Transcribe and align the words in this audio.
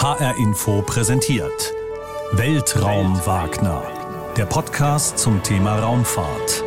HR 0.00 0.36
Info 0.36 0.80
präsentiert 0.82 1.74
Weltraum 2.30 3.20
Wagner, 3.26 3.82
der 4.36 4.46
Podcast 4.46 5.18
zum 5.18 5.42
Thema 5.42 5.80
Raumfahrt 5.80 6.62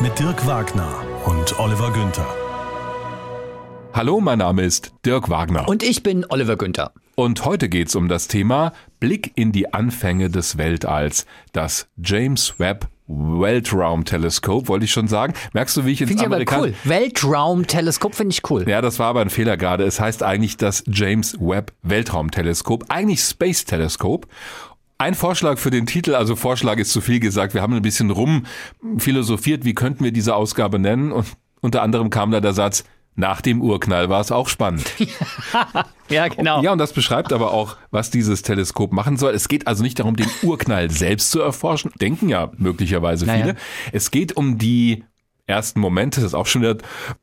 mit 0.00 0.16
Dirk 0.16 0.46
Wagner 0.46 0.88
und 1.26 1.58
Oliver 1.58 1.90
Günther. 1.90 2.32
Hallo, 3.92 4.20
mein 4.20 4.38
Name 4.38 4.62
ist 4.62 4.92
Dirk 5.04 5.28
Wagner. 5.28 5.68
Und 5.68 5.82
ich 5.82 6.04
bin 6.04 6.24
Oliver 6.28 6.54
Günther. 6.54 6.92
Und 7.16 7.44
heute 7.44 7.68
geht's 7.68 7.96
um 7.96 8.06
das 8.06 8.28
Thema 8.28 8.72
Blick 9.00 9.32
in 9.34 9.50
die 9.50 9.74
Anfänge 9.74 10.30
des 10.30 10.56
Weltalls, 10.56 11.26
das 11.52 11.88
James 11.96 12.60
Webb 12.60 12.86
Weltraumteleskop, 13.08 14.68
wollte 14.68 14.84
ich 14.84 14.92
schon 14.92 15.08
sagen. 15.08 15.32
Merkst 15.54 15.76
du, 15.76 15.86
wie 15.86 15.92
ich 15.92 16.00
ins 16.02 16.10
Finde 16.10 16.24
ich 16.36 16.44
aber 16.44 16.60
cool. 16.60 16.74
Weltraumteleskop 16.84 18.14
finde 18.14 18.34
ich 18.34 18.50
cool. 18.50 18.68
Ja, 18.68 18.82
das 18.82 18.98
war 18.98 19.08
aber 19.08 19.22
ein 19.22 19.30
Fehler 19.30 19.56
gerade. 19.56 19.84
Es 19.84 19.98
heißt 19.98 20.22
eigentlich 20.22 20.58
das 20.58 20.84
James 20.86 21.36
Webb 21.40 21.72
Weltraumteleskop, 21.82 22.84
eigentlich 22.88 23.20
Space 23.20 23.64
Telescope. 23.64 24.28
Ein 24.98 25.14
Vorschlag 25.14 25.58
für 25.58 25.70
den 25.70 25.86
Titel, 25.86 26.14
also 26.14 26.36
Vorschlag 26.36 26.76
ist 26.78 26.92
zu 26.92 27.00
viel 27.00 27.20
gesagt. 27.20 27.54
Wir 27.54 27.62
haben 27.62 27.72
ein 27.72 27.82
bisschen 27.82 28.10
rum 28.10 28.44
philosophiert, 28.98 29.64
wie 29.64 29.74
könnten 29.74 30.04
wir 30.04 30.12
diese 30.12 30.34
Ausgabe 30.34 30.78
nennen? 30.78 31.12
Und 31.12 31.26
unter 31.60 31.82
anderem 31.82 32.10
kam 32.10 32.30
da 32.30 32.40
der 32.40 32.52
Satz, 32.52 32.84
nach 33.18 33.40
dem 33.40 33.60
Urknall 33.60 34.08
war 34.08 34.20
es 34.20 34.32
auch 34.32 34.48
spannend. 34.48 34.90
Ja, 36.10 36.26
genau. 36.28 36.62
Ja, 36.62 36.72
und 36.72 36.78
das 36.78 36.94
beschreibt 36.94 37.34
aber 37.34 37.52
auch, 37.52 37.76
was 37.90 38.10
dieses 38.10 38.40
Teleskop 38.40 38.94
machen 38.94 39.18
soll. 39.18 39.34
Es 39.34 39.48
geht 39.48 39.66
also 39.66 39.82
nicht 39.82 39.98
darum, 39.98 40.16
den 40.16 40.26
Urknall 40.42 40.90
selbst 40.90 41.30
zu 41.30 41.38
erforschen, 41.38 41.90
denken 42.00 42.30
ja 42.30 42.50
möglicherweise 42.56 43.26
viele. 43.26 43.38
Naja. 43.38 43.54
Es 43.92 44.10
geht 44.10 44.34
um 44.34 44.56
die 44.56 45.04
ersten 45.46 45.80
Momente, 45.80 46.22
das 46.22 46.28
ist 46.30 46.34
auch 46.34 46.46
schon 46.46 46.62
wieder 46.62 46.78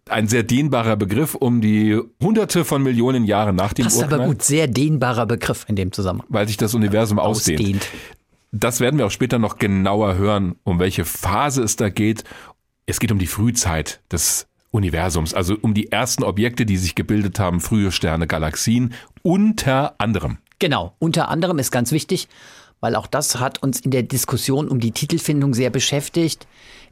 ein 0.08 0.28
sehr 0.28 0.44
dehnbarer 0.44 0.98
Begriff, 0.98 1.34
um 1.34 1.62
die 1.62 2.00
hunderte 2.22 2.64
von 2.64 2.84
Millionen 2.84 3.26
Jahre 3.26 3.54
nach 3.54 3.74
dem 3.74 3.86
Passt 3.86 3.98
Urknall, 3.98 4.20
aber 4.20 4.30
gut. 4.34 4.44
Sehr 4.44 4.68
dehnbarer 4.68 5.26
Begriff 5.26 5.66
in 5.68 5.76
dem 5.76 5.92
Zusammenhang. 5.92 6.28
weil 6.30 6.48
sich 6.48 6.58
das 6.58 6.76
Universum 6.76 7.18
ausdehnt. 7.18 7.62
Ausdehnt. 7.62 7.88
Das 8.52 8.82
werden 8.82 9.00
wir 9.00 9.08
auch 9.08 9.12
später 9.12 9.40
noch 9.40 9.58
genauer 9.58 10.14
hören, 10.14 10.58
um 10.64 10.78
welche 10.78 11.06
Phase 11.06 11.64
es 11.64 11.76
da 11.76 11.90
geht. 11.90 12.24
Es 12.86 13.00
geht 13.00 13.12
um 13.12 13.18
die 13.18 13.26
Frühzeit 13.26 14.02
des 14.12 14.46
Universums, 14.76 15.34
also 15.34 15.56
um 15.62 15.74
die 15.74 15.92
ersten 15.92 16.24
Objekte, 16.24 16.66
die 16.66 16.78
sich 16.78 16.96
gebildet 16.96 17.40
haben, 17.40 17.60
frühe 17.60 17.92
Sterne, 17.92 18.28
Galaxien, 18.28 18.94
unter 19.24 19.96
anderem. 19.98 20.38
Genau. 20.60 20.94
Unter 21.00 21.30
anderem 21.30 21.60
ist 21.60 21.72
ganz 21.72 21.92
wichtig, 21.92 22.28
weil 22.80 22.96
auch 22.96 23.08
das 23.08 23.40
hat 23.40 23.64
uns 23.64 23.80
in 23.80 23.92
der 23.92 24.04
Diskussion 24.04 24.68
um 24.68 24.80
die 24.80 24.92
Titelfindung 24.92 25.54
sehr 25.54 25.70
beschäftigt. 25.70 26.48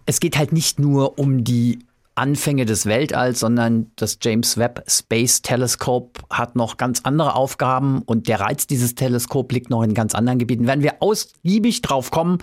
Es 0.05 0.19
geht 0.19 0.37
halt 0.37 0.51
nicht 0.51 0.79
nur 0.79 1.19
um 1.19 1.43
die 1.43 1.79
Anfänge 2.15 2.65
des 2.65 2.85
Weltalls, 2.85 3.39
sondern 3.39 3.91
das 3.95 4.19
James 4.21 4.57
Webb 4.57 4.83
Space 4.87 5.41
Telescope 5.41 6.21
hat 6.29 6.55
noch 6.55 6.77
ganz 6.77 7.01
andere 7.03 7.35
Aufgaben 7.35 8.03
und 8.03 8.27
der 8.27 8.39
Reiz 8.39 8.67
dieses 8.67 8.95
Teleskops 8.95 9.53
liegt 9.53 9.69
noch 9.69 9.81
in 9.83 9.93
ganz 9.93 10.13
anderen 10.13 10.39
Gebieten. 10.39 10.67
Werden 10.67 10.83
wir 10.83 11.01
ausgiebig 11.01 11.81
drauf 11.81 12.11
kommen 12.11 12.37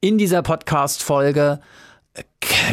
in 0.00 0.18
dieser 0.18 0.42
Podcast-Folge, 0.42 1.60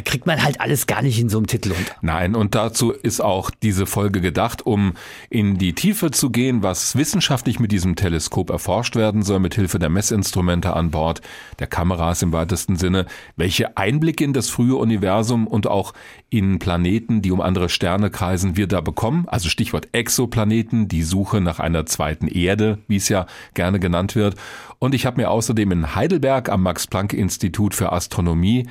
kriegt 0.05 0.25
man 0.25 0.43
halt 0.43 0.61
alles 0.61 0.87
gar 0.87 1.01
nicht 1.01 1.19
in 1.19 1.29
so 1.29 1.37
einem 1.37 1.47
Titel 1.47 1.71
unter. 1.71 1.95
Nein, 2.01 2.35
und 2.35 2.55
dazu 2.55 2.91
ist 2.91 3.21
auch 3.21 3.49
diese 3.49 3.85
Folge 3.85 4.21
gedacht, 4.21 4.65
um 4.65 4.93
in 5.29 5.57
die 5.57 5.73
Tiefe 5.73 6.11
zu 6.11 6.29
gehen, 6.29 6.63
was 6.63 6.95
wissenschaftlich 6.95 7.59
mit 7.59 7.71
diesem 7.71 7.95
Teleskop 7.95 8.49
erforscht 8.49 8.95
werden 8.95 9.23
soll, 9.23 9.39
mit 9.39 9.55
Hilfe 9.55 9.79
der 9.79 9.89
Messinstrumente 9.89 10.75
an 10.75 10.91
Bord, 10.91 11.21
der 11.59 11.67
Kameras 11.67 12.21
im 12.21 12.31
weitesten 12.31 12.75
Sinne, 12.75 13.05
welche 13.35 13.77
Einblicke 13.77 14.23
in 14.23 14.33
das 14.33 14.49
frühe 14.49 14.75
Universum 14.75 15.47
und 15.47 15.67
auch 15.67 15.93
in 16.29 16.59
Planeten, 16.59 17.21
die 17.21 17.31
um 17.31 17.41
andere 17.41 17.69
Sterne 17.69 18.09
kreisen, 18.09 18.57
wir 18.57 18.67
da 18.67 18.81
bekommen. 18.81 19.25
Also 19.27 19.49
Stichwort 19.49 19.89
Exoplaneten, 19.91 20.87
die 20.87 21.03
Suche 21.03 21.41
nach 21.41 21.59
einer 21.59 21.85
zweiten 21.85 22.27
Erde, 22.27 22.79
wie 22.87 22.97
es 22.97 23.09
ja 23.09 23.27
gerne 23.53 23.79
genannt 23.79 24.15
wird. 24.15 24.35
Und 24.79 24.95
ich 24.95 25.05
habe 25.05 25.21
mir 25.21 25.29
außerdem 25.29 25.71
in 25.71 25.95
Heidelberg 25.95 26.49
am 26.49 26.63
Max-Planck-Institut 26.63 27.75
für 27.75 27.91
Astronomie 27.91 28.67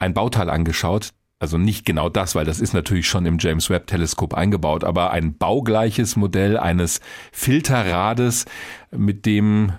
ein 0.00 0.14
Bauteil 0.14 0.50
angeschaut. 0.50 1.10
Also 1.38 1.56
nicht 1.56 1.86
genau 1.86 2.10
das, 2.10 2.34
weil 2.34 2.44
das 2.44 2.60
ist 2.60 2.74
natürlich 2.74 3.08
schon 3.08 3.24
im 3.24 3.38
James 3.38 3.70
Webb 3.70 3.86
Teleskop 3.86 4.34
eingebaut, 4.34 4.84
aber 4.84 5.10
ein 5.10 5.38
baugleiches 5.38 6.16
Modell 6.16 6.58
eines 6.58 7.00
Filterrades, 7.32 8.44
mit 8.90 9.24
dem 9.24 9.72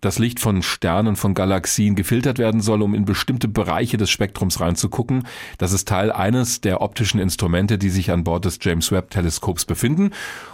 das 0.00 0.18
Licht 0.18 0.40
von 0.40 0.62
Sternen, 0.62 1.16
von 1.16 1.34
Galaxien 1.34 1.96
gefiltert 1.96 2.38
werden 2.38 2.60
soll, 2.60 2.82
um 2.82 2.94
in 2.94 3.04
bestimmte 3.04 3.48
Bereiche 3.48 3.96
des 3.96 4.08
Spektrums 4.10 4.60
reinzugucken. 4.60 5.26
Das 5.58 5.72
ist 5.72 5.88
Teil 5.88 6.12
eines 6.12 6.60
der 6.60 6.80
optischen 6.80 7.18
Instrumente, 7.18 7.76
die 7.76 7.90
sich 7.90 8.10
an 8.10 8.24
Bord 8.24 8.44
des 8.44 8.58
James 8.60 8.92
Webb 8.92 9.10
Teleskops 9.10 9.64
befinden. 9.64 10.10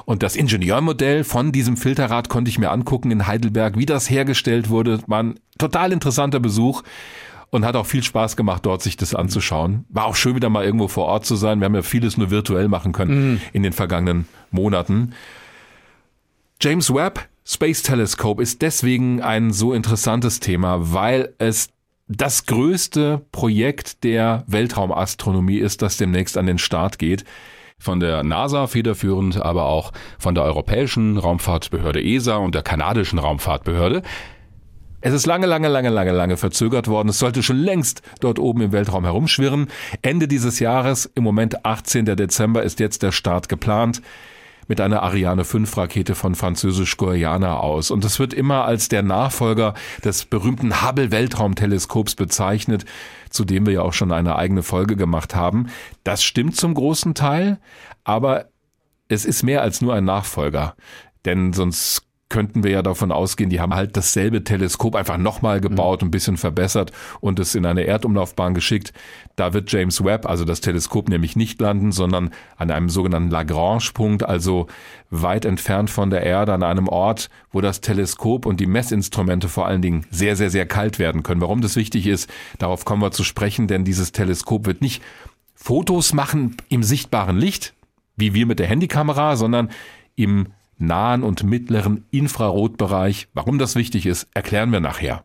Und 0.06 0.22
das 0.22 0.36
Ingenieurmodell 0.36 1.22
von 1.22 1.52
diesem 1.52 1.76
Filterrad 1.76 2.28
konnte 2.28 2.48
ich 2.48 2.58
mir 2.58 2.70
angucken 2.70 3.10
in 3.10 3.26
Heidelberg, 3.26 3.76
wie 3.76 3.86
das 3.86 4.08
hergestellt 4.08 4.70
wurde. 4.70 5.00
War 5.06 5.22
ein 5.22 5.41
total 5.58 5.92
interessanter 5.92 6.41
Besuch 6.41 6.82
und 7.52 7.66
hat 7.66 7.76
auch 7.76 7.86
viel 7.86 8.02
Spaß 8.02 8.36
gemacht, 8.36 8.64
dort 8.64 8.82
sich 8.82 8.96
das 8.96 9.14
anzuschauen. 9.14 9.84
War 9.90 10.06
auch 10.06 10.16
schön, 10.16 10.34
wieder 10.34 10.48
mal 10.48 10.64
irgendwo 10.64 10.88
vor 10.88 11.04
Ort 11.04 11.26
zu 11.26 11.36
sein. 11.36 11.60
Wir 11.60 11.66
haben 11.66 11.74
ja 11.74 11.82
vieles 11.82 12.16
nur 12.16 12.30
virtuell 12.30 12.66
machen 12.66 12.92
können 12.92 13.42
in 13.52 13.62
den 13.62 13.74
vergangenen 13.74 14.26
Monaten. 14.50 15.12
James 16.60 16.92
Webb 16.92 17.28
Space 17.44 17.82
Telescope 17.82 18.42
ist 18.42 18.62
deswegen 18.62 19.20
ein 19.20 19.52
so 19.52 19.74
interessantes 19.74 20.41
Thema, 20.41 20.92
weil 20.94 21.34
es 21.38 21.70
das 22.08 22.46
größte 22.46 23.20
Projekt 23.32 24.02
der 24.04 24.44
Weltraumastronomie 24.46 25.58
ist, 25.58 25.82
das 25.82 25.98
demnächst 25.98 26.38
an 26.38 26.46
den 26.46 26.58
Start 26.58 26.98
geht. 26.98 27.24
Von 27.78 28.00
der 28.00 28.22
NASA 28.22 28.68
federführend, 28.68 29.42
aber 29.42 29.66
auch 29.66 29.92
von 30.18 30.34
der 30.34 30.44
Europäischen 30.44 31.18
Raumfahrtbehörde 31.18 32.02
ESA 32.02 32.36
und 32.36 32.54
der 32.54 32.62
kanadischen 32.62 33.18
Raumfahrtbehörde. 33.18 34.02
Es 35.04 35.12
ist 35.12 35.26
lange, 35.26 35.46
lange, 35.46 35.66
lange, 35.66 35.88
lange, 35.88 36.12
lange 36.12 36.36
verzögert 36.36 36.86
worden. 36.86 37.08
Es 37.08 37.18
sollte 37.18 37.42
schon 37.42 37.58
längst 37.58 38.02
dort 38.20 38.38
oben 38.38 38.60
im 38.62 38.72
Weltraum 38.72 39.02
herumschwirren. 39.04 39.66
Ende 40.00 40.28
dieses 40.28 40.60
Jahres, 40.60 41.10
im 41.16 41.24
Moment 41.24 41.66
18. 41.66 42.04
Dezember, 42.04 42.62
ist 42.62 42.78
jetzt 42.78 43.02
der 43.02 43.10
Start 43.10 43.48
geplant 43.48 44.00
mit 44.68 44.80
einer 44.80 45.02
Ariane 45.02 45.44
5 45.44 45.76
Rakete 45.76 46.14
von 46.14 46.36
französisch-Guayana 46.36 47.56
aus. 47.56 47.91
Und 47.91 48.04
es 48.04 48.20
wird 48.20 48.32
immer 48.32 48.64
als 48.64 48.88
der 48.88 49.02
Nachfolger 49.02 49.74
des 50.04 50.24
berühmten 50.24 50.86
Hubble 50.86 51.10
Weltraumteleskops 51.10 52.14
bezeichnet, 52.14 52.84
zu 53.28 53.44
dem 53.44 53.66
wir 53.66 53.72
ja 53.72 53.82
auch 53.82 53.92
schon 53.92 54.12
eine 54.12 54.36
eigene 54.36 54.62
Folge 54.62 54.94
gemacht 54.94 55.34
haben. 55.34 55.66
Das 56.04 56.22
stimmt 56.22 56.54
zum 56.54 56.74
großen 56.74 57.14
Teil, 57.14 57.58
aber 58.04 58.50
es 59.08 59.24
ist 59.24 59.42
mehr 59.42 59.62
als 59.62 59.80
nur 59.80 59.94
ein 59.94 60.04
Nachfolger. 60.04 60.76
Denn 61.24 61.52
sonst 61.52 62.06
könnten 62.32 62.65
wir 62.65 62.70
ja 62.70 62.82
davon 62.82 63.12
ausgehen, 63.12 63.50
die 63.50 63.60
haben 63.60 63.75
halt 63.75 63.94
dasselbe 63.94 64.43
Teleskop 64.43 64.97
einfach 64.97 65.19
nochmal 65.19 65.60
gebaut, 65.60 66.03
ein 66.03 66.10
bisschen 66.10 66.38
verbessert 66.38 66.91
und 67.20 67.38
es 67.38 67.54
in 67.54 67.66
eine 67.66 67.84
Erdumlaufbahn 67.84 68.54
geschickt. 68.54 68.94
Da 69.37 69.53
wird 69.53 69.70
James 69.70 70.03
Webb, 70.03 70.25
also 70.25 70.47
das 70.47 70.62
Teleskop, 70.62 71.10
nämlich 71.10 71.37
nicht 71.37 71.60
landen, 71.60 71.92
sondern 71.92 72.31
an 72.56 72.71
einem 72.71 72.88
sogenannten 72.88 73.28
Lagrange-Punkt, 73.28 74.22
also 74.22 74.66
weit 75.10 75.44
entfernt 75.44 75.91
von 75.91 76.09
der 76.09 76.22
Erde, 76.22 76.54
an 76.54 76.62
einem 76.62 76.88
Ort, 76.88 77.28
wo 77.50 77.60
das 77.60 77.82
Teleskop 77.82 78.47
und 78.47 78.60
die 78.60 78.66
Messinstrumente 78.66 79.50
vor 79.50 79.66
allen 79.66 79.82
Dingen 79.82 80.06
sehr, 80.10 80.34
sehr, 80.34 80.48
sehr 80.48 80.65
kalt 80.65 80.98
werden 80.98 81.22
können. 81.22 81.42
Warum 81.42 81.60
das 81.60 81.76
wichtig 81.76 82.06
ist, 82.06 82.31
darauf 82.59 82.87
kommen 82.87 83.03
wir 83.03 83.10
zu 83.10 83.25
sprechen, 83.25 83.66
denn 83.66 83.84
dieses 83.84 84.12
Teleskop 84.12 84.65
wird 84.65 84.81
nicht 84.81 85.03
Fotos 85.54 86.15
machen 86.15 86.56
im 86.71 86.82
sichtbaren 86.82 87.37
Licht, 87.37 87.75
wie 88.16 88.32
wir 88.32 88.47
mit 88.47 88.59
der 88.59 88.69
Handykamera, 88.69 89.37
sondern 89.37 89.69
im 90.16 90.47
nahen 90.82 91.22
und 91.22 91.43
mittleren 91.44 92.04
Infrarotbereich. 92.10 93.28
Warum 93.34 93.59
das 93.59 93.75
wichtig 93.76 94.06
ist, 94.06 94.26
erklären 94.34 94.70
wir 94.72 94.81
nachher. 94.81 95.25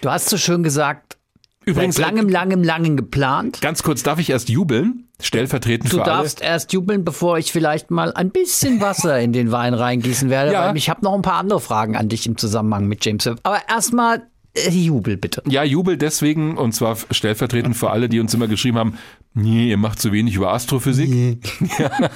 Du 0.00 0.10
hast 0.10 0.28
so 0.28 0.36
schön 0.36 0.62
gesagt, 0.62 1.16
Übrigens, 1.64 1.96
seit 1.96 2.06
langem, 2.06 2.28
langem, 2.28 2.62
langem 2.64 2.96
geplant. 2.96 3.60
ganz 3.60 3.82
kurz, 3.82 4.02
darf 4.02 4.18
ich 4.18 4.30
erst 4.30 4.48
jubeln? 4.48 5.06
Stellvertretend 5.22 5.92
Du 5.92 5.98
für 5.98 6.04
alle. 6.04 6.12
darfst 6.22 6.40
erst 6.40 6.72
jubeln, 6.72 7.04
bevor 7.04 7.36
ich 7.36 7.52
vielleicht 7.52 7.90
mal 7.90 8.14
ein 8.14 8.30
bisschen 8.30 8.80
Wasser 8.80 9.20
in 9.20 9.34
den 9.34 9.52
Wein 9.52 9.74
reingießen 9.74 10.30
werde, 10.30 10.52
Ja. 10.54 10.68
weil 10.68 10.76
ich 10.78 10.88
habe 10.88 11.04
noch 11.04 11.14
ein 11.14 11.20
paar 11.20 11.34
andere 11.34 11.60
Fragen 11.60 11.94
an 11.96 12.08
dich 12.08 12.26
im 12.26 12.38
Zusammenhang 12.38 12.86
mit 12.86 13.04
James 13.04 13.26
Webb. 13.26 13.40
Aber 13.42 13.58
erstmal 13.68 14.22
Jubel 14.56 15.16
bitte. 15.16 15.42
Ja, 15.48 15.62
Jubel 15.62 15.96
deswegen, 15.96 16.56
und 16.56 16.72
zwar 16.72 16.96
stellvertretend 17.10 17.76
für 17.76 17.90
alle, 17.90 18.08
die 18.08 18.18
uns 18.18 18.34
immer 18.34 18.48
geschrieben 18.48 18.78
haben, 18.78 18.98
nee, 19.32 19.70
ihr 19.70 19.76
macht 19.76 20.00
zu 20.00 20.12
wenig 20.12 20.34
über 20.34 20.52
Astrophysik. 20.52 21.38
Ja. 21.78 21.90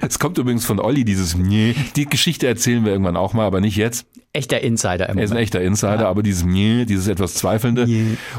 Es 0.00 0.18
kommt 0.18 0.38
übrigens 0.38 0.64
von 0.64 0.78
Olli, 0.78 1.04
dieses 1.04 1.36
nee. 1.36 1.74
Die 1.96 2.06
Geschichte 2.06 2.46
erzählen 2.46 2.84
wir 2.84 2.92
irgendwann 2.92 3.16
auch 3.16 3.32
mal, 3.32 3.44
aber 3.44 3.60
nicht 3.60 3.76
jetzt. 3.76 4.06
Echter 4.32 4.60
Insider 4.60 5.08
im 5.08 5.18
Er 5.18 5.24
ist 5.24 5.30
ein 5.32 5.38
echter 5.38 5.60
Insider, 5.60 6.08
aber 6.08 6.22
dieses 6.22 6.44
nee, 6.44 6.84
dieses 6.84 7.08
etwas 7.08 7.34
Zweifelnde 7.34 7.88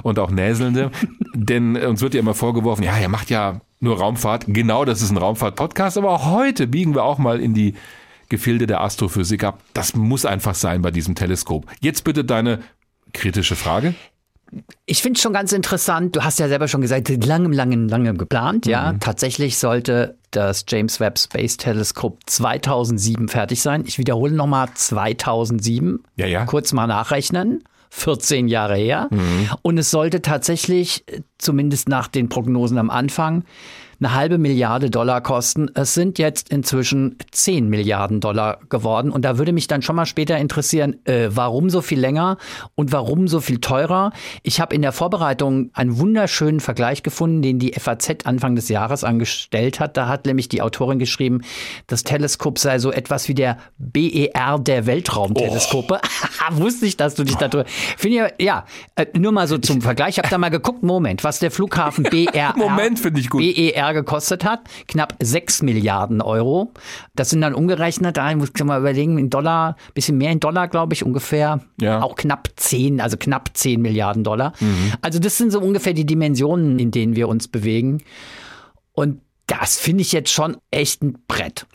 und 0.04 0.19
auch 0.19 0.30
Näselnde. 0.30 0.92
Denn 1.34 1.75
äh, 1.75 1.86
uns 1.86 2.01
wird 2.01 2.13
ja 2.13 2.19
immer 2.19 2.36
vorgeworfen, 2.36 2.84
ja, 2.84 2.95
er 2.95 3.10
macht 3.10 3.30
ja 3.30 3.62
nur 3.80 3.98
Raumfahrt. 3.98 4.45
Genau, 4.48 4.86
das 4.86 5.01
ist 5.01 5.12
ein 5.12 5.18
Raumfahrt-Podcast, 5.18 5.98
aber 5.98 6.12
auch 6.12 6.31
heute 6.31 6.68
biegen 6.68 6.95
wir 6.95 7.04
auch 7.04 7.18
mal 7.18 7.39
in 7.39 7.54
die 7.54 7.74
Gefilde 8.30 8.68
der 8.68 8.81
Astrophysik 8.81 9.44
ab. 9.44 9.62
Das 9.74 9.95
muss 9.95 10.25
einfach 10.25 10.56
sein 10.56 10.81
bei 10.81 10.92
diesem 10.92 11.16
Teleskop. 11.16 11.66
Jetzt 11.81 12.04
bitte 12.04 12.25
deine 12.25 12.60
kritische 13.13 13.56
Frage. 13.56 13.94
ich 14.86 15.01
finde 15.01 15.18
es 15.18 15.21
schon 15.21 15.33
ganz 15.33 15.51
interessant. 15.51 16.15
Du 16.15 16.24
hast 16.24 16.39
ja 16.39 16.48
selber 16.48 16.68
schon 16.68 16.81
gesagt, 16.81 17.09
lange, 17.25 17.54
lange, 17.54 17.75
lange 17.75 18.13
geplant. 18.13 18.65
Ja, 18.65 18.94
mhm. 18.94 19.00
tatsächlich 19.00 19.57
sollte 19.57 20.18
das 20.31 20.65
James 20.68 21.00
Webb 21.00 21.19
Space 21.19 21.57
Telescope 21.57 22.18
2007 22.25 23.27
fertig 23.27 23.62
sein. 23.62 23.83
Ich 23.86 23.98
wiederhole 23.98 24.33
nochmal 24.33 24.69
2007. 24.74 26.04
Ja, 26.15 26.27
ja. 26.27 26.45
Kurz 26.45 26.74
mal 26.74 26.88
nachrechnen. 26.88 27.63
14 27.89 28.48
Jahre 28.48 28.75
her. 28.75 29.07
Mhm. 29.12 29.50
Und 29.62 29.77
es 29.77 29.89
sollte 29.89 30.21
tatsächlich, 30.21 31.06
zumindest 31.38 31.89
nach 31.89 32.07
den 32.07 32.30
Prognosen 32.30 32.77
am 32.77 32.89
Anfang, 32.89 33.44
eine 34.00 34.14
halbe 34.14 34.38
Milliarde 34.38 34.90
Dollar 34.90 35.22
kosten. 35.22 35.70
Es 35.74 35.94
sind 35.94 36.20
jetzt 36.20 36.50
inzwischen 36.50 37.18
10 37.32 37.68
Milliarden 37.68 38.20
Dollar 38.20 38.60
geworden. 38.70 39.12
Und 39.12 39.26
da 39.26 39.38
würde 39.38 39.54
mich 39.54 39.68
dann 39.68 39.82
schon 39.82 39.96
mal 39.96 40.06
später 40.06 40.38
interessieren, 40.38 40.98
äh, 41.06 41.30
warum 41.30 41.70
so 41.70 41.82
viel 41.82 42.00
länger 42.00 42.38
und 42.76 42.92
warum 42.92 43.28
so 43.28 43.40
viel 43.42 43.60
teurer. 43.60 44.12
Ich 44.44 44.60
habe 44.60 44.76
in 44.76 44.82
der 44.82 44.92
Vorbereitung 44.92 45.72
einen 45.74 45.98
wunderschönen 45.98 46.60
Vergleich 46.60 47.04
gefunden, 47.04 47.42
den 47.42 47.60
die 47.60 47.74
FAZ 47.74 48.26
Anfang 48.26 48.56
des 48.56 48.70
Jahres 48.70 49.04
angestellt 49.04 49.80
hat. 49.80 49.98
Da 49.98 50.08
hat 50.08 50.26
nämlich 50.26 50.50
die 50.50 50.62
Autorin 50.62 51.00
geschrieben, 51.00 51.42
das 51.88 52.04
Teleskop 52.04 52.60
sei 52.60 52.80
so 52.80 52.92
etwas 52.92 53.28
wie 53.28 53.34
der 53.34 53.58
BER 53.78 54.60
der 54.60 54.86
Weltraumteleskope. 54.86 56.00
Oh. 56.04 56.52
Wusste 56.58 56.86
ich, 56.86 56.98
dass 56.98 57.16
du 57.16 57.24
dich 57.24 57.36
da 57.36 57.48
Finde 57.98 58.32
ich, 58.38 58.46
ja, 58.46 58.66
äh, 58.96 59.06
nur 59.18 59.32
mal 59.32 59.48
so 59.48 59.58
zum 59.58 59.82
Vergleich. 59.82 60.10
Ich 60.10 60.18
habe 60.20 60.30
da 60.30 60.38
mal 60.38 60.50
geguckt, 60.50 60.84
Moment, 60.84 61.24
was 61.24 61.40
der 61.40 61.52
Flughafen 61.52 62.04
BER. 62.04 62.54
Moment, 62.58 63.00
finde 63.00 63.20
ich 63.20 63.30
gut. 63.30 63.42
BER 63.42 63.87
Jahr 63.88 63.94
gekostet 63.94 64.44
hat. 64.44 64.62
Knapp 64.88 65.16
6 65.22 65.63
Milliarden 65.63 66.22
Euro. 66.22 66.72
Das 67.16 67.30
sind 67.30 67.42
dann 67.42 67.54
umgerechnet, 67.54 68.18
da 68.18 68.34
muss 68.36 68.51
ich 68.56 68.63
mal 68.63 68.80
überlegen, 68.80 69.18
in 69.18 69.30
Dollar, 69.30 69.75
bisschen 69.94 70.18
mehr 70.18 70.31
in 70.31 70.39
Dollar, 70.39 70.68
glaube 70.68 70.94
ich, 70.94 71.06
ungefähr. 71.06 71.62
Ja. 71.80 72.01
Auch 72.01 72.16
knapp 72.16 72.50
10, 72.56 73.01
also 73.01 73.18
knapp 73.18 73.51
10 73.54 73.81
Milliarden 73.81 74.24
Dollar. 74.24 74.54
Mhm. 74.60 74.94
Also 75.01 75.19
das 75.19 75.38
sind 75.38 75.51
so 75.51 75.60
ungefähr 75.60 75.94
die 75.94 76.06
Dimensionen, 76.06 76.80
in 76.80 76.92
denen 76.92 77.16
wir 77.16 77.28
uns 77.28 77.48
bewegen. 77.48 78.04
Und 78.94 79.22
das 79.48 79.80
finde 79.80 80.01
ich 80.01 80.12
jetzt 80.12 80.30
schon 80.30 80.57
echt 80.72 81.01
ein 81.01 81.18
Brett. 81.28 81.66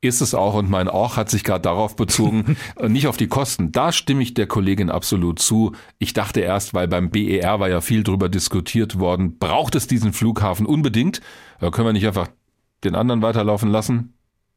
Ist 0.00 0.22
es 0.22 0.34
auch 0.34 0.54
und 0.54 0.70
mein 0.70 0.88
Auch 0.88 1.18
hat 1.18 1.28
sich 1.28 1.44
gerade 1.44 1.60
darauf 1.60 1.94
bezogen, 1.94 2.56
nicht 2.88 3.06
auf 3.06 3.18
die 3.18 3.28
Kosten. 3.28 3.70
Da 3.70 3.92
stimme 3.92 4.22
ich 4.22 4.32
der 4.32 4.46
Kollegin 4.46 4.88
absolut 4.88 5.38
zu. 5.38 5.72
Ich 5.98 6.14
dachte 6.14 6.40
erst, 6.40 6.72
weil 6.72 6.88
beim 6.88 7.10
BER 7.10 7.60
war 7.60 7.68
ja 7.68 7.82
viel 7.82 8.02
drüber 8.02 8.30
diskutiert 8.30 8.98
worden, 8.98 9.38
braucht 9.38 9.74
es 9.74 9.86
diesen 9.86 10.14
Flughafen 10.14 10.64
unbedingt? 10.64 11.20
Äh, 11.60 11.70
können 11.70 11.88
wir 11.88 11.92
nicht 11.92 12.06
einfach 12.06 12.28
den 12.84 12.94
anderen 12.94 13.22
weiterlaufen 13.22 13.70
lassen? 13.70 14.14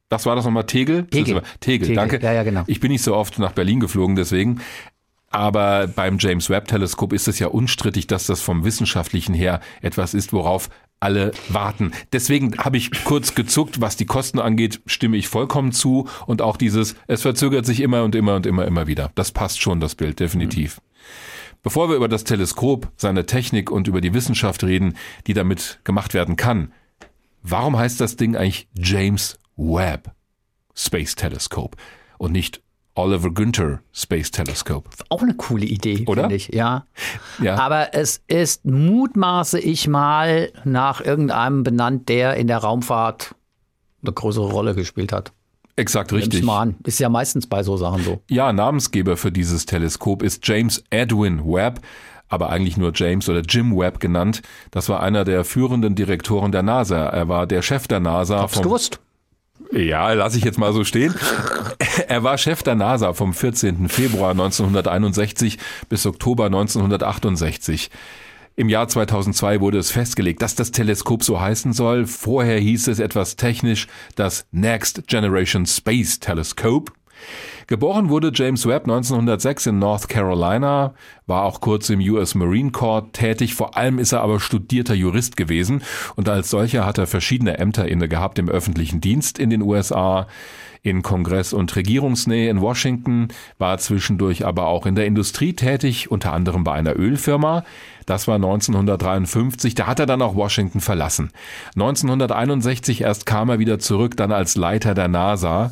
Das 0.09 0.25
war 0.25 0.36
das 0.36 0.45
nochmal 0.45 0.65
Tegel? 0.65 1.07
Tegel. 1.07 1.42
Tegel, 1.62 1.88
Tegel, 1.88 1.95
danke. 1.95 2.19
Ja, 2.21 2.33
ja, 2.33 2.44
genau. 2.44 2.63
Ich 2.68 2.80
bin 2.81 2.92
nicht 2.92 3.03
so 3.03 3.15
oft 3.15 3.39
nach 3.39 3.53
Berlin 3.53 3.80
geflogen, 3.80 4.15
deswegen. 4.15 4.59
Aber 5.30 5.88
beim 5.88 6.18
James 6.19 6.50
Webb 6.50 6.68
Teleskop 6.68 7.13
ist 7.13 7.30
es 7.30 7.39
ja 7.39 7.48
unstrittig, 7.48 8.07
dass 8.07 8.25
das 8.25 8.42
vom 8.42 8.65
wissenschaftlichen 8.65 9.33
her 9.33 9.62
etwas 9.81 10.13
ist, 10.13 10.33
worauf 10.33 10.69
alle 11.00 11.31
warten. 11.48 11.94
Deswegen 12.12 12.57
habe 12.57 12.77
ich 12.77 12.92
kurz 13.06 13.33
gezuckt, 13.33 13.80
was 13.80 13.95
die 13.95 14.06
Kosten 14.06 14.39
angeht, 14.39 14.81
stimme 14.86 15.18
ich 15.18 15.30
vollkommen 15.30 15.71
zu 15.71 16.07
und 16.27 16.42
auch 16.42 16.57
dieses, 16.57 16.95
es 17.07 17.21
verzögert 17.21 17.65
sich 17.65 17.80
immer 17.80 18.03
und 18.03 18.13
immer 18.13 18.36
und 18.36 18.45
immer, 18.45 18.65
immer 18.65 18.88
wieder. 18.88 19.12
Das 19.15 19.31
passt 19.31 19.62
schon, 19.62 19.80
das 19.80 19.95
Bild, 19.95 20.19
definitiv. 20.19 20.77
Mhm. 20.77 20.92
Bevor 21.63 21.89
wir 21.89 21.95
über 21.95 22.07
das 22.07 22.24
Teleskop, 22.24 22.92
seine 22.98 23.25
Technik 23.25 23.71
und 23.71 23.88
über 23.88 24.01
die 24.01 24.13
Wissenschaft 24.13 24.63
reden, 24.63 24.98
die 25.27 25.33
damit 25.33 25.80
gemacht 25.83 26.13
werden 26.13 26.36
kann, 26.36 26.74
warum 27.44 27.78
heißt 27.78 28.00
das 28.00 28.16
Ding 28.16 28.36
eigentlich 28.36 28.68
James 28.76 29.38
Webb 29.56 30.12
Space 30.76 31.16
Telescope 31.16 31.78
und 32.18 32.32
nicht 32.32 32.62
Oliver 32.96 33.32
Günther 33.32 33.80
Space 33.94 34.32
Telescope. 34.32 34.90
Auch 35.10 35.22
eine 35.22 35.34
coole 35.36 35.66
Idee, 35.66 36.06
finde 36.06 36.36
ich, 36.36 36.50
ja. 36.50 36.86
ja. 37.42 37.56
Aber 37.56 37.94
es 37.94 38.22
ist, 38.28 38.66
mutmaße 38.66 39.60
ich 39.60 39.88
mal, 39.88 40.52
nach 40.66 41.00
irgendeinem 41.02 41.64
benannt, 41.64 42.10
der 42.10 42.36
in 42.36 42.48
der 42.48 42.58
Raumfahrt 42.58 43.36
eine 44.04 44.12
größere 44.12 44.52
Rolle 44.52 44.76
gespielt 44.76 45.14
hat. 45.14 45.32
Exakt 45.78 46.12
richtig. 46.12 46.44
Mal 46.44 46.60
an. 46.60 46.76
Ist 46.84 47.00
ja 47.00 47.08
meistens 47.08 47.48
bei 47.48 47.64
so 47.64 47.78
Sachen 47.78 48.04
so. 48.04 48.22
Ja, 48.30 48.52
Namensgeber 48.52 49.16
für 49.16 49.32
dieses 49.32 49.66
Teleskop 49.66 50.22
ist 50.22 50.46
James 50.46 50.84
Edwin 50.90 51.46
Webb, 51.46 51.80
aber 52.31 52.50
eigentlich 52.50 52.78
nur 52.78 52.92
James 52.95 53.30
oder 53.30 53.42
Jim 53.42 53.78
Webb 53.78 54.00
genannt. 54.00 54.42
Das 54.72 54.89
war 54.89 55.04
einer 55.04 55.25
der 55.25 55.44
führenden 55.44 55.95
Direktoren 55.95 56.51
der 56.51 56.63
NASA. 56.63 57.07
Er 57.10 57.28
war 57.28 57.45
der 57.45 57.62
Chef 57.62 57.88
der 57.88 58.00
NASA. 58.00 58.39
Hab's 58.39 58.62
gewusst. 58.62 59.00
Ja, 59.72 60.12
lasse 60.13 60.38
ich 60.38 60.44
jetzt 60.44 60.57
mal 60.57 60.74
so 60.74 60.83
stehen. 60.83 61.13
Er 62.07 62.24
war 62.24 62.38
Chef 62.38 62.63
der 62.63 62.75
NASA 62.75 63.13
vom 63.13 63.33
14. 63.33 63.89
Februar 63.89 64.31
1961 64.31 65.57
bis 65.89 66.06
Oktober 66.06 66.45
1968. 66.45 67.89
Im 68.56 68.69
Jahr 68.69 68.88
2002 68.88 69.60
wurde 69.60 69.77
es 69.77 69.92
festgelegt, 69.92 70.42
dass 70.42 70.56
das 70.56 70.72
Teleskop 70.72 71.24
so 71.24 71.39
heißen 71.39 71.74
soll. 71.74 72.06
Vorher 72.06 72.60
hieß 72.60 72.88
es 72.88 73.00
etwas 73.00 73.36
technisch 73.36 73.88
das 74.16 74.45
Next 74.51 75.07
Generation 75.07 75.66
Space 75.66 76.19
Telescope. 76.19 76.92
Geboren 77.72 78.10
wurde 78.10 78.34
James 78.36 78.68
Webb 78.68 78.84
1906 78.84 79.68
in 79.68 79.80
North 79.80 80.10
Carolina, 80.10 80.94
war 81.26 81.46
auch 81.46 81.62
kurz 81.62 81.90
im 81.90 82.02
US 82.02 82.36
Marine 82.36 82.72
Corps 82.72 83.14
tätig, 83.14 83.56
vor 83.56 83.78
allem 83.78 83.98
ist 83.98 84.12
er 84.12 84.20
aber 84.20 84.42
studierter 84.42 84.94
Jurist 84.94 85.38
gewesen 85.38 85.82
und 86.18 86.28
als 86.28 86.50
solcher 86.50 86.86
hat 86.86 86.98
er 86.98 87.08
verschiedene 87.08 87.60
Ämter 87.60 87.88
inne 87.88 88.10
gehabt 88.10 88.40
im 88.40 88.50
öffentlichen 88.50 89.00
Dienst 89.00 89.40
in 89.40 89.50
den 89.50 89.62
USA, 89.62 90.28
in 90.82 91.02
Kongress- 91.02 91.54
und 91.54 91.74
Regierungsnähe 91.74 92.50
in 92.50 92.60
Washington, 92.60 93.30
war 93.58 93.78
zwischendurch 93.78 94.46
aber 94.46 94.66
auch 94.66 94.86
in 94.86 94.96
der 94.96 95.06
Industrie 95.06 95.54
tätig, 95.54 96.12
unter 96.12 96.34
anderem 96.34 96.66
bei 96.66 96.74
einer 96.74 97.00
Ölfirma. 97.00 97.64
Das 98.06 98.28
war 98.28 98.36
1953, 98.36 99.76
da 99.76 99.88
hat 99.88 100.02
er 100.02 100.08
dann 100.08 100.22
auch 100.22 100.36
Washington 100.36 100.82
verlassen. 100.82 101.32
1961 101.76 103.00
erst 103.00 103.26
kam 103.26 103.48
er 103.48 103.60
wieder 103.60 103.80
zurück, 103.80 104.18
dann 104.18 104.34
als 104.34 104.58
Leiter 104.58 104.94
der 104.94 105.08
NASA. 105.08 105.72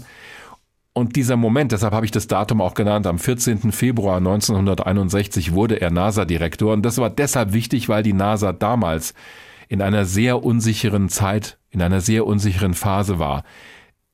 Und 0.94 1.16
dieser 1.16 1.38
Moment, 1.38 1.72
deshalb 1.72 1.94
habe 1.94 2.06
ich 2.06 2.12
das 2.12 2.28
Datum 2.28 2.62
auch 2.62 2.74
genannt, 2.74 3.08
am 3.08 3.20
14. 3.20 3.72
Februar 3.72 4.18
1961 4.18 5.54
wurde 5.54 5.80
er 5.80 5.92
NASA-Direktor. 5.92 6.74
Und 6.74 6.84
das 6.84 6.98
war 6.98 7.10
deshalb 7.10 7.54
wichtig, 7.54 7.90
weil 7.90 8.04
die 8.04 8.14
NASA 8.14 8.54
damals 8.54 9.14
in 9.68 9.82
einer 9.82 10.06
sehr 10.06 10.44
unsicheren 10.44 11.10
Zeit, 11.10 11.58
in 11.70 11.82
einer 11.82 12.02
sehr 12.02 12.26
unsicheren 12.26 12.74
Phase 12.74 13.20
war. 13.20 13.44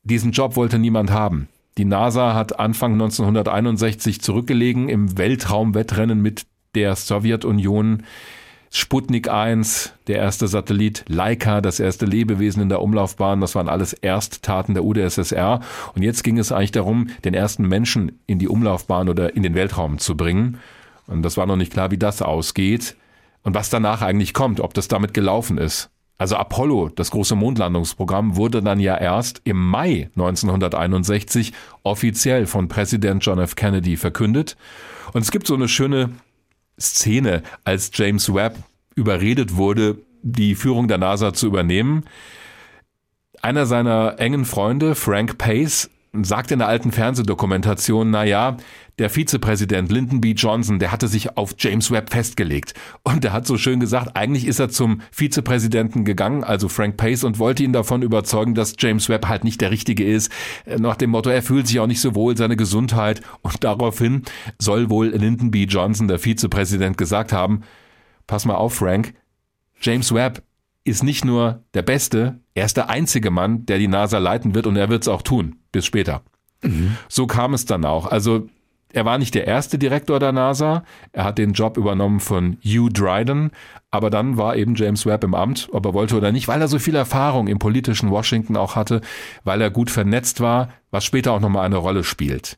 Diesen 0.04 0.31
Job 0.31 0.56
wollte 0.56 0.77
niemand 0.77 1.12
haben. 1.12 1.48
Die 1.77 1.86
NASA 1.86 2.33
hat 2.33 2.60
Anfang 2.60 2.94
1961 2.94 4.22
zurückgelegen 4.22 4.88
im 4.89 5.18
Weltraumwettrennen 5.18 6.22
mit 6.22 6.45
der 6.75 6.95
Sowjetunion. 6.95 8.04
Sputnik 8.77 9.30
1, 9.30 9.94
der 10.07 10.18
erste 10.18 10.50
Satellit, 10.50 11.06
Laika, 11.07 11.62
das 11.62 11.80
erste 11.80 12.06
Lebewesen 12.06 12.62
in 12.62 12.68
der 12.68 12.81
Umlaufbahn, 12.81 13.39
das 13.39 13.56
waren 13.56 13.69
alles 13.69 13.94
Ersttaten 13.94 14.74
der 14.74 14.83
UdSSR. 14.83 15.62
Und 15.94 16.01
jetzt 16.01 16.25
ging 16.25 16.38
es 16.38 16.51
eigentlich 16.51 16.74
darum, 16.74 17.07
den 17.24 17.33
ersten 17.33 17.66
Menschen 17.69 18.19
in 18.27 18.38
die 18.38 18.50
Umlaufbahn 18.50 19.08
oder 19.08 19.34
in 19.34 19.44
den 19.44 19.55
Weltraum 19.55 19.98
zu 19.98 20.17
bringen. 20.17 20.60
Und 21.08 21.24
das 21.24 21.38
war 21.38 21.46
noch 21.46 21.55
nicht 21.55 21.72
klar, 21.72 21.89
wie 21.91 21.98
das 21.98 22.22
ausgeht 22.22 22.98
und 23.44 23.55
was 23.55 23.70
danach 23.70 24.01
eigentlich 24.01 24.34
kommt, 24.34 24.60
ob 24.60 24.74
das 24.74 24.89
damit 24.89 25.13
gelaufen 25.13 25.58
ist. 25.58 25.89
Also 26.17 26.36
Apollo, 26.36 26.89
das 26.89 27.12
große 27.12 27.38
Mondlandungsprogramm, 27.38 28.36
wurde 28.36 28.62
dann 28.62 28.82
ja 28.82 28.98
erst 28.98 29.39
im 29.46 29.58
Mai 29.58 30.10
1961 30.17 31.53
offiziell 31.84 32.46
von 32.46 32.67
Präsident 32.67 33.25
John 33.25 33.39
F. 33.39 33.55
Kennedy 33.55 33.96
verkündet. 33.96 34.58
Und 35.13 35.22
es 35.22 35.32
gibt 35.32 35.48
so 35.48 35.55
eine 35.55 35.70
schöne 35.70 36.10
Szene, 36.77 37.44
als 37.63 37.91
James 37.94 38.34
Webb 38.34 38.58
überredet 38.96 39.55
wurde, 39.55 39.98
die 40.22 40.55
Führung 40.55 40.88
der 40.88 40.98
NASA 40.98 41.34
zu 41.34 41.48
übernehmen. 41.48 42.05
Einer 43.41 43.65
seiner 43.65 44.15
engen 44.20 44.46
Freunde, 44.46 44.96
Frank 44.96 45.38
Pace, 45.38 45.89
sagt 46.24 46.51
in 46.51 46.60
der 46.60 46.67
alten 46.67 46.91
Fernsehdokumentation, 46.91 48.10
na 48.10 48.24
ja, 48.24 48.57
der 48.98 49.10
Vizepräsident 49.10 49.91
Lyndon 49.91 50.22
B. 50.22 50.31
Johnson, 50.31 50.79
der 50.79 50.91
hatte 50.91 51.07
sich 51.07 51.38
auf 51.38 51.55
James 51.57 51.91
Webb 51.91 52.12
festgelegt. 52.12 52.74
Und 53.03 53.24
der 53.24 53.34
hat 53.34 53.45
so 53.45 53.57
schön 53.57 53.79
gesagt, 53.79 54.15
eigentlich 54.15 54.48
ist 54.48 54.60
er 54.60 54.69
zum 54.69 55.01
Vizepräsidenten 55.12 56.05
gegangen, 56.05 56.43
also 56.43 56.69
Frank 56.69 56.95
Pace, 56.95 57.24
und 57.24 57.39
wollte 57.39 57.63
ihn 57.63 57.74
davon 57.74 58.01
überzeugen, 58.01 58.55
dass 58.55 58.75
James 58.79 59.10
Webb 59.10 59.27
halt 59.27 59.43
nicht 59.43 59.60
der 59.60 59.72
Richtige 59.72 60.05
ist. 60.05 60.31
Nach 60.77 60.95
dem 60.95 61.10
Motto, 61.10 61.29
er 61.29 61.43
fühlt 61.43 61.67
sich 61.67 61.79
auch 61.79 61.88
nicht 61.88 62.01
so 62.01 62.15
wohl, 62.15 62.38
seine 62.38 62.55
Gesundheit. 62.55 63.22
Und 63.41 63.63
daraufhin 63.63 64.24
soll 64.60 64.89
wohl 64.89 65.07
Lyndon 65.07 65.51
B. 65.51 65.65
Johnson, 65.65 66.07
der 66.07 66.19
Vizepräsident, 66.19 66.98
gesagt 66.98 67.34
haben, 67.34 67.62
pass 68.27 68.45
mal 68.45 68.55
auf, 68.55 68.75
Frank, 68.75 69.13
James 69.81 70.13
Webb 70.13 70.41
ist 70.86 71.03
nicht 71.03 71.25
nur 71.25 71.63
der 71.74 71.81
Beste, 71.81 72.39
er 72.53 72.65
ist 72.65 72.77
der 72.77 72.89
einzige 72.89 73.31
Mann, 73.31 73.65
der 73.65 73.79
die 73.79 73.88
NASA 73.88 74.19
leiten 74.19 74.55
wird 74.55 74.67
und 74.67 74.77
er 74.77 74.89
wird 74.89 75.01
es 75.01 75.07
auch 75.07 75.24
tun. 75.24 75.57
Bis 75.75 75.86
später. 75.86 76.22
Mhm. 76.62 76.96
So 77.10 77.27
kam 77.27 77.53
es 77.53 77.65
dann 77.65 77.84
auch. 77.84 78.05
Also 78.05 78.48
er 78.94 79.03
war 79.03 79.17
nicht 79.17 79.36
der 79.36 79.46
erste 79.46 79.77
Direktor 79.77 80.22
der 80.22 80.32
NASA. 80.32 80.86
Er 81.12 81.25
hat 81.25 81.38
den 81.38 81.51
Job 81.51 81.75
übernommen 81.75 82.22
von 82.22 82.55
Hugh 82.63 82.89
Dryden. 82.89 83.51
Aber 83.91 84.10
dann 84.10 84.38
war 84.38 84.55
eben 84.55 84.75
James 84.75 85.05
Webb 85.05 85.25
im 85.25 85.34
Amt, 85.36 85.67
ob 85.74 85.86
er 85.86 85.94
wollte 85.94 86.15
oder 86.15 86.32
nicht, 86.32 86.48
weil 86.48 86.62
er 86.62 86.70
so 86.70 86.79
viel 86.79 86.96
Erfahrung 86.96 87.50
im 87.50 87.60
politischen 87.60 88.10
Washington 88.10 88.55
auch 88.55 88.77
hatte, 88.77 89.01
weil 89.44 89.60
er 89.60 89.70
gut 89.70 89.91
vernetzt 89.91 90.39
war, 90.39 90.70
was 90.91 91.03
später 91.03 91.34
auch 91.34 91.41
nochmal 91.41 91.65
eine 91.65 91.75
Rolle 91.75 92.05
spielt. 92.05 92.58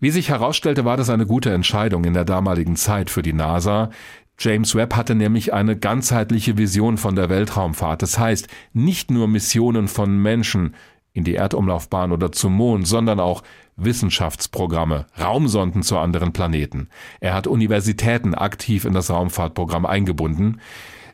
Wie 0.00 0.10
sich 0.10 0.30
herausstellte, 0.30 0.86
war 0.86 0.96
das 0.96 1.10
eine 1.10 1.26
gute 1.26 1.52
Entscheidung 1.52 2.06
in 2.06 2.14
der 2.14 2.24
damaligen 2.24 2.76
Zeit 2.76 3.10
für 3.10 3.20
die 3.20 3.34
NASA. 3.34 3.90
James 4.38 4.74
Webb 4.74 4.96
hatte 4.96 5.14
nämlich 5.14 5.52
eine 5.52 5.76
ganzheitliche 5.76 6.56
Vision 6.56 6.96
von 6.96 7.16
der 7.16 7.28
Weltraumfahrt. 7.28 8.00
Das 8.00 8.18
heißt, 8.18 8.48
nicht 8.72 9.10
nur 9.10 9.28
Missionen 9.28 9.88
von 9.88 10.16
Menschen 10.22 10.74
in 11.16 11.24
die 11.24 11.34
Erdumlaufbahn 11.34 12.12
oder 12.12 12.30
zum 12.30 12.52
Mond, 12.52 12.86
sondern 12.86 13.20
auch 13.20 13.42
Wissenschaftsprogramme, 13.76 15.06
Raumsonden 15.18 15.82
zu 15.82 15.98
anderen 15.98 16.32
Planeten. 16.32 16.88
Er 17.20 17.34
hat 17.34 17.46
Universitäten 17.46 18.34
aktiv 18.34 18.84
in 18.84 18.92
das 18.92 19.10
Raumfahrtprogramm 19.10 19.86
eingebunden. 19.86 20.60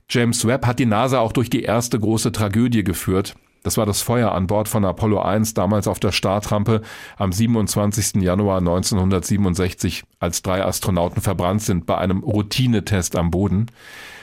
James 0.08 0.46
Webb 0.46 0.66
hat 0.66 0.78
die 0.78 0.86
NASA 0.86 1.20
auch 1.20 1.32
durch 1.32 1.50
die 1.50 1.62
erste 1.62 1.98
große 1.98 2.32
Tragödie 2.32 2.84
geführt. 2.84 3.34
Das 3.62 3.76
war 3.76 3.86
das 3.86 4.02
Feuer 4.02 4.32
an 4.32 4.48
Bord 4.48 4.68
von 4.68 4.84
Apollo 4.84 5.20
1 5.22 5.54
damals 5.54 5.86
auf 5.86 6.00
der 6.00 6.10
Startrampe 6.10 6.82
am 7.16 7.32
27. 7.32 8.20
Januar 8.20 8.58
1967, 8.58 10.02
als 10.18 10.42
drei 10.42 10.64
Astronauten 10.64 11.22
verbrannt 11.22 11.62
sind 11.62 11.86
bei 11.86 11.96
einem 11.96 12.24
Routinetest 12.24 13.14
am 13.14 13.30
Boden. 13.30 13.66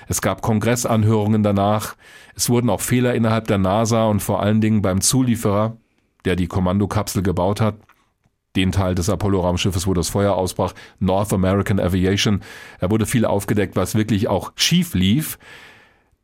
Es 0.10 0.24
gab 0.24 0.42
Kongressanhörungen 0.42 1.44
danach. 1.44 1.96
Es 2.36 2.50
wurden 2.50 2.72
auch 2.72 2.82
Fehler 2.82 3.14
innerhalb 3.14 3.46
der 3.46 3.60
NASA 3.60 4.08
und 4.08 4.22
vor 4.22 4.42
allen 4.42 4.60
Dingen 4.60 4.82
beim 4.82 5.02
Zulieferer, 5.02 5.78
der 6.26 6.36
die 6.36 6.48
Kommandokapsel 6.48 7.22
gebaut 7.22 7.62
hat, 7.62 7.76
den 8.56 8.72
Teil 8.72 8.96
des 8.96 9.08
Apollo-Raumschiffes, 9.08 9.86
wo 9.86 9.94
das 9.94 10.10
Feuer 10.10 10.34
ausbrach, 10.34 10.74
North 11.00 11.32
American 11.32 11.80
Aviation. 11.80 12.42
Da 12.80 12.90
wurde 12.90 13.06
viel 13.06 13.24
aufgedeckt, 13.24 13.76
was 13.76 13.94
wirklich 13.94 14.28
auch 14.28 14.52
schief 14.56 14.96
lief. 14.96 15.38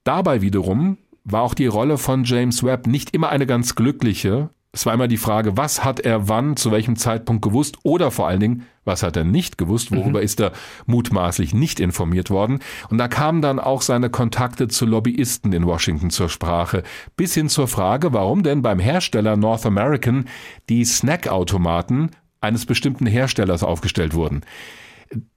Dabei 0.03 0.41
wiederum 0.41 0.97
war 1.23 1.43
auch 1.43 1.53
die 1.53 1.67
Rolle 1.67 1.99
von 1.99 2.23
James 2.23 2.63
Webb 2.63 2.87
nicht 2.87 3.11
immer 3.11 3.29
eine 3.29 3.45
ganz 3.45 3.75
glückliche. 3.75 4.49
Es 4.75 4.85
war 4.85 4.93
immer 4.93 5.07
die 5.07 5.15
Frage, 5.15 5.55
was 5.55 5.85
hat 5.85 6.01
er 6.01 6.27
wann, 6.27 6.57
zu 6.57 6.69
welchem 6.69 6.97
Zeitpunkt 6.97 7.41
gewusst 7.41 7.77
oder 7.83 8.11
vor 8.11 8.27
allen 8.27 8.41
Dingen, 8.41 8.65
was 8.83 9.03
hat 9.03 9.15
er 9.15 9.23
nicht 9.23 9.57
gewusst, 9.57 9.95
worüber 9.95 10.19
mhm. 10.19 10.25
ist 10.25 10.41
er 10.41 10.51
mutmaßlich 10.85 11.53
nicht 11.53 11.79
informiert 11.79 12.29
worden. 12.29 12.59
Und 12.89 12.97
da 12.97 13.07
kamen 13.07 13.41
dann 13.41 13.57
auch 13.61 13.81
seine 13.81 14.09
Kontakte 14.09 14.67
zu 14.67 14.85
Lobbyisten 14.85 15.53
in 15.53 15.65
Washington 15.65 16.09
zur 16.09 16.27
Sprache, 16.27 16.83
bis 17.15 17.33
hin 17.33 17.47
zur 17.47 17.69
Frage, 17.69 18.11
warum 18.11 18.43
denn 18.43 18.63
beim 18.63 18.79
Hersteller 18.79 19.37
North 19.37 19.65
American 19.65 20.25
die 20.67 20.83
Snackautomaten 20.83 22.11
eines 22.41 22.65
bestimmten 22.65 23.05
Herstellers 23.05 23.63
aufgestellt 23.63 24.13
wurden. 24.13 24.41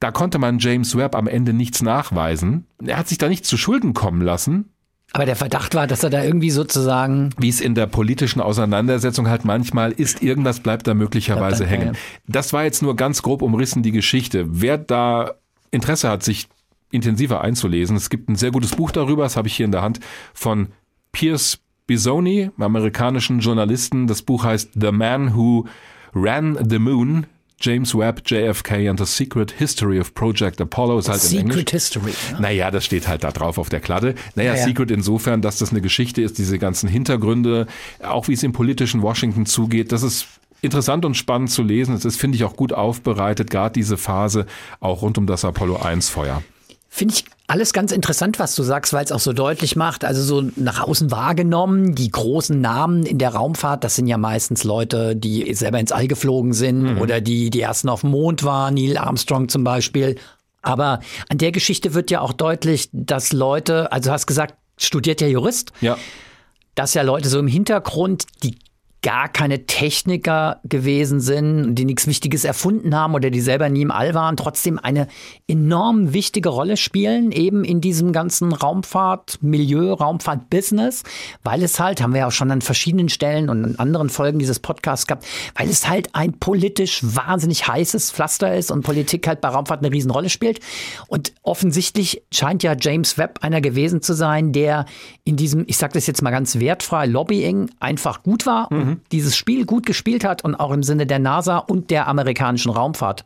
Da 0.01 0.11
konnte 0.11 0.41
man 0.41 0.59
James 0.59 0.97
Webb 0.97 1.15
am 1.15 1.29
Ende 1.29 1.53
nichts 1.53 1.81
nachweisen. 1.81 2.67
Er 2.85 2.97
hat 2.97 3.07
sich 3.07 3.19
da 3.19 3.29
nicht 3.29 3.47
zu 3.47 3.57
Schulden 3.57 3.95
kommen 3.95 4.21
lassen, 4.21 4.73
aber 5.13 5.25
der 5.25 5.37
Verdacht 5.37 5.75
war, 5.75 5.87
dass 5.87 6.05
er 6.05 6.11
da 6.11 6.23
irgendwie 6.23 6.51
sozusagen. 6.51 7.31
Wie 7.39 7.49
es 7.49 7.61
in 7.61 7.75
der 7.75 7.87
politischen 7.87 8.41
Auseinandersetzung 8.41 9.29
halt 9.29 9.45
manchmal 9.45 9.93
ist, 9.93 10.23
irgendwas 10.23 10.61
bleibt 10.61 10.87
da 10.87 10.95
möglicherweise 10.95 11.65
bleibt 11.65 11.83
hängen. 11.83 11.97
Das 12.27 12.53
war 12.53 12.65
jetzt 12.65 12.83
nur 12.83 12.95
ganz 12.95 13.23
grob 13.23 13.43
umrissen 13.43 13.83
die 13.83 13.93
Geschichte. 13.93 14.45
Wer 14.49 14.77
da 14.77 15.35
Interesse 15.71 16.11
hat, 16.11 16.23
sich 16.23 16.49
intensiver 16.91 17.41
einzulesen, 17.41 17.97
es 17.97 18.11
gibt 18.11 18.29
ein 18.29 18.37
sehr 18.37 18.51
gutes 18.51 18.75
Buch 18.75 18.91
darüber, 18.91 19.23
das 19.23 19.37
habe 19.37 19.49
ich 19.49 19.55
hier 19.55 19.67
in 19.67 19.73
der 19.73 19.83
Hand, 19.83 20.01
von 20.35 20.69
Pierce 21.13 21.59
Bisoni, 21.87 22.51
amerikanischen 22.59 23.41
Journalisten. 23.41 24.07
Das 24.07 24.23
Buch 24.23 24.45
heißt 24.45 24.73
The 24.75 24.93
Man 24.93 25.35
Who 25.35 25.67
Ran 26.15 26.59
the 26.69 26.79
Moon, 26.79 27.27
James 27.61 27.95
Webb, 27.95 28.23
JFK 28.25 28.89
and 28.89 28.99
the 28.99 29.05
Secret 29.05 29.51
History 29.51 29.99
of 29.99 30.15
Project 30.15 30.61
Apollo 30.61 31.01
ist 31.01 31.09
halt 31.09 31.21
Secret 31.21 31.45
in 31.45 31.51
Englisch. 31.51 31.71
History. 31.71 32.13
Ja. 32.33 32.41
Naja, 32.41 32.71
das 32.71 32.85
steht 32.85 33.09
halt 33.09 33.25
da 33.25 33.33
drauf 33.33 33.59
auf 33.59 33.69
der 33.69 33.81
Kladde. 33.81 34.15
Naja, 34.37 34.53
naja, 34.53 34.65
Secret 34.65 34.91
insofern, 34.91 35.43
dass 35.43 35.59
das 35.59 35.71
eine 35.71 35.81
Geschichte 35.81 36.23
ist, 36.23 36.39
diese 36.39 36.59
ganzen 36.59 36.89
Hintergründe, 36.89 37.67
auch 38.03 38.29
wie 38.29 38.35
es 38.35 38.43
im 38.43 38.53
politischen 38.53 39.03
Washington 39.03 39.45
zugeht, 39.45 39.91
das 39.91 40.03
ist 40.03 40.27
interessant 40.63 41.05
und 41.05 41.17
spannend 41.17 41.51
zu 41.51 41.63
lesen. 41.63 41.95
Es 41.95 42.05
ist, 42.05 42.21
finde 42.21 42.37
ich, 42.37 42.45
auch 42.45 42.55
gut 42.57 42.73
aufbereitet, 42.73 43.51
gerade 43.51 43.73
diese 43.73 43.97
Phase 43.97 44.47
auch 44.81 45.03
rund 45.03 45.19
um 45.19 45.27
das 45.27 45.45
Apollo 45.45 45.79
1 45.79 46.09
Feuer. 46.09 46.43
Finde 46.99 47.15
ich 47.15 47.25
alles 47.47 47.73
ganz 47.73 47.93
interessant, 47.93 48.41
was 48.41 48.57
du 48.57 48.65
sagst, 48.65 48.93
weil 48.93 49.05
es 49.05 49.13
auch 49.13 49.21
so 49.21 49.33
deutlich 49.33 49.77
macht, 49.77 50.05
also 50.05 50.21
so 50.21 50.51
nach 50.57 50.81
außen 50.81 51.13
wahrgenommen, 51.13 51.95
die 51.95 52.11
großen 52.11 52.61
Namen 52.61 53.07
in 53.07 53.19
der 53.19 53.31
Raumfahrt, 53.31 53.85
das 53.85 53.95
sind 53.95 54.09
ja 54.09 54.19
meistens 54.19 54.65
Leute, 54.65 55.15
die 55.15 55.55
selber 55.55 55.79
ins 55.79 55.93
All 55.93 56.09
geflogen 56.09 56.53
sind 56.53 56.95
mhm. 56.95 56.99
oder 56.99 57.21
die 57.21 57.51
die 57.51 57.61
ersten 57.61 57.89
auf 57.89 58.01
dem 58.01 58.11
Mond 58.11 58.43
waren, 58.43 58.75
Neil 58.75 58.99
Armstrong 58.99 59.49
zum 59.49 59.63
Beispiel. 59.63 60.17
Aber 60.61 60.99
an 61.29 61.39
der 61.39 61.53
Geschichte 61.53 61.95
wird 61.95 62.11
ja 62.11 62.21
auch 62.21 62.33
deutlich, 62.33 62.89
dass 62.93 63.33
Leute, 63.33 63.93
also 63.93 64.09
du 64.09 64.13
hast 64.13 64.27
gesagt, 64.27 64.57
studiert 64.77 65.21
ja 65.21 65.29
Jurist. 65.29 65.71
Ja 65.81 65.97
dass 66.79 66.95
ja 66.95 67.03
Leute 67.03 67.29
so 67.29 67.41
im 67.41 67.49
Hintergrund 67.49 68.23
die 68.45 68.57
gar 69.03 69.29
keine 69.29 69.65
Techniker 69.67 70.61
gewesen 70.65 71.21
sind, 71.21 71.77
die 71.77 71.85
nichts 71.85 72.09
Wichtiges 72.09 72.45
erfunden 72.45 72.97
haben 72.97 73.15
oder 73.15 73.31
die 73.31 73.41
selber 73.41 73.69
nie 73.69 73.83
im 73.83 73.93
All 73.93 74.13
waren, 74.15 74.37
trotzdem 74.37 74.79
eine 74.79 75.07
enorm 75.47 76.13
wichtige 76.13 76.49
Rolle 76.49 76.77
spielen, 76.77 77.31
eben 77.31 77.63
in 77.63 77.81
diesem 77.81 78.13
ganzen 78.13 78.53
Raumfahrt-Milieu, 78.53 79.93
Raumfahrt-Business, 79.93 81.05
weil 81.45 81.63
es 81.63 81.79
halt, 81.79 82.03
haben 82.03 82.13
wir 82.13 82.21
ja 82.21 82.27
auch 82.27 82.33
schon 82.33 82.51
an 82.51 82.61
verschiedenen 82.61 83.09
Stellen 83.09 83.49
und 83.51 83.65
in 83.65 83.79
anderen 83.79 84.11
Folgen 84.11 84.41
dieses 84.41 84.59
Podcasts 84.59 85.07
gehabt, 85.07 85.25
weil 85.55 85.69
es 85.69 85.89
halt 85.89 86.15
ein 86.15 86.33
politisch 86.33 87.01
wahnsinnig 87.03 87.69
heißes 87.69 88.11
Pflaster 88.11 88.57
ist 88.57 88.73
und 88.73 88.83
Politik 88.83 89.29
halt 89.29 89.41
bei 89.41 89.49
Raumfahrt 89.49 89.81
eine 89.81 89.93
Riesenrolle 89.93 90.29
spielt. 90.29 90.59
Und 91.07 91.33
offensichtlich 91.43 92.23
scheint 92.33 92.65
ja 92.65 92.75
James 92.79 93.17
Webb 93.17 93.39
einer 93.43 93.61
gewesen 93.61 94.03
zu 94.03 94.13
sein, 94.15 94.53
der 94.53 94.87
in 95.23 95.37
diesem, 95.37 95.65
ich 95.69 95.77
sage 95.77 95.93
das 95.93 96.09
jetzt 96.09 96.21
mal 96.21 96.31
ganz 96.31 96.59
wertfrei, 96.59 97.07
Lobbying 97.07 97.71
einfach 97.79 98.25
gut 98.25 98.45
war. 98.45 98.73
Mhm 98.75 98.88
mhm. 98.89 99.01
dieses 99.13 99.37
Spiel 99.37 99.67
gut 99.67 99.87
gespielt 99.87 100.25
hat 100.25 100.45
und 100.45 100.55
auch 100.55 100.71
im 100.73 100.83
Sinne 100.83 101.07
der 101.07 101.19
NASA 101.19 101.59
und 101.59 101.91
der 101.91 102.09
amerikanischen 102.09 102.71
Raumfahrt 102.71 103.25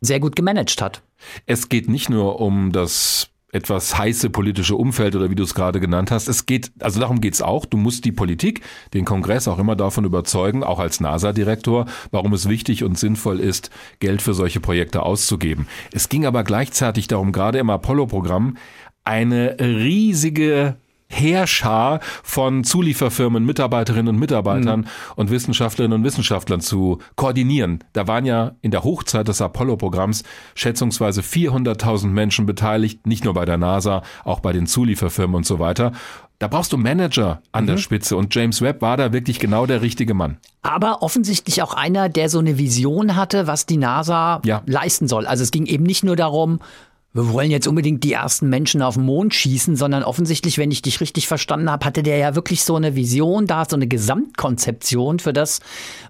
sehr 0.00 0.20
gut 0.20 0.36
gemanagt 0.36 0.82
hat. 0.82 1.02
Es 1.46 1.68
geht 1.68 1.88
nicht 1.88 2.10
nur 2.10 2.40
um 2.40 2.72
das 2.72 3.32
etwas 3.52 3.98
heiße 3.98 4.30
politische 4.30 4.74
Umfeld 4.76 5.14
oder 5.14 5.30
wie 5.30 5.34
du 5.34 5.42
es 5.42 5.54
gerade 5.54 5.78
genannt 5.78 6.10
hast. 6.10 6.26
Es 6.26 6.46
geht, 6.46 6.72
also 6.80 6.98
darum 6.98 7.20
geht's 7.20 7.42
auch. 7.42 7.66
Du 7.66 7.76
musst 7.76 8.06
die 8.06 8.12
Politik, 8.12 8.62
den 8.94 9.04
Kongress 9.04 9.46
auch 9.46 9.58
immer 9.58 9.76
davon 9.76 10.04
überzeugen, 10.04 10.64
auch 10.64 10.78
als 10.78 11.00
NASA-Direktor, 11.00 11.84
warum 12.10 12.32
es 12.32 12.48
wichtig 12.48 12.82
und 12.82 12.98
sinnvoll 12.98 13.40
ist, 13.40 13.70
Geld 14.00 14.22
für 14.22 14.32
solche 14.32 14.60
Projekte 14.60 15.02
auszugeben. 15.02 15.66
Es 15.92 16.08
ging 16.08 16.24
aber 16.24 16.44
gleichzeitig 16.44 17.08
darum, 17.08 17.30
gerade 17.30 17.58
im 17.58 17.68
Apollo-Programm, 17.68 18.56
eine 19.04 19.56
riesige 19.60 20.76
Heerschar 21.12 22.00
von 22.22 22.64
Zulieferfirmen, 22.64 23.44
Mitarbeiterinnen 23.44 24.14
und 24.14 24.18
Mitarbeitern 24.18 24.80
mhm. 24.80 24.86
und 25.16 25.30
Wissenschaftlerinnen 25.30 25.98
und 25.98 26.04
Wissenschaftlern 26.04 26.60
zu 26.60 26.98
koordinieren. 27.16 27.84
Da 27.92 28.06
waren 28.08 28.24
ja 28.24 28.52
in 28.60 28.70
der 28.70 28.84
Hochzeit 28.84 29.28
des 29.28 29.40
Apollo-Programms 29.40 30.24
schätzungsweise 30.54 31.20
400.000 31.20 32.06
Menschen 32.06 32.46
beteiligt, 32.46 33.06
nicht 33.06 33.24
nur 33.24 33.34
bei 33.34 33.44
der 33.44 33.58
NASA, 33.58 34.02
auch 34.24 34.40
bei 34.40 34.52
den 34.52 34.66
Zulieferfirmen 34.66 35.36
und 35.36 35.46
so 35.46 35.58
weiter. 35.58 35.92
Da 36.42 36.48
brauchst 36.48 36.72
du 36.72 36.76
Manager 36.76 37.40
an 37.52 37.64
mhm. 37.64 37.68
der 37.68 37.76
Spitze 37.76 38.16
und 38.16 38.34
James 38.34 38.60
Webb 38.62 38.82
war 38.82 38.96
da 38.96 39.12
wirklich 39.12 39.38
genau 39.38 39.64
der 39.64 39.80
richtige 39.80 40.12
Mann. 40.12 40.38
Aber 40.62 41.00
offensichtlich 41.00 41.62
auch 41.62 41.72
einer, 41.72 42.08
der 42.08 42.28
so 42.28 42.40
eine 42.40 42.58
Vision 42.58 43.14
hatte, 43.14 43.46
was 43.46 43.64
die 43.64 43.76
NASA 43.76 44.42
ja. 44.44 44.62
leisten 44.66 45.06
soll. 45.06 45.26
Also 45.28 45.44
es 45.44 45.52
ging 45.52 45.66
eben 45.66 45.84
nicht 45.84 46.02
nur 46.02 46.16
darum, 46.16 46.58
wir 47.14 47.30
wollen 47.30 47.50
jetzt 47.50 47.68
unbedingt 47.68 48.04
die 48.04 48.14
ersten 48.14 48.48
Menschen 48.48 48.80
auf 48.80 48.94
den 48.94 49.04
Mond 49.04 49.34
schießen, 49.34 49.76
sondern 49.76 50.02
offensichtlich, 50.02 50.56
wenn 50.56 50.70
ich 50.70 50.80
dich 50.80 51.00
richtig 51.00 51.28
verstanden 51.28 51.70
habe, 51.70 51.84
hatte 51.84 52.02
der 52.02 52.16
ja 52.16 52.34
wirklich 52.34 52.64
so 52.64 52.74
eine 52.74 52.96
Vision 52.96 53.46
da, 53.46 53.66
so 53.68 53.76
eine 53.76 53.86
Gesamtkonzeption 53.86 55.18
für 55.18 55.34
das, 55.34 55.60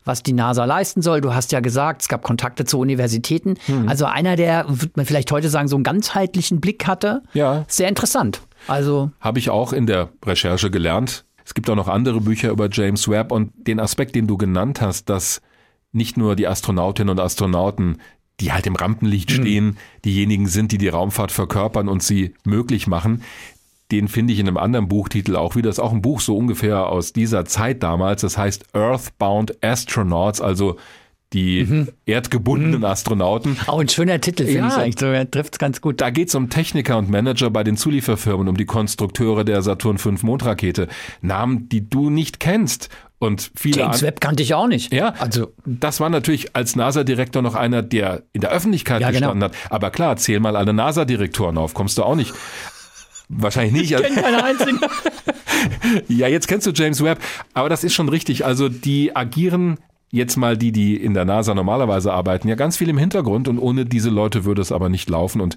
was 0.04 0.22
die 0.22 0.32
NASA 0.32 0.64
leisten 0.64 1.02
soll. 1.02 1.20
Du 1.20 1.34
hast 1.34 1.50
ja 1.50 1.58
gesagt, 1.58 2.02
es 2.02 2.08
gab 2.08 2.22
Kontakte 2.22 2.64
zu 2.64 2.78
Universitäten. 2.78 3.54
Hm. 3.66 3.88
Also 3.88 4.04
einer, 4.04 4.36
der, 4.36 4.64
würde 4.68 4.92
man 4.94 5.06
vielleicht 5.06 5.32
heute 5.32 5.48
sagen, 5.48 5.66
so 5.66 5.76
einen 5.76 5.84
ganzheitlichen 5.84 6.60
Blick 6.60 6.86
hatte. 6.86 7.22
Ja. 7.34 7.64
Sehr 7.66 7.88
interessant. 7.88 8.40
Also. 8.68 9.10
Habe 9.20 9.40
ich 9.40 9.50
auch 9.50 9.72
in 9.72 9.86
der 9.86 10.10
Recherche 10.24 10.70
gelernt. 10.70 11.24
Es 11.44 11.54
gibt 11.54 11.68
auch 11.68 11.74
noch 11.74 11.88
andere 11.88 12.20
Bücher 12.20 12.50
über 12.50 12.68
James 12.70 13.08
Webb 13.08 13.32
und 13.32 13.50
den 13.66 13.80
Aspekt, 13.80 14.14
den 14.14 14.28
du 14.28 14.36
genannt 14.36 14.80
hast, 14.80 15.08
dass 15.08 15.40
nicht 15.90 16.16
nur 16.16 16.36
die 16.36 16.46
Astronautinnen 16.46 17.10
und 17.10 17.20
Astronauten 17.20 17.98
die 18.40 18.52
halt 18.52 18.66
im 18.66 18.76
Rampenlicht 18.76 19.30
mhm. 19.30 19.34
stehen, 19.34 19.64
mhm. 19.64 19.76
diejenigen 20.04 20.46
sind, 20.48 20.72
die 20.72 20.78
die 20.78 20.88
Raumfahrt 20.88 21.32
verkörpern 21.32 21.88
und 21.88 22.02
sie 22.02 22.34
möglich 22.44 22.86
machen. 22.86 23.22
Den 23.90 24.08
finde 24.08 24.32
ich 24.32 24.38
in 24.38 24.48
einem 24.48 24.56
anderen 24.56 24.88
Buchtitel 24.88 25.36
auch 25.36 25.54
wieder. 25.54 25.68
Das 25.68 25.76
ist 25.76 25.84
auch 25.84 25.92
ein 25.92 26.02
Buch 26.02 26.20
so 26.20 26.36
ungefähr 26.36 26.86
aus 26.86 27.12
dieser 27.12 27.44
Zeit 27.44 27.82
damals. 27.82 28.22
Das 28.22 28.38
heißt 28.38 28.74
Earthbound 28.74 29.62
Astronauts, 29.62 30.40
also 30.40 30.76
die 31.32 31.64
mhm. 31.64 31.88
erdgebundenen 32.06 32.80
mhm. 32.80 32.84
Astronauten. 32.84 33.56
Auch 33.66 33.80
ein 33.80 33.88
schöner 33.88 34.20
Titel, 34.20 34.44
finde 34.44 34.60
ja, 34.60 34.68
ich 34.68 34.74
eigentlich. 34.74 34.98
So, 34.98 35.06
er 35.06 35.30
trifft 35.30 35.58
ganz 35.58 35.80
gut. 35.80 36.00
Da 36.00 36.10
geht 36.10 36.28
es 36.28 36.34
um 36.34 36.50
Techniker 36.50 36.98
und 36.98 37.10
Manager 37.10 37.50
bei 37.50 37.64
den 37.64 37.76
Zulieferfirmen, 37.76 38.48
um 38.48 38.56
die 38.56 38.66
Konstrukteure 38.66 39.44
der 39.44 39.62
Saturn 39.62 39.98
V 39.98 40.12
Mondrakete. 40.22 40.88
Namen, 41.20 41.68
die 41.68 41.88
du 41.88 42.10
nicht 42.10 42.40
kennst. 42.40 42.88
Und 43.22 43.52
viele 43.54 43.82
James 43.82 44.02
Webb 44.02 44.20
kannte 44.20 44.42
ich 44.42 44.52
auch 44.52 44.66
nicht. 44.66 44.92
Ja, 44.92 45.14
also 45.20 45.52
das 45.64 46.00
war 46.00 46.10
natürlich 46.10 46.56
als 46.56 46.74
NASA-Direktor 46.74 47.40
noch 47.40 47.54
einer, 47.54 47.80
der 47.80 48.24
in 48.32 48.40
der 48.40 48.50
Öffentlichkeit 48.50 49.00
ja, 49.00 49.12
genau. 49.12 49.28
gestanden 49.32 49.48
genau. 49.48 49.64
hat. 49.64 49.72
Aber 49.72 49.90
klar, 49.92 50.16
zähl 50.16 50.40
mal 50.40 50.56
alle 50.56 50.72
NASA-Direktoren 50.72 51.56
auf, 51.56 51.72
kommst 51.72 51.98
du 51.98 52.02
auch 52.02 52.16
nicht. 52.16 52.34
Wahrscheinlich 53.28 53.74
nicht. 53.74 53.92
Ich 53.92 54.02
kenne 54.02 54.20
keinen 54.20 54.40
einzigen. 54.40 54.80
ja, 56.08 56.26
jetzt 56.26 56.48
kennst 56.48 56.66
du 56.66 56.72
James 56.72 57.00
Webb, 57.00 57.20
aber 57.54 57.68
das 57.68 57.84
ist 57.84 57.94
schon 57.94 58.08
richtig. 58.08 58.44
Also 58.44 58.68
die 58.68 59.14
agieren 59.14 59.78
jetzt 60.12 60.36
mal 60.36 60.58
die, 60.58 60.72
die 60.72 60.94
in 60.94 61.14
der 61.14 61.24
NASA 61.24 61.54
normalerweise 61.54 62.12
arbeiten, 62.12 62.46
ja 62.46 62.54
ganz 62.54 62.76
viel 62.76 62.90
im 62.90 62.98
Hintergrund 62.98 63.48
und 63.48 63.58
ohne 63.58 63.86
diese 63.86 64.10
Leute 64.10 64.44
würde 64.44 64.60
es 64.60 64.70
aber 64.70 64.90
nicht 64.90 65.08
laufen 65.08 65.40
und 65.40 65.56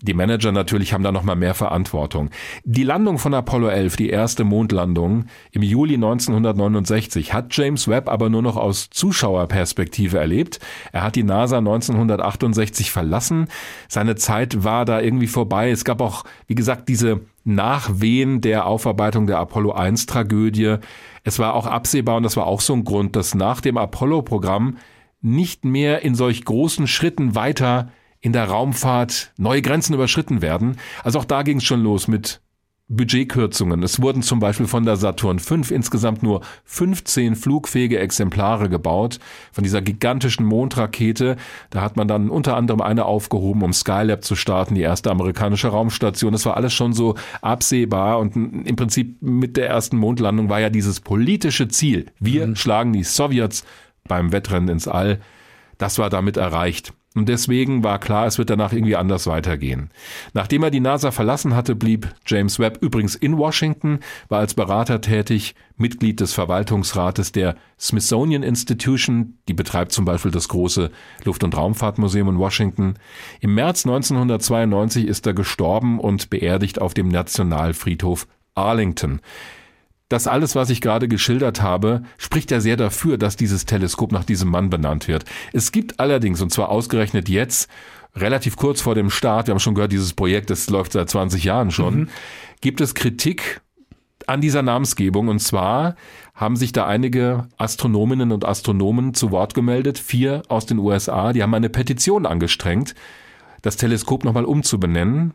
die 0.00 0.14
Manager 0.14 0.52
natürlich 0.52 0.92
haben 0.92 1.02
da 1.02 1.10
noch 1.10 1.24
mal 1.24 1.34
mehr 1.34 1.54
Verantwortung. 1.54 2.30
Die 2.64 2.84
Landung 2.84 3.18
von 3.18 3.34
Apollo 3.34 3.68
11, 3.68 3.96
die 3.96 4.08
erste 4.08 4.44
Mondlandung 4.44 5.26
im 5.50 5.62
Juli 5.62 5.94
1969, 5.94 7.32
hat 7.32 7.54
James 7.56 7.88
Webb 7.88 8.08
aber 8.08 8.30
nur 8.30 8.42
noch 8.42 8.56
aus 8.56 8.90
Zuschauerperspektive 8.90 10.18
erlebt. 10.18 10.60
Er 10.92 11.02
hat 11.02 11.16
die 11.16 11.24
NASA 11.24 11.58
1968 11.58 12.92
verlassen. 12.92 13.48
Seine 13.88 14.14
Zeit 14.14 14.62
war 14.62 14.84
da 14.84 15.00
irgendwie 15.00 15.26
vorbei. 15.26 15.70
Es 15.70 15.84
gab 15.84 16.00
auch, 16.00 16.24
wie 16.46 16.54
gesagt, 16.54 16.88
diese 16.88 17.22
Nachwehen 17.46 18.40
der 18.40 18.66
Aufarbeitung 18.66 19.26
der 19.26 19.38
Apollo 19.38 19.72
1 19.72 20.06
Tragödie. 20.06 20.76
Es 21.24 21.38
war 21.38 21.54
auch 21.54 21.66
absehbar 21.66 22.16
und 22.16 22.22
das 22.22 22.36
war 22.36 22.46
auch 22.46 22.60
so 22.60 22.74
ein 22.74 22.84
Grund, 22.84 23.16
dass 23.16 23.34
nach 23.34 23.60
dem 23.60 23.76
Apollo-Programm 23.78 24.78
nicht 25.20 25.64
mehr 25.64 26.02
in 26.02 26.14
solch 26.14 26.44
großen 26.44 26.86
Schritten 26.86 27.34
weiter 27.34 27.90
in 28.20 28.32
der 28.32 28.48
Raumfahrt 28.48 29.32
neue 29.36 29.62
Grenzen 29.62 29.94
überschritten 29.94 30.42
werden. 30.42 30.76
Also 31.04 31.20
auch 31.20 31.24
da 31.24 31.42
ging 31.42 31.58
es 31.58 31.64
schon 31.64 31.82
los 31.82 32.08
mit 32.08 32.40
Budgetkürzungen. 32.88 33.82
Es 33.82 34.00
wurden 34.00 34.22
zum 34.22 34.38
Beispiel 34.38 34.68
von 34.68 34.84
der 34.84 34.96
Saturn 34.96 35.40
V 35.40 35.56
insgesamt 35.70 36.22
nur 36.22 36.42
15 36.64 37.34
flugfähige 37.34 37.98
Exemplare 37.98 38.68
gebaut 38.68 39.18
von 39.50 39.64
dieser 39.64 39.82
gigantischen 39.82 40.46
Mondrakete. 40.46 41.36
Da 41.70 41.80
hat 41.80 41.96
man 41.96 42.06
dann 42.06 42.30
unter 42.30 42.56
anderem 42.56 42.80
eine 42.80 43.04
aufgehoben, 43.04 43.62
um 43.62 43.72
Skylab 43.72 44.22
zu 44.22 44.36
starten, 44.36 44.76
die 44.76 44.82
erste 44.82 45.10
amerikanische 45.10 45.68
Raumstation. 45.68 46.32
Das 46.32 46.46
war 46.46 46.56
alles 46.56 46.74
schon 46.74 46.92
so 46.92 47.16
absehbar 47.42 48.20
und 48.20 48.36
im 48.36 48.76
Prinzip 48.76 49.20
mit 49.20 49.56
der 49.56 49.68
ersten 49.68 49.96
Mondlandung 49.96 50.48
war 50.48 50.60
ja 50.60 50.70
dieses 50.70 51.00
politische 51.00 51.66
Ziel. 51.66 52.06
Wir 52.20 52.46
mhm. 52.46 52.54
schlagen 52.54 52.92
die 52.92 53.04
Sowjets 53.04 53.64
beim 54.06 54.30
Wettrennen 54.30 54.68
ins 54.68 54.86
All. 54.86 55.20
Das 55.78 55.98
war 55.98 56.08
damit 56.08 56.36
erreicht. 56.36 56.92
Und 57.16 57.30
deswegen 57.30 57.82
war 57.82 57.98
klar, 57.98 58.26
es 58.26 58.36
wird 58.36 58.50
danach 58.50 58.74
irgendwie 58.74 58.94
anders 58.94 59.26
weitergehen. 59.26 59.88
Nachdem 60.34 60.62
er 60.62 60.70
die 60.70 60.80
NASA 60.80 61.10
verlassen 61.10 61.54
hatte, 61.56 61.74
blieb 61.74 62.14
James 62.26 62.58
Webb 62.58 62.82
übrigens 62.82 63.14
in 63.14 63.38
Washington, 63.38 64.00
war 64.28 64.40
als 64.40 64.52
Berater 64.52 65.00
tätig, 65.00 65.54
Mitglied 65.78 66.20
des 66.20 66.34
Verwaltungsrates 66.34 67.32
der 67.32 67.56
Smithsonian 67.80 68.42
Institution, 68.42 69.38
die 69.48 69.54
betreibt 69.54 69.92
zum 69.92 70.04
Beispiel 70.04 70.30
das 70.30 70.48
große 70.48 70.90
Luft- 71.24 71.42
und 71.42 71.56
Raumfahrtmuseum 71.56 72.28
in 72.28 72.38
Washington. 72.38 72.94
Im 73.40 73.54
März 73.54 73.86
1992 73.86 75.06
ist 75.06 75.26
er 75.26 75.32
gestorben 75.32 75.98
und 75.98 76.28
beerdigt 76.28 76.82
auf 76.82 76.92
dem 76.92 77.08
Nationalfriedhof 77.08 78.26
Arlington. 78.54 79.20
Das 80.08 80.28
alles, 80.28 80.54
was 80.54 80.70
ich 80.70 80.80
gerade 80.80 81.08
geschildert 81.08 81.62
habe, 81.62 82.02
spricht 82.16 82.52
ja 82.52 82.60
sehr 82.60 82.76
dafür, 82.76 83.18
dass 83.18 83.36
dieses 83.36 83.66
Teleskop 83.66 84.12
nach 84.12 84.24
diesem 84.24 84.48
Mann 84.48 84.70
benannt 84.70 85.08
wird. 85.08 85.24
Es 85.52 85.72
gibt 85.72 85.98
allerdings, 85.98 86.40
und 86.40 86.52
zwar 86.52 86.68
ausgerechnet 86.68 87.28
jetzt, 87.28 87.68
relativ 88.14 88.56
kurz 88.56 88.80
vor 88.80 88.94
dem 88.94 89.10
Start, 89.10 89.46
wir 89.46 89.52
haben 89.52 89.60
schon 89.60 89.74
gehört, 89.74 89.92
dieses 89.92 90.12
Projekt, 90.12 90.50
das 90.50 90.70
läuft 90.70 90.92
seit 90.92 91.10
20 91.10 91.44
Jahren 91.44 91.70
schon, 91.70 91.98
mhm. 91.98 92.08
gibt 92.60 92.80
es 92.80 92.94
Kritik 92.94 93.60
an 94.26 94.40
dieser 94.40 94.62
Namensgebung. 94.62 95.28
Und 95.28 95.40
zwar 95.40 95.96
haben 96.34 96.56
sich 96.56 96.72
da 96.72 96.86
einige 96.86 97.48
Astronominnen 97.56 98.32
und 98.32 98.44
Astronomen 98.44 99.14
zu 99.14 99.30
Wort 99.30 99.54
gemeldet, 99.54 99.98
vier 99.98 100.42
aus 100.48 100.66
den 100.66 100.78
USA, 100.78 101.32
die 101.32 101.42
haben 101.42 101.54
eine 101.54 101.68
Petition 101.68 102.26
angestrengt, 102.26 102.94
das 103.62 103.76
Teleskop 103.76 104.24
nochmal 104.24 104.44
umzubenennen. 104.44 105.34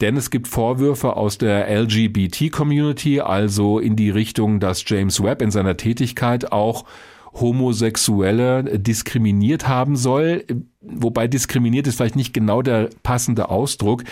Denn 0.00 0.16
es 0.16 0.30
gibt 0.30 0.46
Vorwürfe 0.46 1.16
aus 1.16 1.38
der 1.38 1.68
LGBT-Community, 1.68 3.20
also 3.20 3.80
in 3.80 3.96
die 3.96 4.10
Richtung, 4.10 4.60
dass 4.60 4.84
James 4.86 5.22
Webb 5.22 5.42
in 5.42 5.50
seiner 5.50 5.76
Tätigkeit 5.76 6.52
auch 6.52 6.84
Homosexuelle 7.32 8.78
diskriminiert 8.78 9.66
haben 9.66 9.96
soll. 9.96 10.44
Wobei 10.80 11.26
diskriminiert 11.28 11.86
ist 11.86 11.96
vielleicht 11.96 12.16
nicht 12.16 12.32
genau 12.32 12.62
der 12.62 12.90
passende 13.02 13.48
Ausdruck. 13.48 14.04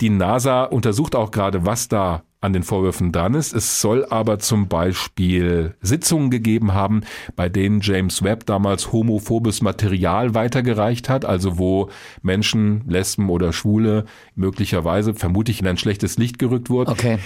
Die 0.00 0.10
NASA 0.10 0.64
untersucht 0.64 1.14
auch 1.14 1.30
gerade, 1.30 1.64
was 1.64 1.88
da 1.88 2.22
an 2.40 2.52
den 2.52 2.62
Vorwürfen 2.62 3.12
dran 3.12 3.34
ist. 3.34 3.54
Es 3.54 3.80
soll 3.80 4.04
aber 4.04 4.38
zum 4.38 4.68
Beispiel 4.68 5.74
Sitzungen 5.80 6.30
gegeben 6.30 6.74
haben, 6.74 7.02
bei 7.34 7.48
denen 7.48 7.80
James 7.80 8.22
Webb 8.22 8.46
damals 8.46 8.92
homophobes 8.92 9.62
Material 9.62 10.34
weitergereicht 10.34 11.08
hat, 11.08 11.24
also 11.24 11.58
wo 11.58 11.90
Menschen, 12.22 12.84
Lesben 12.86 13.30
oder 13.30 13.52
Schwule 13.52 14.04
möglicherweise, 14.34 15.14
vermutlich 15.14 15.60
in 15.60 15.66
ein 15.66 15.78
schlechtes 15.78 16.18
Licht 16.18 16.38
gerückt 16.38 16.70
wurden. 16.70 16.90
Okay. 16.90 17.18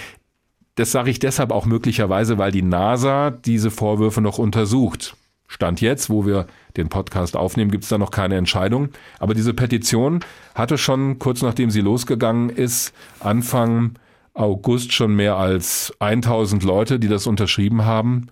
Das 0.75 0.91
sage 0.91 1.11
ich 1.11 1.19
deshalb 1.19 1.51
auch 1.51 1.65
möglicherweise, 1.65 2.37
weil 2.37 2.51
die 2.51 2.61
NASA 2.61 3.29
diese 3.29 3.69
Vorwürfe 3.69 4.21
noch 4.21 4.37
untersucht. 4.37 5.15
Stand 5.51 5.81
jetzt, 5.81 6.09
wo 6.09 6.25
wir 6.25 6.47
den 6.77 6.87
Podcast 6.87 7.35
aufnehmen, 7.35 7.71
gibt 7.71 7.83
es 7.83 7.89
da 7.89 7.97
noch 7.97 8.11
keine 8.11 8.37
Entscheidung. 8.37 8.87
Aber 9.19 9.33
diese 9.33 9.53
Petition 9.53 10.21
hatte 10.55 10.77
schon 10.77 11.19
kurz 11.19 11.41
nachdem 11.41 11.69
sie 11.71 11.81
losgegangen 11.81 12.49
ist, 12.49 12.93
Anfang 13.19 13.95
August 14.33 14.93
schon 14.93 15.13
mehr 15.13 15.35
als 15.35 15.93
1000 15.99 16.63
Leute, 16.63 16.99
die 16.99 17.09
das 17.09 17.27
unterschrieben 17.27 17.83
haben. 17.83 18.27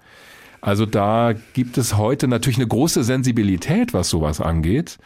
Also 0.61 0.85
da 0.85 1.33
gibt 1.53 1.77
es 1.77 1.97
heute 1.97 2.29
natürlich 2.29 2.57
eine 2.57 2.67
große 2.67 3.03
Sensibilität, 3.03 3.93
was 3.93 4.09
sowas 4.09 4.39
angeht. 4.39 4.97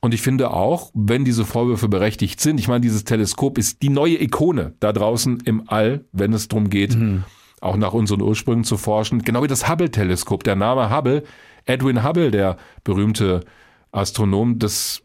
Und 0.00 0.14
ich 0.14 0.22
finde 0.22 0.52
auch, 0.52 0.92
wenn 0.94 1.24
diese 1.24 1.44
Vorwürfe 1.44 1.88
berechtigt 1.88 2.40
sind, 2.40 2.60
ich 2.60 2.68
meine, 2.68 2.82
dieses 2.82 3.02
Teleskop 3.02 3.58
ist 3.58 3.82
die 3.82 3.88
neue 3.88 4.22
Ikone 4.22 4.74
da 4.78 4.92
draußen 4.92 5.40
im 5.44 5.64
All, 5.66 6.04
wenn 6.12 6.32
es 6.32 6.46
darum 6.46 6.70
geht, 6.70 6.94
mhm. 6.94 7.24
auch 7.60 7.76
nach 7.76 7.94
unseren 7.94 8.22
Ursprüngen 8.22 8.62
zu 8.62 8.76
forschen. 8.76 9.22
Genau 9.22 9.42
wie 9.42 9.48
das 9.48 9.68
Hubble-Teleskop. 9.68 10.44
Der 10.44 10.54
Name 10.54 10.94
Hubble, 10.94 11.24
Edwin 11.68 12.02
Hubble, 12.02 12.30
der 12.30 12.56
berühmte 12.82 13.44
Astronom, 13.92 14.58
das 14.58 15.02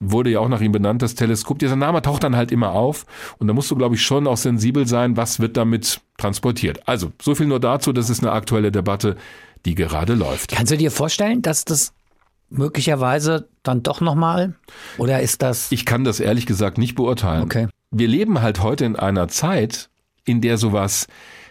wurde 0.00 0.30
ja 0.30 0.40
auch 0.40 0.48
nach 0.48 0.62
ihm 0.62 0.72
benannt, 0.72 1.02
das 1.02 1.14
Teleskop. 1.14 1.58
Dieser 1.58 1.76
Name 1.76 2.00
taucht 2.00 2.24
dann 2.24 2.34
halt 2.34 2.50
immer 2.50 2.72
auf 2.72 3.04
und 3.38 3.46
da 3.46 3.52
musst 3.52 3.70
du, 3.70 3.76
glaube 3.76 3.96
ich, 3.96 4.02
schon 4.02 4.26
auch 4.26 4.38
sensibel 4.38 4.86
sein, 4.86 5.16
was 5.16 5.40
wird 5.40 5.56
damit 5.56 6.00
transportiert. 6.16 6.88
Also, 6.88 7.12
so 7.20 7.34
viel 7.34 7.46
nur 7.46 7.60
dazu, 7.60 7.92
das 7.92 8.08
ist 8.08 8.22
eine 8.22 8.32
aktuelle 8.32 8.72
Debatte, 8.72 9.16
die 9.66 9.74
gerade 9.74 10.14
läuft. 10.14 10.52
Kannst 10.52 10.72
du 10.72 10.78
dir 10.78 10.90
vorstellen, 10.90 11.42
dass 11.42 11.66
das 11.66 11.92
möglicherweise 12.48 13.48
dann 13.62 13.82
doch 13.82 14.00
nochmal 14.00 14.54
oder 14.96 15.20
ist 15.20 15.42
das... 15.42 15.70
Ich 15.70 15.84
kann 15.84 16.02
das 16.04 16.18
ehrlich 16.18 16.46
gesagt 16.46 16.78
nicht 16.78 16.94
beurteilen. 16.94 17.42
Okay. 17.42 17.68
Wir 17.90 18.08
leben 18.08 18.40
halt 18.40 18.62
heute 18.62 18.86
in 18.86 18.96
einer 18.96 19.28
Zeit, 19.28 19.90
in 20.24 20.40
der 20.40 20.56
sowas 20.56 21.06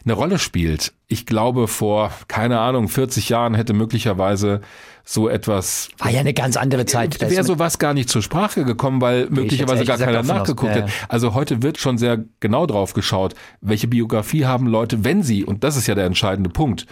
eine 0.09 0.17
Rolle 0.17 0.39
spielt. 0.39 0.93
Ich 1.07 1.25
glaube, 1.25 1.67
vor, 1.67 2.11
keine 2.27 2.59
Ahnung, 2.59 2.87
40 2.87 3.29
Jahren 3.29 3.53
hätte 3.53 3.73
möglicherweise 3.73 4.61
so 5.05 5.29
etwas. 5.29 5.89
War 5.99 6.11
ja 6.11 6.19
eine 6.19 6.33
ganz 6.33 6.57
andere 6.57 6.85
Zeit. 6.85 7.21
Wäre 7.21 7.43
sowas 7.43 7.79
gar 7.79 7.93
nicht 7.93 8.09
zur 8.09 8.21
Sprache 8.21 8.65
gekommen, 8.65 9.01
weil 9.01 9.25
okay, 9.25 9.33
möglicherweise 9.33 9.85
gar 9.85 9.97
keiner 9.97 10.23
nachgeguckt 10.23 10.73
hätte. 10.73 10.87
Ja. 10.87 10.93
Also 11.07 11.33
heute 11.33 11.61
wird 11.61 11.77
schon 11.77 11.97
sehr 11.97 12.23
genau 12.39 12.65
drauf 12.65 12.93
geschaut, 12.93 13.35
welche 13.61 13.87
Biografie 13.87 14.45
haben 14.45 14.67
Leute, 14.67 15.03
wenn 15.03 15.23
sie, 15.23 15.45
und 15.45 15.63
das 15.63 15.77
ist 15.77 15.87
ja 15.87 15.95
der 15.95 16.05
entscheidende 16.05 16.49
Punkt, 16.49 16.85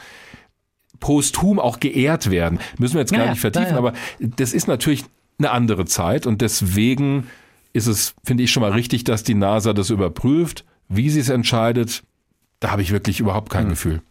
posthum 1.00 1.60
auch 1.60 1.80
geehrt 1.80 2.30
werden. 2.30 2.60
Müssen 2.78 2.96
wir 2.96 3.02
jetzt 3.02 3.14
gar 3.14 3.26
ja, 3.26 3.32
nicht 3.32 3.42
vertiefen, 3.42 3.78
aber 3.78 3.94
das 4.20 4.54
ist 4.54 4.68
natürlich 4.68 5.06
eine 5.40 5.52
andere 5.52 5.86
Zeit 5.86 6.26
und 6.26 6.42
deswegen 6.42 7.28
ist 7.74 7.88
es, 7.88 8.16
finde 8.24 8.44
ich, 8.44 8.52
schon 8.52 8.62
mal 8.62 8.72
richtig, 8.72 9.04
dass 9.04 9.24
die 9.24 9.36
NASA 9.36 9.74
das 9.74 9.92
überprüft, 9.92 10.66
wie 10.90 11.10
sie 11.10 11.20
es 11.20 11.30
entscheidet. 11.30 12.04
Da 12.60 12.72
habe 12.72 12.82
ich 12.82 12.92
wirklich 12.92 13.20
überhaupt 13.20 13.50
kein 13.50 13.64
hm. 13.64 13.70
Gefühl. 13.70 14.02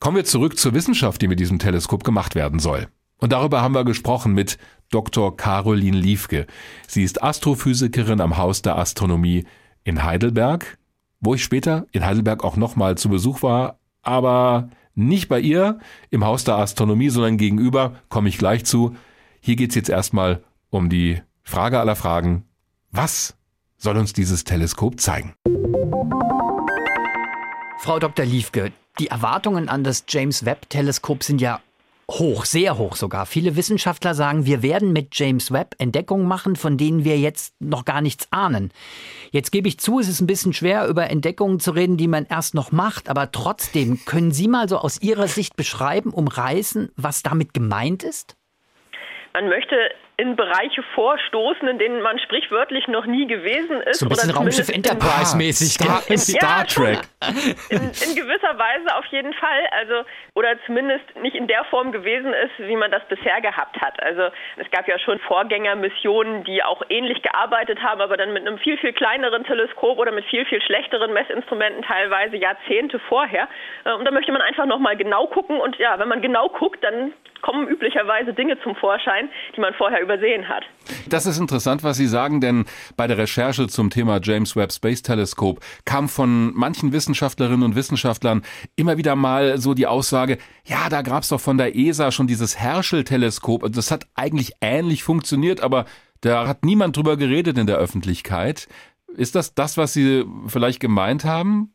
Kommen 0.00 0.16
wir 0.16 0.24
zurück 0.24 0.58
zur 0.58 0.74
Wissenschaft, 0.74 1.22
die 1.22 1.28
mit 1.28 1.38
diesem 1.38 1.58
Teleskop 1.58 2.02
gemacht 2.02 2.34
werden 2.34 2.58
soll. 2.58 2.88
Und 3.18 3.32
darüber 3.32 3.62
haben 3.62 3.74
wir 3.74 3.84
gesprochen 3.84 4.32
mit 4.32 4.58
Dr. 4.90 5.36
Caroline 5.36 5.96
Liefke. 5.96 6.46
Sie 6.88 7.04
ist 7.04 7.22
Astrophysikerin 7.22 8.20
am 8.20 8.36
Haus 8.36 8.62
der 8.62 8.76
Astronomie 8.76 9.46
in 9.84 10.02
Heidelberg, 10.02 10.76
wo 11.20 11.34
ich 11.34 11.44
später 11.44 11.86
in 11.92 12.04
Heidelberg 12.04 12.42
auch 12.42 12.56
nochmal 12.56 12.98
zu 12.98 13.08
Besuch 13.08 13.42
war, 13.44 13.78
aber 14.02 14.70
nicht 14.96 15.28
bei 15.28 15.38
ihr 15.38 15.78
im 16.10 16.24
Haus 16.24 16.44
der 16.44 16.56
Astronomie, 16.56 17.10
sondern 17.10 17.38
gegenüber, 17.38 17.94
komme 18.08 18.28
ich 18.28 18.38
gleich 18.38 18.64
zu. 18.64 18.96
Hier 19.40 19.56
geht's 19.56 19.76
jetzt 19.76 19.88
erstmal 19.88 20.42
um 20.70 20.88
die 20.88 21.22
Frage 21.42 21.78
aller 21.78 21.96
Fragen. 21.96 22.44
Was 22.90 23.36
soll 23.78 23.96
uns 23.96 24.12
dieses 24.12 24.44
Teleskop 24.44 25.00
zeigen? 25.00 25.34
Frau 27.84 27.98
Dr. 27.98 28.24
Liefke, 28.24 28.70
die 29.00 29.08
Erwartungen 29.08 29.68
an 29.68 29.82
das 29.82 30.04
James 30.08 30.46
Webb-Teleskop 30.46 31.24
sind 31.24 31.40
ja 31.40 31.58
hoch, 32.08 32.44
sehr 32.44 32.78
hoch 32.78 32.94
sogar. 32.94 33.26
Viele 33.26 33.56
Wissenschaftler 33.56 34.14
sagen, 34.14 34.46
wir 34.46 34.62
werden 34.62 34.92
mit 34.92 35.08
James 35.18 35.50
Webb 35.50 35.74
Entdeckungen 35.78 36.28
machen, 36.28 36.54
von 36.54 36.78
denen 36.78 37.04
wir 37.04 37.18
jetzt 37.18 37.60
noch 37.60 37.84
gar 37.84 38.00
nichts 38.00 38.28
ahnen. 38.30 38.70
Jetzt 39.32 39.50
gebe 39.50 39.66
ich 39.66 39.80
zu, 39.80 39.98
es 39.98 40.06
ist 40.06 40.20
ein 40.20 40.28
bisschen 40.28 40.52
schwer, 40.52 40.86
über 40.86 41.10
Entdeckungen 41.10 41.58
zu 41.58 41.72
reden, 41.72 41.96
die 41.96 42.06
man 42.06 42.24
erst 42.24 42.54
noch 42.54 42.70
macht, 42.70 43.08
aber 43.08 43.32
trotzdem, 43.32 43.98
können 44.06 44.30
Sie 44.30 44.46
mal 44.46 44.68
so 44.68 44.78
aus 44.78 45.02
Ihrer 45.02 45.26
Sicht 45.26 45.56
beschreiben, 45.56 46.14
umreißen, 46.14 46.92
was 46.94 47.24
damit 47.24 47.52
gemeint 47.52 48.04
ist? 48.04 48.36
Man 49.32 49.48
möchte 49.48 49.74
in 50.22 50.36
Bereiche 50.36 50.84
vorstoßen, 50.94 51.66
in 51.66 51.80
denen 51.80 52.00
man 52.00 52.16
sprichwörtlich 52.20 52.86
noch 52.86 53.06
nie 53.06 53.26
gewesen 53.26 53.80
ist. 53.82 53.98
So 53.98 54.06
ein 54.06 54.08
bisschen 54.08 54.30
Raumschiff 54.30 54.68
Enterprise-mäßig. 54.68 55.72
Star, 55.72 56.00
Star 56.16 56.64
Trek. 56.64 57.00
In, 57.70 57.80
in, 57.80 58.14
gewisser 58.14 58.56
Weise 58.56 58.96
auf 58.96 59.04
jeden 59.06 59.34
Fall. 59.34 59.66
Also, 59.72 60.04
oder 60.34 60.54
zumindest 60.66 61.04
nicht 61.20 61.34
in 61.34 61.48
der 61.48 61.64
Form 61.64 61.90
gewesen 61.90 62.32
ist, 62.32 62.52
wie 62.68 62.76
man 62.76 62.92
das 62.92 63.02
bisher 63.08 63.40
gehabt 63.40 63.80
hat. 63.80 64.00
Also 64.00 64.28
es 64.58 64.70
gab 64.70 64.86
ja 64.86 64.96
schon 65.00 65.18
Vorgängermissionen, 65.20 66.44
die 66.44 66.62
auch 66.62 66.82
ähnlich 66.88 67.20
gearbeitet 67.22 67.82
haben, 67.82 68.00
aber 68.00 68.16
dann 68.16 68.32
mit 68.32 68.46
einem 68.46 68.58
viel, 68.58 68.78
viel 68.78 68.92
kleineren 68.92 69.42
Teleskop 69.42 69.98
oder 69.98 70.12
mit 70.12 70.24
viel, 70.26 70.44
viel 70.46 70.62
schlechteren 70.62 71.12
Messinstrumenten 71.12 71.82
teilweise 71.82 72.36
Jahrzehnte 72.36 73.00
vorher. 73.08 73.48
Äh, 73.84 73.92
und 73.94 74.04
da 74.04 74.12
möchte 74.12 74.30
man 74.30 74.42
einfach 74.42 74.66
nochmal 74.66 74.96
genau 74.96 75.26
gucken. 75.26 75.60
Und 75.60 75.76
ja, 75.78 75.98
wenn 75.98 76.08
man 76.08 76.22
genau 76.22 76.48
guckt, 76.48 76.84
dann 76.84 77.12
kommen 77.42 77.68
üblicherweise 77.68 78.32
Dinge 78.32 78.58
zum 78.62 78.74
Vorschein, 78.76 79.28
die 79.54 79.60
man 79.60 79.74
vorher 79.74 80.00
übersehen 80.12 80.48
hat. 80.48 80.64
Das 81.08 81.26
ist 81.26 81.38
interessant, 81.38 81.82
was 81.82 81.96
Sie 81.96 82.06
sagen, 82.06 82.40
denn 82.40 82.64
bei 82.96 83.06
der 83.06 83.18
Recherche 83.18 83.68
zum 83.68 83.90
Thema 83.90 84.20
James 84.22 84.56
Webb 84.56 84.72
Space 84.72 85.02
Telescope 85.02 85.60
kam 85.84 86.08
von 86.08 86.52
manchen 86.54 86.92
Wissenschaftlerinnen 86.92 87.62
und 87.62 87.76
Wissenschaftlern 87.76 88.42
immer 88.76 88.96
wieder 88.96 89.16
mal 89.16 89.58
so 89.58 89.74
die 89.74 89.86
Aussage, 89.86 90.38
ja, 90.64 90.88
da 90.88 91.02
gab 91.02 91.22
es 91.22 91.28
doch 91.28 91.40
von 91.40 91.58
der 91.58 91.76
ESA 91.76 92.10
schon 92.10 92.26
dieses 92.26 92.58
Herschel-Teleskop 92.58 93.62
und 93.62 93.76
das 93.76 93.90
hat 93.90 94.06
eigentlich 94.14 94.52
ähnlich 94.60 95.02
funktioniert, 95.02 95.60
aber 95.60 95.84
da 96.20 96.46
hat 96.46 96.64
niemand 96.64 96.96
drüber 96.96 97.16
geredet 97.16 97.58
in 97.58 97.66
der 97.66 97.76
Öffentlichkeit. 97.76 98.68
Ist 99.16 99.34
das 99.34 99.54
das, 99.54 99.76
was 99.76 99.92
Sie 99.92 100.24
vielleicht 100.46 100.80
gemeint 100.80 101.24
haben? 101.24 101.74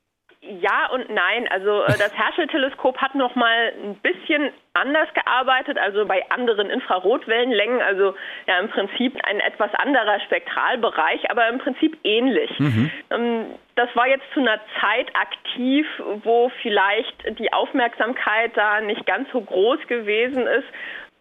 Ja 0.61 0.89
und 0.91 1.09
nein. 1.09 1.47
Also 1.49 1.83
äh, 1.83 1.97
das 1.97 2.11
Herschel-Teleskop 2.17 2.97
hat 2.97 3.15
noch 3.15 3.35
mal 3.35 3.73
ein 3.83 3.95
bisschen 3.95 4.51
anders 4.73 5.07
gearbeitet, 5.13 5.77
also 5.77 6.05
bei 6.05 6.23
anderen 6.29 6.69
Infrarotwellenlängen, 6.69 7.81
also 7.81 8.13
ja 8.45 8.59
im 8.59 8.69
Prinzip 8.69 9.17
ein 9.23 9.39
etwas 9.39 9.73
anderer 9.73 10.19
Spektralbereich, 10.21 11.29
aber 11.31 11.47
im 11.49 11.57
Prinzip 11.57 11.97
ähnlich. 12.03 12.51
Mhm. 12.59 12.91
Ähm, 13.09 13.45
das 13.75 13.89
war 13.95 14.07
jetzt 14.07 14.25
zu 14.33 14.39
einer 14.39 14.59
Zeit 14.81 15.07
aktiv, 15.15 15.85
wo 16.23 16.51
vielleicht 16.61 17.39
die 17.39 17.53
Aufmerksamkeit 17.53 18.51
da 18.55 18.81
nicht 18.81 19.05
ganz 19.05 19.29
so 19.31 19.41
groß 19.41 19.79
gewesen 19.87 20.47
ist. 20.47 20.67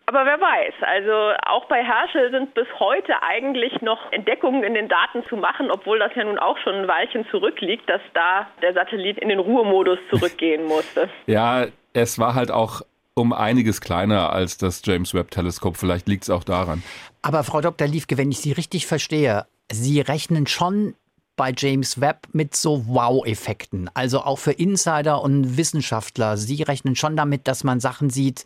Aber 0.08 0.24
wer 0.24 0.40
weiß, 0.40 0.74
also 0.82 1.36
auch 1.46 1.66
bei 1.66 1.82
Herschel 1.82 2.30
sind 2.30 2.54
bis 2.54 2.68
heute 2.78 3.12
eigentlich 3.22 3.82
noch 3.82 3.98
Entdeckungen 4.12 4.62
in 4.62 4.74
den 4.74 4.88
Daten 4.88 5.24
zu 5.28 5.36
machen, 5.36 5.68
obwohl 5.68 5.98
das 5.98 6.12
ja 6.14 6.22
nun 6.22 6.38
auch 6.38 6.56
schon 6.58 6.76
ein 6.76 6.88
Weilchen 6.88 7.26
zurückliegt, 7.28 7.90
dass 7.90 8.00
da 8.14 8.46
der 8.62 8.72
Satellit 8.72 9.18
in 9.18 9.28
den 9.28 9.40
Ruhemodus 9.40 9.98
zurückgehen 10.08 10.64
musste. 10.66 11.10
ja, 11.26 11.66
es 11.92 12.20
war 12.20 12.36
halt 12.36 12.52
auch 12.52 12.82
um 13.14 13.32
einiges 13.32 13.80
kleiner 13.80 14.32
als 14.32 14.58
das 14.58 14.80
James 14.84 15.12
Webb 15.12 15.32
Teleskop. 15.32 15.76
Vielleicht 15.76 16.06
liegt 16.06 16.22
es 16.22 16.30
auch 16.30 16.44
daran. 16.44 16.84
Aber 17.22 17.42
Frau 17.42 17.60
Dr. 17.60 17.88
Liefke, 17.88 18.16
wenn 18.16 18.30
ich 18.30 18.38
Sie 18.38 18.52
richtig 18.52 18.86
verstehe, 18.86 19.46
Sie 19.72 20.00
rechnen 20.00 20.46
schon 20.46 20.94
bei 21.36 21.52
James 21.56 22.00
Webb 22.00 22.28
mit 22.32 22.56
so 22.56 22.86
Wow-Effekten. 22.86 23.90
Also 23.94 24.20
auch 24.20 24.38
für 24.38 24.52
Insider 24.52 25.22
und 25.22 25.56
Wissenschaftler. 25.56 26.36
Sie 26.36 26.62
rechnen 26.62 26.96
schon 26.96 27.16
damit, 27.16 27.46
dass 27.46 27.64
man 27.64 27.80
Sachen 27.80 28.10
sieht, 28.10 28.44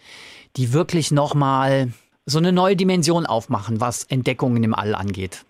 die 0.56 0.72
wirklich 0.72 1.10
nochmal 1.10 1.88
so 2.26 2.38
eine 2.38 2.52
neue 2.52 2.76
Dimension 2.76 3.26
aufmachen, 3.26 3.80
was 3.80 4.04
Entdeckungen 4.04 4.62
im 4.62 4.74
All 4.74 4.94
angeht. 4.94 5.44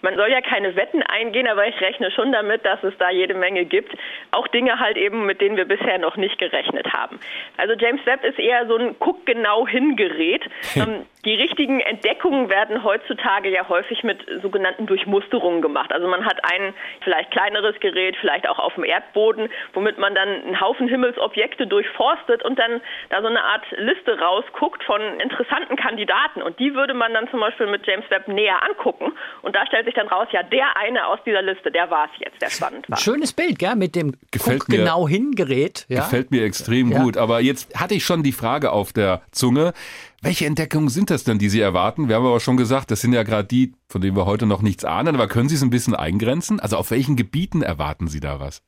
Man 0.00 0.14
soll 0.14 0.30
ja 0.30 0.40
keine 0.40 0.76
Wetten 0.76 1.02
eingehen, 1.02 1.48
aber 1.48 1.66
ich 1.66 1.80
rechne 1.80 2.10
schon 2.12 2.30
damit, 2.30 2.64
dass 2.64 2.82
es 2.84 2.94
da 2.98 3.10
jede 3.10 3.34
Menge 3.34 3.64
gibt. 3.64 3.92
Auch 4.30 4.46
Dinge 4.48 4.78
halt 4.78 4.96
eben, 4.96 5.26
mit 5.26 5.40
denen 5.40 5.56
wir 5.56 5.64
bisher 5.64 5.98
noch 5.98 6.16
nicht 6.16 6.38
gerechnet 6.38 6.92
haben. 6.92 7.18
Also 7.56 7.74
James 7.74 8.04
Webb 8.06 8.24
ist 8.24 8.38
eher 8.38 8.66
so 8.68 8.76
ein 8.76 8.94
Guck 9.00 9.26
genau 9.26 9.66
hingerät. 9.66 10.44
die 11.24 11.34
richtigen 11.34 11.80
Entdeckungen 11.80 12.48
werden 12.48 12.84
heutzutage 12.84 13.50
ja 13.50 13.68
häufig 13.68 14.04
mit 14.04 14.24
sogenannten 14.42 14.86
Durchmusterungen 14.86 15.62
gemacht. 15.62 15.92
Also 15.92 16.06
man 16.06 16.24
hat 16.24 16.38
ein 16.44 16.74
vielleicht 17.02 17.30
kleineres 17.30 17.78
Gerät, 17.80 18.16
vielleicht 18.20 18.48
auch 18.48 18.58
auf 18.58 18.74
dem 18.74 18.84
Erdboden, 18.84 19.48
womit 19.74 19.98
man 19.98 20.14
dann 20.14 20.28
einen 20.28 20.60
Haufen 20.60 20.88
Himmelsobjekte 20.88 21.66
durchforstet 21.66 22.44
und 22.44 22.58
dann 22.58 22.80
da 23.10 23.20
so 23.20 23.28
eine 23.28 23.42
Art 23.42 23.64
Liste 23.76 24.18
rausguckt 24.18 24.84
von 24.84 25.00
interessanten 25.20 25.76
Kandidaten. 25.76 26.42
Und 26.42 26.58
die 26.58 26.74
würde 26.74 26.94
man 26.94 27.12
dann 27.14 27.28
zum 27.30 27.40
Beispiel 27.40 27.66
mit 27.66 27.86
James 27.86 28.08
Webb 28.10 28.28
näher 28.28 28.62
angucken. 28.62 29.12
Und 29.42 29.56
da 29.56 29.66
stellt 29.66 29.86
sich 29.86 29.94
dann 29.94 30.08
raus, 30.08 30.28
ja, 30.32 30.42
der 30.42 30.76
eine 30.76 31.06
aus 31.06 31.18
dieser 31.26 31.42
Liste, 31.42 31.70
der 31.70 31.90
war 31.90 32.08
es 32.12 32.20
jetzt, 32.20 32.40
der 32.40 32.50
spannend 32.50 32.88
war. 32.88 32.98
Schönes 32.98 33.32
Bild, 33.32 33.58
gell, 33.58 33.76
mit 33.76 33.96
dem 33.96 34.14
Gefällt 34.30 34.60
Guck 34.60 34.68
genau 34.68 35.08
hingerät. 35.08 35.86
Ja? 35.88 36.00
Gefällt 36.00 36.30
mir 36.30 36.44
extrem 36.44 36.92
ja. 36.92 37.02
gut. 37.02 37.16
Aber 37.16 37.40
jetzt 37.40 37.78
hatte 37.78 37.94
ich 37.94 38.04
schon 38.04 38.22
die 38.22 38.32
Frage 38.32 38.70
auf 38.70 38.92
der 38.92 39.22
Zunge. 39.32 39.72
Welche 40.20 40.46
Entdeckungen 40.46 40.88
sind 40.88 41.10
das 41.10 41.22
denn, 41.22 41.38
die 41.38 41.48
Sie 41.48 41.60
erwarten? 41.60 42.08
Wir 42.08 42.16
haben 42.16 42.26
aber 42.26 42.40
schon 42.40 42.56
gesagt, 42.56 42.90
das 42.90 43.00
sind 43.00 43.12
ja 43.12 43.22
gerade 43.22 43.46
die, 43.46 43.74
von 43.88 44.00
denen 44.00 44.16
wir 44.16 44.26
heute 44.26 44.46
noch 44.46 44.62
nichts 44.62 44.84
ahnen, 44.84 45.14
aber 45.14 45.28
können 45.28 45.48
Sie 45.48 45.54
es 45.54 45.62
ein 45.62 45.70
bisschen 45.70 45.94
eingrenzen? 45.94 46.58
Also 46.58 46.76
auf 46.76 46.90
welchen 46.90 47.14
Gebieten 47.14 47.62
erwarten 47.62 48.08
Sie 48.08 48.18
da 48.18 48.40
was? 48.40 48.60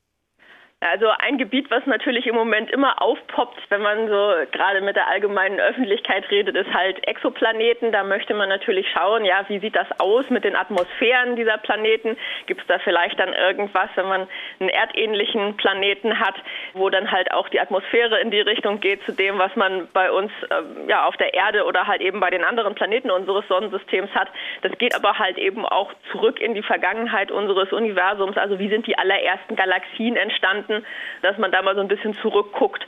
Also 0.82 1.08
ein 1.18 1.36
Gebiet, 1.36 1.70
was 1.70 1.84
natürlich 1.84 2.26
im 2.26 2.34
Moment 2.34 2.70
immer 2.70 3.02
aufpoppt, 3.02 3.60
wenn 3.68 3.82
man 3.82 4.08
so 4.08 4.32
gerade 4.50 4.80
mit 4.80 4.96
der 4.96 5.08
allgemeinen 5.08 5.60
Öffentlichkeit 5.60 6.30
redet, 6.30 6.56
ist 6.56 6.72
halt 6.72 7.06
Exoplaneten. 7.06 7.92
Da 7.92 8.02
möchte 8.02 8.32
man 8.32 8.48
natürlich 8.48 8.86
schauen, 8.90 9.26
ja, 9.26 9.44
wie 9.48 9.58
sieht 9.58 9.76
das 9.76 9.86
aus 9.98 10.24
mit 10.30 10.42
den 10.42 10.56
Atmosphären 10.56 11.36
dieser 11.36 11.58
Planeten? 11.58 12.16
Gibt 12.46 12.62
es 12.62 12.66
da 12.66 12.78
vielleicht 12.78 13.20
dann 13.20 13.34
irgendwas, 13.34 13.90
wenn 13.96 14.08
man 14.08 14.26
einen 14.58 14.70
erdähnlichen 14.70 15.54
Planeten 15.58 16.18
hat, 16.18 16.36
wo 16.72 16.88
dann 16.88 17.10
halt 17.10 17.30
auch 17.34 17.50
die 17.50 17.60
Atmosphäre 17.60 18.18
in 18.18 18.30
die 18.30 18.40
Richtung 18.40 18.80
geht 18.80 19.02
zu 19.04 19.12
dem, 19.12 19.38
was 19.38 19.54
man 19.56 19.86
bei 19.92 20.10
uns 20.10 20.32
äh, 20.48 20.88
ja 20.88 21.04
auf 21.04 21.16
der 21.18 21.34
Erde 21.34 21.66
oder 21.66 21.86
halt 21.88 22.00
eben 22.00 22.20
bei 22.20 22.30
den 22.30 22.42
anderen 22.42 22.74
Planeten 22.74 23.10
unseres 23.10 23.46
Sonnensystems 23.48 24.12
hat. 24.14 24.28
Das 24.62 24.72
geht 24.78 24.94
aber 24.94 25.18
halt 25.18 25.36
eben 25.36 25.66
auch 25.66 25.92
zurück 26.10 26.40
in 26.40 26.54
die 26.54 26.62
Vergangenheit 26.62 27.30
unseres 27.30 27.70
Universums. 27.70 28.38
Also 28.38 28.58
wie 28.58 28.70
sind 28.70 28.86
die 28.86 28.96
allerersten 28.96 29.56
Galaxien 29.56 30.16
entstanden? 30.16 30.69
Monaten, 30.70 30.84
dass 31.22 31.38
man 31.38 31.52
da 31.52 31.62
mal 31.62 31.74
so 31.74 31.80
ein 31.80 31.88
bisschen 31.88 32.14
zurückguckt. 32.22 32.86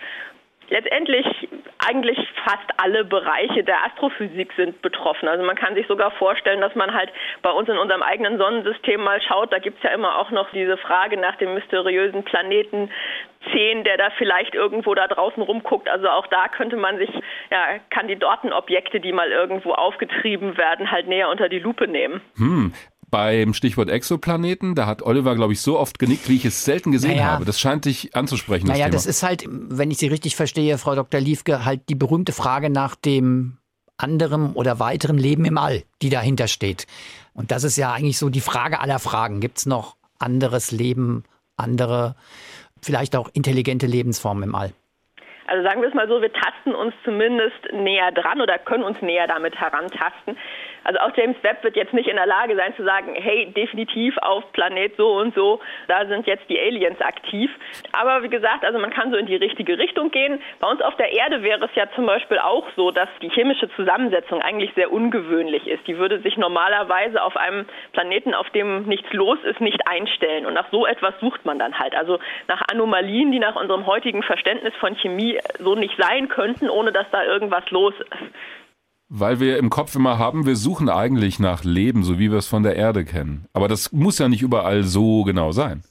Letztendlich 0.68 1.26
eigentlich 1.86 2.16
fast 2.44 2.70
alle 2.78 3.04
Bereiche 3.04 3.62
der 3.62 3.84
Astrophysik 3.84 4.52
sind 4.56 4.80
betroffen. 4.80 5.28
Also 5.28 5.44
man 5.44 5.56
kann 5.56 5.74
sich 5.74 5.86
sogar 5.86 6.12
vorstellen, 6.12 6.62
dass 6.62 6.74
man 6.74 6.94
halt 6.94 7.10
bei 7.42 7.50
uns 7.50 7.68
in 7.68 7.76
unserem 7.76 8.02
eigenen 8.02 8.38
Sonnensystem 8.38 9.02
mal 9.02 9.20
schaut. 9.20 9.52
Da 9.52 9.58
gibt 9.58 9.78
es 9.78 9.82
ja 9.82 9.90
immer 9.90 10.18
auch 10.18 10.30
noch 10.30 10.50
diese 10.52 10.78
Frage 10.78 11.18
nach 11.18 11.36
dem 11.36 11.52
mysteriösen 11.54 12.22
Planeten 12.22 12.90
10, 13.52 13.84
der 13.84 13.98
da 13.98 14.10
vielleicht 14.16 14.54
irgendwo 14.54 14.94
da 14.94 15.08
draußen 15.08 15.42
rumguckt. 15.42 15.90
Also 15.90 16.08
auch 16.08 16.28
da 16.28 16.48
könnte 16.48 16.76
man 16.76 16.96
sich 16.96 17.10
ja, 17.50 17.78
Kandidatenobjekte, 17.90 19.00
die 19.00 19.12
mal 19.12 19.30
irgendwo 19.30 19.72
aufgetrieben 19.72 20.56
werden, 20.56 20.90
halt 20.90 21.06
näher 21.06 21.28
unter 21.28 21.50
die 21.50 21.58
Lupe 21.58 21.86
nehmen. 21.86 22.22
Hm, 22.36 22.72
beim 23.12 23.52
Stichwort 23.52 23.90
Exoplaneten, 23.90 24.74
da 24.74 24.86
hat 24.86 25.02
Oliver, 25.02 25.36
glaube 25.36 25.52
ich, 25.52 25.60
so 25.60 25.78
oft 25.78 25.98
genickt, 26.00 26.28
wie 26.28 26.36
ich 26.36 26.46
es 26.46 26.64
selten 26.64 26.90
gesehen 26.92 27.16
naja. 27.16 27.32
habe. 27.32 27.44
Das 27.44 27.60
scheint 27.60 27.84
dich 27.84 28.16
anzusprechen. 28.16 28.66
Naja, 28.66 28.86
das, 28.86 29.04
das 29.04 29.06
ist 29.06 29.22
halt, 29.22 29.44
wenn 29.48 29.90
ich 29.90 29.98
Sie 29.98 30.08
richtig 30.08 30.34
verstehe, 30.34 30.78
Frau 30.78 30.94
Dr. 30.94 31.20
Liefke, 31.20 31.64
halt 31.64 31.88
die 31.90 31.94
berühmte 31.94 32.32
Frage 32.32 32.70
nach 32.70 32.96
dem 32.96 33.58
anderem 33.98 34.56
oder 34.56 34.80
weiteren 34.80 35.18
Leben 35.18 35.44
im 35.44 35.58
All, 35.58 35.82
die 36.00 36.08
dahinter 36.08 36.48
steht. 36.48 36.86
Und 37.34 37.50
das 37.50 37.64
ist 37.64 37.76
ja 37.76 37.92
eigentlich 37.92 38.18
so 38.18 38.30
die 38.30 38.40
Frage 38.40 38.80
aller 38.80 38.98
Fragen. 38.98 39.40
Gibt 39.40 39.58
es 39.58 39.66
noch 39.66 39.96
anderes 40.18 40.72
Leben, 40.72 41.24
andere, 41.58 42.16
vielleicht 42.82 43.14
auch 43.14 43.28
intelligente 43.34 43.86
Lebensformen 43.86 44.44
im 44.44 44.54
All? 44.54 44.72
Also 45.48 45.68
sagen 45.68 45.82
wir 45.82 45.88
es 45.88 45.94
mal 45.94 46.08
so, 46.08 46.22
wir 46.22 46.32
tasten 46.32 46.74
uns 46.74 46.94
zumindest 47.04 47.60
näher 47.72 48.10
dran 48.12 48.40
oder 48.40 48.58
können 48.58 48.84
uns 48.84 49.02
näher 49.02 49.26
damit 49.26 49.54
herantasten. 49.54 50.38
Also 50.84 50.98
auch 51.00 51.10
James 51.16 51.36
Webb 51.42 51.62
wird 51.62 51.76
jetzt 51.76 51.92
nicht 51.92 52.08
in 52.08 52.16
der 52.16 52.26
Lage 52.26 52.56
sein 52.56 52.74
zu 52.76 52.84
sagen, 52.84 53.14
hey, 53.14 53.52
definitiv 53.52 54.16
auf 54.18 54.50
Planet 54.52 54.96
so 54.96 55.12
und 55.12 55.34
so, 55.34 55.60
da 55.88 56.06
sind 56.06 56.26
jetzt 56.26 56.48
die 56.48 56.58
Aliens 56.58 57.00
aktiv. 57.00 57.50
Aber 57.92 58.22
wie 58.22 58.28
gesagt, 58.28 58.64
also 58.64 58.78
man 58.78 58.90
kann 58.90 59.10
so 59.10 59.16
in 59.16 59.26
die 59.26 59.36
richtige 59.36 59.78
Richtung 59.78 60.10
gehen. 60.10 60.40
Bei 60.60 60.68
uns 60.68 60.80
auf 60.80 60.96
der 60.96 61.12
Erde 61.12 61.42
wäre 61.42 61.64
es 61.64 61.74
ja 61.74 61.84
zum 61.94 62.06
Beispiel 62.06 62.38
auch 62.38 62.66
so, 62.76 62.90
dass 62.90 63.08
die 63.20 63.28
chemische 63.30 63.68
Zusammensetzung 63.76 64.42
eigentlich 64.42 64.72
sehr 64.74 64.92
ungewöhnlich 64.92 65.66
ist. 65.66 65.86
Die 65.86 65.98
würde 65.98 66.20
sich 66.20 66.36
normalerweise 66.36 67.22
auf 67.22 67.36
einem 67.36 67.66
Planeten, 67.92 68.34
auf 68.34 68.48
dem 68.50 68.84
nichts 68.84 69.12
los 69.12 69.38
ist, 69.44 69.60
nicht 69.60 69.86
einstellen. 69.86 70.46
Und 70.46 70.54
nach 70.54 70.70
so 70.70 70.86
etwas 70.86 71.14
sucht 71.20 71.44
man 71.44 71.58
dann 71.58 71.78
halt. 71.78 71.94
Also 71.94 72.18
nach 72.48 72.62
Anomalien, 72.70 73.30
die 73.32 73.38
nach 73.38 73.56
unserem 73.56 73.86
heutigen 73.86 74.22
Verständnis 74.22 74.74
von 74.76 74.96
Chemie 74.96 75.38
so 75.58 75.74
nicht 75.74 75.96
sein 75.98 76.28
könnten, 76.28 76.68
ohne 76.70 76.92
dass 76.92 77.06
da 77.10 77.24
irgendwas 77.24 77.70
los 77.70 77.94
ist. 77.98 78.61
Weil 79.14 79.40
wir 79.40 79.58
im 79.58 79.68
Kopf 79.68 79.94
immer 79.94 80.18
haben, 80.18 80.46
wir 80.46 80.56
suchen 80.56 80.88
eigentlich 80.88 81.38
nach 81.38 81.64
Leben, 81.64 82.02
so 82.02 82.18
wie 82.18 82.30
wir 82.30 82.38
es 82.38 82.46
von 82.46 82.62
der 82.62 82.76
Erde 82.76 83.04
kennen. 83.04 83.44
Aber 83.52 83.68
das 83.68 83.92
muss 83.92 84.18
ja 84.18 84.26
nicht 84.26 84.40
überall 84.40 84.84
so 84.84 85.22
genau 85.24 85.52
sein. 85.52 85.82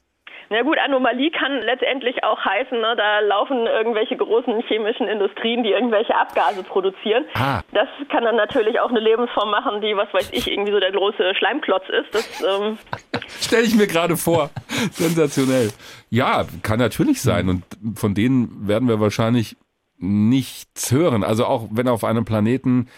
Na 0.50 0.64
gut, 0.64 0.80
Anomalie 0.84 1.30
kann 1.30 1.62
letztendlich 1.62 2.24
auch 2.24 2.44
heißen, 2.44 2.82
ne, 2.82 2.96
da 2.98 3.20
laufen 3.20 3.68
irgendwelche 3.68 4.18
großen 4.18 4.64
chemischen 4.68 5.08
Industrien, 5.08 5.62
die 5.62 5.70
irgendwelche 5.70 6.16
Abgase 6.16 6.64
produzieren. 6.64 7.26
Ah. 7.36 7.62
Das 7.74 7.88
kann 8.10 8.24
dann 8.24 8.38
natürlich 8.38 8.80
auch 8.80 8.90
eine 8.90 9.00
Lebensform 9.00 9.52
machen, 9.52 9.82
die, 9.82 9.96
was 9.96 10.12
weiß 10.12 10.32
ich, 10.34 10.52
irgendwie 10.52 10.72
so 10.72 10.80
der 10.80 10.92
große 10.92 11.36
Schleimklotz 11.36 11.84
ist. 11.90 12.16
Das 12.16 12.44
ähm 12.44 12.80
stelle 13.40 13.64
ich 13.64 13.76
mir 13.76 13.86
gerade 13.86 14.18
vor. 14.18 14.50
Sensationell. 14.92 15.70
Ja, 16.10 16.46
kann 16.64 16.80
natürlich 16.80 17.22
sein. 17.22 17.50
Und 17.50 17.64
von 17.96 18.16
denen 18.16 18.68
werden 18.68 18.88
wir 18.88 19.00
wahrscheinlich 19.00 19.58
nichts 20.00 20.92
hören. 20.92 21.24
Also 21.24 21.46
auch 21.46 21.68
wenn 21.70 21.88
auf 21.88 22.04
einem 22.04 22.26
Planeten 22.26 22.90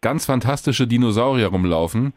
ganz 0.00 0.26
fantastische 0.26 0.86
Dinosaurier 0.86 1.48
rumlaufen. 1.48 2.12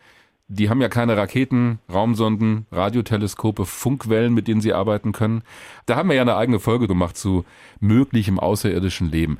Die 0.47 0.69
haben 0.69 0.81
ja 0.81 0.89
keine 0.89 1.15
Raketen, 1.15 1.79
Raumsonden, 1.91 2.65
Radioteleskope, 2.71 3.65
Funkwellen, 3.65 4.33
mit 4.33 4.49
denen 4.49 4.59
sie 4.59 4.73
arbeiten 4.73 5.13
können. 5.13 5.43
Da 5.85 5.95
haben 5.95 6.09
wir 6.09 6.15
ja 6.15 6.23
eine 6.23 6.35
eigene 6.35 6.59
Folge 6.59 6.87
gemacht 6.87 7.15
zu 7.15 7.45
möglichem 7.79 8.37
außerirdischen 8.37 9.09
Leben. 9.09 9.37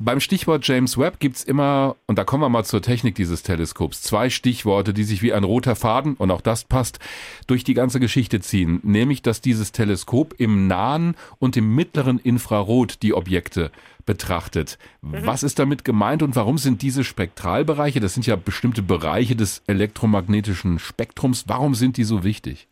Beim 0.00 0.18
Stichwort 0.18 0.66
James 0.66 0.98
Webb 0.98 1.20
gibt's 1.20 1.44
immer, 1.44 1.94
und 2.08 2.18
da 2.18 2.24
kommen 2.24 2.42
wir 2.42 2.48
mal 2.48 2.64
zur 2.64 2.82
Technik 2.82 3.14
dieses 3.14 3.44
Teleskops, 3.44 4.02
zwei 4.02 4.28
Stichworte, 4.28 4.92
die 4.92 5.04
sich 5.04 5.22
wie 5.22 5.32
ein 5.32 5.44
roter 5.44 5.76
Faden, 5.76 6.14
und 6.14 6.32
auch 6.32 6.40
das 6.40 6.64
passt, 6.64 6.98
durch 7.46 7.62
die 7.62 7.74
ganze 7.74 8.00
Geschichte 8.00 8.40
ziehen. 8.40 8.80
Nämlich, 8.82 9.22
dass 9.22 9.40
dieses 9.40 9.70
Teleskop 9.70 10.34
im 10.38 10.66
nahen 10.66 11.14
und 11.38 11.56
im 11.56 11.76
mittleren 11.76 12.18
Infrarot 12.18 13.04
die 13.04 13.14
Objekte 13.14 13.70
betrachtet. 14.04 14.78
Mhm. 15.00 15.24
Was 15.26 15.44
ist 15.44 15.60
damit 15.60 15.84
gemeint 15.84 16.24
und 16.24 16.34
warum 16.34 16.58
sind 16.58 16.82
diese 16.82 17.04
Spektralbereiche, 17.04 18.00
das 18.00 18.14
sind 18.14 18.26
ja 18.26 18.34
bestimmte 18.34 18.82
Bereiche 18.82 19.36
des 19.36 19.62
elektromagnetischen 19.68 20.80
Spektrums, 20.80 21.44
warum 21.46 21.74
sind 21.74 21.98
die 21.98 22.04
so 22.04 22.24
wichtig? 22.24 22.66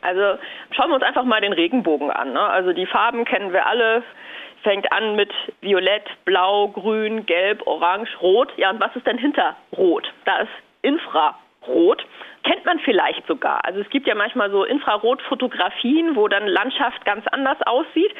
Also 0.00 0.40
schauen 0.70 0.88
wir 0.88 0.94
uns 0.94 1.04
einfach 1.04 1.24
mal 1.24 1.42
den 1.42 1.52
Regenbogen 1.52 2.10
an. 2.10 2.32
Ne? 2.32 2.40
Also 2.40 2.72
die 2.72 2.86
Farben 2.86 3.26
kennen 3.26 3.52
wir 3.52 3.66
alle 3.66 4.02
fängt 4.62 4.90
an 4.92 5.16
mit 5.16 5.32
Violett, 5.60 6.08
Blau, 6.24 6.68
Grün, 6.68 7.26
Gelb, 7.26 7.66
Orange, 7.66 8.08
Rot. 8.20 8.52
Ja, 8.56 8.70
und 8.70 8.80
was 8.80 8.94
ist 8.96 9.06
denn 9.06 9.18
hinter 9.18 9.56
Rot? 9.76 10.12
Da 10.24 10.38
ist 10.38 10.52
Infrarot. 10.82 12.04
Kennt 12.44 12.64
man 12.64 12.78
vielleicht 12.80 13.26
sogar. 13.26 13.64
Also 13.64 13.80
es 13.80 13.88
gibt 13.90 14.06
ja 14.06 14.14
manchmal 14.14 14.50
so 14.50 14.64
Infrarotfotografien, 14.64 16.16
wo 16.16 16.28
dann 16.28 16.46
Landschaft 16.46 17.04
ganz 17.04 17.26
anders 17.28 17.58
aussieht 17.66 18.12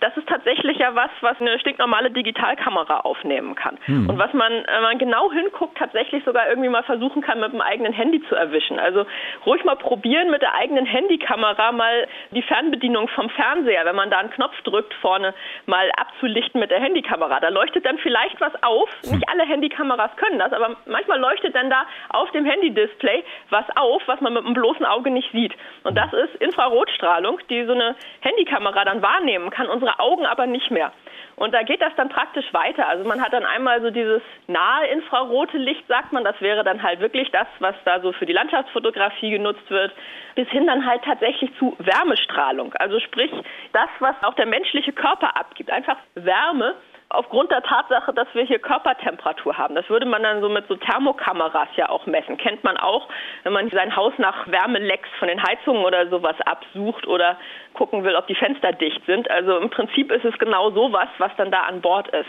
das 0.00 0.16
ist 0.16 0.28
tatsächlich 0.28 0.78
ja 0.78 0.94
was, 0.94 1.10
was 1.20 1.40
eine 1.40 1.58
stinknormale 1.58 2.10
Digitalkamera 2.10 3.00
aufnehmen 3.00 3.54
kann. 3.54 3.78
Hm. 3.86 4.08
Und 4.08 4.18
was 4.18 4.32
man, 4.32 4.52
wenn 4.52 4.82
man 4.82 4.98
genau 4.98 5.32
hinguckt, 5.32 5.78
tatsächlich 5.78 6.24
sogar 6.24 6.48
irgendwie 6.48 6.68
mal 6.68 6.82
versuchen 6.82 7.22
kann, 7.22 7.40
mit 7.40 7.52
dem 7.52 7.60
eigenen 7.60 7.92
Handy 7.92 8.22
zu 8.28 8.34
erwischen. 8.34 8.78
Also 8.78 9.06
ruhig 9.46 9.64
mal 9.64 9.76
probieren, 9.76 10.30
mit 10.30 10.42
der 10.42 10.54
eigenen 10.54 10.84
Handykamera 10.84 11.72
mal 11.72 12.06
die 12.32 12.42
Fernbedienung 12.42 13.08
vom 13.08 13.30
Fernseher, 13.30 13.84
wenn 13.84 13.96
man 13.96 14.10
da 14.10 14.18
einen 14.18 14.30
Knopf 14.30 14.60
drückt, 14.62 14.92
vorne 14.94 15.34
mal 15.66 15.90
abzulichten 15.96 16.60
mit 16.60 16.70
der 16.70 16.80
Handykamera. 16.80 17.40
Da 17.40 17.48
leuchtet 17.48 17.86
dann 17.86 17.98
vielleicht 17.98 18.40
was 18.40 18.52
auf. 18.62 18.88
Hm. 19.02 19.12
Nicht 19.12 19.28
alle 19.28 19.44
Handykameras 19.44 20.14
können 20.16 20.38
das, 20.38 20.52
aber 20.52 20.76
manchmal 20.86 21.20
leuchtet 21.20 21.54
dann 21.54 21.70
da 21.70 21.86
auf 22.10 22.30
dem 22.32 22.44
Handy-Display 22.44 23.24
was 23.50 23.55
auf, 23.76 24.02
was 24.06 24.20
man 24.20 24.34
mit 24.34 24.44
dem 24.44 24.54
bloßen 24.54 24.84
Auge 24.84 25.10
nicht 25.10 25.30
sieht. 25.32 25.52
Und 25.84 25.96
das 25.96 26.12
ist 26.12 26.34
Infrarotstrahlung, 26.36 27.38
die 27.48 27.64
so 27.64 27.72
eine 27.72 27.94
Handykamera 28.20 28.84
dann 28.84 29.02
wahrnehmen 29.02 29.50
kann 29.50 29.68
unsere 29.68 29.98
Augen 29.98 30.26
aber 30.26 30.46
nicht 30.46 30.70
mehr. 30.70 30.92
Und 31.36 31.52
da 31.52 31.62
geht 31.62 31.82
das 31.82 31.94
dann 31.96 32.08
praktisch 32.08 32.46
weiter. 32.52 32.88
Also 32.88 33.06
man 33.06 33.20
hat 33.20 33.32
dann 33.32 33.44
einmal 33.44 33.82
so 33.82 33.90
dieses 33.90 34.22
nahe 34.46 34.86
infrarote 34.86 35.58
Licht, 35.58 35.86
sagt 35.86 36.12
man, 36.12 36.24
das 36.24 36.40
wäre 36.40 36.64
dann 36.64 36.82
halt 36.82 37.00
wirklich 37.00 37.30
das, 37.30 37.46
was 37.58 37.74
da 37.84 38.00
so 38.00 38.12
für 38.12 38.24
die 38.24 38.32
Landschaftsfotografie 38.32 39.30
genutzt 39.30 39.70
wird, 39.70 39.92
bis 40.34 40.48
hin 40.48 40.66
dann 40.66 40.86
halt 40.86 41.02
tatsächlich 41.04 41.50
zu 41.58 41.76
Wärmestrahlung. 41.78 42.72
Also 42.74 43.00
sprich 43.00 43.30
das, 43.72 43.88
was 43.98 44.14
auch 44.22 44.34
der 44.34 44.46
menschliche 44.46 44.92
Körper 44.92 45.36
abgibt, 45.36 45.70
einfach 45.70 45.98
Wärme 46.14 46.74
aufgrund 47.08 47.50
der 47.50 47.62
Tatsache, 47.62 48.12
dass 48.12 48.26
wir 48.34 48.44
hier 48.44 48.58
Körpertemperatur 48.58 49.56
haben. 49.56 49.74
Das 49.74 49.88
würde 49.88 50.06
man 50.06 50.22
dann 50.22 50.40
so 50.40 50.48
mit 50.48 50.66
so 50.68 50.76
Thermokameras 50.76 51.68
ja 51.76 51.88
auch 51.88 52.06
messen. 52.06 52.36
Kennt 52.36 52.64
man 52.64 52.76
auch, 52.76 53.08
wenn 53.44 53.52
man 53.52 53.70
sein 53.70 53.94
Haus 53.94 54.12
nach 54.18 54.46
Wärmelecks 54.48 55.08
von 55.18 55.28
den 55.28 55.42
Heizungen 55.42 55.84
oder 55.84 56.08
sowas 56.08 56.36
absucht 56.44 57.06
oder 57.06 57.38
gucken 57.74 58.04
will, 58.04 58.16
ob 58.16 58.26
die 58.26 58.34
Fenster 58.34 58.72
dicht 58.72 59.00
sind. 59.06 59.30
Also 59.30 59.56
im 59.58 59.70
Prinzip 59.70 60.10
ist 60.10 60.24
es 60.24 60.36
genau 60.38 60.70
sowas, 60.70 61.08
was 61.18 61.30
dann 61.36 61.50
da 61.50 61.60
an 61.62 61.80
Bord 61.80 62.08
ist. 62.08 62.28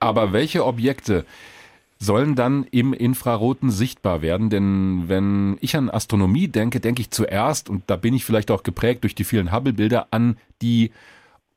Aber 0.00 0.32
welche 0.32 0.64
Objekte 0.64 1.24
sollen 1.98 2.34
dann 2.34 2.66
im 2.72 2.92
Infraroten 2.92 3.70
sichtbar 3.70 4.22
werden. 4.22 4.50
Denn 4.50 5.04
wenn 5.06 5.56
ich 5.60 5.76
an 5.76 5.88
Astronomie 5.88 6.48
denke, 6.48 6.80
denke 6.80 7.00
ich 7.00 7.10
zuerst, 7.10 7.70
und 7.70 7.88
da 7.88 7.96
bin 7.96 8.12
ich 8.12 8.24
vielleicht 8.24 8.50
auch 8.50 8.64
geprägt 8.64 9.04
durch 9.04 9.14
die 9.14 9.24
vielen 9.24 9.52
Hubble-Bilder, 9.52 10.08
an 10.10 10.36
die 10.60 10.90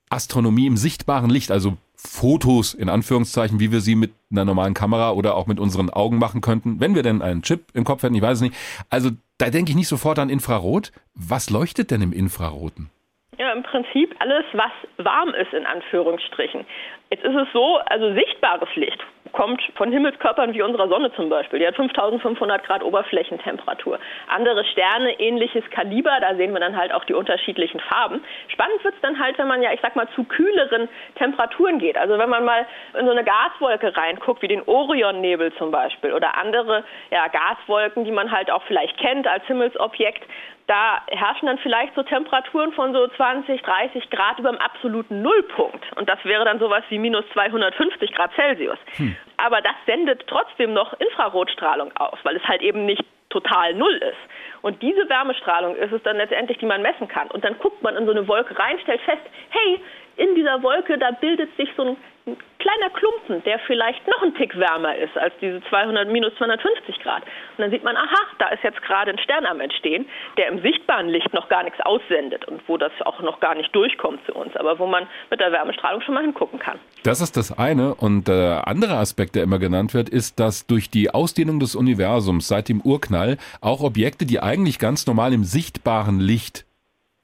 Astronomie 0.10 0.68
im 0.68 0.78
sichtbaren 0.78 1.32
Licht, 1.32 1.52
also 1.52 1.78
Fotos 2.06 2.74
in 2.74 2.90
Anführungszeichen, 2.90 3.60
wie 3.60 3.72
wir 3.72 3.82
sie 3.82 3.96
mit 3.96 4.14
einer 4.32 4.46
normalen 4.46 4.74
Kamera 4.74 5.12
oder 5.12 5.36
auch 5.36 5.48
mit 5.48 5.60
unseren 5.60 5.90
Augen 5.90 6.18
machen 6.18 6.42
könnten, 6.42 6.80
wenn 6.80 6.96
wir 6.96 7.04
denn 7.04 7.22
einen 7.22 7.42
Chip 7.42 7.66
im 7.74 7.84
Kopf 7.84 8.04
hätten, 8.04 8.16
ich 8.16 8.22
weiß 8.22 8.38
es 8.38 8.42
nicht. 8.42 8.56
Also 8.90 9.12
da 9.38 9.50
denke 9.50 9.72
ich 9.72 9.76
nicht 9.76 9.88
sofort 9.88 10.20
an 10.20 10.30
Infrarot. 10.30 10.92
Was 11.14 11.50
leuchtet 11.50 11.92
denn 11.92 12.02
im 12.02 12.14
Infraroten? 12.14 12.90
Ja, 13.38 13.52
im 13.52 13.64
Prinzip 13.64 14.16
alles, 14.20 14.46
was 14.54 14.72
warm 14.98 15.34
ist, 15.34 15.54
in 15.54 15.66
Anführungsstrichen. 15.66 16.66
Jetzt 17.10 17.24
ist 17.24 17.36
es 17.36 17.48
so, 17.54 17.80
also 17.86 18.14
sichtbares 18.14 18.70
Licht 18.76 19.04
kommt 19.36 19.62
von 19.76 19.92
Himmelskörpern 19.92 20.54
wie 20.54 20.62
unserer 20.62 20.88
Sonne 20.88 21.12
zum 21.14 21.30
Beispiel. 21.30 21.60
Die 21.60 21.68
hat 21.68 21.76
5500 21.76 22.64
Grad 22.64 22.84
Oberflächentemperatur. 22.84 24.00
Andere 24.30 24.64
Sterne, 24.66 25.20
ähnliches 25.20 25.64
Kaliber, 25.72 26.18
da 26.22 26.36
sehen 26.36 26.54
wir 26.54 26.62
dann 26.62 26.78
halt 26.78 26.94
auch 26.94 27.04
die 27.04 27.14
unterschiedlichen 27.14 27.82
Farben. 27.82 28.24
Spannend 28.48 28.84
wird 28.84 28.96
es 28.96 29.02
dann 29.02 29.20
halt, 29.20 29.38
wenn 29.38 29.48
man 29.48 29.62
ja, 29.62 29.74
ich 29.74 29.82
sag 29.82 29.96
mal, 29.98 30.08
zu 30.16 30.24
kühleren 30.24 30.88
Temperaturen 31.16 31.80
geht. 31.80 31.98
Also 31.98 32.18
wenn 32.18 32.30
man 32.30 32.46
mal 32.46 32.66
in 32.98 33.06
so 33.06 33.12
eine 33.12 33.26
Gaswolke 33.26 33.96
reinguckt, 33.96 34.42
wie 34.42 34.48
den 34.48 34.66
Orionnebel 34.68 35.54
zum 35.56 35.70
Beispiel 35.70 36.14
oder 36.14 36.38
andere 36.38 36.86
ja, 37.12 37.28
Gaswolken, 37.28 38.06
die 38.06 38.12
man 38.12 38.32
halt 38.32 38.50
auch 38.50 38.64
vielleicht 38.64 38.98
kennt 38.98 39.28
als 39.28 39.44
Himmelsobjekt, 39.48 40.24
da 40.68 41.02
herrschen 41.08 41.48
dann 41.48 41.60
vielleicht 41.60 41.94
so 41.96 42.04
Temperaturen 42.04 42.74
von 42.74 42.94
so 42.94 43.08
20, 43.08 43.62
30 43.62 44.10
Grad 44.10 44.40
über 44.40 44.52
dem 44.52 44.60
absoluten 44.60 45.22
Nullpunkt. 45.22 45.86
Und 45.96 46.10
das 46.10 46.24
wäre 46.24 46.44
dann 46.44 46.60
sowas 46.60 46.84
wie 46.90 46.98
minus 46.98 47.24
250 47.34 48.12
Grad 48.14 48.32
Celsius. 48.34 48.80
Hm. 48.98 49.16
Aber 49.38 49.62
das 49.62 49.76
sendet 49.86 50.26
trotzdem 50.28 50.74
noch 50.74 50.94
Infrarotstrahlung 51.00 51.96
aus, 51.98 52.18
weil 52.24 52.36
es 52.36 52.44
halt 52.44 52.62
eben 52.62 52.86
nicht 52.86 53.04
total 53.30 53.74
null 53.74 53.96
ist. 53.96 54.62
Und 54.62 54.82
diese 54.82 55.08
Wärmestrahlung 55.10 55.76
ist 55.76 55.92
es 55.92 56.02
dann 56.04 56.18
letztendlich, 56.18 56.58
die 56.58 56.66
man 56.66 56.82
messen 56.82 57.08
kann. 57.08 57.30
Und 57.30 57.44
dann 57.44 57.60
guckt 57.60 57.84
man 57.84 57.96
in 57.96 58.06
so 58.06 58.12
eine 58.12 58.28
Wolke 58.28 58.58
rein, 58.58 58.80
stellt 58.80 59.02
fest, 59.02 59.22
hey, 59.50 59.82
in 60.16 60.34
dieser 60.36 60.64
Wolke, 60.64 60.98
da 60.98 61.12
bildet 61.12 61.56
sich 61.58 61.70
so 61.76 61.84
ein 61.84 61.98
kleiner 62.26 62.90
Klumpen, 62.94 63.44
der 63.44 63.60
vielleicht 63.60 64.08
noch 64.08 64.24
ein 64.24 64.34
Tick 64.36 64.58
wärmer 64.58 64.96
ist 64.96 65.16
als 65.18 65.34
diese 65.40 65.62
200 65.70 66.10
minus 66.10 66.34
250 66.36 67.00
Grad. 67.00 67.22
Und 67.24 67.60
dann 67.60 67.70
sieht 67.70 67.84
man, 67.84 67.96
aha, 67.96 68.18
da 68.40 68.48
ist 68.50 68.64
jetzt 68.64 68.82
gerade 68.82 69.12
ein 69.12 69.20
Stern 69.20 69.46
am 69.46 69.60
Entstehen, 69.60 70.08
der 70.38 70.48
im 70.48 70.62
sichtbaren 70.62 71.08
Licht 71.08 71.32
noch 71.34 71.48
gar 71.48 71.64
nichts 71.64 71.80
aussendet 71.82 72.46
und 72.46 72.62
wo 72.68 72.78
das 72.78 72.92
auch 73.02 73.20
noch 73.22 73.40
gar 73.40 73.54
nicht 73.54 73.76
durchkommt 73.76 74.26
zu 74.26 74.34
uns, 74.34 74.56
aber 74.56 74.80
wo 74.80 74.88
man 74.88 75.08
mit 75.30 75.40
der 75.40 75.52
Wärmestrahlung 75.52 76.02
schon 76.02 76.16
mal 76.16 76.24
hingucken 76.24 76.58
kann. 76.58 76.80
Das 77.04 77.22
ist 77.22 77.38
das 77.38 77.56
eine. 77.58 77.94
Und 77.94 78.28
der 78.28 78.68
andere 78.68 78.96
Aspekt, 78.96 79.36
der 79.36 79.44
immer 79.44 79.60
genannt 79.60 79.94
wird, 79.94 80.10
ist, 80.10 80.40
dass 80.40 80.66
durch 80.66 80.90
die 80.90 81.12
Ausdehnung 81.12 81.60
des 81.60 81.76
Universums 81.76 82.48
seit 82.48 82.70
dem 82.70 82.82
Urknall 82.82 83.38
auch 83.62 83.82
Objekte, 83.82 84.26
die 84.26 84.40
eigentlich 84.40 84.80
ganz 84.80 85.06
normal 85.06 85.34
im 85.34 85.44
sichtbaren 85.44 86.20
Licht 86.20 86.66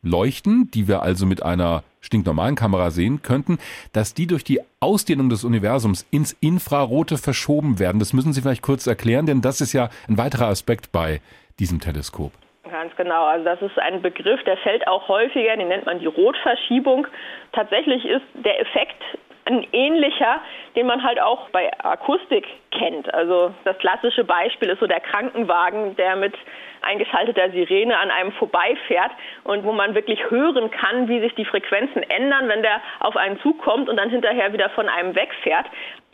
leuchten, 0.04 0.70
die 0.74 0.88
wir 0.88 1.02
also 1.02 1.26
mit 1.26 1.44
einer 1.44 1.84
stinknormalen 2.02 2.56
Kamera 2.56 2.90
sehen 2.90 3.22
könnten, 3.22 3.60
dass 3.94 4.14
die 4.14 4.28
durch 4.28 4.44
die 4.44 4.60
Ausdehnung 4.80 5.30
des 5.30 5.44
Universums 5.44 6.08
ins 6.12 6.34
Infrarote 6.42 7.18
verschoben 7.18 7.80
werden. 7.80 8.00
Das 8.00 8.14
müssen 8.14 8.34
Sie 8.34 8.42
vielleicht 8.42 8.64
kurz 8.64 8.88
erklären, 8.88 9.26
denn 9.26 9.42
das 9.42 9.62
ist 9.62 9.74
ja 9.74 9.90
ein 10.08 10.18
weiterer 10.18 10.48
Aspekt 10.48 10.92
bei 10.92 11.22
diesem 11.60 11.80
Teleskop. 11.80 12.32
Ganz 12.70 12.96
genau. 12.96 13.26
Also 13.26 13.46
das 13.46 13.62
ist 13.62 13.78
ein 13.78 14.02
Begriff, 14.02 14.42
der 14.44 14.58
fällt 14.58 14.88
auch 14.88 15.08
häufiger, 15.08 15.56
den 15.58 15.68
nennt 15.68 15.86
man 15.86 16.00
die 16.00 16.06
Rotverschiebung. 16.08 17.06
Tatsächlich 17.52 18.06
ist 18.06 18.24
der 18.34 18.60
Effekt 18.62 19.02
ein 19.46 19.66
ähnlicher, 19.74 20.40
den 20.76 20.88
man 20.88 21.04
halt 21.04 21.22
auch 21.22 21.50
bei 21.50 21.70
Akustik 21.84 22.46
kennt. 22.72 23.14
Also 23.14 23.54
das 23.66 23.78
klassische 23.80 24.24
Beispiel 24.24 24.70
ist 24.70 24.80
so 24.80 24.88
der 24.88 25.02
Krankenwagen, 25.02 25.96
der 25.96 26.16
mit 26.16 26.34
eingeschalteter 26.82 27.52
Sirene 27.52 27.98
an 27.98 28.12
einem 28.12 28.32
vorbeifährt 28.34 29.12
und 29.44 29.64
wo 29.64 29.72
man 29.72 29.96
wirklich 29.96 30.30
hören 30.30 30.72
kann, 30.72 31.08
wie 31.08 31.20
sich 31.20 31.34
die 31.36 31.46
Frequenzen 31.46 32.04
ändern, 32.04 32.48
wenn 32.48 32.62
der 32.62 32.82
auf 33.00 33.16
einen 33.18 33.40
zukommt 33.42 33.90
und 33.90 33.98
dann 33.98 34.10
hinterher 34.10 34.54
wieder 34.54 34.70
von 34.70 34.90
einem 34.90 35.16
wegfährt. 35.16 35.66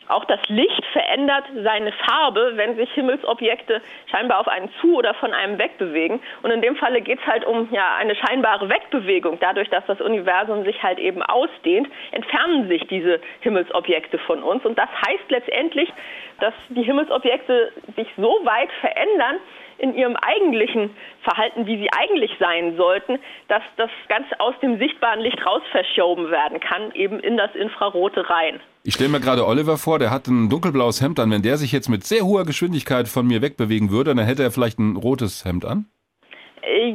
Auch 0.08 0.24
das 0.24 0.40
Licht 0.48 0.84
verändert 0.92 1.44
seine 1.62 1.92
Farbe, 1.92 2.52
wenn 2.54 2.76
sich 2.76 2.90
Himmelsobjekte 2.92 3.82
scheinbar 4.10 4.40
auf 4.40 4.48
einen 4.48 4.70
zu 4.80 4.96
oder 4.96 5.12
von 5.14 5.34
einem 5.34 5.58
wegbewegen. 5.58 6.20
Und 6.42 6.50
in 6.50 6.62
dem 6.62 6.76
Falle 6.76 7.02
geht 7.02 7.20
es 7.20 7.26
halt 7.26 7.44
um 7.44 7.68
ja, 7.72 7.94
eine 7.96 8.14
scheinbare 8.14 8.70
Wegbewegung. 8.70 9.38
Dadurch, 9.38 9.68
dass 9.68 9.84
das 9.84 10.00
Universum 10.00 10.64
sich 10.64 10.82
halt 10.82 10.98
eben 10.98 11.22
ausdehnt, 11.22 11.88
entfernen 12.12 12.68
sich 12.68 12.86
diese 12.86 13.20
Himmelsobjekte 13.40 14.18
von 14.20 14.42
uns. 14.42 14.64
Und 14.64 14.78
das 14.78 14.88
heißt 15.06 15.30
letztendlich, 15.30 15.92
dass 16.40 16.54
die 16.70 16.82
Himmelsobjekte 16.82 17.72
sich 17.94 18.08
so 18.16 18.40
weit 18.44 18.70
verändern, 18.80 19.36
in 19.78 19.94
ihrem 19.94 20.16
eigentlichen 20.16 20.90
Verhalten, 21.22 21.66
wie 21.66 21.78
sie 21.78 21.88
eigentlich 21.96 22.32
sein 22.38 22.76
sollten, 22.76 23.18
dass 23.48 23.62
das 23.76 23.90
ganz 24.08 24.26
aus 24.38 24.54
dem 24.60 24.78
sichtbaren 24.78 25.20
Licht 25.20 25.44
raus 25.44 25.62
verschoben 25.70 26.30
werden 26.30 26.60
kann, 26.60 26.92
eben 26.94 27.20
in 27.20 27.36
das 27.36 27.54
Infrarote 27.54 28.28
rein. 28.28 28.60
Ich 28.84 28.94
stelle 28.94 29.10
mir 29.10 29.20
gerade 29.20 29.46
Oliver 29.46 29.78
vor, 29.78 29.98
der 29.98 30.10
hat 30.10 30.26
ein 30.26 30.48
dunkelblaues 30.48 31.00
Hemd 31.00 31.20
an. 31.20 31.30
Wenn 31.30 31.42
der 31.42 31.56
sich 31.56 31.72
jetzt 31.72 31.88
mit 31.88 32.04
sehr 32.04 32.22
hoher 32.22 32.44
Geschwindigkeit 32.44 33.08
von 33.08 33.26
mir 33.26 33.42
wegbewegen 33.42 33.90
würde, 33.90 34.14
dann 34.14 34.24
hätte 34.24 34.42
er 34.42 34.50
vielleicht 34.50 34.78
ein 34.78 34.96
rotes 34.96 35.44
Hemd 35.44 35.64
an? 35.64 35.86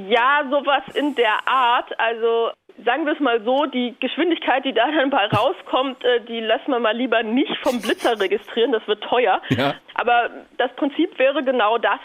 Ja, 0.07 0.43
sowas 0.49 0.83
in 0.95 1.15
der 1.15 1.47
Art. 1.47 1.97
Also 1.99 2.51
sagen 2.86 3.05
wir 3.05 3.13
es 3.13 3.19
mal 3.19 3.43
so, 3.43 3.65
die 3.65 3.95
Geschwindigkeit, 3.99 4.65
die 4.65 4.73
da 4.73 4.91
dann 4.91 5.09
bei 5.09 5.25
rauskommt, 5.27 6.03
äh, 6.03 6.21
die 6.27 6.39
lassen 6.39 6.71
wir 6.71 6.79
mal 6.79 6.95
lieber 6.95 7.23
nicht 7.23 7.55
vom 7.62 7.81
Blitzer 7.81 8.19
registrieren, 8.19 8.71
das 8.71 8.86
wird 8.88 9.03
teuer. 9.03 9.41
Ja. 9.49 9.75
Aber 9.95 10.29
das 10.57 10.73
Prinzip 10.75 11.17
wäre 11.19 11.43
genau 11.43 11.77
das, 11.77 11.99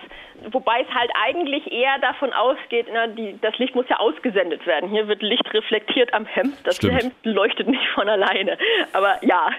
wobei 0.52 0.83
es 0.83 0.94
halt 0.94 1.11
eigentlich 1.26 1.72
eher 1.72 1.98
davon 2.00 2.33
ausgeht, 2.33 2.87
na, 2.92 3.07
die, 3.07 3.38
das 3.40 3.57
Licht 3.59 3.74
muss 3.74 3.87
ja 3.88 3.98
ausgesendet 3.98 4.66
werden. 4.66 4.90
Hier 4.90 5.09
wird 5.09 5.22
Licht 5.22 5.52
reflektiert 5.52 6.12
am 6.12 6.26
Hemd, 6.26 6.54
das 6.64 6.76
Stimmt. 6.76 7.02
Hemd 7.02 7.14
leuchtet 7.24 7.68
nicht 7.68 7.88
von 7.94 8.09
alleine. 8.09 8.59
Aber 8.92 9.24
ja. 9.24 9.50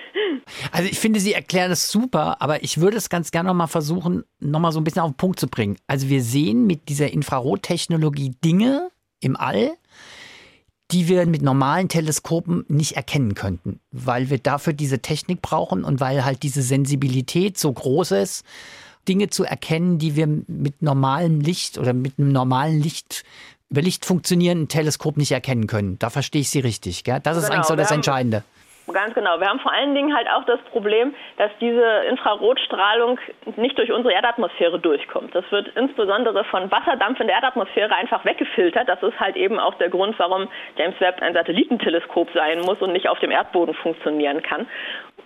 Also 0.71 0.89
ich 0.89 0.99
finde, 0.99 1.19
Sie 1.19 1.33
erklären 1.33 1.71
es 1.71 1.91
super, 1.91 2.37
aber 2.39 2.63
ich 2.63 2.79
würde 2.79 2.97
es 2.97 3.09
ganz 3.09 3.31
gerne 3.31 3.49
noch 3.49 3.55
mal 3.55 3.67
versuchen, 3.67 4.23
noch 4.39 4.59
mal 4.59 4.71
so 4.71 4.79
ein 4.79 4.83
bisschen 4.83 5.01
auf 5.01 5.11
den 5.11 5.17
Punkt 5.17 5.39
zu 5.39 5.47
bringen. 5.47 5.77
Also 5.87 6.09
wir 6.09 6.21
sehen 6.21 6.67
mit 6.67 6.87
dieser 6.89 7.11
Infrarottechnologie 7.11 8.35
Dinge 8.43 8.89
im 9.21 9.35
All, 9.35 9.71
die 10.91 11.07
wir 11.07 11.25
mit 11.25 11.41
normalen 11.41 11.87
Teleskopen 11.87 12.65
nicht 12.67 12.93
erkennen 12.93 13.35
könnten, 13.35 13.79
weil 13.91 14.29
wir 14.29 14.39
dafür 14.39 14.73
diese 14.73 14.99
Technik 14.99 15.41
brauchen 15.41 15.83
und 15.83 15.99
weil 15.99 16.25
halt 16.25 16.43
diese 16.43 16.63
Sensibilität 16.63 17.57
so 17.59 17.71
groß 17.71 18.11
ist, 18.11 18.43
Dinge 19.07 19.29
zu 19.29 19.43
erkennen, 19.43 19.99
die 19.99 20.15
wir 20.15 20.27
mit 20.27 20.81
normalem 20.81 21.41
Licht 21.41 21.77
oder 21.77 21.93
mit 21.93 22.17
einem 22.17 22.31
normalen 22.31 22.81
Licht 22.81 23.23
über 23.69 23.81
Licht 23.81 24.05
funktionierenden 24.05 24.67
Teleskop 24.67 25.17
nicht 25.17 25.31
erkennen 25.31 25.67
können. 25.67 25.99
Da 25.99 26.09
verstehe 26.09 26.41
ich 26.41 26.49
Sie 26.49 26.59
richtig. 26.59 27.03
Gell? 27.03 27.19
Das 27.21 27.35
genau, 27.35 27.47
ist 27.47 27.53
eigentlich 27.53 27.67
so 27.67 27.75
das 27.75 27.91
Entscheidende. 27.91 28.43
Ganz 28.93 29.13
genau. 29.13 29.39
Wir 29.39 29.47
haben 29.47 29.59
vor 29.59 29.73
allen 29.73 29.95
Dingen 29.95 30.15
halt 30.15 30.27
auch 30.29 30.43
das 30.45 30.59
Problem, 30.71 31.13
dass 31.37 31.51
diese 31.59 32.03
Infrarotstrahlung 32.09 33.19
nicht 33.55 33.77
durch 33.77 33.91
unsere 33.91 34.13
Erdatmosphäre 34.13 34.79
durchkommt. 34.79 35.33
Das 35.35 35.45
wird 35.51 35.67
insbesondere 35.75 36.43
von 36.45 36.71
Wasserdampf 36.71 37.19
in 37.19 37.27
der 37.27 37.35
Erdatmosphäre 37.37 37.93
einfach 37.95 38.25
weggefiltert. 38.25 38.87
Das 38.87 39.01
ist 39.03 39.19
halt 39.19 39.35
eben 39.35 39.59
auch 39.59 39.75
der 39.75 39.89
Grund, 39.89 40.17
warum 40.17 40.47
James 40.77 40.99
Webb 40.99 41.21
ein 41.21 41.33
Satellitenteleskop 41.33 42.29
sein 42.33 42.61
muss 42.61 42.79
und 42.81 42.93
nicht 42.93 43.07
auf 43.07 43.19
dem 43.19 43.31
Erdboden 43.31 43.75
funktionieren 43.75 44.41
kann. 44.41 44.67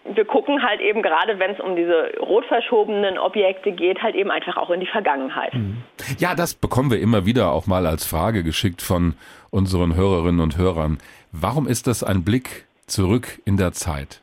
Wir 0.05 0.25
gucken 0.25 0.61
halt 0.61 0.81
eben 0.81 1.01
gerade, 1.01 1.39
wenn 1.39 1.51
es 1.51 1.59
um 1.61 1.75
diese 1.77 2.17
rot 2.19 2.45
verschobenen 2.45 3.17
Objekte 3.17 3.71
geht, 3.71 4.01
halt 4.01 4.15
eben 4.15 4.31
einfach 4.31 4.57
auch 4.57 4.69
in 4.69 4.81
die 4.81 4.87
Vergangenheit. 4.87 5.53
Mhm. 5.53 5.77
Ja, 6.17 6.35
das 6.35 6.55
bekommen 6.55 6.91
wir 6.91 6.99
immer 6.99 7.25
wieder 7.25 7.53
auch 7.53 7.67
mal 7.67 7.87
als 7.87 8.05
Frage 8.05 8.43
geschickt 8.43 8.81
von 8.81 9.15
unseren 9.49 9.95
Hörerinnen 9.95 10.41
und 10.41 10.57
Hörern. 10.57 10.97
Warum 11.31 11.67
ist 11.67 11.87
das 11.87 12.03
ein 12.03 12.25
Blick 12.25 12.65
zurück 12.87 13.39
in 13.45 13.57
der 13.57 13.71
Zeit? 13.71 14.21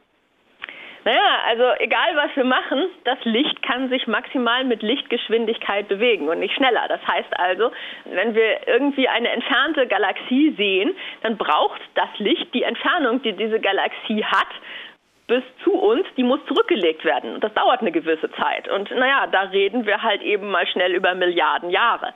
Naja, 1.04 1.40
also 1.46 1.64
egal 1.78 2.14
was 2.14 2.36
wir 2.36 2.44
machen, 2.44 2.84
das 3.04 3.18
Licht 3.24 3.62
kann 3.62 3.88
sich 3.88 4.06
maximal 4.06 4.64
mit 4.64 4.82
Lichtgeschwindigkeit 4.82 5.88
bewegen 5.88 6.28
und 6.28 6.40
nicht 6.40 6.54
schneller. 6.54 6.86
Das 6.88 7.00
heißt 7.06 7.38
also, 7.38 7.72
wenn 8.04 8.34
wir 8.34 8.68
irgendwie 8.68 9.08
eine 9.08 9.30
entfernte 9.30 9.86
Galaxie 9.86 10.54
sehen, 10.58 10.94
dann 11.22 11.38
braucht 11.38 11.80
das 11.94 12.10
Licht 12.18 12.52
die 12.52 12.64
Entfernung, 12.64 13.22
die 13.22 13.32
diese 13.32 13.60
Galaxie 13.60 14.24
hat, 14.24 14.48
bis 15.26 15.42
zu 15.64 15.72
uns, 15.72 16.04
die 16.16 16.24
muss 16.24 16.40
zurückgelegt 16.46 17.04
werden. 17.04 17.34
Und 17.34 17.44
das 17.44 17.54
dauert 17.54 17.80
eine 17.80 17.92
gewisse 17.92 18.30
Zeit. 18.32 18.68
Und 18.68 18.90
naja, 18.90 19.26
da 19.28 19.42
reden 19.42 19.86
wir 19.86 20.02
halt 20.02 20.22
eben 20.22 20.50
mal 20.50 20.66
schnell 20.66 20.92
über 20.92 21.14
Milliarden 21.14 21.70
Jahre. 21.70 22.12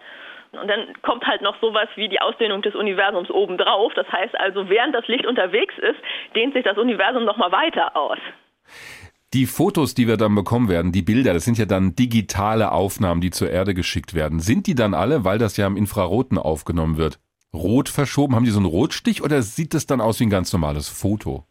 Und 0.58 0.68
dann 0.68 0.92
kommt 1.02 1.26
halt 1.26 1.42
noch 1.42 1.60
sowas 1.60 1.88
wie 1.96 2.08
die 2.08 2.20
Ausdehnung 2.20 2.62
des 2.62 2.74
Universums 2.74 3.30
obendrauf. 3.30 3.92
Das 3.94 4.10
heißt 4.10 4.38
also, 4.38 4.68
während 4.68 4.94
das 4.94 5.06
Licht 5.08 5.26
unterwegs 5.26 5.74
ist, 5.78 5.98
dehnt 6.34 6.54
sich 6.54 6.64
das 6.64 6.78
Universum 6.78 7.24
nochmal 7.24 7.52
weiter 7.52 7.96
aus. 7.96 8.18
Die 9.32 9.46
Fotos, 9.46 9.94
die 9.94 10.06
wir 10.06 10.16
dann 10.16 10.34
bekommen 10.34 10.68
werden, 10.68 10.92
die 10.92 11.02
Bilder, 11.02 11.34
das 11.34 11.44
sind 11.44 11.58
ja 11.58 11.66
dann 11.66 11.96
digitale 11.96 12.70
Aufnahmen, 12.70 13.20
die 13.20 13.30
zur 13.30 13.50
Erde 13.50 13.74
geschickt 13.74 14.14
werden. 14.14 14.38
Sind 14.38 14.68
die 14.68 14.76
dann 14.76 14.94
alle, 14.94 15.24
weil 15.24 15.38
das 15.38 15.56
ja 15.56 15.66
im 15.66 15.76
Infraroten 15.76 16.38
aufgenommen 16.38 16.98
wird, 16.98 17.18
rot 17.52 17.88
verschoben? 17.88 18.36
Haben 18.36 18.44
die 18.44 18.52
so 18.52 18.60
einen 18.60 18.66
Rotstich 18.66 19.22
oder 19.22 19.42
sieht 19.42 19.74
das 19.74 19.86
dann 19.86 20.00
aus 20.00 20.20
wie 20.20 20.26
ein 20.26 20.30
ganz 20.30 20.52
normales 20.52 20.88
Foto? 20.88 21.44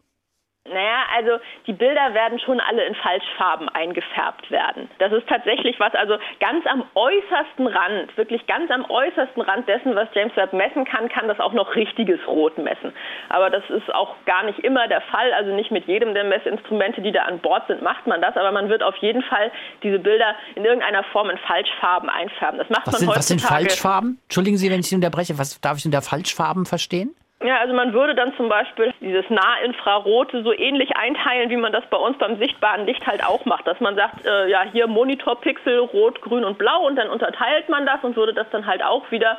Also 1.14 1.40
die 1.68 1.74
Bilder 1.74 2.14
werden 2.14 2.40
schon 2.40 2.60
alle 2.60 2.86
in 2.86 2.96
Falschfarben 2.96 3.70
eingefärbt 3.70 4.50
werden. 4.52 4.90
Das 5.00 5.12
ist 5.12 5.28
tatsächlich 5.28 5.80
was, 5.80 5.94
also 5.94 6.18
ganz 6.40 6.66
am 6.66 6.84
äußersten 6.96 7.68
Rand, 7.68 8.16
wirklich 8.18 8.46
ganz 8.48 8.70
am 8.72 8.86
äußersten 8.90 9.42
Rand 9.42 9.68
dessen, 9.68 9.96
was 9.96 10.08
James 10.14 10.36
Webb 10.36 10.54
messen 10.54 10.86
kann, 10.86 11.10
kann 11.10 11.28
das 11.28 11.40
auch 11.40 11.54
noch 11.54 11.76
richtiges 11.76 12.20
Rot 12.28 12.58
messen. 12.58 12.94
Aber 13.30 13.50
das 13.50 13.64
ist 13.70 13.94
auch 13.94 14.16
gar 14.26 14.44
nicht 14.44 14.60
immer 14.60 14.88
der 14.88 15.02
Fall. 15.02 15.34
Also 15.34 15.54
nicht 15.56 15.72
mit 15.72 15.86
jedem 15.88 16.14
der 16.14 16.24
Messinstrumente, 16.24 17.02
die 17.02 17.12
da 17.12 17.24
an 17.24 17.40
Bord 17.40 17.68
sind, 17.68 17.82
macht 17.82 18.08
man 18.08 18.22
das. 18.22 18.36
Aber 18.36 18.52
man 18.52 18.70
wird 18.70 18.84
auf 18.84 18.96
jeden 18.98 19.24
Fall 19.24 19.52
diese 19.82 20.00
Bilder 20.00 20.36
in 20.56 20.66
irgendeiner 20.66 21.04
Form 21.06 21.30
in 21.30 21.38
Falschfarben 21.38 22.10
einfärben. 22.10 22.58
Das 22.58 22.70
macht 22.70 22.88
was 22.88 22.94
man 22.94 23.00
sind, 23.00 23.10
heutzutage. 23.10 23.20
Was 23.20 23.28
sind 23.28 23.42
Falschfarben? 23.42 24.20
Entschuldigen 24.24 24.58
Sie, 24.58 24.72
wenn 24.72 24.80
ich 24.80 24.88
Sie 24.88 24.96
unterbreche. 24.96 25.38
Was 25.38 25.60
darf 25.62 25.78
ich 25.78 25.86
unter 25.86 26.02
Falschfarben 26.02 26.66
verstehen? 26.66 27.16
Ja, 27.44 27.58
also 27.60 27.74
man 27.74 27.92
würde 27.92 28.16
dann 28.16 28.34
zum 28.38 28.48
Beispiel 28.48 28.94
dieses 29.02 29.30
Nahinfrarote 29.30 30.44
so 30.44 30.54
ähnlich 30.54 30.96
einteilen, 30.96 31.50
wie 31.50 31.58
man 31.58 31.74
das 31.74 31.86
bei 31.90 31.98
uns 31.98 32.18
beim 32.18 32.38
sichtbaren 32.38 32.86
Licht 32.86 33.06
halt 33.06 33.22
auch 33.26 33.44
macht. 33.44 33.68
Dass 33.68 33.82
man 33.82 33.98
sagt, 33.98 34.26
äh, 34.26 34.50
ja, 34.50 34.64
hier 34.72 34.88
Monitorpixel, 34.88 35.80
rot, 35.80 36.22
grün 36.22 36.46
und 36.46 36.58
blau 36.58 36.88
und 36.88 36.96
dann 36.96 37.10
unterteilt 37.10 37.68
man 37.68 37.86
das 37.86 38.02
und 38.02 38.16
würde 38.16 38.34
das 38.34 38.50
dann 38.52 38.66
halt 38.66 38.82
auch 38.82 39.12
wieder 39.12 39.38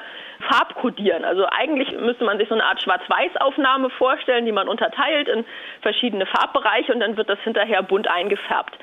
farbkodieren. 0.51 1.25
Also 1.25 1.47
eigentlich 1.47 1.93
müsste 1.99 2.25
man 2.25 2.37
sich 2.37 2.49
so 2.49 2.55
eine 2.55 2.65
Art 2.65 2.83
Schwarz-Weiß-Aufnahme 2.83 3.89
vorstellen, 3.89 4.45
die 4.45 4.53
man 4.53 4.69
unterteilt 4.69 5.29
in 5.29 5.47
verschiedene 5.81 6.27
Farbbereiche 6.27 6.93
und 6.93 7.01
dann 7.01 7.17
wird 7.17 7.31
das 7.31 7.41
hinterher 7.41 7.83
bunt 7.83 8.11
eingefärbt 8.11 8.77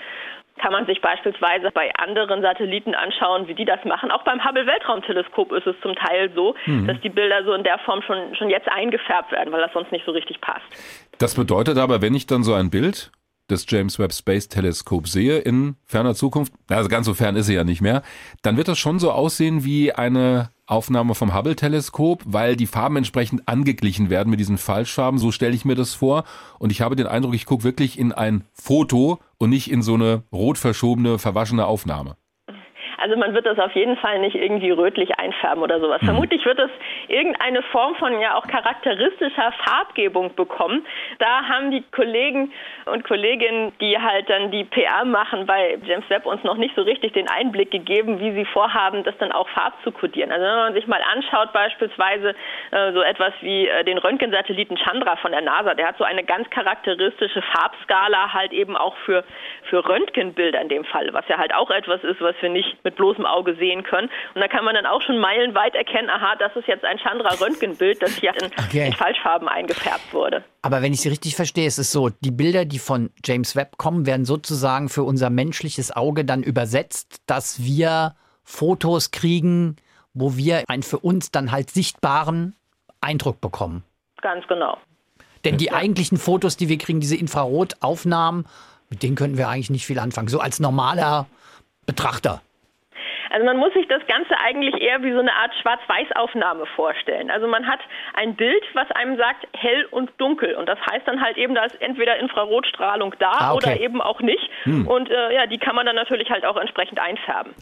kann 0.61 0.71
man 0.71 0.85
sich 0.85 1.01
beispielsweise 1.01 1.71
bei 1.73 1.91
anderen 1.95 2.41
Satelliten 2.41 2.93
anschauen, 2.93 3.47
wie 3.47 3.55
die 3.55 3.65
das 3.65 3.83
machen. 3.83 4.11
Auch 4.11 4.23
beim 4.23 4.43
Hubble 4.45 4.65
Weltraumteleskop 4.67 5.51
ist 5.51 5.67
es 5.67 5.75
zum 5.81 5.95
Teil 5.95 6.31
so, 6.35 6.55
mhm. 6.65 6.87
dass 6.87 7.01
die 7.01 7.09
Bilder 7.09 7.43
so 7.43 7.53
in 7.53 7.63
der 7.63 7.79
Form 7.79 8.01
schon, 8.03 8.35
schon 8.35 8.49
jetzt 8.49 8.69
eingefärbt 8.69 9.31
werden, 9.31 9.51
weil 9.51 9.61
das 9.61 9.73
sonst 9.73 9.91
nicht 9.91 10.05
so 10.05 10.11
richtig 10.11 10.39
passt. 10.39 10.61
Das 11.17 11.35
bedeutet 11.35 11.77
aber, 11.77 12.01
wenn 12.01 12.13
ich 12.13 12.27
dann 12.27 12.43
so 12.43 12.53
ein 12.53 12.69
Bild 12.69 13.11
des 13.49 13.65
James 13.67 13.99
Webb 13.99 14.13
Space 14.13 14.47
Telescope 14.47 15.07
sehe 15.07 15.39
in 15.39 15.75
ferner 15.85 16.13
Zukunft, 16.13 16.53
also 16.69 16.89
ganz 16.89 17.05
so 17.05 17.13
fern 17.13 17.35
ist 17.35 17.47
sie 17.47 17.55
ja 17.55 17.63
nicht 17.63 17.81
mehr, 17.81 18.03
dann 18.43 18.55
wird 18.55 18.67
das 18.67 18.79
schon 18.79 18.99
so 18.99 19.11
aussehen 19.11 19.65
wie 19.65 19.91
eine 19.91 20.51
Aufnahme 20.71 21.15
vom 21.15 21.35
Hubble 21.35 21.55
Teleskop, 21.55 22.23
weil 22.25 22.55
die 22.55 22.65
Farben 22.65 22.95
entsprechend 22.95 23.47
angeglichen 23.47 24.09
werden 24.09 24.29
mit 24.29 24.39
diesen 24.39 24.57
Falschfarben. 24.57 25.19
So 25.19 25.31
stelle 25.31 25.53
ich 25.53 25.65
mir 25.65 25.75
das 25.75 25.93
vor. 25.93 26.23
Und 26.59 26.71
ich 26.71 26.81
habe 26.81 26.95
den 26.95 27.07
Eindruck, 27.07 27.35
ich 27.35 27.45
gucke 27.45 27.63
wirklich 27.63 27.99
in 27.99 28.13
ein 28.13 28.45
Foto 28.53 29.19
und 29.37 29.49
nicht 29.49 29.69
in 29.69 29.81
so 29.81 29.95
eine 29.95 30.23
rot 30.31 30.57
verschobene, 30.57 31.19
verwaschene 31.19 31.65
Aufnahme. 31.65 32.15
Also 33.01 33.17
man 33.17 33.33
wird 33.33 33.45
das 33.45 33.57
auf 33.59 33.73
jeden 33.73 33.97
Fall 33.97 34.19
nicht 34.19 34.35
irgendwie 34.35 34.71
rötlich 34.71 35.17
einfärben 35.19 35.63
oder 35.63 35.79
sowas. 35.79 36.01
Mhm. 36.01 36.05
Vermutlich 36.07 36.45
wird 36.45 36.59
es 36.59 36.69
irgendeine 37.07 37.61
Form 37.63 37.95
von 37.95 38.19
ja 38.19 38.35
auch 38.35 38.47
charakteristischer 38.47 39.51
Farbgebung 39.63 40.35
bekommen. 40.35 40.85
Da 41.19 41.43
haben 41.47 41.71
die 41.71 41.83
Kollegen 41.91 42.53
und 42.85 43.03
Kolleginnen, 43.03 43.71
die 43.79 43.97
halt 43.97 44.29
dann 44.29 44.51
die 44.51 44.63
PR 44.65 45.05
machen 45.05 45.45
bei 45.45 45.77
James 45.83 46.09
Webb 46.09 46.25
uns 46.25 46.43
noch 46.43 46.57
nicht 46.57 46.75
so 46.75 46.81
richtig 46.81 47.13
den 47.13 47.27
Einblick 47.27 47.71
gegeben, 47.71 48.19
wie 48.19 48.31
sie 48.33 48.45
vorhaben, 48.45 49.03
das 49.03 49.17
dann 49.17 49.31
auch 49.31 49.49
farb 49.49 49.73
zu 49.83 49.91
kodieren. 49.91 50.31
Also 50.31 50.45
wenn 50.45 50.55
man 50.55 50.73
sich 50.73 50.87
mal 50.87 51.01
anschaut 51.11 51.53
beispielsweise 51.53 52.35
äh, 52.71 52.91
so 52.93 53.01
etwas 53.01 53.33
wie 53.41 53.67
äh, 53.67 53.83
den 53.83 53.97
Röntgensatelliten 53.97 54.77
Chandra 54.77 55.15
von 55.17 55.31
der 55.31 55.41
NASA, 55.41 55.73
der 55.73 55.87
hat 55.87 55.97
so 55.97 56.03
eine 56.03 56.23
ganz 56.23 56.49
charakteristische 56.49 57.41
Farbskala 57.41 58.33
halt 58.33 58.53
eben 58.53 58.77
auch 58.77 58.95
für, 59.05 59.23
für 59.63 59.87
Röntgenbilder 59.87 60.61
in 60.61 60.69
dem 60.69 60.85
Fall, 60.85 61.11
was 61.13 61.27
ja 61.27 61.37
halt 61.37 61.53
auch 61.55 61.71
etwas 61.71 62.03
ist, 62.03 62.21
was 62.21 62.35
wir 62.41 62.49
nicht 62.49 62.83
mit 62.83 62.90
mit 62.91 62.95
bloßem 62.97 63.25
Auge 63.25 63.55
sehen 63.55 63.83
können. 63.83 64.09
Und 64.35 64.41
da 64.41 64.47
kann 64.47 64.65
man 64.65 64.75
dann 64.75 64.85
auch 64.85 65.01
schon 65.01 65.17
meilenweit 65.19 65.75
erkennen, 65.75 66.09
aha, 66.09 66.35
das 66.37 66.55
ist 66.55 66.67
jetzt 66.67 66.83
ein 66.83 66.97
Chandra-Röntgenbild, 66.97 68.01
das 68.01 68.15
hier 68.15 68.33
in, 68.41 68.51
okay. 68.65 68.87
in 68.87 68.93
Falschfarben 68.93 69.47
eingefärbt 69.47 70.13
wurde. 70.13 70.43
Aber 70.61 70.81
wenn 70.81 70.93
ich 70.93 71.01
Sie 71.01 71.09
richtig 71.09 71.35
verstehe, 71.35 71.65
ist 71.65 71.77
es 71.77 71.91
so, 71.91 72.09
die 72.09 72.31
Bilder, 72.31 72.65
die 72.65 72.79
von 72.79 73.09
James 73.23 73.55
Webb 73.55 73.77
kommen, 73.77 74.05
werden 74.05 74.25
sozusagen 74.25 74.89
für 74.89 75.03
unser 75.03 75.29
menschliches 75.29 75.95
Auge 75.95 76.25
dann 76.25 76.43
übersetzt, 76.43 77.21
dass 77.25 77.63
wir 77.63 78.15
Fotos 78.43 79.11
kriegen, 79.11 79.77
wo 80.13 80.35
wir 80.35 80.63
einen 80.67 80.83
für 80.83 80.99
uns 80.99 81.31
dann 81.31 81.51
halt 81.51 81.69
sichtbaren 81.69 82.55
Eindruck 82.99 83.39
bekommen. 83.41 83.83
Ganz 84.21 84.45
genau. 84.47 84.77
Denn 85.45 85.57
die 85.57 85.71
eigentlichen 85.71 86.17
Fotos, 86.17 86.57
die 86.57 86.69
wir 86.69 86.77
kriegen, 86.77 86.99
diese 86.99 87.15
Infrarotaufnahmen, 87.15 88.45
mit 88.89 89.01
denen 89.01 89.15
könnten 89.15 89.37
wir 89.37 89.47
eigentlich 89.47 89.71
nicht 89.71 89.87
viel 89.87 89.97
anfangen. 89.97 90.27
So 90.27 90.39
als 90.39 90.59
normaler 90.59 91.25
Betrachter. 91.85 92.41
Also 93.31 93.45
man 93.45 93.57
muss 93.57 93.73
sich 93.73 93.87
das 93.87 94.05
Ganze 94.07 94.37
eigentlich 94.37 94.79
eher 94.81 95.01
wie 95.03 95.11
so 95.11 95.19
eine 95.19 95.33
Art 95.33 95.53
Schwarz-Weiß-Aufnahme 95.61 96.65
vorstellen. 96.75 97.31
Also 97.31 97.47
man 97.47 97.65
hat 97.67 97.79
ein 98.13 98.35
Bild, 98.35 98.63
was 98.73 98.89
einem 98.91 99.17
sagt 99.17 99.47
hell 99.53 99.85
und 99.91 100.11
dunkel. 100.17 100.55
Und 100.55 100.67
das 100.67 100.79
heißt 100.89 101.07
dann 101.07 101.21
halt 101.21 101.37
eben, 101.37 101.55
da 101.55 101.65
ist 101.65 101.81
entweder 101.81 102.17
Infrarotstrahlung 102.17 103.15
da 103.19 103.31
ah, 103.31 103.53
okay. 103.53 103.57
oder 103.57 103.79
eben 103.79 104.01
auch 104.01 104.19
nicht. 104.21 104.49
Hm. 104.63 104.87
Und 104.87 105.09
äh, 105.09 105.33
ja, 105.33 105.47
die 105.47 105.57
kann 105.57 105.75
man 105.75 105.85
dann 105.85 105.95
natürlich 105.95 106.29
halt 106.29 106.45
auch 106.45 106.57
entsprechend 106.57 106.99
einfärben. 106.99 107.53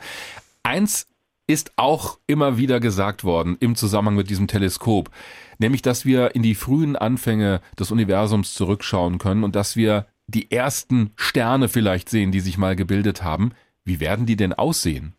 Eins 0.63 1.07
ist 1.47 1.73
auch 1.77 2.19
immer 2.27 2.57
wieder 2.57 2.79
gesagt 2.79 3.23
worden 3.23 3.57
im 3.59 3.75
Zusammenhang 3.75 4.15
mit 4.15 4.29
diesem 4.29 4.47
Teleskop, 4.47 5.09
nämlich 5.57 5.81
dass 5.81 6.05
wir 6.05 6.35
in 6.35 6.43
die 6.43 6.53
frühen 6.53 6.95
Anfänge 6.95 7.61
des 7.79 7.91
Universums 7.91 8.53
zurückschauen 8.53 9.17
können 9.17 9.43
und 9.43 9.55
dass 9.55 9.75
wir 9.75 10.05
die 10.27 10.51
ersten 10.51 11.11
Sterne 11.15 11.67
vielleicht 11.67 12.07
sehen, 12.07 12.31
die 12.31 12.39
sich 12.39 12.59
mal 12.59 12.75
gebildet 12.75 13.23
haben. 13.23 13.53
Wie 13.83 13.99
werden 13.99 14.27
die 14.27 14.35
denn 14.35 14.53
aussehen? 14.53 15.15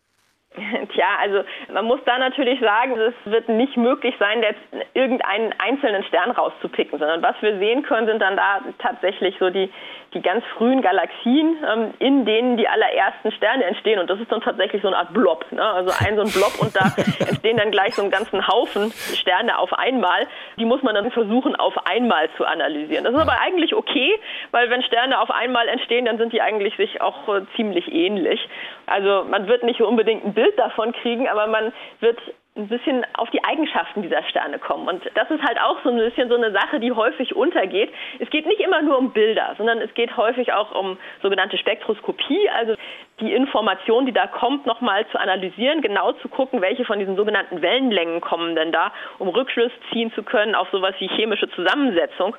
Tja, 0.93 1.07
also 1.21 1.43
man 1.73 1.85
muss 1.85 2.01
da 2.05 2.19
natürlich 2.19 2.61
sagen, 2.61 2.99
es 2.99 3.15
wird 3.25 3.49
nicht 3.49 3.77
möglich 3.77 4.15
sein, 4.19 4.43
jetzt 4.43 4.61
irgendeinen 4.95 5.55
einzelnen 5.59 6.05
Stern 6.05 6.31
rauszupicken, 6.31 6.99
sondern 6.99 7.23
was 7.23 7.37
wir 7.41 7.59
sehen 7.59 7.83
können, 7.83 8.07
sind 8.07 8.21
dann 8.21 8.37
da 8.37 8.61
tatsächlich 8.79 9.37
so 9.39 9.51
die, 9.51 9.71
die 10.15 10.23
ganz 10.23 10.45
frühen 10.57 10.83
Galaxien, 10.83 11.57
ähm, 11.67 11.95
in 11.99 12.25
denen 12.25 12.57
die 12.57 12.69
allerersten 12.69 13.31
Sterne 13.33 13.65
entstehen. 13.65 14.01
Und 14.01 14.11
das 14.11 14.19
ist 14.19 14.31
dann 14.31 14.41
tatsächlich 14.41 14.83
so 14.83 14.89
eine 14.89 14.99
Art 14.99 15.13
Blob. 15.13 15.45
Ne? 15.53 15.63
Also 15.63 15.93
ein 16.05 16.17
so 16.17 16.23
ein 16.23 16.31
Blob 16.31 16.59
und 16.61 16.75
da 16.75 16.93
entstehen 17.29 17.57
dann 17.57 17.71
gleich 17.71 17.95
so 17.95 18.03
einen 18.03 18.11
ganzen 18.11 18.47
Haufen 18.47 18.93
Sterne 18.93 19.59
auf 19.59 19.73
einmal. 19.73 20.27
Die 20.59 20.65
muss 20.65 20.83
man 20.83 20.95
dann 20.95 21.11
versuchen, 21.11 21.55
auf 21.57 21.75
einmal 21.87 22.29
zu 22.37 22.45
analysieren. 22.45 23.05
Das 23.05 23.15
ist 23.15 23.21
aber 23.21 23.41
eigentlich 23.41 23.75
okay, 23.75 24.19
weil 24.51 24.69
wenn 24.71 24.83
Sterne 24.83 25.21
auf 25.21 25.31
einmal 25.31 25.69
entstehen, 25.69 26.05
dann 26.05 26.19
sind 26.19 26.33
die 26.33 26.43
eigentlich 26.43 26.77
sich 26.77 27.01
auch 27.01 27.29
äh, 27.29 27.43
ziemlich 27.57 27.93
ähnlich. 27.93 28.41
Also 28.87 29.25
man 29.29 29.47
wird 29.47 29.63
nicht 29.63 29.81
unbedingt 29.81 30.25
ein 30.25 30.35
Bild 30.35 30.59
davon 30.59 30.93
kriegen, 30.93 31.29
aber 31.29 31.47
man 31.47 31.73
wird 32.01 32.19
ein 32.61 32.69
bisschen 32.69 33.05
auf 33.15 33.31
die 33.31 33.43
Eigenschaften 33.45 34.03
dieser 34.03 34.23
Sterne 34.25 34.59
kommen. 34.59 34.89
Und 34.89 35.03
das 35.15 35.31
ist 35.31 35.43
halt 35.43 35.61
auch 35.61 35.79
so 35.83 35.91
ein 35.91 35.97
bisschen 35.97 36.29
so 36.29 36.37
eine 36.37 36.53
Sache, 36.53 36.81
die 36.81 36.93
häufig 36.93 37.35
untergeht. 37.35 37.91
Es 38.19 38.31
geht 38.31 38.47
nicht 38.47 38.61
immer 38.61 38.83
nur 38.83 38.99
um 38.99 39.13
Bilder, 39.13 39.55
sondern 39.57 39.79
es 39.81 39.93
geht 39.95 40.17
häufig 40.17 40.53
auch 40.53 40.73
um 40.73 40.99
sogenannte 41.23 41.59
Spektroskopie, 41.59 42.49
also 42.51 42.75
die 43.21 43.33
Information, 43.33 44.07
die 44.07 44.13
da 44.13 44.27
kommt, 44.27 44.67
nochmal 44.67 45.07
zu 45.09 45.21
analysieren, 45.21 45.83
genau 45.83 46.13
zu 46.13 46.29
gucken, 46.29 46.63
welche 46.63 46.85
von 46.85 46.99
diesen 46.99 47.17
sogenannten 47.17 47.61
Wellenlängen 47.63 48.21
kommen 48.21 48.55
denn 48.55 48.73
da, 48.73 48.93
um 49.19 49.29
Rückschluss 49.29 49.73
ziehen 49.93 50.13
zu 50.15 50.23
können 50.23 50.55
auf 50.55 50.69
sowas 50.71 50.95
wie 50.99 51.09
chemische 51.09 51.51
Zusammensetzung. 51.51 52.37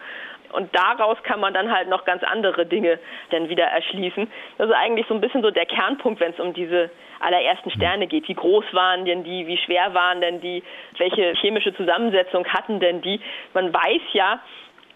Und 0.53 0.75
daraus 0.75 1.21
kann 1.23 1.39
man 1.39 1.53
dann 1.53 1.71
halt 1.71 1.87
noch 1.87 2.03
ganz 2.03 2.23
andere 2.23 2.65
Dinge 2.65 2.99
dann 3.29 3.47
wieder 3.49 3.65
erschließen. 3.65 4.29
Das 4.57 4.69
ist 4.69 4.75
eigentlich 4.75 5.07
so 5.07 5.13
ein 5.13 5.21
bisschen 5.21 5.41
so 5.41 5.51
der 5.51 5.65
Kernpunkt, 5.65 6.19
wenn 6.19 6.33
es 6.33 6.39
um 6.39 6.53
diese 6.53 6.89
allerersten 7.21 7.69
mhm. 7.69 7.75
Sterne 7.75 8.07
geht. 8.07 8.27
Wie 8.27 8.33
groß 8.33 8.65
waren 8.73 9.05
denn 9.05 9.23
die? 9.23 9.47
Wie 9.47 9.57
schwer 9.57 9.93
waren 9.93 10.21
denn 10.21 10.41
die? 10.41 10.63
Welche 10.97 11.33
chemische 11.35 11.75
Zusammensetzung 11.75 12.45
hatten 12.47 12.79
denn 12.79 13.01
die? 13.01 13.19
Man 13.53 13.73
weiß 13.73 14.01
ja, 14.13 14.39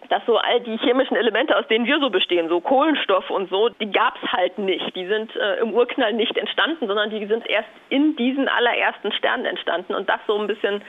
dass 0.08 0.24
so 0.26 0.36
all 0.36 0.60
die 0.60 0.78
chemischen 0.78 1.16
Elemente, 1.16 1.56
aus 1.56 1.66
denen 1.68 1.86
wir 1.86 1.98
so 2.00 2.10
bestehen, 2.10 2.48
so 2.48 2.60
Kohlenstoff 2.60 3.28
und 3.30 3.50
so, 3.50 3.68
die 3.68 3.90
gab 3.90 4.14
es 4.22 4.32
halt 4.32 4.58
nicht. 4.58 4.94
Die 4.94 5.06
sind 5.06 5.34
äh, 5.36 5.60
im 5.60 5.72
Urknall 5.72 6.12
nicht 6.12 6.36
entstanden, 6.36 6.86
sondern 6.86 7.10
die 7.10 7.26
sind 7.26 7.48
erst 7.48 7.68
in 7.88 8.16
diesen 8.16 8.48
allerersten 8.48 9.12
Sternen 9.12 9.46
entstanden. 9.46 9.94
Und 9.94 10.08
das 10.08 10.20
so 10.26 10.38
ein 10.38 10.46
bisschen 10.46 10.82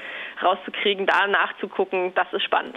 rauszukriegen, 0.43 1.05
da 1.05 1.27
nachzugucken, 1.27 2.13
das 2.15 2.31
ist 2.33 2.43
spannend. 2.43 2.75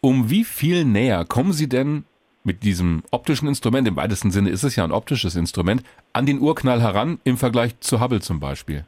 Um 0.00 0.30
wie 0.30 0.44
viel 0.44 0.84
näher 0.84 1.24
kommen 1.28 1.52
Sie 1.52 1.68
denn 1.68 2.04
mit 2.44 2.62
diesem 2.62 3.02
optischen 3.10 3.48
Instrument, 3.48 3.88
im 3.88 3.96
weitesten 3.96 4.30
Sinne 4.30 4.50
ist 4.50 4.62
es 4.62 4.76
ja 4.76 4.84
ein 4.84 4.92
optisches 4.92 5.34
Instrument, 5.34 5.82
an 6.12 6.26
den 6.26 6.40
Urknall 6.40 6.80
heran 6.80 7.18
im 7.24 7.36
Vergleich 7.36 7.80
zu 7.80 8.00
Hubble 8.00 8.20
zum 8.20 8.38
Beispiel? 8.38 8.84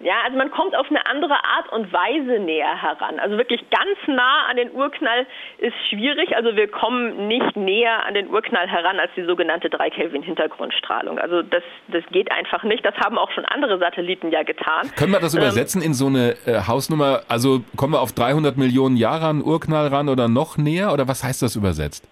Ja, 0.00 0.14
also 0.24 0.36
man 0.36 0.50
kommt 0.50 0.76
auf 0.76 0.86
eine 0.90 1.06
andere 1.06 1.32
Art 1.32 1.72
und 1.72 1.90
Weise 1.90 2.38
näher 2.38 2.80
heran. 2.80 3.18
Also 3.18 3.38
wirklich 3.38 3.64
ganz 3.70 3.98
nah 4.06 4.46
an 4.48 4.56
den 4.56 4.70
Urknall 4.72 5.26
ist 5.58 5.74
schwierig. 5.88 6.36
Also 6.36 6.54
wir 6.54 6.68
kommen 6.68 7.28
nicht 7.28 7.56
näher 7.56 8.04
an 8.04 8.12
den 8.12 8.28
Urknall 8.28 8.68
heran 8.68 9.00
als 9.00 9.10
die 9.16 9.24
sogenannte 9.24 9.70
3 9.70 9.88
Kelvin 9.88 10.22
Hintergrundstrahlung. 10.22 11.18
Also 11.18 11.40
das, 11.40 11.62
das 11.88 12.04
geht 12.12 12.30
einfach 12.30 12.62
nicht. 12.62 12.84
Das 12.84 12.94
haben 12.96 13.16
auch 13.16 13.30
schon 13.30 13.46
andere 13.46 13.78
Satelliten 13.78 14.30
ja 14.30 14.42
getan. 14.42 14.90
Können 14.96 15.12
wir 15.12 15.20
das 15.20 15.34
ähm, 15.34 15.40
übersetzen 15.40 15.80
in 15.80 15.94
so 15.94 16.08
eine 16.08 16.36
äh, 16.46 16.60
Hausnummer? 16.68 17.22
Also 17.28 17.62
kommen 17.76 17.94
wir 17.94 18.02
auf 18.02 18.12
300 18.12 18.58
Millionen 18.58 18.98
Jahre 18.98 19.26
an 19.26 19.42
Urknall 19.42 19.88
ran 19.88 20.10
oder 20.10 20.28
noch 20.28 20.58
näher? 20.58 20.92
Oder 20.92 21.08
was 21.08 21.24
heißt 21.24 21.40
das 21.40 21.56
übersetzt? 21.56 22.06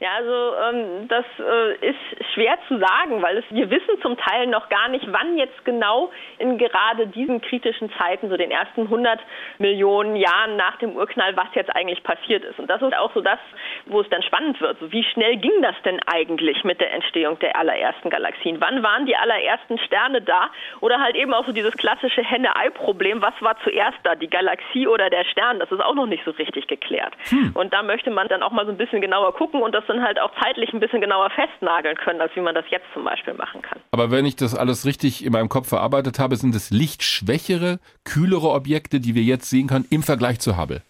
Ja, 0.00 0.14
also 0.16 0.54
ähm, 0.56 1.08
das 1.08 1.26
äh, 1.38 1.74
ist 1.86 2.32
schwer 2.32 2.56
zu 2.68 2.78
sagen, 2.78 3.20
weil 3.20 3.36
es, 3.36 3.44
wir 3.50 3.68
wissen 3.68 4.00
zum 4.00 4.16
Teil 4.16 4.46
noch 4.46 4.70
gar 4.70 4.88
nicht, 4.88 5.04
wann 5.12 5.36
jetzt 5.36 5.62
genau 5.66 6.10
in 6.38 6.56
gerade 6.56 7.06
diesen 7.06 7.42
kritischen 7.42 7.92
Zeiten, 7.98 8.30
so 8.30 8.38
den 8.38 8.50
ersten 8.50 8.84
100 8.84 9.20
Millionen 9.58 10.16
Jahren 10.16 10.56
nach 10.56 10.76
dem 10.78 10.96
Urknall, 10.96 11.36
was 11.36 11.48
jetzt 11.54 11.76
eigentlich 11.76 12.02
passiert 12.02 12.44
ist. 12.44 12.58
Und 12.58 12.70
das 12.70 12.80
ist 12.80 12.96
auch 12.96 13.12
so 13.12 13.20
das, 13.20 13.38
wo 13.84 14.00
es 14.00 14.08
dann 14.08 14.22
spannend 14.22 14.58
wird. 14.62 14.78
So, 14.80 14.90
wie 14.90 15.04
schnell 15.04 15.36
ging 15.36 15.60
das 15.60 15.74
denn 15.84 16.00
eigentlich 16.06 16.64
mit 16.64 16.80
der 16.80 16.94
Entstehung 16.94 17.38
der 17.40 17.56
allerersten 17.56 18.08
Galaxien? 18.08 18.56
Wann 18.58 18.82
waren 18.82 19.04
die 19.04 19.16
allerersten 19.16 19.78
Sterne 19.80 20.22
da? 20.22 20.48
Oder 20.80 21.00
halt 21.00 21.14
eben 21.14 21.34
auch 21.34 21.44
so 21.44 21.52
dieses 21.52 21.76
klassische 21.76 22.22
Henne-Ei-Problem, 22.22 23.20
was 23.20 23.34
war 23.40 23.58
zuerst 23.64 23.98
da, 24.04 24.14
die 24.14 24.30
Galaxie 24.30 24.86
oder 24.86 25.10
der 25.10 25.24
Stern? 25.24 25.58
Das 25.58 25.70
ist 25.70 25.84
auch 25.84 25.94
noch 25.94 26.06
nicht 26.06 26.24
so 26.24 26.30
richtig 26.30 26.68
geklärt. 26.68 27.12
Hm. 27.28 27.50
Und 27.52 27.74
da 27.74 27.82
möchte 27.82 28.10
man 28.10 28.28
dann 28.28 28.42
auch 28.42 28.50
mal 28.50 28.64
so 28.64 28.72
ein 28.72 28.78
bisschen 28.78 29.02
genauer 29.02 29.34
gucken 29.34 29.60
und 29.60 29.74
das 29.74 29.89
dann 29.90 30.02
halt 30.02 30.20
auch 30.20 30.30
zeitlich 30.40 30.72
ein 30.72 30.80
bisschen 30.80 31.00
genauer 31.00 31.30
festnageln 31.30 31.96
können, 31.96 32.20
als 32.20 32.34
wie 32.34 32.40
man 32.40 32.54
das 32.54 32.64
jetzt 32.70 32.86
zum 32.94 33.04
Beispiel 33.04 33.34
machen 33.34 33.60
kann. 33.60 33.80
Aber 33.90 34.10
wenn 34.10 34.24
ich 34.24 34.36
das 34.36 34.54
alles 34.54 34.86
richtig 34.86 35.24
in 35.24 35.32
meinem 35.32 35.48
Kopf 35.48 35.68
verarbeitet 35.68 36.18
habe, 36.18 36.36
sind 36.36 36.54
es 36.54 36.70
lichtschwächere, 36.70 37.80
kühlere 38.04 38.50
Objekte, 38.50 39.00
die 39.00 39.14
wir 39.14 39.22
jetzt 39.22 39.50
sehen 39.50 39.66
können 39.66 39.86
im 39.90 40.02
Vergleich 40.02 40.40
zu 40.40 40.56
Hubble. 40.56 40.82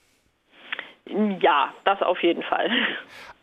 Ja, 1.41 1.73
das 1.85 2.01
auf 2.03 2.23
jeden 2.23 2.43
Fall. 2.43 2.71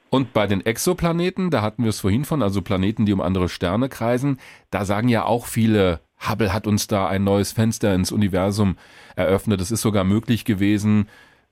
Und 0.09 0.31
bei 0.31 0.47
den 0.47 0.65
Exoplaneten, 0.65 1.49
da 1.49 1.61
hatten 1.61 1.83
wir 1.83 1.89
es 1.89 1.99
vorhin 1.99 2.23
von, 2.23 2.41
also 2.41 2.61
Planeten, 2.61 3.05
die 3.05 3.11
um 3.11 3.19
andere 3.19 3.49
Sterne 3.49 3.89
kreisen, 3.89 4.39
da 4.71 4.85
sagen 4.85 5.09
ja 5.09 5.25
auch 5.25 5.47
viele, 5.47 5.99
Hubble 6.27 6.53
hat 6.53 6.65
uns 6.65 6.87
da 6.87 7.07
ein 7.07 7.23
neues 7.23 7.51
Fenster 7.51 7.93
ins 7.93 8.11
Universum 8.11 8.77
eröffnet. 9.15 9.59
Es 9.59 9.71
ist 9.71 9.81
sogar 9.81 10.03
möglich 10.03 10.45
gewesen, 10.45 11.09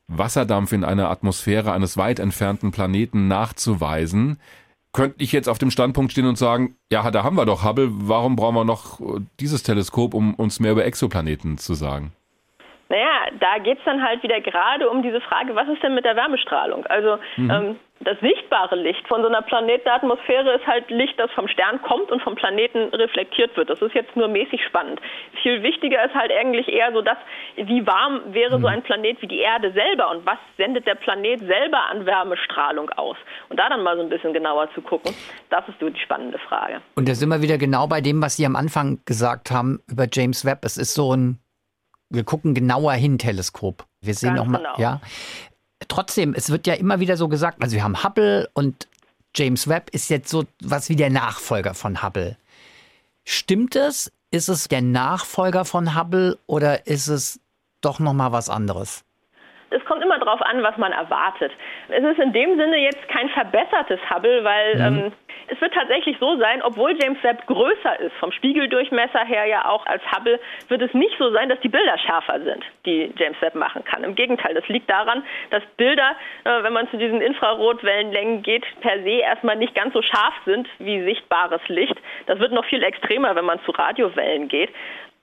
Wasserdampf 0.07 0.71
in 0.71 0.83
einer 0.83 1.09
Atmosphäre 1.09 1.71
eines 1.71 1.97
weit 1.97 2.19
entfernten 2.19 2.71
Planeten 2.71 3.27
nachzuweisen, 3.27 4.39
könnte 4.93 5.21
ich 5.21 5.31
jetzt 5.31 5.49
auf 5.49 5.57
dem 5.57 5.71
Standpunkt 5.71 6.11
stehen 6.11 6.25
und 6.25 6.37
sagen, 6.37 6.77
ja, 6.91 7.11
da 7.11 7.23
haben 7.23 7.35
wir 7.35 7.45
doch 7.45 7.63
Hubble, 7.63 7.89
warum 7.91 8.35
brauchen 8.35 8.55
wir 8.55 8.63
noch 8.63 9.01
dieses 9.39 9.63
Teleskop, 9.63 10.13
um 10.13 10.33
uns 10.35 10.59
mehr 10.59 10.71
über 10.71 10.85
Exoplaneten 10.85 11.57
zu 11.57 11.73
sagen? 11.73 12.13
Naja, 12.89 13.31
da 13.39 13.57
geht 13.57 13.79
es 13.79 13.83
dann 13.83 14.03
halt 14.03 14.21
wieder 14.21 14.41
gerade 14.41 14.89
um 14.89 15.01
diese 15.01 15.21
Frage, 15.21 15.55
was 15.55 15.67
ist 15.67 15.81
denn 15.81 15.95
mit 15.95 16.05
der 16.05 16.15
Wärmestrahlung? 16.15 16.85
Also 16.85 17.17
mhm. 17.35 17.49
ähm, 17.49 17.79
das 18.01 18.19
sichtbare 18.19 18.75
Licht 18.75 19.07
von 19.07 19.21
so 19.21 19.27
einer 19.27 19.41
Planetenatmosphäre 19.41 20.55
ist 20.55 20.67
halt 20.67 20.89
Licht, 20.91 21.17
das 21.17 21.31
vom 21.31 21.47
Stern 21.47 21.81
kommt 21.81 22.11
und 22.11 22.21
vom 22.21 22.35
Planeten 22.35 22.93
reflektiert 22.93 23.55
wird. 23.55 23.69
Das 23.69 23.81
ist 23.81 23.95
jetzt 23.95 24.15
nur 24.15 24.27
mäßig 24.27 24.61
spannend. 24.67 24.99
Viel 25.41 25.63
wichtiger 25.63 26.05
ist 26.05 26.13
halt 26.13 26.31
eigentlich 26.31 26.67
eher 26.67 26.91
so, 26.91 27.01
dass 27.01 27.17
wie 27.55 27.87
warm 27.87 28.21
wäre 28.33 28.51
so 28.51 28.59
mhm. 28.59 28.65
ein 28.65 28.83
Planet 28.83 29.21
wie 29.21 29.27
die 29.27 29.39
Erde 29.39 29.71
selber 29.71 30.11
und 30.11 30.25
was 30.25 30.37
sendet 30.57 30.85
der 30.85 30.95
Planet 30.95 31.39
selber 31.39 31.89
an 31.89 32.05
Wärmestrahlung 32.05 32.89
aus? 32.91 33.17
Und 33.49 33.59
da 33.59 33.69
dann 33.69 33.81
mal 33.81 33.95
so 33.95 34.03
ein 34.03 34.09
bisschen 34.09 34.33
genauer 34.33 34.69
zu 34.75 34.81
gucken, 34.81 35.15
das 35.49 35.67
ist 35.69 35.79
so 35.79 35.89
die 35.89 35.99
spannende 36.01 36.37
Frage. 36.37 36.81
Und 36.95 37.07
da 37.07 37.15
sind 37.15 37.29
wir 37.29 37.41
wieder 37.41 37.57
genau 37.57 37.87
bei 37.87 38.01
dem, 38.01 38.21
was 38.21 38.35
Sie 38.35 38.45
am 38.45 38.55
Anfang 38.55 38.99
gesagt 39.05 39.51
haben 39.51 39.79
über 39.89 40.05
James 40.11 40.45
Webb. 40.45 40.59
Es 40.63 40.77
ist 40.77 40.93
so 40.93 41.15
ein 41.15 41.39
wir 42.15 42.23
gucken 42.23 42.53
genauer 42.53 42.93
hin, 42.93 43.17
Teleskop. 43.17 43.85
Wir 44.01 44.13
sehen 44.13 44.35
nochmal, 44.35 44.61
genau. 44.61 44.75
ja. 44.77 45.01
Trotzdem, 45.87 46.33
es 46.33 46.49
wird 46.49 46.67
ja 46.67 46.73
immer 46.73 46.99
wieder 46.99 47.17
so 47.17 47.27
gesagt, 47.27 47.61
also 47.61 47.75
wir 47.75 47.83
haben 47.83 48.03
Hubble 48.03 48.49
und 48.53 48.87
James 49.35 49.67
Webb 49.67 49.89
ist 49.91 50.09
jetzt 50.09 50.29
so 50.29 50.45
was 50.61 50.89
wie 50.89 50.95
der 50.95 51.09
Nachfolger 51.09 51.73
von 51.73 52.01
Hubble. 52.01 52.37
Stimmt 53.23 53.75
es? 53.75 54.11
Ist 54.31 54.49
es 54.49 54.67
der 54.67 54.81
Nachfolger 54.81 55.65
von 55.65 55.95
Hubble 55.95 56.37
oder 56.47 56.87
ist 56.87 57.07
es 57.07 57.39
doch 57.81 57.99
nochmal 57.99 58.31
was 58.31 58.49
anderes? 58.49 59.04
Es 59.75 59.83
kommt 59.85 60.03
immer 60.03 60.17
darauf 60.19 60.41
an, 60.41 60.63
was 60.63 60.77
man 60.77 60.91
erwartet. 60.91 61.51
Es 61.89 62.03
ist 62.03 62.19
in 62.19 62.31
dem 62.31 62.57
Sinne 62.57 62.77
jetzt 62.77 63.07
kein 63.09 63.29
verbessertes 63.29 63.99
Hubble, 64.09 64.43
weil 64.43 64.75
mhm. 64.75 64.97
ähm, 64.99 65.11
es 65.47 65.59
wird 65.61 65.73
tatsächlich 65.73 66.17
so 66.19 66.37
sein, 66.37 66.61
obwohl 66.63 66.95
James 66.99 67.21
Webb 67.23 67.45
größer 67.45 67.99
ist, 67.99 68.15
vom 68.19 68.31
Spiegeldurchmesser 68.31 69.25
her 69.25 69.45
ja 69.45 69.65
auch 69.65 69.85
als 69.85 70.01
Hubble, 70.11 70.39
wird 70.69 70.81
es 70.81 70.93
nicht 70.93 71.15
so 71.19 71.29
sein, 71.31 71.49
dass 71.49 71.59
die 71.59 71.69
Bilder 71.69 71.97
schärfer 71.97 72.41
sind, 72.41 72.63
die 72.85 73.13
James 73.17 73.39
Webb 73.41 73.55
machen 73.55 73.83
kann. 73.83 74.03
Im 74.03 74.15
Gegenteil, 74.15 74.53
das 74.53 74.67
liegt 74.69 74.89
daran, 74.89 75.23
dass 75.51 75.63
Bilder, 75.77 76.15
äh, 76.45 76.63
wenn 76.63 76.73
man 76.73 76.89
zu 76.89 76.97
diesen 76.97 77.21
Infrarotwellenlängen 77.21 78.41
geht, 78.41 78.65
per 78.81 79.03
se 79.03 79.19
erstmal 79.19 79.57
nicht 79.57 79.75
ganz 79.75 79.93
so 79.93 80.01
scharf 80.01 80.33
sind 80.45 80.67
wie 80.79 81.03
sichtbares 81.03 81.61
Licht. 81.67 81.95
Das 82.27 82.39
wird 82.39 82.51
noch 82.51 82.65
viel 82.65 82.83
extremer, 82.83 83.35
wenn 83.35 83.45
man 83.45 83.59
zu 83.65 83.71
Radiowellen 83.71 84.47
geht. 84.47 84.69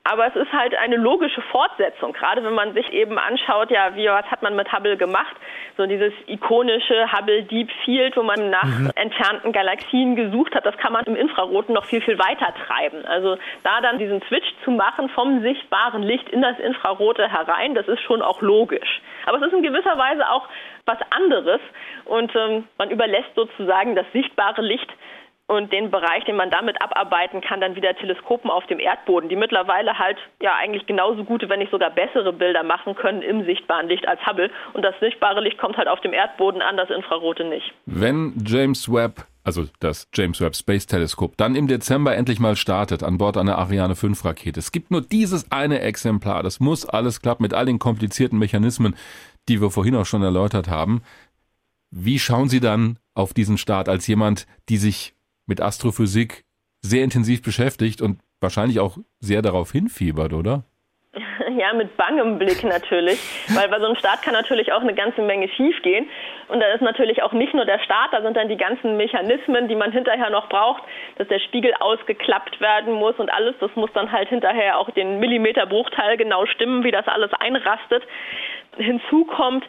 Aber 0.05 0.27
es 0.27 0.35
ist 0.35 0.53
halt 0.53 0.75
eine 0.75 0.97
logische 0.97 1.41
Fortsetzung, 1.43 2.13
gerade 2.13 2.43
wenn 2.43 2.55
man 2.55 2.75
sich 2.75 2.93
eben 2.93 3.19
anschaut, 3.19 3.71
ja, 3.71 3.95
wie, 3.95 4.09
was 4.09 4.27
hat 4.27 4.43
man 4.43 4.57
mit 4.57 4.73
Hubble 4.73 4.97
gemacht? 4.97 5.37
So 5.77 5.87
dieses 5.87 6.13
ikonische 6.27 7.13
Hubble 7.13 7.45
Deep 7.45 7.71
Field, 7.85 8.17
wo 8.17 8.25
man 8.25 8.51
nach 8.51 8.65
mhm. 8.65 8.91
entfernten 8.97 9.53
Galaxien 9.53 10.17
gesucht 10.17 10.57
hat, 10.57 10.67
das 10.67 10.77
kann 10.79 10.93
man 10.93 11.05
im 11.05 11.15
Infraroten 11.15 11.73
noch 11.73 11.85
viel, 11.85 12.03
viel 12.03 12.19
weiter 12.19 12.53
treiben. 12.67 13.05
Also 13.07 13.37
da 13.63 13.81
dann 13.81 13.99
diesen 13.99 14.21
Switch 14.23 14.47
zu 14.65 14.73
machen 14.73 15.09
vom 15.11 15.41
sichtbaren 15.43 16.03
Licht 16.03 16.29
in 16.31 16.43
das 16.43 16.59
Infrarote 16.59 17.31
herein, 17.31 17.77
das 17.77 17.87
ist 17.87 18.01
schon 18.03 18.23
auch 18.23 18.43
logisch. 18.43 19.01
Aber 19.27 19.39
es 19.39 19.47
ist 19.47 19.53
in 19.53 19.63
gewisser 19.63 19.97
Weise 19.97 20.29
auch 20.29 20.49
was 20.85 20.99
anderes 21.11 21.61
und 22.07 22.35
ähm, 22.35 22.65
man 22.77 22.91
überlässt 22.91 23.33
sozusagen 23.37 23.95
das 23.95 24.07
sichtbare 24.13 24.63
Licht 24.63 24.93
und 25.53 25.73
den 25.73 25.91
Bereich, 25.91 26.25
den 26.25 26.37
man 26.37 26.51
damit 26.51 26.81
abarbeiten 26.83 27.41
kann, 27.41 27.61
dann 27.61 27.77
wieder 27.77 27.95
Teleskopen 27.95 28.51
auf 28.51 28.67
dem 28.67 28.81
Erdboden, 28.81 29.29
die 29.29 29.37
mittlerweile 29.37 29.99
halt 29.99 30.19
ja 30.41 30.55
eigentlich 30.57 30.87
genauso 30.87 31.25
gute, 31.25 31.49
wenn 31.49 31.59
nicht 31.59 31.71
sogar 31.71 31.91
bessere 31.91 32.33
Bilder 32.33 32.63
machen 32.63 32.95
können 32.95 33.23
im 33.23 33.45
sichtbaren 33.45 33.89
Licht 33.89 34.09
als 34.09 34.25
Hubble. 34.27 34.51
Und 34.73 34.83
das 34.83 34.95
sichtbare 35.01 35.41
Licht 35.41 35.59
kommt 35.59 35.77
halt 35.77 35.89
auf 35.89 36.01
dem 36.01 36.13
Erdboden 36.13 36.63
an, 36.63 36.77
das 36.77 36.91
Infrarote 36.91 37.45
nicht. 37.45 37.73
Wenn 37.87 38.35
James 38.45 38.93
Webb 38.93 39.27
also 39.45 39.67
das 39.81 40.09
James 40.15 40.41
Webb 40.41 40.55
Space 40.55 40.87
Telescope, 40.87 41.35
dann 41.37 41.57
im 41.57 41.67
Dezember 41.67 42.15
endlich 42.15 42.39
mal 42.39 42.55
startet 42.55 43.03
an 43.03 43.19
Bord 43.19 43.37
einer 43.37 43.59
Ariane 43.59 43.97
5 43.97 44.25
Rakete. 44.25 44.61
Es 44.61 44.71
gibt 44.71 44.93
nur 44.93 45.01
dieses 45.01 45.51
eine 45.51 45.81
Exemplar. 45.81 46.45
Das 46.45 46.61
muss 46.61 46.87
alles 46.87 47.23
klappen 47.23 47.43
mit 47.43 47.53
all 47.53 47.67
den 47.67 47.81
komplizierten 47.81 48.39
Mechanismen, 48.39 48.95
die 49.49 49.61
wir 49.61 49.71
vorhin 49.73 49.97
auch 49.97 50.07
schon 50.07 50.23
erläutert 50.23 50.69
haben. 50.69 51.03
Wie 51.91 52.19
schauen 52.19 52.49
Sie 52.49 52.61
dann 52.61 52.99
auf 53.15 53.35
diesen 53.35 53.59
Start 53.59 53.89
als 53.89 54.07
jemand, 54.07 54.47
die 54.69 54.77
sich 54.77 55.15
mit 55.47 55.61
Astrophysik 55.61 56.45
sehr 56.81 57.05
intensiv 57.05 57.43
beschäftigt 57.43 58.01
und 58.01 58.21
wahrscheinlich 58.41 58.81
auch 58.81 58.99
sehr 59.21 59.43
darauf 59.43 59.73
hinfiebert, 59.73 60.33
oder? 60.33 60.65
Ja, 61.59 61.75
mit 61.75 61.97
bangem 61.97 62.39
Blick 62.39 62.65
natürlich, 62.65 63.21
weil 63.55 63.69
bei 63.69 63.79
so 63.79 63.87
einem 63.87 63.97
Start 63.97 64.23
kann 64.23 64.33
natürlich 64.33 64.73
auch 64.73 64.81
eine 64.81 64.95
ganze 64.95 65.21
Menge 65.21 65.49
schiefgehen. 65.49 66.09
Und 66.49 66.61
da 66.61 66.67
ist 66.73 66.81
natürlich 66.81 67.23
auch 67.23 67.33
nicht 67.33 67.53
nur 67.55 67.65
der 67.65 67.79
Start, 67.81 68.13
da 68.13 68.23
sind 68.23 68.37
dann 68.37 68.49
die 68.49 68.57
ganzen 68.57 68.97
Mechanismen, 68.97 69.69
die 69.69 69.75
man 69.75 69.93
hinterher 69.93 70.31
noch 70.31 70.49
braucht, 70.49 70.83
dass 71.17 71.29
der 71.29 71.41
Spiegel 71.41 71.75
ausgeklappt 71.79 72.61
werden 72.61 72.95
muss 72.95 73.17
und 73.17 73.31
alles. 73.31 73.55
Das 73.61 73.71
muss 73.75 73.91
dann 73.93 74.11
halt 74.11 74.29
hinterher 74.29 74.79
auch 74.79 74.91
den 74.91 75.19
Millimeterbruchteil 75.19 76.17
genau 76.17 76.47
stimmen, 76.47 76.85
wie 76.85 76.91
das 76.91 77.07
alles 77.07 77.33
einrastet. 77.35 78.03
Hinzu 78.77 79.27
kommt, 79.27 79.65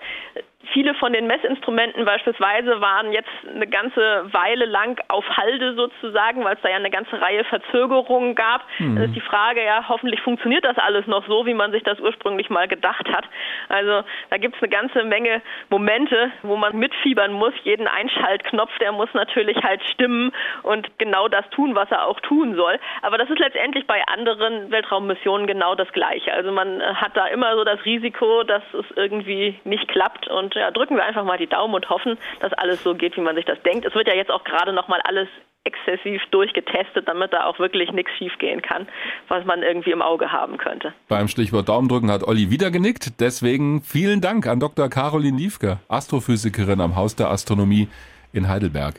Viele 0.72 0.93
von 0.95 1.11
den 1.11 1.28
Messinstrumenten 1.28 2.05
beispielsweise 2.05 2.80
waren 2.80 3.11
jetzt 3.11 3.30
eine 3.53 3.68
ganze 3.68 4.34
Weile 4.34 4.66
lang 4.66 4.99
auf 5.09 5.26
Halde 5.30 5.76
sozusagen, 5.76 6.43
weil 6.43 6.55
es 6.55 6.61
da 6.61 6.70
ja 6.70 6.78
eine 6.78 6.89
ganze 6.89 7.22
Reihe 7.22 7.43
Verzögerungen 7.43 8.34
gab. 8.34 8.61
Mhm. 8.80 8.95
Dann 8.95 9.05
ist 9.05 9.16
die 9.16 9.22
Frage, 9.22 9.64
ja, 9.64 9.86
hoffentlich 9.89 10.22
funktioniert 10.22 10.64
das 10.64 10.78
alles 10.78 11.05
noch 11.07 11.28
so, 11.28 11.45
wie 11.45 11.53
man 11.53 11.72
sich 11.72 11.84
das 11.84 11.99
ursprünglich 11.99 12.49
mal 12.49 12.68
gedacht 12.68 13.09
hat. 13.09 13.26
Also 13.68 14.03
da 14.30 14.38
gibt 14.38 14.55
es 14.55 14.61
eine 14.61 14.70
ganze 14.70 15.03
Menge 15.03 15.41
Momente, 15.70 16.32
wo 16.43 16.55
man 16.55 16.78
mitfiebern 16.78 17.34
muss. 17.34 17.53
Jeden 17.64 17.88
Einschaltknopf, 17.88 18.78
der 18.80 18.93
muss 18.93 19.09
natürlich 19.14 19.61
halt 19.64 19.84
stimmen 19.91 20.32
und 20.64 20.97
genau 20.97 21.28
das 21.28 21.47
tun, 21.49 21.76
was 21.76 21.91
er 21.91 22.07
auch 22.07 22.20
tun 22.22 22.55
soll. 22.55 22.80
Aber 23.01 23.18
das 23.18 23.30
ist 23.30 23.39
letztendlich 23.39 23.86
bei 23.86 24.01
anderen 24.07 24.72
Weltraummissionen 24.72 25.45
genau 25.45 25.76
das 25.76 25.91
Gleiche. 25.91 26.34
Also 26.34 26.51
man 26.51 26.82
hat 26.82 27.18
da 27.18 27.28
immer 27.28 27.55
so 27.55 27.64
das 27.64 27.84
Risiko, 27.84 28.43
dass 28.43 28.64
es 28.74 28.86
irgendwie 28.95 29.59
nicht 29.66 29.88
klappt 29.89 30.28
und 30.28 30.53
ja, 30.56 30.72
drücken 30.72 30.95
wir 30.95 31.06
einfach 31.06 31.24
mal 31.24 31.38
die 31.38 31.47
Daumen 31.47 31.74
und 31.74 31.89
hoffen, 31.89 32.18
dass 32.39 32.54
alles 32.54 32.84
so 32.84 32.95
geht, 32.95 33.18
wie 33.18 33.22
man 33.22 33.36
sich 33.36 33.45
das 33.45 33.62
denkt. 33.64 33.86
Es 33.86 33.95
wird 33.95 34.08
ja 34.08 34.16
jetzt 34.16 34.32
auch 34.32 34.43
gerade 34.43 34.74
noch 34.74 34.88
mal 34.88 35.01
alles 35.01 35.28
exzessiv 35.66 36.22
durchgetestet, 36.32 37.08
damit 37.08 37.32
da 37.32 37.45
auch 37.45 37.58
wirklich 37.58 37.91
nichts 37.91 38.12
schiefgehen 38.18 38.62
kann, 38.62 38.88
was 39.30 39.45
man 39.45 39.64
irgendwie 39.64 39.91
im 39.91 40.01
Auge 40.01 40.32
haben 40.32 40.58
könnte. 40.58 40.93
Beim 41.08 41.28
Stichwort 41.28 41.70
Daumendrücken 41.70 42.12
hat 42.12 42.24
Olli 42.24 42.49
wieder 42.49 42.70
genickt. 42.70 43.20
Deswegen 43.22 43.82
vielen 43.82 44.20
Dank 44.20 44.45
an 44.45 44.60
Dr. 44.60 44.89
Caroline 44.89 45.38
Liefke, 45.38 45.80
Astrophysikerin 45.88 46.82
am 46.82 46.95
Haus 46.95 47.16
der 47.16 47.30
Astronomie 47.30 47.88
in 48.34 48.49
Heidelberg. 48.49 48.95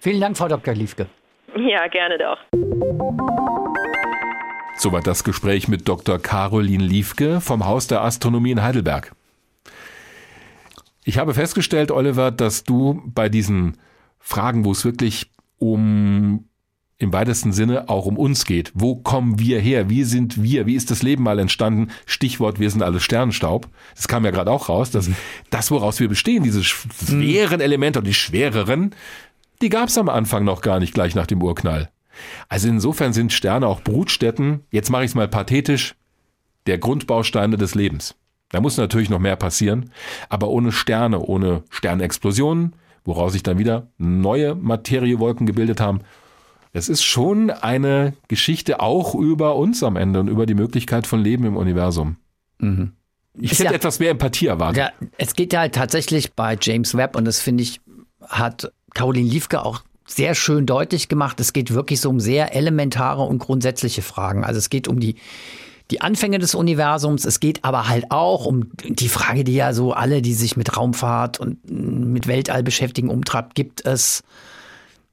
Vielen 0.00 0.20
Dank, 0.20 0.36
Frau 0.36 0.48
Dr. 0.48 0.74
Liefke. 0.74 1.06
Ja, 1.56 1.86
gerne 1.88 2.18
doch. 2.18 2.38
Soweit 4.76 5.06
das 5.06 5.24
Gespräch 5.24 5.68
mit 5.68 5.88
Dr. 5.88 6.18
Caroline 6.18 6.84
Liefke 6.84 7.40
vom 7.40 7.64
Haus 7.64 7.86
der 7.86 8.02
Astronomie 8.02 8.50
in 8.50 8.62
Heidelberg. 8.62 9.12
Ich 11.04 11.18
habe 11.18 11.34
festgestellt, 11.34 11.90
Oliver, 11.90 12.30
dass 12.30 12.64
du 12.64 13.02
bei 13.04 13.28
diesen 13.28 13.76
Fragen, 14.18 14.64
wo 14.64 14.72
es 14.72 14.84
wirklich 14.84 15.30
um 15.58 16.48
im 16.96 17.12
weitesten 17.12 17.52
Sinne 17.52 17.88
auch 17.88 18.06
um 18.06 18.16
uns 18.16 18.46
geht. 18.46 18.72
Wo 18.74 18.96
kommen 18.96 19.38
wir 19.38 19.60
her? 19.60 19.90
Wie 19.90 20.04
sind 20.04 20.42
wir? 20.42 20.66
Wie 20.66 20.76
ist 20.76 20.90
das 20.90 21.02
Leben 21.02 21.22
mal 21.22 21.38
entstanden? 21.38 21.90
Stichwort, 22.06 22.58
wir 22.58 22.70
sind 22.70 22.82
alle 22.82 23.00
Sternenstaub. 23.00 23.68
Das 23.94 24.08
kam 24.08 24.24
ja 24.24 24.30
gerade 24.30 24.50
auch 24.50 24.68
raus, 24.68 24.90
dass 24.90 25.08
mhm. 25.08 25.16
das, 25.50 25.70
woraus 25.70 26.00
wir 26.00 26.08
bestehen, 26.08 26.42
diese 26.42 26.64
schweren 26.64 27.60
Elemente 27.60 27.98
und 27.98 28.06
die 28.06 28.14
schwereren, 28.14 28.94
die 29.60 29.68
gab 29.68 29.88
es 29.88 29.98
am 29.98 30.08
Anfang 30.08 30.44
noch 30.44 30.62
gar 30.62 30.80
nicht 30.80 30.94
gleich 30.94 31.14
nach 31.14 31.26
dem 31.26 31.42
Urknall. 31.42 31.90
Also 32.48 32.68
insofern 32.68 33.12
sind 33.12 33.32
Sterne 33.32 33.66
auch 33.66 33.82
Brutstätten, 33.82 34.60
jetzt 34.70 34.90
mache 34.90 35.04
ich 35.04 35.10
es 35.10 35.14
mal 35.14 35.28
pathetisch, 35.28 35.96
der 36.66 36.78
Grundbausteine 36.78 37.56
des 37.56 37.74
Lebens. 37.74 38.14
Da 38.54 38.60
muss 38.60 38.76
natürlich 38.76 39.10
noch 39.10 39.18
mehr 39.18 39.34
passieren, 39.34 39.90
aber 40.28 40.48
ohne 40.48 40.70
Sterne, 40.70 41.18
ohne 41.18 41.64
Sternexplosionen, 41.70 42.76
woraus 43.04 43.32
sich 43.32 43.42
dann 43.42 43.58
wieder 43.58 43.88
neue 43.98 44.54
Materiewolken 44.54 45.44
gebildet 45.44 45.80
haben. 45.80 46.02
Es 46.72 46.88
ist 46.88 47.02
schon 47.02 47.50
eine 47.50 48.12
Geschichte 48.28 48.78
auch 48.78 49.16
über 49.16 49.56
uns 49.56 49.82
am 49.82 49.96
Ende 49.96 50.20
und 50.20 50.28
über 50.28 50.46
die 50.46 50.54
Möglichkeit 50.54 51.08
von 51.08 51.20
Leben 51.20 51.44
im 51.44 51.56
Universum. 51.56 52.14
Mhm. 52.58 52.92
Ich 53.36 53.54
hätte 53.54 53.64
ja, 53.64 53.72
etwas 53.72 53.98
mehr 53.98 54.10
Empathie 54.10 54.46
erwartet. 54.46 54.76
Ja, 54.76 55.08
es 55.18 55.34
geht 55.34 55.52
ja 55.52 55.58
halt 55.58 55.74
tatsächlich 55.74 56.34
bei 56.34 56.56
James 56.60 56.96
Webb 56.96 57.16
und 57.16 57.24
das 57.24 57.40
finde 57.40 57.64
ich, 57.64 57.80
hat 58.22 58.70
Caroline 58.94 59.28
Liefke 59.28 59.64
auch 59.64 59.82
sehr 60.06 60.36
schön 60.36 60.64
deutlich 60.64 61.08
gemacht. 61.08 61.40
Es 61.40 61.52
geht 61.52 61.74
wirklich 61.74 62.00
so 62.00 62.08
um 62.08 62.20
sehr 62.20 62.54
elementare 62.54 63.22
und 63.22 63.40
grundsätzliche 63.40 64.02
Fragen. 64.02 64.44
Also 64.44 64.58
es 64.58 64.70
geht 64.70 64.86
um 64.86 65.00
die 65.00 65.16
die 65.90 66.00
Anfänge 66.00 66.38
des 66.38 66.54
Universums. 66.54 67.24
Es 67.24 67.40
geht 67.40 67.64
aber 67.64 67.88
halt 67.88 68.10
auch 68.10 68.46
um 68.46 68.70
die 68.84 69.08
Frage, 69.08 69.44
die 69.44 69.54
ja 69.54 69.72
so 69.72 69.92
alle, 69.92 70.22
die 70.22 70.34
sich 70.34 70.56
mit 70.56 70.76
Raumfahrt 70.76 71.38
und 71.38 71.58
mit 71.70 72.26
Weltall 72.26 72.62
beschäftigen, 72.62 73.10
umtreibt. 73.10 73.54
Gibt 73.54 73.84
es 73.84 74.22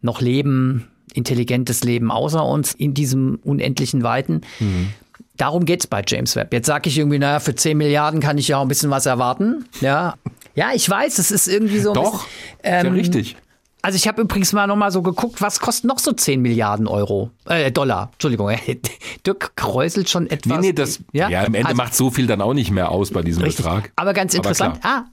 noch 0.02 0.22
Leben, 0.22 0.88
intelligentes 1.14 1.84
Leben 1.84 2.10
außer 2.10 2.46
uns 2.46 2.74
in 2.74 2.94
diesem 2.94 3.40
unendlichen 3.44 4.04
Weiten? 4.04 4.42
Mhm. 4.60 4.90
Darum 5.36 5.66
geht's 5.66 5.88
bei 5.88 6.04
James 6.06 6.36
Webb. 6.36 6.54
Jetzt 6.54 6.68
sage 6.68 6.88
ich 6.90 6.98
irgendwie, 6.98 7.20
naja, 7.20 7.40
für 7.40 7.56
10 7.56 7.78
Milliarden 7.78 8.20
kann 8.20 8.38
ich 8.38 8.48
ja 8.48 8.58
auch 8.58 8.62
ein 8.62 8.68
bisschen 8.68 8.92
was 8.92 9.06
erwarten. 9.06 9.66
Ja, 9.82 10.16
ja 10.56 10.70
ich 10.74 10.90
weiß, 10.90 11.18
es 11.20 11.32
ist 11.32 11.48
irgendwie 11.48 11.80
so. 11.80 11.94
Doch, 11.94 12.26
bisschen, 12.26 12.30
ähm, 12.64 12.86
ja 12.86 12.92
richtig. 12.94 13.38
Also 13.84 13.96
ich 13.96 14.08
habe 14.08 14.22
übrigens 14.22 14.54
mal 14.54 14.68
nochmal 14.68 14.92
so 14.92 15.02
geguckt, 15.02 15.42
was 15.42 15.60
kostet 15.60 15.86
noch 15.86 15.98
so 15.98 16.12
10 16.12 16.42
Milliarden 16.42 16.88
Euro, 16.88 17.32
äh, 17.46 17.72
Dollar, 17.72 18.10
Entschuldigung. 18.14 18.56
Dirk 19.26 19.56
kräuselt 19.56 20.10
schon 20.10 20.30
etwas. 20.30 20.60
Nee, 20.60 20.68
nee, 20.68 20.74
das, 20.74 21.00
ja, 21.14 21.30
ja 21.30 21.44
am 21.44 21.54
Ende 21.56 21.70
also, 21.70 21.78
macht 21.78 21.96
so 21.96 22.12
viel 22.12 22.28
dann 22.28 22.42
auch 22.42 22.54
nicht 22.54 22.72
mehr 22.72 22.92
aus 22.92 23.12
bei 23.12 23.24
diesem 23.24 23.44
richtig, 23.44 23.66
Betrag. 23.66 23.92
Aber 23.96 24.14
ganz 24.14 24.34
interessant, 24.34 24.80
aber 24.84 24.88
ah, 24.88 25.06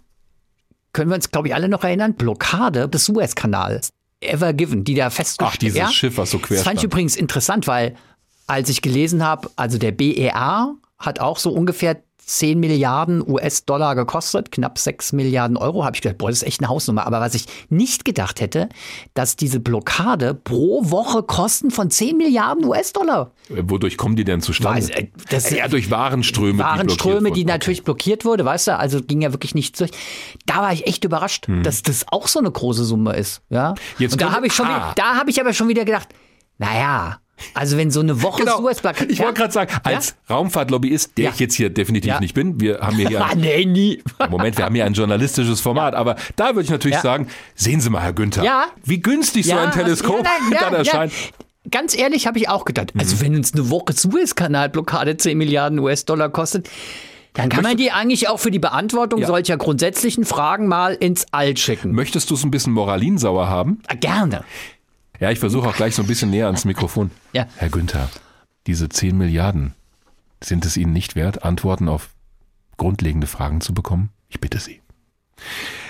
können 0.92 1.10
wir 1.10 1.14
uns, 1.14 1.30
glaube 1.30 1.48
ich, 1.48 1.54
alle 1.54 1.68
noch 1.68 1.82
erinnern, 1.82 2.14
Blockade 2.14 2.88
des 2.88 3.06
Suezkanals. 3.06 3.90
Ever 4.20 4.52
Given, 4.52 4.84
die 4.84 4.94
da 4.94 5.10
festgestellt 5.10 5.50
Ach, 5.52 5.56
dieses 5.56 5.78
ja, 5.78 5.90
Schiff, 5.90 6.18
was 6.18 6.30
so 6.30 6.38
quer 6.38 6.56
Das 6.56 6.64
fand 6.64 6.78
ich 6.78 6.84
übrigens 6.84 7.16
interessant, 7.16 7.66
weil 7.66 7.94
als 8.46 8.68
ich 8.68 8.82
gelesen 8.82 9.24
habe, 9.24 9.50
also 9.56 9.78
der 9.78 9.92
BER 9.92 10.74
hat 10.98 11.20
auch 11.20 11.38
so 11.38 11.50
ungefähr 11.52 12.02
10 12.28 12.60
Milliarden 12.60 13.26
US-Dollar 13.26 13.94
gekostet, 13.94 14.52
knapp 14.52 14.78
6 14.78 15.14
Milliarden 15.14 15.56
Euro. 15.56 15.84
Habe 15.84 15.96
ich 15.96 16.02
gedacht, 16.02 16.18
boah, 16.18 16.28
das 16.28 16.42
ist 16.42 16.46
echt 16.46 16.60
eine 16.60 16.68
Hausnummer. 16.68 17.06
Aber 17.06 17.20
was 17.20 17.34
ich 17.34 17.46
nicht 17.70 18.04
gedacht 18.04 18.42
hätte, 18.42 18.68
dass 19.14 19.34
diese 19.36 19.60
Blockade 19.60 20.34
pro 20.34 20.90
Woche 20.90 21.22
Kosten 21.22 21.70
von 21.70 21.90
10 21.90 22.18
Milliarden 22.18 22.66
US-Dollar. 22.66 23.32
Wodurch 23.48 23.96
kommen 23.96 24.14
die 24.14 24.24
denn 24.24 24.42
zustande? 24.42 24.82
Weiß, 24.82 24.90
äh, 24.90 25.06
das, 25.30 25.48
ja, 25.50 25.68
durch 25.68 25.90
Warenströme. 25.90 26.58
Warenströme, 26.62 27.30
die, 27.30 27.40
die 27.40 27.44
natürlich 27.46 27.82
blockiert 27.82 28.26
wurde, 28.26 28.44
weißt 28.44 28.68
du, 28.68 28.78
also 28.78 29.00
ging 29.02 29.22
ja 29.22 29.32
wirklich 29.32 29.54
nichts 29.54 29.78
durch. 29.78 29.90
Da 30.44 30.56
war 30.56 30.72
ich 30.74 30.86
echt 30.86 31.04
überrascht, 31.04 31.46
hm. 31.46 31.62
dass 31.62 31.82
das 31.82 32.04
auch 32.10 32.28
so 32.28 32.40
eine 32.40 32.50
große 32.50 32.84
Summe 32.84 33.16
ist. 33.16 33.40
Ja? 33.48 33.74
Jetzt 33.98 34.12
Und 34.12 34.20
da 34.20 34.32
habe 34.32 34.46
ich 34.46 34.52
schon, 34.52 34.66
ah. 34.66 34.92
da 34.96 35.16
habe 35.16 35.30
ich 35.30 35.40
aber 35.40 35.54
schon 35.54 35.68
wieder 35.68 35.86
gedacht, 35.86 36.08
naja, 36.58 37.20
also 37.54 37.76
wenn 37.76 37.90
so 37.90 38.00
eine 38.00 38.22
Woche 38.22 38.42
genau. 38.42 38.58
Suezplatte. 38.58 39.06
Ich 39.06 39.18
wollte 39.20 39.34
gerade 39.34 39.52
sagen, 39.52 39.72
als 39.84 40.16
ja? 40.28 40.34
Raumfahrtlobbyist, 40.34 41.16
der 41.16 41.26
ja. 41.26 41.30
ich 41.32 41.40
jetzt 41.40 41.54
hier 41.54 41.70
definitiv 41.70 42.08
ja. 42.08 42.20
nicht 42.20 42.34
bin, 42.34 42.60
wir 42.60 42.80
haben 42.80 42.96
hier 42.96 43.10
ja, 43.10 43.30
nee, 43.36 43.64
nie. 43.64 44.02
Moment, 44.30 44.56
wir 44.58 44.64
haben 44.64 44.74
hier 44.74 44.84
ein 44.84 44.94
journalistisches 44.94 45.60
Format, 45.60 45.94
aber 45.94 46.16
da 46.36 46.54
würde 46.54 46.62
ich 46.62 46.70
natürlich 46.70 46.98
sagen, 46.98 47.28
sehen 47.54 47.80
Sie 47.80 47.90
mal, 47.90 48.02
Herr 48.02 48.12
Günther, 48.12 48.66
wie 48.84 49.00
günstig 49.00 49.46
so 49.46 49.56
ein 49.56 49.72
Teleskop 49.72 50.26
dann 50.60 50.74
erscheint. 50.74 51.12
Ganz 51.70 51.96
ehrlich 51.96 52.26
habe 52.26 52.38
ich 52.38 52.48
auch 52.48 52.64
gedacht, 52.64 52.92
also 52.98 53.16
mhm. 53.16 53.20
wenn 53.20 53.36
uns 53.36 53.52
eine 53.52 53.68
Woche 53.68 53.92
Suezkanalblockade 53.92 55.16
10 55.16 55.36
Milliarden 55.36 55.78
US-Dollar 55.78 56.30
kostet, 56.30 56.68
dann 57.34 57.50
kann 57.50 57.62
man 57.62 57.76
die 57.76 57.92
eigentlich 57.92 58.28
auch 58.28 58.38
für 58.38 58.50
die 58.50 58.58
Beantwortung 58.58 59.20
ja. 59.20 59.26
solcher 59.26 59.56
grundsätzlichen 59.56 60.24
Fragen 60.24 60.66
mal 60.66 60.94
ins 60.94 61.26
All 61.30 61.56
schicken. 61.56 61.92
Möchtest 61.92 62.30
du 62.30 62.34
es 62.34 62.42
ein 62.42 62.50
bisschen 62.50 62.72
moralinsauer 62.72 63.48
haben? 63.48 63.80
Gerne. 64.00 64.44
Ja, 65.20 65.30
ich 65.30 65.38
versuche 65.38 65.68
auch 65.68 65.76
gleich 65.76 65.94
so 65.94 66.02
ein 66.02 66.08
bisschen 66.08 66.30
näher 66.30 66.46
ans 66.46 66.64
Mikrofon. 66.64 67.10
Ja. 67.32 67.46
Herr 67.56 67.70
Günther, 67.70 68.08
diese 68.66 68.88
10 68.88 69.16
Milliarden, 69.16 69.74
sind 70.42 70.64
es 70.64 70.76
Ihnen 70.76 70.92
nicht 70.92 71.16
wert, 71.16 71.42
Antworten 71.42 71.88
auf 71.88 72.10
grundlegende 72.76 73.26
Fragen 73.26 73.60
zu 73.60 73.74
bekommen? 73.74 74.10
Ich 74.28 74.40
bitte 74.40 74.60
Sie. 74.60 74.80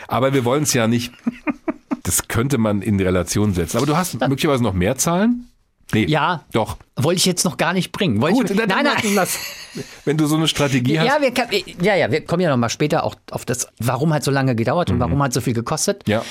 Aber 0.07 0.33
wir 0.33 0.45
wollen 0.45 0.62
es 0.62 0.72
ja 0.72 0.87
nicht. 0.87 1.12
Das 2.03 2.29
könnte 2.29 2.57
man 2.57 2.81
in 2.81 2.99
Relation 2.99 3.53
setzen. 3.53 3.76
Aber 3.76 3.85
du 3.85 3.97
hast 3.97 4.18
möglicherweise 4.20 4.62
noch 4.62 4.72
mehr 4.72 4.97
Zahlen? 4.97 5.51
Nee, 5.93 6.07
ja, 6.07 6.45
doch. 6.53 6.79
Wollte 6.97 7.18
ich 7.18 7.26
jetzt 7.26 7.45
noch 7.45 7.59
gar 7.59 7.74
nicht 7.74 7.93
bringen. 7.93 8.20
Wollte 8.20 8.37
Gut, 8.37 8.51
ich, 8.51 8.57
nein, 8.57 8.85
nein, 8.85 9.14
lass, 9.14 9.39
wenn 10.05 10.16
du 10.16 10.26
so 10.26 10.37
eine 10.37 10.49
Strategie 10.49 10.99
hast. 10.99 11.07
Ja, 11.07 11.18
wir, 11.20 11.33
ja, 11.83 11.97
ja, 11.97 12.11
wir 12.11 12.24
kommen 12.24 12.41
ja 12.41 12.51
noch 12.51 12.57
mal 12.59 12.68
später 12.68 13.05
auch 13.05 13.14
auf 13.31 13.45
das, 13.45 13.68
warum 13.79 14.12
hat 14.12 14.22
so 14.22 14.31
lange 14.31 14.55
gedauert 14.55 14.91
und 14.91 14.97
mhm. 14.97 15.01
warum 15.01 15.22
hat 15.22 15.33
so 15.33 15.41
viel 15.41 15.55
gekostet. 15.55 16.07
Ja 16.07 16.22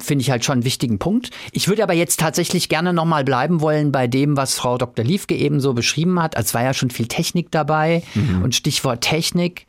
finde 0.00 0.22
ich 0.22 0.30
halt 0.30 0.44
schon 0.44 0.54
einen 0.54 0.64
wichtigen 0.64 0.98
Punkt. 0.98 1.30
Ich 1.52 1.68
würde 1.68 1.82
aber 1.82 1.94
jetzt 1.94 2.20
tatsächlich 2.20 2.68
gerne 2.68 2.92
nochmal 2.92 3.24
bleiben 3.24 3.60
wollen 3.60 3.92
bei 3.92 4.06
dem, 4.06 4.36
was 4.36 4.54
Frau 4.54 4.78
Dr. 4.78 5.04
Liefke 5.04 5.34
eben 5.34 5.60
so 5.60 5.74
beschrieben 5.74 6.20
hat. 6.22 6.36
Es 6.36 6.54
war 6.54 6.62
ja 6.62 6.74
schon 6.74 6.90
viel 6.90 7.06
Technik 7.06 7.50
dabei 7.50 8.02
mhm. 8.14 8.42
und 8.42 8.54
Stichwort 8.54 9.00
Technik. 9.00 9.66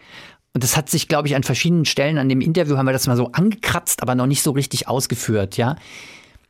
Und 0.53 0.63
das 0.63 0.75
hat 0.75 0.89
sich, 0.89 1.07
glaube 1.07 1.27
ich, 1.27 1.35
an 1.35 1.43
verschiedenen 1.43 1.85
Stellen 1.85 2.17
an 2.17 2.29
dem 2.29 2.41
Interview 2.41 2.77
haben 2.77 2.87
wir 2.87 2.93
das 2.93 3.07
mal 3.07 3.17
so 3.17 3.31
angekratzt, 3.31 4.01
aber 4.01 4.15
noch 4.15 4.25
nicht 4.25 4.41
so 4.41 4.51
richtig 4.51 4.87
ausgeführt, 4.87 5.57
ja. 5.57 5.75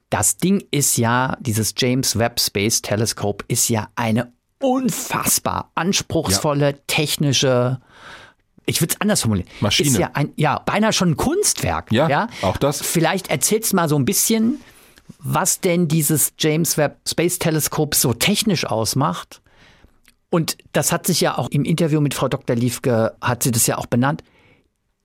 Das 0.10 0.38
Ding 0.38 0.64
ist 0.72 0.98
ja, 0.98 1.38
dieses 1.40 1.76
James 1.78 2.18
Webb 2.18 2.40
Space 2.40 2.82
Telescope 2.82 3.46
ist 3.48 3.70
ja 3.70 3.90
eine 3.96 4.32
unfassbar 4.60 5.72
anspruchsvolle 5.76 6.72
ja. 6.72 6.78
technische 6.88 7.80
ich 8.70 8.82
würde 8.82 8.93
es 8.93 9.01
anders 9.01 9.22
formulieren. 9.22 9.49
Maschine. 9.59 9.89
Ist 9.89 9.97
ja, 9.97 10.11
ein, 10.13 10.32
ja, 10.36 10.59
beinahe 10.59 10.93
schon 10.93 11.11
ein 11.11 11.17
Kunstwerk. 11.17 11.91
Ja, 11.91 12.07
ja, 12.07 12.28
auch 12.41 12.57
das. 12.57 12.82
Vielleicht 12.82 13.30
erzählst 13.30 13.74
mal 13.74 13.89
so 13.89 13.97
ein 13.97 14.05
bisschen, 14.05 14.59
was 15.20 15.59
denn 15.59 15.88
dieses 15.88 16.34
James 16.38 16.78
Webb 16.78 16.97
Space 17.07 17.39
Teleskop 17.39 17.95
so 17.95 18.13
technisch 18.13 18.65
ausmacht. 18.65 19.41
Und 20.30 20.57
das 20.74 20.91
hat 20.91 21.07
sich 21.07 21.22
ja 21.22 21.38
auch 21.38 21.49
im 21.49 21.65
Interview 21.65 22.01
mit 22.01 22.13
Frau 22.13 22.28
Dr. 22.28 22.55
Liefke, 22.55 23.15
hat 23.20 23.41
sie 23.41 23.51
das 23.51 23.65
ja 23.65 23.80
auch 23.80 23.88
benannt. 23.88 24.24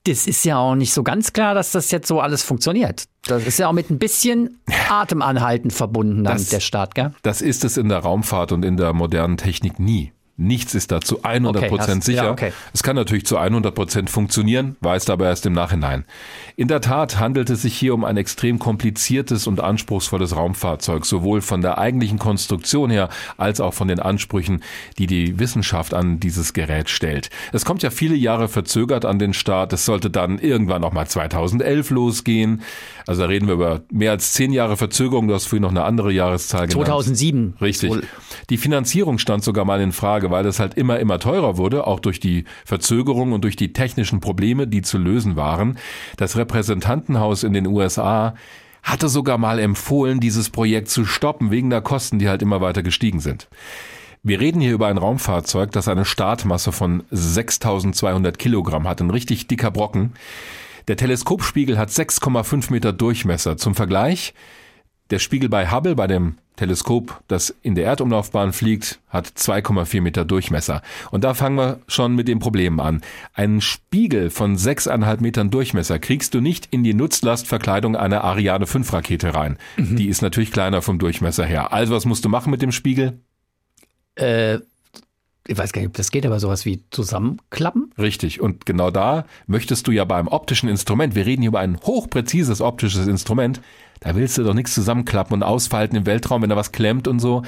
Das 0.07 0.27
ist 0.27 0.45
ja 0.45 0.59
auch 0.59 0.75
nicht 0.75 0.93
so 0.93 1.03
ganz 1.03 1.33
klar, 1.33 1.55
dass 1.55 1.73
das 1.73 1.91
jetzt 1.91 2.07
so 2.07 2.21
alles 2.21 2.43
funktioniert. 2.43 3.05
Das 3.25 3.47
ist 3.47 3.59
ja 3.59 3.69
auch 3.69 3.73
mit 3.73 3.89
ein 3.89 3.99
bisschen 3.99 4.61
Atemanhalten 4.91 5.71
verbunden 5.71 6.25
dann 6.25 6.35
das, 6.35 6.51
der 6.51 6.61
Start, 6.61 6.95
gell? 6.95 7.13
Das 7.23 7.41
ist 7.41 7.65
es 7.65 7.79
in 7.79 7.89
der 7.89 8.01
Raumfahrt 8.01 8.53
und 8.53 8.67
in 8.67 8.77
der 8.77 8.93
modernen 8.93 9.39
Technik 9.39 9.79
nie. 9.79 10.13
Nichts 10.37 10.75
ist 10.75 10.91
da 10.91 11.01
zu 11.01 11.23
100 11.23 11.69
Prozent 11.69 12.03
okay, 12.03 12.05
sicher. 12.05 12.25
Ja, 12.25 12.31
okay. 12.33 12.53
Es 12.73 12.83
kann 12.83 12.97
natürlich 12.97 13.25
zu 13.25 13.37
100 13.37 13.73
Prozent 13.73 14.11
funktionieren, 14.11 14.77
weißt 14.81 15.09
aber 15.11 15.27
erst 15.27 15.47
im 15.47 15.53
Nachhinein. 15.53 16.05
In 16.57 16.67
der 16.67 16.81
Tat 16.81 17.21
handelt 17.21 17.51
es 17.51 17.63
sich 17.63 17.77
hier 17.77 17.95
um 17.95 18.05
ein 18.05 18.17
extrem 18.17 18.59
kompliziertes 18.59 19.47
und 19.47 19.61
anspruchsvolles 19.61 20.35
Raumfahrzeug, 20.35 21.07
sowohl 21.07 21.41
von 21.41 21.61
der 21.61 21.79
eigentlichen 21.79 22.19
Konstruktion 22.19 22.91
her 22.91 23.11
als 23.37 23.61
auch 23.61 23.75
von 23.75 23.87
den 23.87 24.01
Ansprüchen, 24.01 24.65
die 24.99 25.07
die 25.07 25.39
Wissenschaft 25.39 25.95
an 25.95 26.19
dieses 26.19 26.53
Gerät 26.53 26.91
stellt. 26.91 27.31
Es 27.53 27.65
kommt 27.65 27.85
ja 27.85 27.91
viele 27.91 28.17
Jahre 28.17 28.49
verzögert 28.49 29.05
an 29.05 29.21
den 29.21 29.35
Start. 29.35 29.73
Es 29.73 29.85
sollte 29.85 30.11
dann 30.11 30.41
irgendwann 30.41 30.83
noch 30.83 30.93
mal 30.93 31.07
2011 31.07 31.91
losgehen. 31.91 32.63
Also 33.07 33.23
da 33.23 33.29
reden 33.29 33.47
wir 33.47 33.55
über 33.55 33.83
mehr 33.91 34.13
als 34.13 34.33
zehn 34.33 34.53
Jahre 34.53 34.77
Verzögerung. 34.77 35.29
Du 35.29 35.35
hast 35.35 35.47
vorhin 35.47 35.63
noch 35.63 35.71
eine 35.71 35.85
andere 35.85 36.13
Jahreszahl 36.13 36.69
2007. 36.69 37.41
Genannt. 37.41 37.61
Richtig. 37.61 37.93
Die 38.51 38.57
Finanzierung 38.57 39.19
stand 39.19 39.45
sogar 39.45 39.65
mal 39.65 39.81
in 39.81 39.93
Frage, 39.93 40.31
weil 40.31 40.47
es 40.47 40.61
halt 40.61 40.75
immer, 40.75 40.99
immer 41.01 41.19
teurer 41.19 41.57
wurde, 41.57 41.87
auch 41.87 42.01
durch 42.01 42.21
die 42.21 42.45
Verzögerung 42.65 43.33
und 43.33 43.45
durch 43.45 43.57
die 43.57 43.73
technischen 43.73 44.21
Probleme, 44.21 44.67
die 44.67 44.83
zu 44.83 44.99
lösen 44.99 45.37
waren. 45.37 45.79
Das 46.17 46.37
Repräsentantenhaus 46.37 47.43
in 47.43 47.53
den 47.53 47.67
USA 47.67 48.35
hatte 48.83 49.09
sogar 49.09 49.39
mal 49.39 49.59
empfohlen, 49.59 50.21
dieses 50.21 50.51
Projekt 50.51 50.89
zu 50.89 51.05
stoppen, 51.05 51.51
wegen 51.51 51.71
der 51.71 51.81
Kosten, 51.81 52.19
die 52.19 52.29
halt 52.29 52.43
immer 52.43 52.61
weiter 52.61 52.83
gestiegen 52.83 53.21
sind. 53.21 53.49
Wir 54.23 54.41
reden 54.41 54.61
hier 54.61 54.73
über 54.73 54.87
ein 54.87 54.97
Raumfahrzeug, 54.97 55.73
das 55.73 55.87
eine 55.89 56.07
Startmasse 56.07 56.73
von 56.73 57.03
6200 57.11 58.39
Kilogramm 58.39 58.89
hat, 58.89 59.03
ein 59.03 59.11
richtig 59.11 59.49
dicker 59.49 59.71
Brocken. 59.71 60.15
Der 60.89 60.97
Teleskopspiegel 60.97 61.79
hat 61.79 61.91
6,5 61.91 62.71
Meter 62.71 62.93
Durchmesser. 62.93 63.57
Zum 63.57 63.75
Vergleich, 63.75 64.35
der 65.11 65.19
Spiegel 65.19 65.49
bei 65.49 65.71
Hubble, 65.71 65.95
bei 65.95 66.07
dem 66.07 66.37
Teleskop, 66.57 67.21
das 67.27 67.55
in 67.63 67.75
der 67.75 67.85
Erdumlaufbahn 67.85 68.53
fliegt, 68.53 69.01
hat 69.09 69.27
2,4 69.27 70.01
Meter 70.01 70.25
Durchmesser. 70.25 70.83
Und 71.11 71.25
da 71.25 71.35
fangen 71.35 71.57
wir 71.57 71.81
schon 71.89 72.15
mit 72.15 72.29
den 72.29 72.39
Problemen 72.39 72.81
an. 72.81 73.03
Einen 73.33 73.61
Spiegel 73.61 74.31
von 74.31 74.57
6,5 74.57 75.21
Metern 75.21 75.51
Durchmesser 75.51 75.99
kriegst 75.99 76.33
du 76.35 76.41
nicht 76.41 76.67
in 76.71 76.85
die 76.85 76.95
Nutzlastverkleidung 76.95 77.97
einer 77.97 78.23
Ariane 78.23 78.67
5 78.67 78.93
Rakete 78.93 79.35
rein. 79.35 79.59
Mhm. 79.77 79.97
Die 79.97 80.09
ist 80.09 80.23
natürlich 80.23 80.53
kleiner 80.53 80.81
vom 80.81 80.99
Durchmesser 80.99 81.45
her. 81.45 81.73
Also 81.73 81.95
was 81.95 82.05
musst 82.05 82.25
du 82.25 82.29
machen 82.29 82.51
mit 82.51 82.63
dem 82.63 82.73
Spiegel? 82.73 83.21
Äh, 84.15 84.61
ich 85.47 85.59
weiß 85.59 85.73
gar 85.73 85.81
nicht, 85.81 85.89
ob 85.89 85.97
das 85.97 86.11
geht, 86.11 86.25
aber 86.25 86.41
sowas 86.41 86.65
wie 86.65 86.85
zusammenklappen? 86.91 87.93
Richtig. 87.99 88.41
Und 88.41 88.65
genau 88.67 88.91
da 88.91 89.27
möchtest 89.47 89.87
du 89.87 89.93
ja 89.93 90.05
beim 90.05 90.29
optischen 90.29 90.69
Instrument, 90.69 91.15
wir 91.15 91.27
reden 91.27 91.43
hier 91.43 91.49
über 91.49 91.61
ein 91.61 91.79
hochpräzises 91.83 92.61
optisches 92.61 93.07
Instrument, 93.07 93.61
da 94.01 94.15
willst 94.15 94.39
du 94.39 94.45
doch 94.45 94.55
nichts 94.55 94.75
zusammenklappen 94.75 95.35
und 95.35 95.43
ausfalten 95.43 95.97
im 95.97 96.07
Weltraum, 96.07 96.43
wenn 96.43 96.51
da 96.51 96.57
was 96.57 96.73
klemmt 96.73 97.09
und 97.09 97.21
so. 97.21 97.43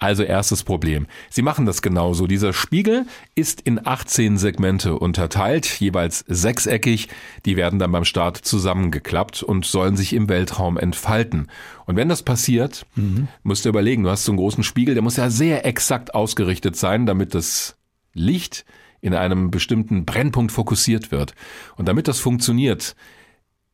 Also 0.00 0.22
erstes 0.22 0.64
Problem. 0.64 1.06
Sie 1.28 1.42
machen 1.42 1.66
das 1.66 1.82
genauso. 1.82 2.26
Dieser 2.26 2.54
Spiegel 2.54 3.04
ist 3.34 3.60
in 3.60 3.86
18 3.86 4.38
Segmente 4.38 4.98
unterteilt, 4.98 5.66
jeweils 5.78 6.24
sechseckig. 6.26 7.08
Die 7.44 7.56
werden 7.58 7.78
dann 7.78 7.92
beim 7.92 8.06
Start 8.06 8.38
zusammengeklappt 8.38 9.42
und 9.42 9.66
sollen 9.66 9.98
sich 9.98 10.14
im 10.14 10.30
Weltraum 10.30 10.78
entfalten. 10.78 11.48
Und 11.84 11.96
wenn 11.96 12.08
das 12.08 12.22
passiert, 12.22 12.86
mhm. 12.94 13.28
musst 13.42 13.66
du 13.66 13.68
überlegen, 13.68 14.02
du 14.02 14.08
hast 14.08 14.24
so 14.24 14.32
einen 14.32 14.38
großen 14.38 14.64
Spiegel, 14.64 14.94
der 14.94 15.02
muss 15.02 15.18
ja 15.18 15.28
sehr 15.28 15.66
exakt 15.66 16.14
ausgerichtet 16.14 16.76
sein, 16.76 17.04
damit 17.04 17.34
das 17.34 17.76
Licht 18.14 18.64
in 19.02 19.12
einem 19.14 19.50
bestimmten 19.50 20.06
Brennpunkt 20.06 20.50
fokussiert 20.50 21.12
wird. 21.12 21.34
Und 21.76 21.88
damit 21.88 22.08
das 22.08 22.20
funktioniert, 22.20 22.96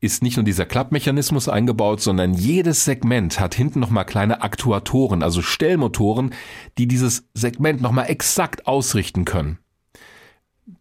ist 0.01 0.23
nicht 0.23 0.37
nur 0.37 0.45
dieser 0.45 0.67
Klappmechanismus 0.67 1.49
eingebaut, 1.49 2.01
sondern 2.01 2.35
jedes 2.35 2.85
Segment 2.85 3.41
hat 3.41 3.55
hinten 3.55 3.81
nochmal 3.81 4.05
kleine 4.05 4.43
Aktuatoren, 4.43 5.23
also 5.23 5.41
Stellmotoren, 5.41 6.35
die 6.77 6.87
dieses 6.87 7.29
Segment 7.35 7.81
nochmal 7.81 8.11
exakt 8.11 8.67
ausrichten 8.67 9.25
können. 9.25 9.59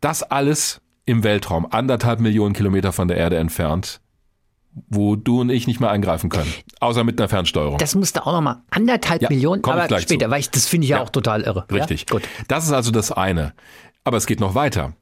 Das 0.01 0.24
alles 0.24 0.82
im 1.05 1.24
Weltraum, 1.24 1.68
anderthalb 1.70 2.20
Millionen 2.20 2.53
Kilometer 2.53 2.91
von 2.91 3.07
der 3.07 3.18
Erde 3.18 3.38
entfernt, 3.38 4.01
wo 4.89 5.16
du 5.16 5.41
und 5.41 5.49
ich 5.49 5.68
nicht 5.68 5.80
mehr 5.80 5.91
eingreifen 5.91 6.30
können, 6.30 6.51
außer 6.82 7.03
mit 7.03 7.20
einer 7.20 7.30
Fernsteuerung. 7.30 7.78
Das 7.78 7.95
musste 7.95 8.26
auch 8.26 8.34
nochmal 8.34 8.63
anderthalb 8.70 9.22
ja, 9.22 9.30
Millionen, 9.30 9.63
aber 9.63 9.99
später, 9.99 10.26
zu. 10.26 10.32
weil 10.32 10.39
ich, 10.41 10.49
das 10.49 10.68
finde 10.68 10.86
ich 10.86 10.89
ja, 10.89 10.97
ja, 10.97 11.03
auch 11.03 11.09
total 11.09 11.43
irre. 11.43 11.66
Richtig. 11.72 12.05
Ja? 12.09 12.16
Gut. 12.18 12.24
Das 12.47 12.66
ist 12.66 12.74
also 12.74 12.91
das 12.91 13.11
eine. 13.11 13.53
Aber 14.03 14.18
es 14.18 14.26
geht 14.26 14.39
noch 14.39 14.55
weiter. 14.55 14.93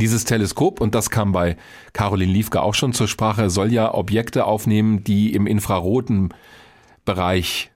Dieses 0.00 0.24
Teleskop, 0.24 0.80
und 0.80 0.94
das 0.94 1.10
kam 1.10 1.32
bei 1.32 1.56
Caroline 1.92 2.32
Liefke 2.32 2.62
auch 2.62 2.74
schon 2.74 2.92
zur 2.92 3.08
Sprache, 3.08 3.50
soll 3.50 3.72
ja 3.72 3.92
Objekte 3.92 4.44
aufnehmen, 4.44 5.02
die 5.02 5.34
im 5.34 5.48
infraroten 5.48 6.32
Bereich 7.04 7.72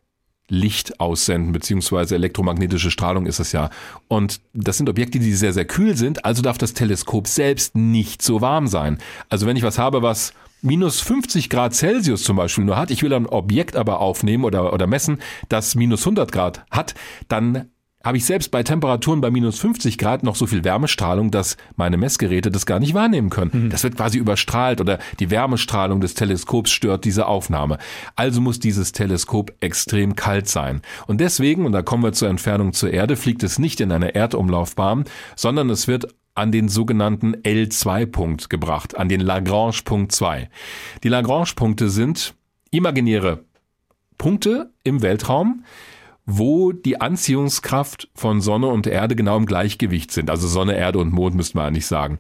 Licht 0.49 1.01
aussenden, 1.01 1.53
beziehungsweise 1.53 2.15
elektromagnetische 2.15 2.93
Strahlung 2.93 3.27
ist 3.27 3.41
es 3.41 3.51
ja. 3.51 3.71
Und 4.07 4.41
das 4.53 4.77
sind 4.77 4.89
Objekte, 4.89 5.19
die 5.19 5.33
sehr, 5.33 5.53
sehr 5.53 5.65
kühl 5.65 5.97
sind, 5.97 6.25
also 6.25 6.43
darf 6.43 6.59
das 6.59 6.75
Teleskop 6.75 7.27
selbst 7.27 7.75
nicht 7.75 8.23
so 8.23 8.41
warm 8.41 8.69
sein. 8.69 8.99
Also 9.29 9.47
wenn 9.47 9.57
ich 9.57 9.65
was 9.65 9.79
habe, 9.79 10.03
was 10.03 10.33
minus 10.61 11.01
50 11.01 11.51
Grad 11.51 11.75
Celsius 11.75 12.23
zum 12.23 12.37
Beispiel 12.37 12.65
nur 12.65 12.77
hat, 12.77 12.93
ich 12.93 13.03
will 13.03 13.13
ein 13.13 13.27
Objekt 13.27 13.75
aber 13.75 13.99
aufnehmen 13.99 14.45
oder, 14.45 14.73
oder 14.73 14.87
messen, 14.87 15.19
das 15.49 15.75
minus 15.75 16.03
100 16.03 16.31
Grad 16.31 16.65
hat, 16.71 16.95
dann 17.27 17.72
habe 18.05 18.17
ich 18.17 18.25
selbst 18.25 18.51
bei 18.51 18.63
Temperaturen 18.63 19.21
bei 19.21 19.31
minus 19.31 19.59
50 19.59 19.99
Grad 19.99 20.23
noch 20.23 20.37
so 20.37 20.47
viel 20.47 20.65
Wärmestrahlung, 20.65 21.31
dass 21.31 21.57
meine 21.77 21.97
Messgeräte 21.97 22.51
das 22.51 22.67
gar 22.67 22.81
nicht 22.81 22.95
wahrnehmen 22.95 23.31
können. 23.31 23.51
Mhm. 23.53 23.71
Das 23.71 23.83
wird 23.85 23.97
quasi 23.97 24.19
überstrahlt 24.19 24.81
oder 24.81 24.99
die 25.21 25.31
Wärmestrahlung 25.31 26.01
des 26.01 26.15
Teleskops 26.15 26.71
stört 26.71 27.05
diese 27.05 27.27
Aufnahme. 27.27 27.79
Also 28.17 28.41
muss 28.41 28.59
dieses 28.59 28.93
Teleskop 28.93 29.53
extrem 29.61 30.17
kalt 30.17 30.49
sein. 30.49 30.83
Und 31.07 31.21
deswegen, 31.21 31.67
und 31.67 31.73
da 31.73 31.83
kommen 31.83 32.03
wir 32.03 32.13
zur 32.13 32.29
Entfernung 32.29 32.73
zur 32.73 32.91
Erde, 32.91 33.17
fliegt 33.17 33.43
es 33.43 33.59
nicht 33.59 33.81
in 33.81 33.93
einer 33.93 34.15
Erdumlaufbahn, 34.15 35.05
sondern 35.37 35.71
es 35.71 35.89
wird 35.89 36.09
an 36.35 36.51
den 36.51 36.69
sogenannten 36.69 37.37
L2-Punkt 37.37 38.49
gebracht, 38.49 38.97
an 38.97 39.09
den 39.09 39.21
Lagrange-Punkt 39.21 40.13
2. 40.13 40.49
Die 41.03 41.09
Lagrange-Punkte 41.09 41.91
sind 41.91 42.35
imaginäre 42.71 43.45
Punkte 44.17 44.71
im 44.83 45.03
Weltraum, 45.03 45.65
wo 46.27 46.73
die 46.73 47.01
Anziehungskraft 47.01 48.09
von 48.15 48.41
Sonne 48.41 48.69
und 48.69 48.87
Erde 48.87 49.17
genau 49.17 49.37
im 49.37 49.47
Gleichgewicht 49.47 50.13
sind. 50.13 50.31
Also 50.31 50.47
Sonne, 50.47 50.77
Erde 50.77 50.99
und 50.99 51.13
Mond 51.13 51.35
müsste 51.35 51.57
man 51.57 51.67
eigentlich 51.67 51.87
sagen. 51.87 52.19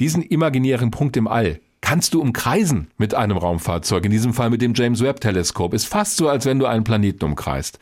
Diesen 0.00 0.22
imaginären 0.22 0.90
Punkt 0.90 1.16
im 1.16 1.28
All 1.28 1.60
kannst 1.80 2.14
du 2.14 2.20
umkreisen 2.20 2.88
mit 2.98 3.14
einem 3.14 3.36
Raumfahrzeug, 3.36 4.04
in 4.04 4.10
diesem 4.10 4.34
Fall 4.34 4.50
mit 4.50 4.62
dem 4.62 4.74
James 4.74 5.02
Webb 5.02 5.20
Teleskop. 5.20 5.74
Ist 5.74 5.86
fast 5.86 6.16
so, 6.16 6.28
als 6.28 6.46
wenn 6.46 6.58
du 6.58 6.66
einen 6.66 6.84
Planeten 6.84 7.24
umkreist. 7.24 7.78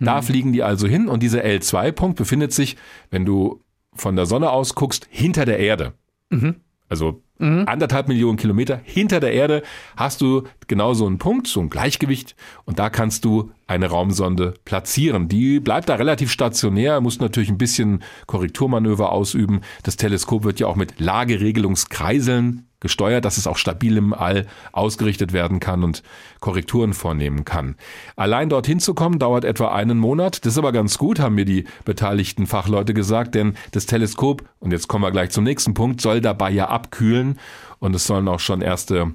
Da 0.00 0.18
hm. 0.18 0.22
fliegen 0.22 0.52
die 0.52 0.62
also 0.62 0.86
hin 0.86 1.08
und 1.08 1.22
dieser 1.22 1.44
L2-Punkt 1.44 2.16
befindet 2.16 2.52
sich, 2.52 2.76
wenn 3.10 3.24
du 3.24 3.62
von 3.94 4.16
der 4.16 4.26
Sonne 4.26 4.50
aus 4.50 4.74
guckst, 4.74 5.06
hinter 5.10 5.44
der 5.44 5.58
Erde. 5.58 5.94
Mhm. 6.30 6.56
Also 6.88 7.22
mhm. 7.38 7.64
anderthalb 7.66 8.08
Millionen 8.08 8.36
Kilometer 8.36 8.80
hinter 8.84 9.20
der 9.20 9.32
Erde 9.32 9.62
hast 9.96 10.20
du 10.20 10.44
genau 10.66 10.94
so 10.94 11.06
einen 11.06 11.18
Punkt, 11.18 11.46
so 11.46 11.60
ein 11.60 11.70
Gleichgewicht 11.70 12.36
und 12.64 12.78
da 12.78 12.90
kannst 12.90 13.24
du 13.24 13.50
eine 13.66 13.86
Raumsonde 13.86 14.54
platzieren. 14.64 15.28
Die 15.28 15.60
bleibt 15.60 15.88
da 15.88 15.96
relativ 15.96 16.30
stationär, 16.30 17.00
muss 17.00 17.20
natürlich 17.20 17.50
ein 17.50 17.58
bisschen 17.58 18.02
Korrekturmanöver 18.26 19.12
ausüben. 19.12 19.60
Das 19.82 19.96
Teleskop 19.96 20.44
wird 20.44 20.60
ja 20.60 20.66
auch 20.66 20.76
mit 20.76 21.00
Lageregelungskreiseln 21.00 22.67
gesteuert, 22.80 23.24
dass 23.24 23.38
es 23.38 23.46
auch 23.46 23.56
stabil 23.56 23.96
im 23.96 24.12
All 24.14 24.46
ausgerichtet 24.72 25.32
werden 25.32 25.60
kann 25.60 25.82
und 25.82 26.02
Korrekturen 26.40 26.94
vornehmen 26.94 27.44
kann. 27.44 27.76
Allein 28.16 28.48
dorthin 28.48 28.80
zu 28.80 28.94
kommen 28.94 29.18
dauert 29.18 29.44
etwa 29.44 29.74
einen 29.74 29.98
Monat. 29.98 30.44
Das 30.44 30.54
ist 30.54 30.58
aber 30.58 30.72
ganz 30.72 30.98
gut, 30.98 31.18
haben 31.18 31.34
mir 31.34 31.44
die 31.44 31.64
beteiligten 31.84 32.46
Fachleute 32.46 32.94
gesagt, 32.94 33.34
denn 33.34 33.54
das 33.72 33.86
Teleskop, 33.86 34.44
und 34.60 34.72
jetzt 34.72 34.88
kommen 34.88 35.04
wir 35.04 35.10
gleich 35.10 35.30
zum 35.30 35.44
nächsten 35.44 35.74
Punkt, 35.74 36.00
soll 36.00 36.20
dabei 36.20 36.50
ja 36.50 36.68
abkühlen 36.68 37.38
und 37.78 37.94
es 37.94 38.06
sollen 38.06 38.28
auch 38.28 38.40
schon 38.40 38.60
erste 38.60 39.12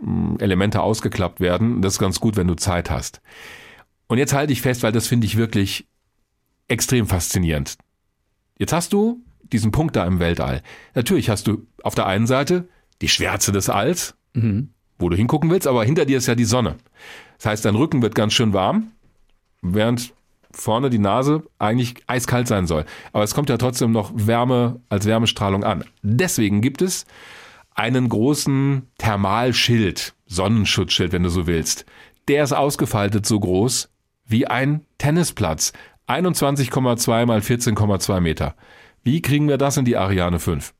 mm, 0.00 0.36
Elemente 0.38 0.80
ausgeklappt 0.80 1.40
werden. 1.40 1.82
Das 1.82 1.94
ist 1.94 1.98
ganz 1.98 2.20
gut, 2.20 2.36
wenn 2.36 2.48
du 2.48 2.54
Zeit 2.54 2.90
hast. 2.90 3.20
Und 4.06 4.18
jetzt 4.18 4.32
halte 4.34 4.52
ich 4.52 4.62
fest, 4.62 4.82
weil 4.82 4.92
das 4.92 5.06
finde 5.06 5.26
ich 5.26 5.36
wirklich 5.36 5.86
extrem 6.68 7.06
faszinierend. 7.06 7.76
Jetzt 8.58 8.72
hast 8.72 8.92
du 8.92 9.22
diesen 9.52 9.70
Punkt 9.70 9.96
da 9.96 10.06
im 10.06 10.18
Weltall. 10.18 10.62
Natürlich 10.94 11.28
hast 11.28 11.46
du 11.46 11.66
auf 11.82 11.94
der 11.94 12.06
einen 12.06 12.26
Seite 12.26 12.68
die 13.02 13.08
Schwärze 13.08 13.52
des 13.52 13.68
Alls, 13.68 14.14
mhm. 14.32 14.70
wo 14.98 15.10
du 15.10 15.16
hingucken 15.16 15.50
willst, 15.50 15.66
aber 15.66 15.84
hinter 15.84 16.06
dir 16.06 16.16
ist 16.16 16.26
ja 16.26 16.34
die 16.34 16.44
Sonne. 16.44 16.76
Das 17.36 17.46
heißt, 17.46 17.64
dein 17.64 17.74
Rücken 17.74 18.00
wird 18.00 18.14
ganz 18.14 18.32
schön 18.32 18.54
warm, 18.54 18.92
während 19.60 20.14
vorne 20.52 20.90
die 20.90 20.98
Nase 20.98 21.42
eigentlich 21.58 21.96
eiskalt 22.06 22.46
sein 22.46 22.66
soll. 22.66 22.84
Aber 23.12 23.24
es 23.24 23.34
kommt 23.34 23.48
ja 23.48 23.56
trotzdem 23.56 23.90
noch 23.90 24.12
Wärme 24.14 24.80
als 24.88 25.06
Wärmestrahlung 25.06 25.64
an. 25.64 25.84
Deswegen 26.02 26.60
gibt 26.60 26.82
es 26.82 27.06
einen 27.74 28.08
großen 28.08 28.86
Thermalschild, 28.98 30.14
Sonnenschutzschild, 30.26 31.12
wenn 31.12 31.22
du 31.22 31.30
so 31.30 31.46
willst. 31.46 31.86
Der 32.28 32.44
ist 32.44 32.52
ausgefaltet 32.52 33.26
so 33.26 33.40
groß 33.40 33.88
wie 34.26 34.46
ein 34.46 34.84
Tennisplatz. 34.98 35.72
21,2 36.06 37.26
mal 37.26 37.40
14,2 37.40 38.20
Meter. 38.20 38.54
Wie 39.02 39.22
kriegen 39.22 39.48
wir 39.48 39.58
das 39.58 39.76
in 39.78 39.84
die 39.84 39.96
Ariane 39.96 40.38
5? 40.38 40.74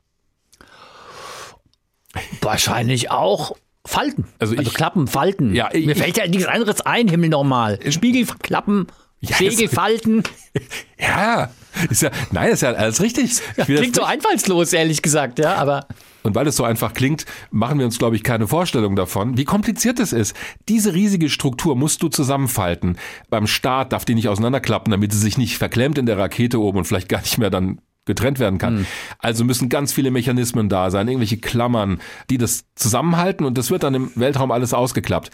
Wahrscheinlich 2.41 3.11
auch 3.11 3.57
Falten. 3.85 4.25
Also 4.39 4.55
Also, 4.57 4.69
ich- 4.71 4.75
Klappen, 4.75 5.07
Falten. 5.09 5.55
Ja, 5.55 5.71
ich- 5.73 5.87
Mir 5.87 5.97
fällt 5.97 6.17
ja 6.17 6.27
nichts 6.27 6.47
anderes 6.47 6.81
ein, 6.83 7.09
Himmel 7.09 7.31
nochmal. 7.31 7.79
Spiegel, 7.91 8.27
Klappen, 8.43 8.87
Ja, 9.21 9.37
Segel, 9.37 9.69
Falten. 9.69 10.23
Ja, 10.99 11.51
ist 11.91 12.03
ja, 12.03 12.11
nein, 12.31 12.51
ist 12.51 12.63
ja 12.63 12.73
alles 12.73 13.01
richtig. 13.01 13.41
Das 13.57 13.67
Klingt 13.67 13.97
so 13.97 14.03
einfallslos, 14.03 14.73
ehrlich 14.73 15.01
gesagt, 15.03 15.39
ja, 15.39 15.55
aber 15.57 15.87
Und 16.23 16.35
weil 16.35 16.47
es 16.47 16.57
so 16.57 16.65
einfach 16.65 16.93
klingt, 16.93 17.25
machen 17.51 17.79
wir 17.79 17.87
uns, 17.87 17.99
glaube 17.99 18.15
ich, 18.15 18.23
keine 18.23 18.47
Vorstellung 18.47 18.95
davon, 18.95 19.37
wie 19.39 19.45
kompliziert 19.45 19.99
es 19.99 20.13
ist. 20.13 20.37
Diese 20.69 20.93
riesige 20.95 21.29
Struktur 21.31 21.75
musst 21.75 22.03
du 22.03 22.09
zusammenfalten. 22.09 22.99
Beim 23.31 23.47
Start 23.47 23.93
darf 23.93 24.05
die 24.05 24.15
nicht 24.15 24.29
auseinanderklappen, 24.29 24.91
damit 24.91 25.13
sie 25.13 25.19
sich 25.19 25.39
nicht 25.39 25.57
verklemmt 25.59 25.99
in 25.99 26.07
der 26.07 26.19
Rakete 26.19 26.61
oben 26.61 26.79
und 26.79 26.85
vielleicht 26.85 27.09
gar 27.09 27.21
nicht 27.23 27.39
mehr 27.39 27.51
dann 27.51 27.81
getrennt 28.05 28.39
werden 28.39 28.59
kann. 28.59 28.87
Also 29.19 29.45
müssen 29.45 29.69
ganz 29.69 29.93
viele 29.93 30.11
Mechanismen 30.11 30.69
da 30.69 30.91
sein, 30.91 31.09
irgendwelche 31.09 31.39
Klammern, 31.39 32.01
die 32.31 32.39
das 32.39 32.65
zusammenhalten 32.75 33.47
und 33.47 33.57
das 33.59 33.71
wird 33.71 33.83
dann 33.85 33.95
im 33.95 34.11
Weltraum 34.15 34.51
alles 34.51 34.75
ausgeklappt. 34.75 35.31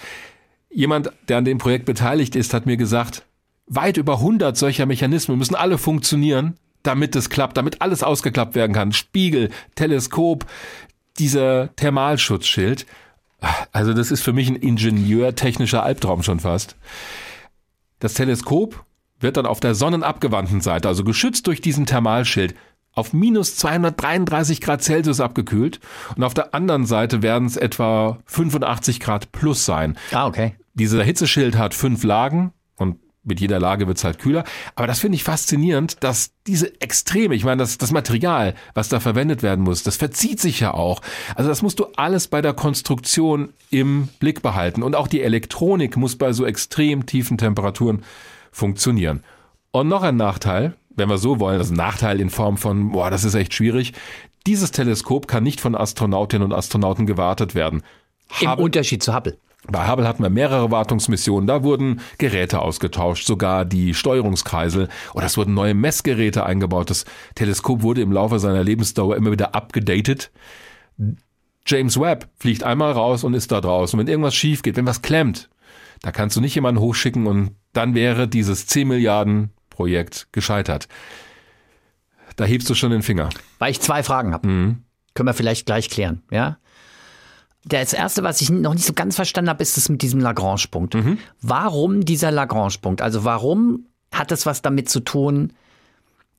Jemand, 0.71 1.11
der 1.29 1.39
an 1.39 1.45
dem 1.45 1.59
Projekt 1.59 1.87
beteiligt 1.87 2.37
ist, 2.37 2.53
hat 2.53 2.67
mir 2.67 2.77
gesagt, 2.77 3.25
weit 3.67 3.97
über 3.97 4.15
100 4.15 4.57
solcher 4.57 4.87
Mechanismen 4.87 5.39
müssen 5.39 5.55
alle 5.55 5.79
funktionieren, 5.79 6.55
damit 6.83 7.17
es 7.17 7.31
klappt, 7.31 7.57
damit 7.57 7.81
alles 7.81 8.03
ausgeklappt 8.03 8.55
werden 8.55 8.73
kann. 8.73 8.93
Spiegel, 8.93 9.51
Teleskop, 9.75 10.47
dieser 11.19 11.75
Thermalschutzschild. 11.77 12.87
Also 13.73 13.95
das 13.95 14.11
ist 14.11 14.23
für 14.23 14.33
mich 14.33 14.49
ein 14.49 14.57
ingenieurtechnischer 14.57 15.83
Albtraum 15.83 16.23
schon 16.23 16.41
fast. 16.41 16.77
Das 17.99 18.15
Teleskop 18.15 18.85
wird 19.21 19.37
dann 19.37 19.47
auf 19.47 19.61
der 19.61 19.75
sonnenabgewandten 19.75 20.61
Seite, 20.61 20.89
also 20.89 21.05
geschützt 21.05 21.47
durch 21.47 21.61
diesen 21.61 21.87
Thermalschild, 21.87 22.55
auf 22.93 23.13
minus 23.13 23.57
233 23.57 24.61
Grad 24.61 24.83
Celsius 24.83 25.21
abgekühlt 25.21 25.79
und 26.17 26.25
auf 26.25 26.35
der 26.35 26.55
anderen 26.55 26.85
Seite 26.85 27.23
werden 27.23 27.47
es 27.47 27.57
etwa 27.57 28.19
85 28.27 28.99
Grad 29.01 29.31
plus 29.31 29.65
sein. 29.65 29.97
Ah, 30.13 30.27
okay. 30.27 30.55
Dieser 30.75 31.03
Hitzeschild 31.05 31.57
hat 31.57 31.75
fünf 31.75 32.03
Lagen 32.03 32.53
und 32.77 32.99
mit 33.23 33.41
jeder 33.41 33.61
Lage 33.61 33.87
wird's 33.87 34.05
halt 34.05 34.19
kühler. 34.19 34.45
Aber 34.75 34.87
das 34.87 35.01
finde 35.01 35.17
ich 35.17 35.23
faszinierend, 35.23 36.03
dass 36.03 36.33
diese 36.47 36.81
Extreme, 36.81 37.35
ich 37.35 37.45
meine, 37.45 37.61
das, 37.61 37.79
das 37.79 37.93
Material, 37.93 38.55
was 38.75 38.89
da 38.89 39.01
verwendet 39.01 39.43
werden 39.43 39.65
muss, 39.65 39.83
das 39.83 39.97
verzieht 39.97 40.41
sich 40.41 40.61
ja 40.61 40.75
auch. 40.75 41.03
Also 41.35 41.49
das 41.49 41.63
musst 41.63 41.79
du 41.79 41.87
alles 41.97 42.27
bei 42.27 42.43
der 42.43 42.55
Konstruktion 42.55 43.51
im 43.71 44.09
Blick 44.19 44.43
behalten. 44.43 44.83
Und 44.83 44.97
auch 44.97 45.09
die 45.09 45.23
Elektronik 45.23 45.97
muss 45.97 46.17
bei 46.17 46.33
so 46.33 46.47
extrem 46.47 47.07
tiefen 47.07 47.39
Temperaturen 47.39 48.03
funktionieren. 48.59 49.23
Und 49.71 49.89
noch 49.89 50.03
ein 50.03 50.17
Nachteil, 50.17 50.75
wenn 50.91 51.09
wir 51.09 51.19
so 51.19 51.41
wollen, 51.41 51.59
also 51.59 51.73
ein 51.73 51.77
Nachteil 51.77 52.21
in 52.21 52.31
Form 52.31 52.57
von, 52.57 52.93
boah, 52.93 53.11
das 53.11 53.25
ist 53.25 53.35
echt 53.35 53.55
schwierig. 53.55 53.93
Dieses 54.47 54.71
Teleskop 54.73 55.29
kann 55.29 55.43
nicht 55.45 55.61
von 55.61 55.75
Astronautinnen 55.75 56.45
und 56.51 56.57
Astronauten 56.57 57.07
gewartet 57.07 57.55
werden. 57.55 57.83
Im 58.41 58.51
Hubble- 58.51 58.65
Unterschied 58.65 59.03
zu 59.03 59.15
Hubble. 59.15 59.39
bei 59.71 59.89
Hubble 59.89 60.07
hatten 60.09 60.23
wir 60.23 60.31
mehrere 60.31 60.71
Wartungsmissionen, 60.71 61.47
da 61.47 61.63
wurden 61.63 62.01
Geräte 62.19 62.61
ausgetauscht, 62.61 63.27
sogar 63.27 63.65
die 63.65 63.95
Steuerungskreisel 63.95 64.89
oder 65.15 65.27
es 65.27 65.37
wurden 65.37 65.55
neue 65.55 65.75
Messgeräte 65.75 66.45
eingebaut. 66.47 66.91
Das 66.91 67.05
Teleskop 67.35 67.83
wurde 67.83 68.01
im 68.01 68.13
Laufe 68.13 68.39
seiner 68.39 68.65
Lebensdauer 68.65 69.17
immer 69.17 69.33
wieder 69.33 69.55
abgedatet. 69.55 70.31
James 71.67 72.01
Webb 72.01 72.29
fliegt 72.39 72.65
einmal 72.65 72.93
raus 72.93 73.25
und 73.25 73.35
ist 73.35 73.53
da 73.53 73.61
draußen. 73.61 73.99
Wenn 73.99 74.09
irgendwas 74.09 74.35
schief 74.35 74.63
geht, 74.63 74.77
wenn 74.77 74.87
was 74.87 75.03
klemmt, 75.03 75.51
da 76.03 76.13
kannst 76.13 76.37
du 76.37 76.41
nicht 76.41 76.55
jemanden 76.55 76.81
hochschicken 76.81 77.27
und 77.27 77.51
dann 77.73 77.95
wäre 77.95 78.29
dieses 78.29 78.67
10 78.67 78.89
Milliarden 78.89 79.51
Projekt 79.71 80.29
gescheitert. 80.33 80.89
Da 82.37 82.45
hebst 82.45 82.69
du 82.71 82.75
schon 82.75 82.91
den 82.91 83.03
Finger. 83.03 83.29
Weil 83.59 83.71
ich 83.73 83.81
zwei 83.81 84.03
Fragen 84.03 84.33
habe. 84.33 84.47
Mhm. 84.49 84.83
Können 85.15 85.29
wir 85.29 85.35
vielleicht 85.35 85.67
gleich 85.67 85.91
klären, 85.91 86.23
ja? 86.31 86.59
Das 87.65 87.93
erste, 87.93 88.23
was 88.23 88.41
ich 88.41 88.51
noch 88.51 88.73
nicht 88.75 88.87
so 88.87 88.93
ganz 88.93 89.17
verstanden 89.17 89.51
habe, 89.51 89.63
ist 89.63 89.77
das 89.77 89.89
mit 89.89 90.01
diesem 90.03 90.21
Lagrange-Punkt. 90.21 90.95
Mhm. 90.95 91.19
Warum 91.43 92.05
dieser 92.05 92.31
Lagrange-Punkt? 92.31 93.03
Also 93.03 93.25
warum 93.25 93.87
hat 94.15 94.33
es 94.33 94.47
was 94.47 94.63
damit 94.63 94.89
zu 94.89 95.01
tun, 95.01 95.53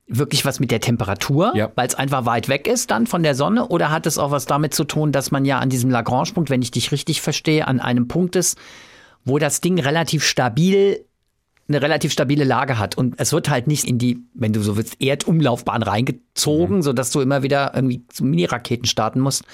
wirklich 0.08 0.44
was 0.44 0.58
mit 0.58 0.70
der 0.72 0.80
Temperatur, 0.80 1.52
Ja. 1.54 1.70
weil 1.76 1.86
es 1.86 1.94
einfach 1.94 2.24
weit 2.24 2.48
weg 2.48 2.66
ist 2.66 2.90
dann 2.90 3.06
von 3.06 3.22
der 3.22 3.34
Sonne? 3.34 3.68
Oder 3.68 3.90
hat 3.90 4.06
es 4.06 4.18
auch 4.18 4.30
was 4.32 4.46
damit 4.46 4.74
zu 4.74 4.84
tun, 4.84 5.12
dass 5.12 5.30
man 5.30 5.44
ja 5.44 5.58
an 5.60 5.68
diesem 5.68 5.90
Lagrange-Punkt, 5.90 6.50
wenn 6.50 6.62
ich 6.62 6.70
dich 6.72 6.90
richtig 6.90 7.20
verstehe, 7.20 7.68
an 7.68 7.78
einem 7.78 8.08
Punkt 8.08 8.34
ist, 8.34 8.58
wo 9.24 9.38
das 9.38 9.60
Ding 9.60 9.78
relativ 9.78 10.24
stabil 10.24 11.04
eine 11.68 11.82
relativ 11.82 12.10
stabile 12.10 12.42
Lage 12.42 12.78
hat 12.80 12.98
und 12.98 13.14
es 13.18 13.32
wird 13.32 13.48
halt 13.48 13.68
nicht 13.68 13.84
in 13.84 13.96
die, 13.96 14.18
wenn 14.34 14.52
du 14.52 14.60
so 14.60 14.76
willst, 14.76 15.00
Erdumlaufbahn 15.00 15.84
reingezogen, 15.84 16.78
Mhm. 16.78 16.82
sodass 16.82 17.12
du 17.12 17.20
immer 17.20 17.44
wieder 17.44 17.72
irgendwie 17.76 18.02
so 18.12 18.24
Mini-Raketen 18.24 18.86
starten 18.86 19.20
musst. 19.20 19.44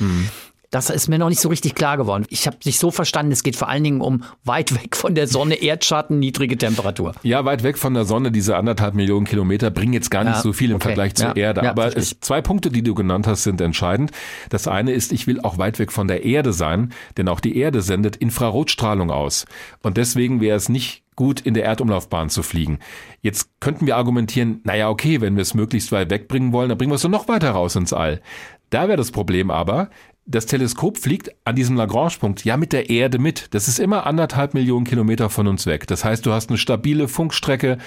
Das 0.76 0.90
ist 0.90 1.08
mir 1.08 1.18
noch 1.18 1.30
nicht 1.30 1.40
so 1.40 1.48
richtig 1.48 1.74
klar 1.74 1.96
geworden. 1.96 2.26
Ich 2.28 2.46
habe 2.46 2.58
dich 2.58 2.78
so 2.78 2.90
verstanden, 2.90 3.32
es 3.32 3.42
geht 3.42 3.56
vor 3.56 3.70
allen 3.70 3.82
Dingen 3.82 4.02
um 4.02 4.24
weit 4.44 4.74
weg 4.74 4.94
von 4.94 5.14
der 5.14 5.26
Sonne, 5.26 5.54
Erdschatten, 5.62 6.18
niedrige 6.18 6.58
Temperatur. 6.58 7.14
Ja, 7.22 7.46
weit 7.46 7.62
weg 7.62 7.78
von 7.78 7.94
der 7.94 8.04
Sonne, 8.04 8.30
diese 8.30 8.58
anderthalb 8.58 8.92
Millionen 8.94 9.24
Kilometer 9.24 9.70
bringen 9.70 9.94
jetzt 9.94 10.10
gar 10.10 10.22
nicht 10.22 10.36
Ja, 10.36 10.42
so 10.42 10.52
viel 10.52 10.68
im 10.68 10.76
okay. 10.76 10.88
Vergleich 10.88 11.14
zur 11.14 11.28
Ja, 11.28 11.34
Erde. 11.34 11.62
ja, 11.64 11.70
Aber 11.70 11.96
es, 11.96 12.20
zwei 12.20 12.42
Punkte, 12.42 12.68
die 12.68 12.82
du 12.82 12.94
genannt 12.94 13.26
hast, 13.26 13.44
sind 13.44 13.62
entscheidend. 13.62 14.10
Das 14.50 14.68
eine 14.68 14.92
ist, 14.92 15.12
ich 15.12 15.26
will 15.26 15.40
auch 15.40 15.56
weit 15.56 15.78
weg 15.78 15.92
von 15.92 16.08
der 16.08 16.26
Erde 16.26 16.52
sein, 16.52 16.92
denn 17.16 17.30
auch 17.30 17.40
die 17.40 17.56
Erde 17.56 17.80
sendet 17.80 18.16
Infrarotstrahlung 18.16 19.10
aus. 19.10 19.46
Und 19.82 19.96
deswegen 19.96 20.42
wäre 20.42 20.58
es 20.58 20.68
nicht 20.68 21.04
gut, 21.16 21.40
in 21.40 21.54
der 21.54 21.64
Erdumlaufbahn 21.64 22.28
zu 22.28 22.42
fliegen. 22.42 22.80
Jetzt 23.22 23.48
könnten 23.60 23.86
wir 23.86 23.96
argumentieren, 23.96 24.60
naja, 24.64 24.90
okay, 24.90 25.22
wenn 25.22 25.36
wir 25.36 25.42
es 25.42 25.54
möglichst 25.54 25.90
weit 25.90 26.10
wegbringen 26.10 26.52
wollen, 26.52 26.68
dann 26.68 26.76
bringen 26.76 26.90
wir 26.92 26.96
es 26.96 27.00
so 27.00 27.08
noch 27.08 27.28
weiter 27.28 27.52
raus 27.52 27.76
ins 27.76 27.94
All. 27.94 28.20
Da 28.68 28.88
wäre 28.88 28.98
das 28.98 29.10
Problem 29.10 29.50
aber, 29.50 29.88
das 30.26 30.46
Teleskop 30.46 30.98
fliegt 30.98 31.30
an 31.44 31.54
diesem 31.54 31.76
Lagrange-Punkt 31.76 32.44
ja 32.44 32.56
mit 32.56 32.72
der 32.72 32.90
Erde 32.90 33.18
mit. 33.18 33.54
Das 33.54 33.68
ist 33.68 33.78
immer 33.78 34.06
anderthalb 34.06 34.54
Millionen 34.54 34.84
Kilometer 34.84 35.30
von 35.30 35.46
uns 35.46 35.66
weg. 35.66 35.86
Das 35.86 36.04
heißt, 36.04 36.26
du 36.26 36.32
hast 36.32 36.50
eine 36.50 36.58
stabile 36.58 37.06
Funkstrecke. 37.06 37.78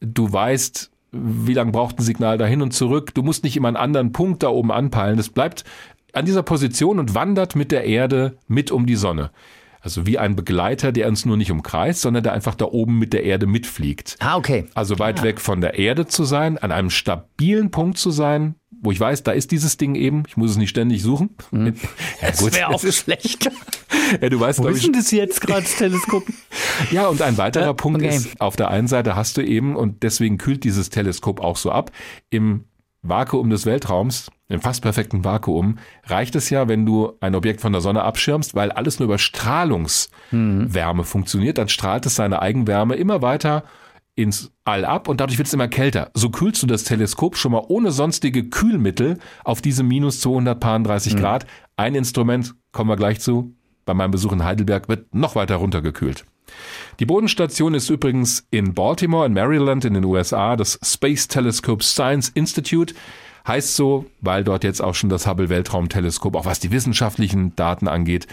Du 0.00 0.32
weißt, 0.32 0.90
wie 1.12 1.54
lange 1.54 1.70
braucht 1.70 1.98
ein 1.98 2.02
Signal 2.02 2.36
dahin 2.36 2.62
und 2.62 2.72
zurück. 2.72 3.14
Du 3.14 3.22
musst 3.22 3.44
nicht 3.44 3.56
immer 3.56 3.68
einen 3.68 3.76
anderen 3.76 4.12
Punkt 4.12 4.42
da 4.42 4.48
oben 4.48 4.72
anpeilen. 4.72 5.16
Das 5.16 5.28
bleibt 5.28 5.64
an 6.12 6.26
dieser 6.26 6.42
Position 6.42 6.98
und 6.98 7.14
wandert 7.14 7.54
mit 7.54 7.70
der 7.70 7.84
Erde 7.84 8.36
mit 8.48 8.72
um 8.72 8.86
die 8.86 8.96
Sonne. 8.96 9.30
Also 9.80 10.06
wie 10.06 10.18
ein 10.18 10.34
Begleiter, 10.34 10.92
der 10.92 11.08
uns 11.08 11.26
nur 11.26 11.36
nicht 11.36 11.50
umkreist, 11.50 12.00
sondern 12.00 12.22
der 12.22 12.32
einfach 12.32 12.54
da 12.54 12.64
oben 12.64 12.98
mit 12.98 13.12
der 13.12 13.22
Erde 13.22 13.46
mitfliegt. 13.46 14.16
Ah, 14.18 14.36
okay. 14.36 14.64
Also 14.74 14.98
weit 14.98 15.22
weg 15.22 15.40
von 15.40 15.60
der 15.60 15.78
Erde 15.78 16.06
zu 16.06 16.24
sein, 16.24 16.56
an 16.56 16.72
einem 16.72 16.88
stabilen 16.88 17.70
Punkt 17.70 17.98
zu 17.98 18.10
sein, 18.10 18.54
wo 18.84 18.92
ich 18.92 19.00
weiß, 19.00 19.22
da 19.22 19.32
ist 19.32 19.50
dieses 19.50 19.76
Ding 19.76 19.94
eben, 19.94 20.22
ich 20.28 20.36
muss 20.36 20.50
es 20.52 20.56
nicht 20.56 20.70
ständig 20.70 21.02
suchen. 21.02 21.30
Ja, 21.52 21.72
Das 22.30 22.54
wäre 22.54 22.68
auch 22.68 22.80
schlecht. 22.92 23.50
ja, 24.20 24.28
du 24.28 24.38
weißt, 24.38 24.58
Wo 24.60 24.68
ist 24.68 24.84
denn 24.84 24.92
das 24.92 25.10
jetzt 25.10 25.40
gerade, 25.40 25.62
das 25.62 25.76
Teleskop? 25.76 26.24
ja, 26.90 27.06
und 27.08 27.22
ein 27.22 27.38
weiterer 27.38 27.64
Ja, 27.66 27.72
Punkt 27.72 28.02
okay. 28.02 28.14
ist, 28.14 28.40
auf 28.40 28.56
der 28.56 28.68
einen 28.68 28.86
Seite 28.88 29.16
hast 29.16 29.36
du 29.36 29.42
eben, 29.42 29.74
und 29.76 30.02
deswegen 30.02 30.38
kühlt 30.38 30.64
dieses 30.64 30.90
Teleskop 30.90 31.40
auch 31.40 31.56
so 31.56 31.72
ab, 31.72 31.90
im 32.30 32.64
Vakuum 33.02 33.50
des 33.50 33.66
Weltraums, 33.66 34.30
im 34.48 34.60
fast 34.62 34.80
perfekten 34.82 35.24
Vakuum, 35.24 35.78
reicht 36.04 36.34
es 36.36 36.48
ja, 36.50 36.68
wenn 36.68 36.86
du 36.86 37.12
ein 37.20 37.34
Objekt 37.34 37.60
von 37.60 37.72
der 37.72 37.80
Sonne 37.82 38.02
abschirmst, 38.02 38.54
weil 38.54 38.70
alles 38.72 38.98
nur 38.98 39.04
über 39.06 39.18
Strahlungswärme 39.18 41.04
funktioniert, 41.04 41.58
dann 41.58 41.68
strahlt 41.68 42.06
es 42.06 42.14
seine 42.14 42.40
Eigenwärme 42.42 42.94
immer 42.94 43.22
weiter 43.22 43.64
ins 44.16 44.52
All 44.64 44.84
ab 44.84 45.08
und 45.08 45.20
dadurch 45.20 45.38
wird 45.38 45.48
es 45.48 45.54
immer 45.54 45.68
kälter. 45.68 46.10
So 46.14 46.30
kühlst 46.30 46.62
du 46.62 46.66
das 46.66 46.84
Teleskop 46.84 47.36
schon 47.36 47.52
mal 47.52 47.64
ohne 47.68 47.90
sonstige 47.90 48.48
Kühlmittel 48.48 49.18
auf 49.44 49.60
diese 49.60 49.82
minus 49.82 50.20
230 50.20 51.16
Grad. 51.16 51.46
Ein 51.76 51.94
Instrument, 51.94 52.54
kommen 52.72 52.88
wir 52.90 52.96
gleich 52.96 53.20
zu, 53.20 53.54
bei 53.84 53.94
meinem 53.94 54.12
Besuch 54.12 54.32
in 54.32 54.44
Heidelberg 54.44 54.88
wird 54.88 55.14
noch 55.14 55.34
weiter 55.34 55.56
runtergekühlt. 55.56 56.24
Die 57.00 57.06
Bodenstation 57.06 57.74
ist 57.74 57.90
übrigens 57.90 58.46
in 58.50 58.74
Baltimore 58.74 59.26
in 59.26 59.32
Maryland 59.32 59.84
in 59.84 59.94
den 59.94 60.04
USA, 60.04 60.56
das 60.56 60.78
Space 60.82 61.28
Telescope 61.28 61.82
Science 61.82 62.30
Institute. 62.30 62.94
Heißt 63.46 63.76
so, 63.76 64.06
weil 64.20 64.44
dort 64.44 64.64
jetzt 64.64 64.80
auch 64.80 64.94
schon 64.94 65.10
das 65.10 65.26
Hubble 65.26 65.50
Weltraumteleskop, 65.50 66.34
auch 66.36 66.46
was 66.46 66.60
die 66.60 66.70
wissenschaftlichen 66.70 67.54
Daten 67.56 67.88
angeht, 67.88 68.26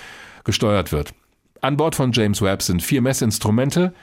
gesteuert 0.46 0.92
wird. 0.92 1.14
An 1.60 1.78
Bord 1.78 1.96
von 1.96 2.12
James 2.12 2.42
Webb 2.42 2.62
sind 2.62 2.82
vier 2.82 3.02
Messinstrumente. 3.02 3.94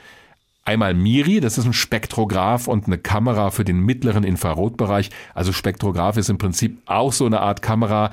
Einmal 0.65 0.93
MIRI, 0.93 1.39
das 1.39 1.57
ist 1.57 1.65
ein 1.65 1.73
Spektrograph 1.73 2.67
und 2.67 2.85
eine 2.85 2.97
Kamera 2.97 3.49
für 3.49 3.65
den 3.65 3.79
mittleren 3.79 4.23
Infrarotbereich. 4.23 5.09
Also 5.33 5.51
Spektrograph 5.51 6.17
ist 6.17 6.29
im 6.29 6.37
Prinzip 6.37 6.81
auch 6.85 7.13
so 7.13 7.25
eine 7.25 7.41
Art 7.41 7.61
Kamera, 7.61 8.11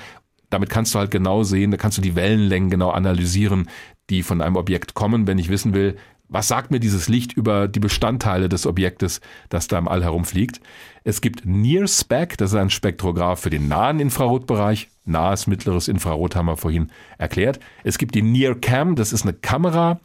damit 0.49 0.70
kannst 0.70 0.94
du 0.94 0.99
halt 0.99 1.11
genau 1.11 1.42
sehen, 1.42 1.70
da 1.70 1.76
kannst 1.76 1.99
du 1.99 2.03
die 2.03 2.14
Wellenlängen 2.14 2.70
genau 2.70 2.90
analysieren, 2.90 3.68
die 4.11 4.22
von 4.22 4.40
einem 4.40 4.57
Objekt 4.57 4.94
kommen, 4.94 5.26
wenn 5.26 5.38
ich 5.38 5.49
wissen 5.49 5.74
will, 5.74 5.97
was 6.28 6.49
sagt 6.49 6.72
mir 6.72 6.80
dieses 6.80 7.09
Licht 7.09 7.32
über 7.34 7.68
die 7.68 7.78
Bestandteile 7.78 8.49
des 8.49 8.66
Objektes, 8.66 9.20
das 9.49 9.68
da 9.68 9.78
im 9.78 9.86
All 9.86 10.03
herumfliegt? 10.03 10.61
Es 11.05 11.20
gibt 11.20 11.47
NIRSPEC, 11.47 12.36
das 12.36 12.53
ist 12.53 12.59
ein 12.59 12.70
Spektrograph 12.70 13.40
für 13.40 13.51
den 13.51 13.68
nahen 13.68 14.01
Infrarotbereich. 14.01 14.88
Nahes, 15.05 15.47
mittleres 15.47 15.86
Infrarot 15.86 16.34
haben 16.34 16.47
wir 16.47 16.57
vorhin 16.57 16.90
erklärt. 17.16 17.61
Es 17.84 17.97
gibt 17.99 18.16
die 18.16 18.22
NIRCam, 18.22 18.97
das 18.97 19.12
ist 19.12 19.22
eine 19.22 19.34
Kamera. 19.34 20.01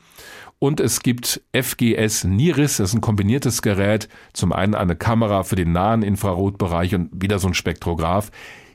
Und 0.64 0.80
es 0.80 1.02
gibt 1.02 1.42
FGS 1.60 2.24
NIRIS, 2.24 2.78
das 2.78 2.90
ist 2.90 2.94
ein 2.94 3.02
kombiniertes 3.02 3.64
Gerät. 3.64 4.08
Zum 4.32 4.54
einen 4.54 4.76
eine 4.76 4.96
Kamera 4.96 5.42
für 5.42 5.56
den 5.56 5.72
nahen 5.72 6.04
Infrarotbereich 6.04 6.94
und 6.94 7.10
wieder 7.20 7.40
so 7.40 7.48
ein 7.48 7.56
Spektrograph. 7.56 8.30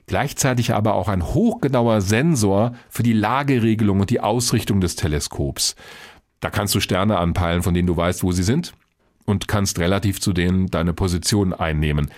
Gleichzeitig 0.09 0.75
aber 0.75 0.95
auch 0.95 1.07
ein 1.07 1.25
hochgenauer 1.25 2.01
Sensor 2.01 2.73
für 2.89 3.05
die 3.05 3.13
Lageregelung 3.13 4.01
und 4.01 4.11
die 4.11 4.19
Ausrichtung 4.19 4.81
des 4.81 4.97
Teleskops. 4.97 5.77
Da 6.41 6.51
kannst 6.51 6.75
du 6.75 6.81
Sterne 6.81 7.19
anpeilen, 7.19 7.63
von 7.63 7.73
denen 7.73 7.87
du 7.87 7.97
weißt, 7.97 8.25
wo 8.25 8.33
sie 8.33 8.43
sind 8.43 8.73
und 9.25 9.47
kannst 9.47 9.79
relativ 9.79 10.21
zu 10.21 10.33
denen 10.33 10.67
deine 10.67 10.93
Position 10.93 11.53
einnehmen. 11.53 12.11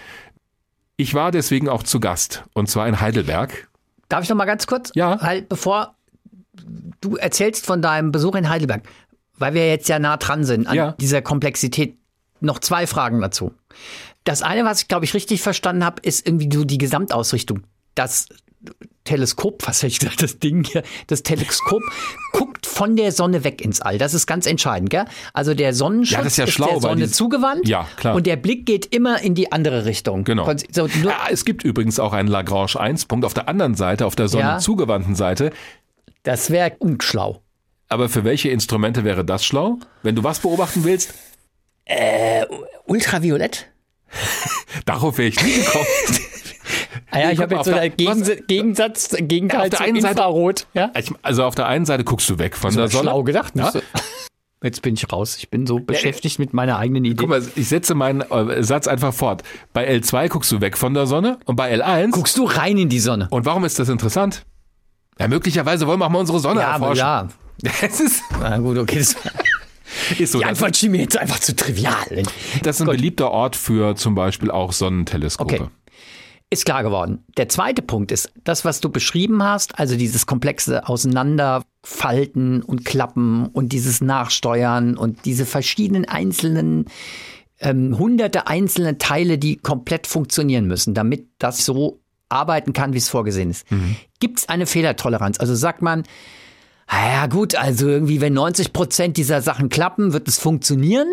Ich 0.96 1.12
war 1.12 1.30
deswegen 1.30 1.68
auch 1.68 1.82
zu 1.82 2.00
Gast 2.00 2.42
und 2.54 2.70
zwar 2.70 2.88
in 2.88 3.02
Heidelberg. 3.02 3.68
Darf 4.08 4.24
ich 4.24 4.30
noch 4.30 4.36
mal 4.36 4.46
ganz 4.46 4.66
kurz? 4.66 4.92
Ja. 4.94 5.20
Halt, 5.20 5.50
bevor 5.50 5.94
du 7.02 7.16
erzählst 7.16 7.66
von 7.66 7.82
deinem 7.82 8.12
Besuch 8.12 8.34
in 8.34 8.48
Heidelberg, 8.48 8.82
weil 9.38 9.54
wir 9.54 9.68
jetzt 9.68 9.88
ja 9.88 9.98
nah 9.98 10.16
dran 10.16 10.44
sind 10.44 10.66
an 10.66 10.74
Ja. 10.76 10.92
dieser 11.00 11.22
Komplexität, 11.22 11.96
noch 12.40 12.58
zwei 12.60 12.86
Fragen 12.86 13.20
dazu. 13.20 13.52
Das 14.24 14.42
eine, 14.42 14.64
was 14.64 14.82
ich 14.82 14.88
glaube 14.88 15.04
ich 15.04 15.14
richtig 15.14 15.42
verstanden 15.42 15.84
habe, 15.84 16.00
ist 16.02 16.26
irgendwie 16.26 16.48
so 16.52 16.64
die 16.64 16.78
Gesamtausrichtung. 16.78 17.62
Das 17.94 18.26
Teleskop, 19.04 19.62
was 19.66 19.78
hätte 19.78 19.88
ich 19.92 19.98
gesagt, 20.00 20.22
das 20.22 20.38
Ding 20.38 20.64
hier, 20.64 20.82
das 21.06 21.22
Teleskop 21.22 21.82
guckt 22.32 22.66
von 22.66 22.94
der 22.96 23.10
Sonne 23.12 23.42
weg 23.44 23.60
ins 23.60 23.80
All. 23.80 23.98
Das 23.98 24.14
ist 24.14 24.26
ganz 24.26 24.46
entscheidend, 24.46 24.90
gell? 24.90 25.04
Also 25.32 25.54
der 25.54 25.74
Sonnenschutz 25.74 26.18
Ja, 26.18 26.24
ist 26.26 26.36
ja 26.36 26.46
schlau, 26.46 26.68
der 26.72 26.80
Sonne 26.80 27.08
zugewandt. 27.08 27.66
Ja, 27.66 27.88
klar. 27.96 28.14
Und 28.14 28.26
der 28.26 28.36
Blick 28.36 28.66
geht 28.66 28.86
immer 28.94 29.20
in 29.22 29.34
die 29.34 29.50
andere 29.50 29.84
Richtung. 29.84 30.24
Genau. 30.24 30.48
So, 30.72 30.86
Ja, 30.86 31.16
es 31.30 31.44
gibt 31.44 31.64
übrigens 31.64 31.98
auch 31.98 32.12
einen 32.12 32.28
Lagrange-1-Punkt 32.28 33.24
auf 33.24 33.34
der 33.34 33.48
anderen 33.48 33.74
Seite, 33.74 34.06
auf 34.06 34.14
der 34.16 34.28
Sonne 34.28 34.58
zugewandten 34.58 35.14
Seite. 35.14 35.50
Das 36.22 36.50
wäre 36.50 36.72
unschlau. 36.78 37.40
Aber 37.88 38.08
für 38.08 38.24
welche 38.24 38.50
Instrumente 38.50 39.04
wäre 39.04 39.24
das 39.24 39.44
schlau? 39.44 39.78
Wenn 40.02 40.14
du 40.14 40.22
was 40.24 40.40
beobachten 40.40 40.84
willst, 40.84 41.14
Ultraviolett? 42.86 43.66
darauf 44.86 45.18
wäre 45.18 45.28
ich 45.28 45.42
nie 45.42 45.52
gekommen. 45.52 45.84
Ah 47.10 47.20
ja, 47.20 47.30
ich 47.30 47.40
habe 47.40 47.54
jetzt 47.54 47.64
so 47.66 47.72
einen 47.74 47.96
Gegensatz, 47.96 48.38
Gegensatz, 48.46 49.08
Gegenteil 49.18 49.70
Ja, 49.70 49.76
zu 49.76 49.82
einen 49.82 50.00
Seite- 50.00 50.12
Infrarot. 50.14 50.66
Ja? 50.74 50.92
Also 51.22 51.44
auf 51.44 51.54
der 51.54 51.66
einen 51.66 51.86
Seite 51.86 52.04
guckst 52.04 52.28
du 52.28 52.38
weg 52.38 52.56
von 52.56 52.74
der 52.74 52.88
Sonne. 52.88 53.04
Schlau 53.04 53.22
gedacht. 53.22 53.54
Ja? 53.56 53.72
Jetzt 54.62 54.82
bin 54.82 54.94
ich 54.94 55.10
raus. 55.12 55.36
Ich 55.38 55.50
bin 55.50 55.66
so 55.66 55.78
beschäftigt 55.78 56.38
mit 56.38 56.52
meiner 56.52 56.78
eigenen 56.78 57.04
Idee. 57.04 57.16
Guck 57.16 57.28
mal, 57.28 57.42
ich 57.54 57.68
setze 57.68 57.94
meinen 57.94 58.22
äh, 58.22 58.62
Satz 58.62 58.88
einfach 58.88 59.14
fort. 59.14 59.42
Bei 59.72 59.88
L2 59.88 60.28
guckst 60.28 60.50
du 60.52 60.60
weg 60.60 60.76
von 60.76 60.94
der 60.94 61.06
Sonne 61.06 61.38
und 61.44 61.56
bei 61.56 61.72
L1. 61.74 62.10
Guckst 62.10 62.36
du 62.36 62.44
rein 62.44 62.76
in 62.76 62.88
die 62.88 62.98
Sonne? 63.00 63.28
Und 63.30 63.46
warum 63.46 63.64
ist 63.64 63.78
das 63.78 63.88
interessant? 63.88 64.44
Ja, 65.18 65.28
möglicherweise 65.28 65.86
wollen 65.86 66.00
wir 66.00 66.06
auch 66.06 66.10
mal 66.10 66.18
unsere 66.18 66.40
Sonne 66.40 66.60
Ja, 66.60 66.68
aber 66.72 66.88
erforschen. 66.88 66.98
ja. 66.98 67.28
Es 67.82 68.00
ist, 68.00 68.22
Na 68.40 68.58
gut, 68.58 68.78
okay. 68.78 68.98
Das, 68.98 69.16
ist 70.18 70.32
so. 70.32 70.38
die 70.38 70.44
Antwort 70.44 70.76
schien 70.76 70.92
mir 70.92 71.00
jetzt 71.00 71.16
einfach 71.18 71.38
zu 71.40 71.54
trivial. 71.56 72.22
das 72.62 72.76
ist 72.76 72.82
ein 72.82 72.86
Gut. 72.86 72.96
beliebter 72.96 73.30
Ort 73.30 73.56
für 73.56 73.96
zum 73.96 74.14
Beispiel 74.14 74.50
auch 74.50 74.72
Sonnenteleskope. 74.72 75.54
Okay. 75.54 75.66
Ist 76.50 76.64
klar 76.64 76.82
geworden. 76.82 77.24
Der 77.36 77.50
zweite 77.50 77.82
Punkt 77.82 78.10
ist, 78.10 78.32
das, 78.44 78.64
was 78.64 78.80
du 78.80 78.88
beschrieben 78.88 79.42
hast, 79.42 79.78
also 79.78 79.96
dieses 79.96 80.24
komplexe 80.24 80.88
Auseinanderfalten 80.88 82.62
und 82.62 82.84
Klappen 82.84 83.46
und 83.46 83.72
dieses 83.72 84.00
Nachsteuern 84.00 84.96
und 84.96 85.24
diese 85.26 85.44
verschiedenen 85.44 86.06
einzelnen, 86.06 86.86
ähm, 87.60 87.98
hunderte 87.98 88.46
einzelne 88.46 88.96
Teile, 88.98 89.36
die 89.36 89.56
komplett 89.56 90.06
funktionieren 90.06 90.66
müssen, 90.66 90.94
damit 90.94 91.26
das 91.38 91.64
so 91.66 92.00
arbeiten 92.30 92.72
kann, 92.72 92.92
wie 92.94 92.98
es 92.98 93.08
vorgesehen 93.08 93.50
ist. 93.50 93.66
Gibt 94.20 94.38
es 94.40 94.48
eine 94.48 94.66
Fehlertoleranz? 94.66 95.40
Also 95.40 95.54
sagt 95.54 95.82
man, 95.82 96.02
"Ah 96.02 96.06
ja 96.92 97.26
gut, 97.26 97.54
also 97.54 97.86
irgendwie, 97.88 98.20
wenn 98.20 98.32
90 98.34 98.72
Prozent 98.72 99.16
dieser 99.16 99.42
Sachen 99.42 99.68
klappen, 99.68 100.12
wird 100.12 100.28
es 100.28 100.38
funktionieren? 100.38 101.08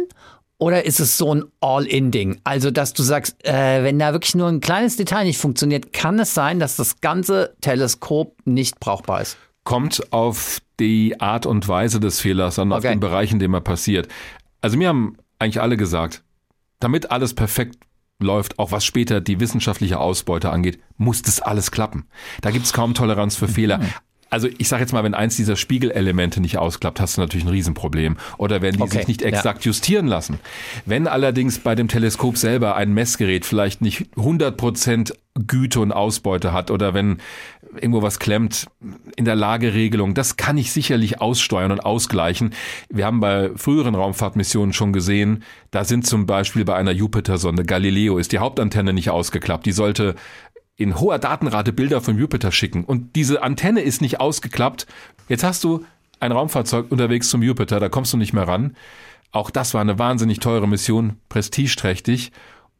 Oder 0.57 0.85
ist 0.85 1.01
es 1.01 1.17
so 1.17 1.35
ein 1.35 1.43
All-In-Ding? 1.59 2.39
Also, 2.45 2.71
dass 2.71 2.93
du 2.93 3.03
sagst, 3.03 3.45
äh, 3.45 3.83
wenn 3.83 3.99
da 3.99 4.13
wirklich 4.13 4.35
nur 4.35 4.47
ein 4.47 4.61
kleines 4.61 4.95
Detail 4.95 5.25
nicht 5.25 5.37
funktioniert, 5.37 5.91
kann 5.91 6.17
es 6.17 6.33
sein, 6.33 6.59
dass 6.59 6.77
das 6.77 7.01
ganze 7.01 7.53
Teleskop 7.59 8.37
nicht 8.45 8.79
brauchbar 8.79 9.21
ist. 9.21 9.35
Kommt 9.65 10.13
auf 10.13 10.59
die 10.79 11.19
Art 11.19 11.45
und 11.45 11.67
Weise 11.67 11.99
des 11.99 12.21
Fehlers 12.21 12.57
an, 12.57 12.71
auf 12.71 12.79
Okay. 12.79 12.91
den 12.91 13.01
Bereich, 13.01 13.31
in 13.33 13.39
dem 13.39 13.53
er 13.53 13.61
passiert. 13.61 14.07
Also 14.61 14.77
mir 14.77 14.87
haben 14.87 15.17
eigentlich 15.39 15.61
alle 15.61 15.75
gesagt, 15.75 16.23
damit 16.79 17.11
alles 17.11 17.33
perfekt 17.33 17.77
läuft, 18.19 18.57
auch 18.59 18.71
was 18.71 18.85
später 18.85 19.19
die 19.19 19.41
wissenschaftliche 19.41 19.99
Ausbeute 19.99 20.51
angeht, 20.51 20.79
muss 20.95 21.21
das 21.21 21.41
alles 21.41 21.69
klappen. 21.71 22.05
Da 22.41 22.51
gibt's 22.51 22.71
kaum 22.71 22.93
Toleranz 22.93 23.35
für 23.35 23.49
Fehler. 23.49 23.81
Also 24.35 24.49
ich 24.57 24.67
sage 24.67 24.81
jetzt 24.81 24.91
mal, 24.91 25.05
wenn 25.05 25.13
eins 25.13 25.37
dieser 25.37 25.55
Spiegelelemente 25.55 26.41
nicht 26.41 26.57
ausklappt, 26.57 26.99
hast 26.99 27.15
du 27.15 27.21
natürlich 27.21 27.45
ein 27.45 27.51
Riesenproblem. 27.51 28.17
Oder 28.37 28.61
wenn 28.61 28.75
die 28.75 28.81
Okay, 28.81 28.97
sich 28.97 29.07
nicht 29.07 29.21
ja. 29.21 29.29
exakt 29.29 29.63
justieren 29.63 30.07
lassen. 30.07 30.39
Wenn 30.85 31.07
allerdings 31.07 31.59
bei 31.59 31.73
dem 31.73 31.87
Teleskop 31.87 32.37
selber 32.37 32.75
ein 32.75 32.93
Messgerät 32.93 33.45
vielleicht 33.45 33.81
nicht 33.81 34.07
100% 34.17 35.13
Güte 35.47 35.79
und 35.79 35.93
Ausbeute 35.93 36.51
hat 36.51 36.69
oder 36.69 36.93
wenn 36.93 37.19
irgendwo 37.75 38.01
was 38.01 38.19
klemmt 38.19 38.67
in 39.15 39.23
der 39.23 39.35
Lageregelung, 39.35 40.13
das 40.13 40.35
kann 40.35 40.57
ich 40.57 40.73
sicherlich 40.73 41.21
aussteuern 41.21 41.71
und 41.71 41.85
ausgleichen. 41.85 42.53
Wir 42.89 43.05
haben 43.05 43.21
bei 43.21 43.51
früheren 43.55 43.95
Raumfahrtmissionen 43.95 44.73
schon 44.73 44.91
gesehen, 44.91 45.43
da 45.71 45.85
sind 45.85 46.05
zum 46.05 46.25
Beispiel 46.25 46.65
bei 46.65 46.75
einer 46.75 46.91
Jupiter-Sonde 46.91 47.63
Galileo 47.63 48.17
ist 48.17 48.33
die 48.33 48.39
Hauptantenne 48.39 48.91
nicht 48.91 49.09
ausgeklappt. 49.09 49.65
Die 49.65 49.71
sollte 49.71 50.15
in 50.77 50.99
hoher 50.99 51.19
Datenrate 51.19 51.73
Bilder 51.73 52.01
von 52.01 52.17
Jupiter 52.17 52.51
schicken 52.51 52.83
und 52.83 53.15
diese 53.15 53.43
Antenne 53.43 53.81
ist 53.81 54.01
nicht 54.01 54.19
ausgeklappt. 54.19 54.87
Jetzt 55.29 55.43
hast 55.43 55.63
du 55.63 55.85
ein 56.19 56.31
Raumfahrzeug 56.31 56.91
unterwegs 56.91 57.29
zum 57.29 57.41
Jupiter, 57.41 57.79
da 57.79 57.89
kommst 57.89 58.13
du 58.13 58.17
nicht 58.17 58.33
mehr 58.33 58.47
ran. 58.47 58.75
Auch 59.31 59.49
das 59.49 59.73
war 59.73 59.81
eine 59.81 59.99
wahnsinnig 59.99 60.39
teure 60.39 60.67
Mission, 60.67 61.17
prestigeträchtig 61.29 62.31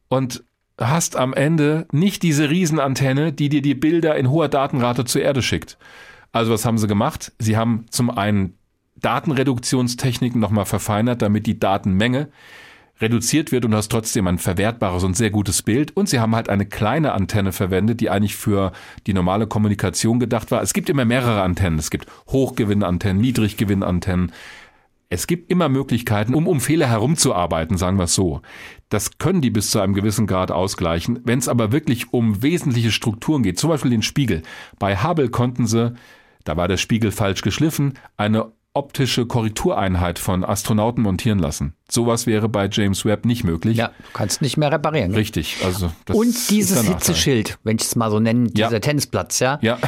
und 0.08 0.44
hast 0.78 1.16
am 1.16 1.32
Ende 1.32 1.86
nicht 1.92 2.22
diese 2.22 2.50
Riesenantenne, 2.50 3.32
die 3.32 3.48
dir 3.48 3.62
die 3.62 3.74
Bilder 3.74 4.16
in 4.16 4.30
hoher 4.30 4.48
Datenrate 4.48 5.04
zur 5.04 5.22
Erde 5.22 5.42
schickt. 5.42 5.78
Also 6.32 6.52
was 6.52 6.64
haben 6.64 6.78
sie 6.78 6.86
gemacht? 6.86 7.32
Sie 7.38 7.56
haben 7.56 7.86
zum 7.90 8.10
einen 8.10 8.58
Datenreduktionstechniken 8.96 10.40
nochmal 10.40 10.66
verfeinert, 10.66 11.22
damit 11.22 11.46
die 11.46 11.58
Datenmenge 11.58 12.28
reduziert 13.00 13.52
wird 13.52 13.64
und 13.64 13.72
du 13.72 13.76
hast 13.76 13.88
trotzdem 13.88 14.26
ein 14.26 14.38
verwertbares 14.38 15.04
und 15.04 15.16
sehr 15.16 15.30
gutes 15.30 15.62
Bild. 15.62 15.96
Und 15.96 16.08
sie 16.08 16.20
haben 16.20 16.34
halt 16.34 16.48
eine 16.48 16.66
kleine 16.66 17.12
Antenne 17.12 17.52
verwendet, 17.52 18.00
die 18.00 18.10
eigentlich 18.10 18.36
für 18.36 18.72
die 19.06 19.14
normale 19.14 19.46
Kommunikation 19.46 20.18
gedacht 20.20 20.50
war. 20.50 20.62
Es 20.62 20.72
gibt 20.72 20.88
immer 20.88 21.04
mehrere 21.04 21.42
Antennen. 21.42 21.78
Es 21.78 21.90
gibt 21.90 22.06
Hochgewinnantennen, 22.28 23.20
Niedriggewinnantennen. 23.20 24.32
Es 25.08 25.28
gibt 25.28 25.52
immer 25.52 25.68
Möglichkeiten, 25.68 26.34
um 26.34 26.48
um 26.48 26.60
Fehler 26.60 26.88
herumzuarbeiten, 26.88 27.76
sagen 27.76 27.96
wir 27.96 28.04
es 28.04 28.14
so. 28.14 28.40
Das 28.88 29.18
können 29.18 29.40
die 29.40 29.50
bis 29.50 29.70
zu 29.70 29.78
einem 29.80 29.94
gewissen 29.94 30.26
Grad 30.26 30.50
ausgleichen. 30.50 31.20
Wenn 31.24 31.38
es 31.38 31.48
aber 31.48 31.70
wirklich 31.70 32.12
um 32.12 32.42
wesentliche 32.42 32.90
Strukturen 32.90 33.44
geht, 33.44 33.58
zum 33.58 33.70
Beispiel 33.70 33.92
den 33.92 34.02
Spiegel. 34.02 34.42
Bei 34.80 34.96
Hubble 34.96 35.28
konnten 35.28 35.66
sie, 35.66 35.94
da 36.42 36.56
war 36.56 36.66
der 36.66 36.76
Spiegel 36.76 37.12
falsch 37.12 37.42
geschliffen, 37.42 37.94
eine 38.16 38.52
optische 38.76 39.26
Korrektureinheit 39.26 40.18
von 40.18 40.44
Astronauten 40.44 41.02
montieren 41.02 41.38
lassen. 41.38 41.74
Sowas 41.90 42.26
wäre 42.26 42.48
bei 42.48 42.68
James 42.70 43.04
Webb 43.04 43.24
nicht 43.24 43.44
möglich. 43.44 43.76
Ja, 43.76 43.88
du 43.88 43.92
kannst 44.12 44.42
nicht 44.42 44.56
mehr 44.56 44.72
reparieren. 44.72 45.14
Richtig. 45.14 45.58
Also 45.64 45.90
das 46.04 46.16
Und 46.16 46.50
dieses. 46.50 46.82
Hitzeschild, 46.86 47.58
wenn 47.62 47.76
ich 47.76 47.82
es 47.84 47.96
mal 47.96 48.10
so 48.10 48.18
nennen, 48.20 48.50
Ja. 48.56 48.68
dieser 48.68 48.80
Tennisplatz, 48.80 49.38
ja, 49.38 49.58
Ja. 49.62 49.78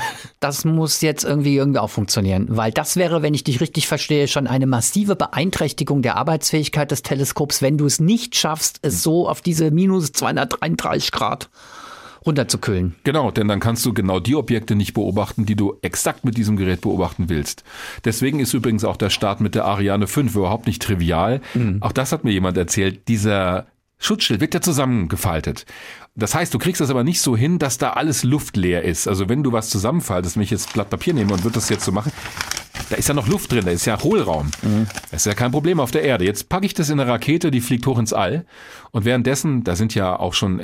das 0.40 0.64
muss 0.64 1.00
jetzt 1.00 1.24
irgendwie 1.24 1.56
irgendwie 1.56 1.80
auch 1.80 1.90
funktionieren, 1.90 2.46
weil 2.50 2.70
das 2.72 2.96
wäre, 2.96 3.22
wenn 3.22 3.34
ich 3.34 3.44
dich 3.44 3.60
richtig 3.60 3.88
verstehe, 3.88 4.28
schon 4.28 4.46
eine 4.46 4.66
massive 4.66 5.16
Beeinträchtigung 5.16 6.02
der 6.02 6.16
Arbeitsfähigkeit 6.16 6.90
des 6.90 7.02
Teleskops, 7.02 7.62
wenn 7.62 7.76
du 7.78 7.86
es 7.86 8.00
nicht 8.00 8.36
schaffst, 8.36 8.78
es 8.82 9.02
so 9.02 9.28
auf 9.28 9.40
diese 9.42 9.70
minus 9.70 10.12
233 10.12 11.10
Grad 11.12 11.50
runterzukühlen. 12.28 12.94
Genau, 13.02 13.32
denn 13.32 13.48
dann 13.48 13.58
kannst 13.58 13.84
du 13.84 13.92
genau 13.92 14.20
die 14.20 14.36
Objekte 14.36 14.76
nicht 14.76 14.94
beobachten, 14.94 15.46
die 15.46 15.56
du 15.56 15.76
exakt 15.82 16.24
mit 16.24 16.36
diesem 16.36 16.56
Gerät 16.56 16.82
beobachten 16.82 17.28
willst. 17.28 17.64
Deswegen 18.04 18.38
ist 18.38 18.54
übrigens 18.54 18.84
auch 18.84 18.96
der 18.96 19.10
Start 19.10 19.40
mit 19.40 19.56
der 19.56 19.64
Ariane 19.64 20.06
5 20.06 20.36
überhaupt 20.36 20.66
nicht 20.66 20.82
trivial. 20.82 21.40
Auch 21.80 21.92
das 21.92 22.12
hat 22.12 22.22
mir 22.22 22.30
jemand 22.30 22.56
erzählt. 22.56 23.08
Dieser 23.08 23.66
Schutzschild 23.98 24.40
wird 24.40 24.54
ja 24.54 24.60
zusammengefaltet. 24.60 25.66
Das 26.14 26.34
heißt, 26.34 26.54
du 26.54 26.58
kriegst 26.58 26.80
das 26.80 26.90
aber 26.90 27.04
nicht 27.04 27.20
so 27.20 27.36
hin, 27.36 27.58
dass 27.58 27.78
da 27.78 27.90
alles 27.90 28.22
luftleer 28.24 28.82
ist. 28.82 29.08
Also 29.08 29.28
wenn 29.28 29.42
du 29.42 29.52
was 29.52 29.70
zusammenfaltest, 29.70 30.36
wenn 30.36 30.42
ich 30.42 30.50
jetzt 30.50 30.72
Blatt 30.72 30.90
Papier 30.90 31.14
nehme 31.14 31.32
und 31.32 31.44
würde 31.44 31.54
das 31.54 31.68
jetzt 31.68 31.84
so 31.84 31.92
machen, 31.92 32.12
da 32.90 32.96
ist 32.96 33.08
ja 33.08 33.14
noch 33.14 33.28
Luft 33.28 33.52
drin, 33.52 33.64
da 33.64 33.70
ist 33.70 33.86
ja 33.86 34.00
Hohlraum. 34.02 34.50
Das 35.10 35.22
ist 35.22 35.26
ja 35.26 35.34
kein 35.34 35.50
Problem 35.50 35.80
auf 35.80 35.90
der 35.90 36.02
Erde. 36.02 36.24
Jetzt 36.24 36.48
packe 36.48 36.66
ich 36.66 36.74
das 36.74 36.90
in 36.90 37.00
eine 37.00 37.10
Rakete, 37.10 37.50
die 37.50 37.60
fliegt 37.60 37.86
hoch 37.86 37.98
ins 37.98 38.12
All. 38.12 38.46
Und 38.92 39.04
währenddessen, 39.04 39.64
da 39.64 39.76
sind 39.76 39.94
ja 39.94 40.18
auch 40.18 40.34
schon 40.34 40.60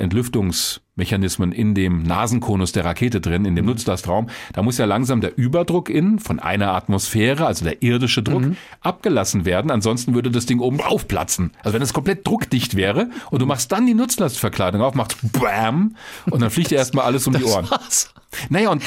Mechanismen 0.95 1.51
in 1.51 1.75
dem 1.75 2.03
Nasenkonus 2.03 2.71
der 2.71 2.85
Rakete 2.85 3.19
drin, 3.19 3.43
in 3.43 3.55
dem 3.55 3.65
mhm. 3.65 3.71
Nutzlastraum. 3.71 4.27
Da 4.53 4.63
muss 4.63 4.77
ja 4.77 4.85
langsam 4.85 5.19
der 5.19 5.37
Überdruck 5.37 5.89
in 5.89 6.19
von 6.19 6.39
einer 6.39 6.73
Atmosphäre, 6.73 7.45
also 7.45 7.65
der 7.65 7.83
irdische 7.83 8.23
Druck, 8.23 8.41
mhm. 8.41 8.57
abgelassen 8.79 9.43
werden. 9.43 9.71
Ansonsten 9.71 10.15
würde 10.15 10.31
das 10.31 10.45
Ding 10.45 10.59
oben 10.59 10.79
aufplatzen. 10.79 11.51
Also 11.63 11.75
wenn 11.75 11.81
es 11.81 11.91
komplett 11.91 12.25
druckdicht 12.25 12.75
wäre 12.75 13.09
und 13.29 13.41
du 13.41 13.45
machst 13.45 13.73
dann 13.73 13.85
die 13.85 13.93
Nutzlastverkleidung 13.93 14.81
auf, 14.81 14.95
machst 14.95 15.17
BAM 15.33 15.95
und 16.29 16.41
dann 16.41 16.49
fliegt 16.49 16.71
dir 16.71 16.77
erstmal 16.77 17.05
alles 17.05 17.27
um 17.27 17.33
die 17.33 17.43
Ohren. 17.43 17.69
War's. 17.69 18.13
Naja, 18.49 18.69
und 18.69 18.83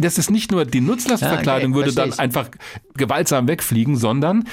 das 0.00 0.18
ist 0.18 0.30
nicht 0.30 0.50
nur 0.50 0.64
die 0.64 0.80
Nutzlastverkleidung 0.80 1.72
ja, 1.72 1.76
okay, 1.78 1.86
würde 1.86 1.94
dann 1.94 2.18
einfach 2.18 2.48
gewaltsam 2.96 3.48
wegfliegen, 3.48 3.96
sondern 3.96 4.44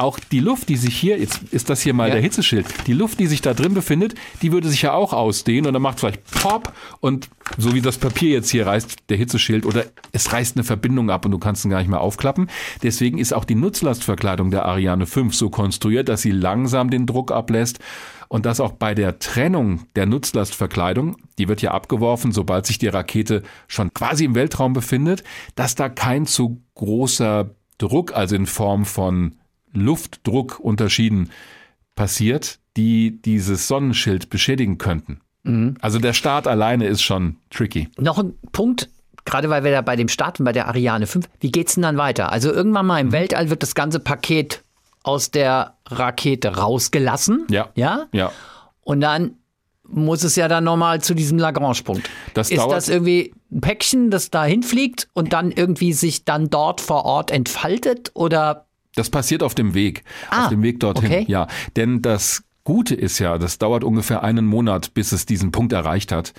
auch 0.00 0.18
die 0.18 0.40
Luft, 0.40 0.68
die 0.68 0.76
sich 0.76 0.96
hier, 0.96 1.18
jetzt 1.18 1.42
ist 1.50 1.70
das 1.70 1.80
hier 1.80 1.94
mal 1.94 2.08
ja. 2.08 2.14
der 2.14 2.22
Hitzeschild, 2.22 2.66
die 2.86 2.92
Luft, 2.92 3.20
die 3.20 3.26
sich 3.26 3.42
da 3.42 3.54
drin 3.54 3.74
befindet, 3.74 4.14
die 4.42 4.52
würde 4.52 4.68
sich 4.68 4.82
ja 4.82 4.92
auch 4.92 5.12
ausdehnen 5.12 5.66
und 5.66 5.74
dann 5.74 5.82
macht 5.82 6.00
vielleicht 6.00 6.24
Pop 6.30 6.72
und 7.00 7.28
so 7.58 7.74
wie 7.74 7.80
das 7.80 7.98
Papier 7.98 8.30
jetzt 8.30 8.50
hier 8.50 8.66
reißt, 8.66 8.96
der 9.08 9.16
Hitzeschild 9.16 9.66
oder 9.66 9.84
es 10.12 10.32
reißt 10.32 10.56
eine 10.56 10.64
Verbindung 10.64 11.10
ab 11.10 11.24
und 11.24 11.30
du 11.30 11.38
kannst 11.38 11.64
ihn 11.64 11.70
gar 11.70 11.78
nicht 11.78 11.90
mehr 11.90 12.00
aufklappen. 12.00 12.48
Deswegen 12.82 13.18
ist 13.18 13.32
auch 13.32 13.44
die 13.44 13.54
Nutzlastverkleidung 13.54 14.50
der 14.50 14.64
Ariane 14.64 15.06
5 15.06 15.34
so 15.34 15.50
konstruiert, 15.50 16.08
dass 16.08 16.22
sie 16.22 16.32
langsam 16.32 16.90
den 16.90 17.06
Druck 17.06 17.30
ablässt 17.32 17.78
und 18.28 18.46
dass 18.46 18.60
auch 18.60 18.72
bei 18.72 18.94
der 18.94 19.18
Trennung 19.18 19.86
der 19.96 20.06
Nutzlastverkleidung, 20.06 21.16
die 21.38 21.48
wird 21.48 21.62
ja 21.62 21.72
abgeworfen, 21.72 22.30
sobald 22.32 22.64
sich 22.64 22.78
die 22.78 22.86
Rakete 22.88 23.42
schon 23.66 23.92
quasi 23.92 24.24
im 24.24 24.36
Weltraum 24.36 24.72
befindet, 24.72 25.24
dass 25.56 25.74
da 25.74 25.88
kein 25.88 26.26
zu 26.26 26.62
großer 26.76 27.50
Druck, 27.78 28.14
also 28.14 28.36
in 28.36 28.46
Form 28.46 28.84
von 28.84 29.34
Luftdruckunterschieden 29.72 31.30
passiert, 31.94 32.58
die 32.76 33.20
dieses 33.22 33.68
Sonnenschild 33.68 34.30
beschädigen 34.30 34.78
könnten. 34.78 35.20
Mhm. 35.42 35.76
Also 35.80 35.98
der 35.98 36.12
Start 36.12 36.46
alleine 36.46 36.86
ist 36.86 37.02
schon 37.02 37.36
tricky. 37.50 37.88
Noch 37.98 38.18
ein 38.18 38.34
Punkt, 38.52 38.88
gerade 39.24 39.50
weil 39.50 39.64
wir 39.64 39.70
da 39.72 39.82
bei 39.82 39.96
dem 39.96 40.08
starten, 40.08 40.44
bei 40.44 40.52
der 40.52 40.68
Ariane 40.68 41.06
5, 41.06 41.28
wie 41.40 41.50
geht's 41.50 41.74
denn 41.74 41.82
dann 41.82 41.96
weiter? 41.96 42.32
Also 42.32 42.52
irgendwann 42.52 42.86
mal 42.86 43.00
im 43.00 43.08
mhm. 43.08 43.12
Weltall 43.12 43.50
wird 43.50 43.62
das 43.62 43.74
ganze 43.74 44.00
Paket 44.00 44.62
aus 45.02 45.30
der 45.30 45.74
Rakete 45.86 46.56
rausgelassen. 46.56 47.46
Ja. 47.50 47.70
Ja? 47.74 48.06
Ja. 48.12 48.32
Und 48.82 49.00
dann 49.00 49.36
muss 49.92 50.22
es 50.22 50.36
ja 50.36 50.46
dann 50.46 50.64
nochmal 50.64 51.00
zu 51.00 51.14
diesem 51.14 51.38
Lagrange-Punkt. 51.38 52.08
Das 52.34 52.50
ist 52.50 52.64
das 52.64 52.88
irgendwie 52.88 53.34
ein 53.50 53.60
Päckchen, 53.60 54.10
das 54.10 54.30
da 54.30 54.44
hinfliegt 54.44 55.08
und 55.14 55.32
dann 55.32 55.50
irgendwie 55.50 55.92
sich 55.92 56.24
dann 56.24 56.48
dort 56.48 56.80
vor 56.80 57.04
Ort 57.04 57.30
entfaltet 57.30 58.12
oder 58.14 58.66
das 58.94 59.10
passiert 59.10 59.42
auf 59.42 59.54
dem 59.54 59.74
Weg, 59.74 60.04
ah, 60.30 60.44
auf 60.44 60.48
dem 60.50 60.62
Weg 60.62 60.80
dorthin. 60.80 61.06
Okay. 61.06 61.24
Ja, 61.28 61.46
denn 61.76 62.02
das 62.02 62.42
Gute 62.64 62.94
ist 62.94 63.18
ja, 63.18 63.38
das 63.38 63.58
dauert 63.58 63.84
ungefähr 63.84 64.22
einen 64.22 64.46
Monat, 64.46 64.94
bis 64.94 65.12
es 65.12 65.26
diesen 65.26 65.52
Punkt 65.52 65.72
erreicht 65.72 66.12
hat. 66.12 66.32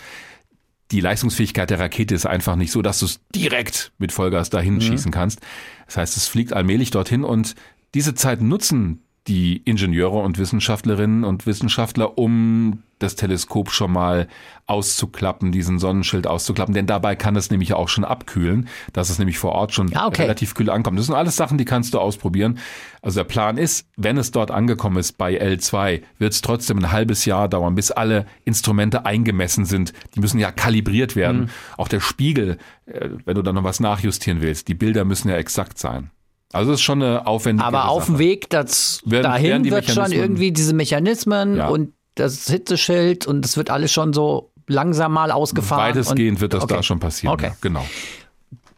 Die 0.92 1.00
Leistungsfähigkeit 1.00 1.70
der 1.70 1.80
Rakete 1.80 2.14
ist 2.14 2.26
einfach 2.26 2.56
nicht 2.56 2.72
so, 2.72 2.82
dass 2.82 3.00
du 3.00 3.06
es 3.06 3.22
direkt 3.34 3.94
mit 3.98 4.12
Vollgas 4.12 4.50
dahin 4.50 4.76
mhm. 4.76 4.82
schießen 4.82 5.12
kannst. 5.12 5.40
Das 5.86 5.98
heißt, 5.98 6.18
es 6.18 6.28
fliegt 6.28 6.54
allmählich 6.54 6.92
dorthin 6.92 7.24
und 7.24 7.56
diese 7.94 8.14
Zeit 8.14 8.42
nutzen 8.42 9.02
die 9.28 9.58
Ingenieure 9.58 10.20
und 10.20 10.40
Wissenschaftlerinnen 10.40 11.24
und 11.24 11.46
Wissenschaftler, 11.46 12.18
um 12.18 12.82
das 12.98 13.16
Teleskop 13.16 13.72
schon 13.72 13.92
mal 13.92 14.28
auszuklappen, 14.66 15.52
diesen 15.52 15.80
Sonnenschild 15.80 16.28
auszuklappen, 16.28 16.74
denn 16.74 16.88
dabei 16.88 17.16
kann 17.16 17.36
es 17.36 17.52
nämlich 17.52 17.74
auch 17.74 17.90
schon 17.90 18.04
abkühlen, 18.04 18.68
dass 18.94 19.10
es 19.10 19.20
nämlich 19.20 19.38
vor 19.38 19.52
Ort 19.52 19.74
schon 19.74 19.90
ja, 19.90 20.08
okay. 20.08 20.24
relativ 20.24 20.56
kühl 20.56 20.70
ankommt. 20.70 20.98
Das 20.98 21.08
sind 21.08 21.16
alles 21.16 21.36
Sachen, 21.36 21.58
die 21.58 21.66
kannst 21.66 21.94
du 21.94 22.00
ausprobieren. 22.00 22.60
Also 23.02 23.20
der 23.20 23.26
Plan 23.26 23.58
ist, 23.58 23.88
wenn 23.96 24.18
es 24.18 24.32
dort 24.32 24.50
angekommen 24.52 24.98
ist 24.98 25.18
bei 25.18 25.40
L2, 25.40 26.02
wird 26.18 26.34
es 26.34 26.42
trotzdem 26.42 26.80
ein 26.80 26.92
halbes 26.92 27.26
Jahr 27.26 27.48
dauern, 27.48 27.76
bis 27.76 27.92
alle 27.92 28.26
Instrumente 28.46 29.06
eingemessen 29.06 29.66
sind. 29.66 29.94
Die 30.16 30.20
müssen 30.20 30.40
ja 30.40 30.52
kalibriert 30.52 31.16
werden. 31.16 31.42
Mhm. 31.42 31.50
Auch 31.78 31.88
der 31.88 32.00
Spiegel, 32.00 32.58
äh, 32.86 33.10
wenn 33.26 33.36
du 33.36 33.42
da 33.42 33.54
noch 33.54 33.64
was 33.64 33.80
nachjustieren 33.80 34.42
willst, 34.42 34.68
die 34.68 34.76
Bilder 34.76 35.06
müssen 35.06 35.30
ja 35.30 35.36
exakt 35.36 35.78
sein. 35.78 36.12
Also 36.54 36.72
es 36.72 36.80
ist 36.80 36.84
schon 36.84 37.02
eine 37.02 37.28
aufwendige 37.28 37.66
Aber 37.66 37.90
auf 37.90 38.06
dem 38.06 38.20
Weg 38.20 38.50
das, 38.50 39.02
werden, 39.06 39.24
dahin 39.24 39.64
werden 39.64 39.72
wird 39.72 39.90
schon 39.90 40.12
irgendwie 40.12 40.52
diese 40.52 40.74
Mechanismen 40.74 41.58
ja. 41.58 41.68
und 41.68 41.94
das 42.16 42.48
Hitzeschild 42.48 43.26
und 43.26 43.46
es 43.46 43.58
wird 43.58 43.70
alles 43.70 43.92
schon 43.92 44.14
so 44.14 44.52
langsam 44.68 45.14
mal 45.14 45.32
ausgefahren. 45.32 45.84
Weitestgehend 45.84 46.42
wird 46.42 46.54
das 46.54 46.64
okay. 46.64 46.76
da 46.76 46.84
schon 46.84 47.00
passieren. 47.00 47.34
Okay. 47.34 47.48
Ja, 47.48 47.56
genau. 47.62 47.86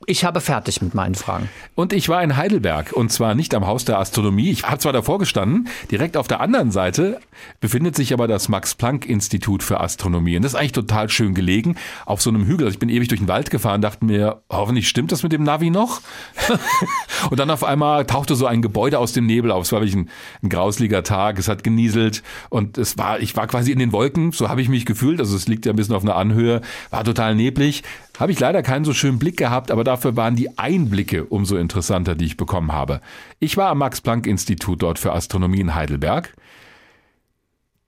Ich 0.06 0.26
habe 0.26 0.41
fertig 0.41 0.82
mit 0.82 0.93
meinen 0.93 1.16
Fragen. 1.16 1.49
Und 1.76 1.93
ich 1.93 2.10
war 2.10 2.22
in 2.24 2.36
Heidelberg 2.36 2.91
und 2.93 3.12
zwar 3.12 3.36
nicht 3.36 3.56
am 3.56 3.66
Haus 3.66 3.86
der 3.86 3.99
Astronomie. 3.99 4.49
Ich 4.49 4.64
habe 4.64 4.80
zwar 4.80 4.91
davor 4.91 5.20
gestanden, 5.20 5.70
direkt 5.91 6.18
auf 6.18 6.28
der 6.28 6.41
anderen 6.41 6.72
Seite 6.72 7.20
befindet 7.60 7.95
sich 7.95 8.14
aber 8.14 8.28
das 8.28 8.49
Max-Planck-Institut 8.49 9.64
für 9.64 9.80
Astronomie. 9.80 10.36
Und 10.36 10.43
das 10.43 10.54
ist 10.54 10.60
eigentlich 10.60 10.74
total 10.74 11.10
schön 11.10 11.34
gelegen 11.34 11.76
auf 12.06 12.22
so 12.22 12.30
einem 12.30 12.45
Hügel. 12.45 12.66
Also 12.66 12.76
ich 12.76 12.80
bin 12.80 12.89
ewig 12.89 13.08
durch 13.08 13.22
den 13.22 13.28
Wald 13.28 13.49
gefahren, 13.49 13.82
dachte 13.82 14.06
mir, 14.06 14.41
hoffentlich 14.49 14.89
stimmt 14.89 15.12
das 15.12 15.24
mit 15.24 15.32
dem 15.32 15.43
Navi 15.43 15.70
noch. 15.70 16.01
und 17.30 17.39
dann 17.39 17.49
auf 17.49 17.64
einmal 17.64 18.06
tauchte 18.06 18.36
so 18.36 18.45
ein 18.45 18.62
Gebäude 18.62 18.99
aus 18.99 19.14
dem 19.14 19.26
Nebel 19.26 19.51
auf. 19.51 19.66
Es 19.66 19.72
war 19.72 19.82
wirklich 19.82 19.95
ein, 19.95 20.10
ein 20.41 20.49
grausliger 20.49 21.04
Tag, 21.04 21.39
es 21.39 21.47
hat 21.47 21.64
genieselt 21.64 22.24
und 22.49 22.78
es 22.78 22.97
war, 22.97 23.20
ich 23.20 23.36
war 23.36 23.47
quasi 23.47 23.72
in 23.72 23.80
den 23.80 23.91
Wolken, 23.91 24.32
so 24.32 24.49
habe 24.49 24.62
ich 24.62 24.70
mich 24.70 24.86
gefühlt. 24.86 25.20
Also 25.20 25.36
es 25.36 25.47
liegt 25.47 25.66
ja 25.66 25.74
ein 25.74 25.76
bisschen 25.76 25.95
auf 25.95 26.04
einer 26.04 26.16
Anhöhe, 26.16 26.62
war 26.89 27.04
total 27.04 27.36
neblig. 27.36 27.84
Habe 28.18 28.32
ich 28.32 28.39
leider 28.39 28.61
keinen 28.61 28.86
so 28.86 28.93
schönen 28.93 29.18
Blick 29.18 29.38
gehabt, 29.38 29.72
aber 29.72 29.84
dafür 29.84 30.16
waren 30.16 30.36
die 30.36 30.57
Einblicke 30.57 31.26
umso 31.26 31.57
interessanter, 31.57 32.14
die 32.14 32.26
ich 32.26 32.38
bekommen 32.38 32.72
habe. 32.72 33.01
Ich 33.39 33.57
war 33.57 33.70
am 33.70 33.80
Max-Planck-Institut 33.80 34.84
dort 34.84 34.99
für 34.99 35.14
Astronomie 35.14 35.61
in 35.61 35.74
Heidelberg. 35.74 36.36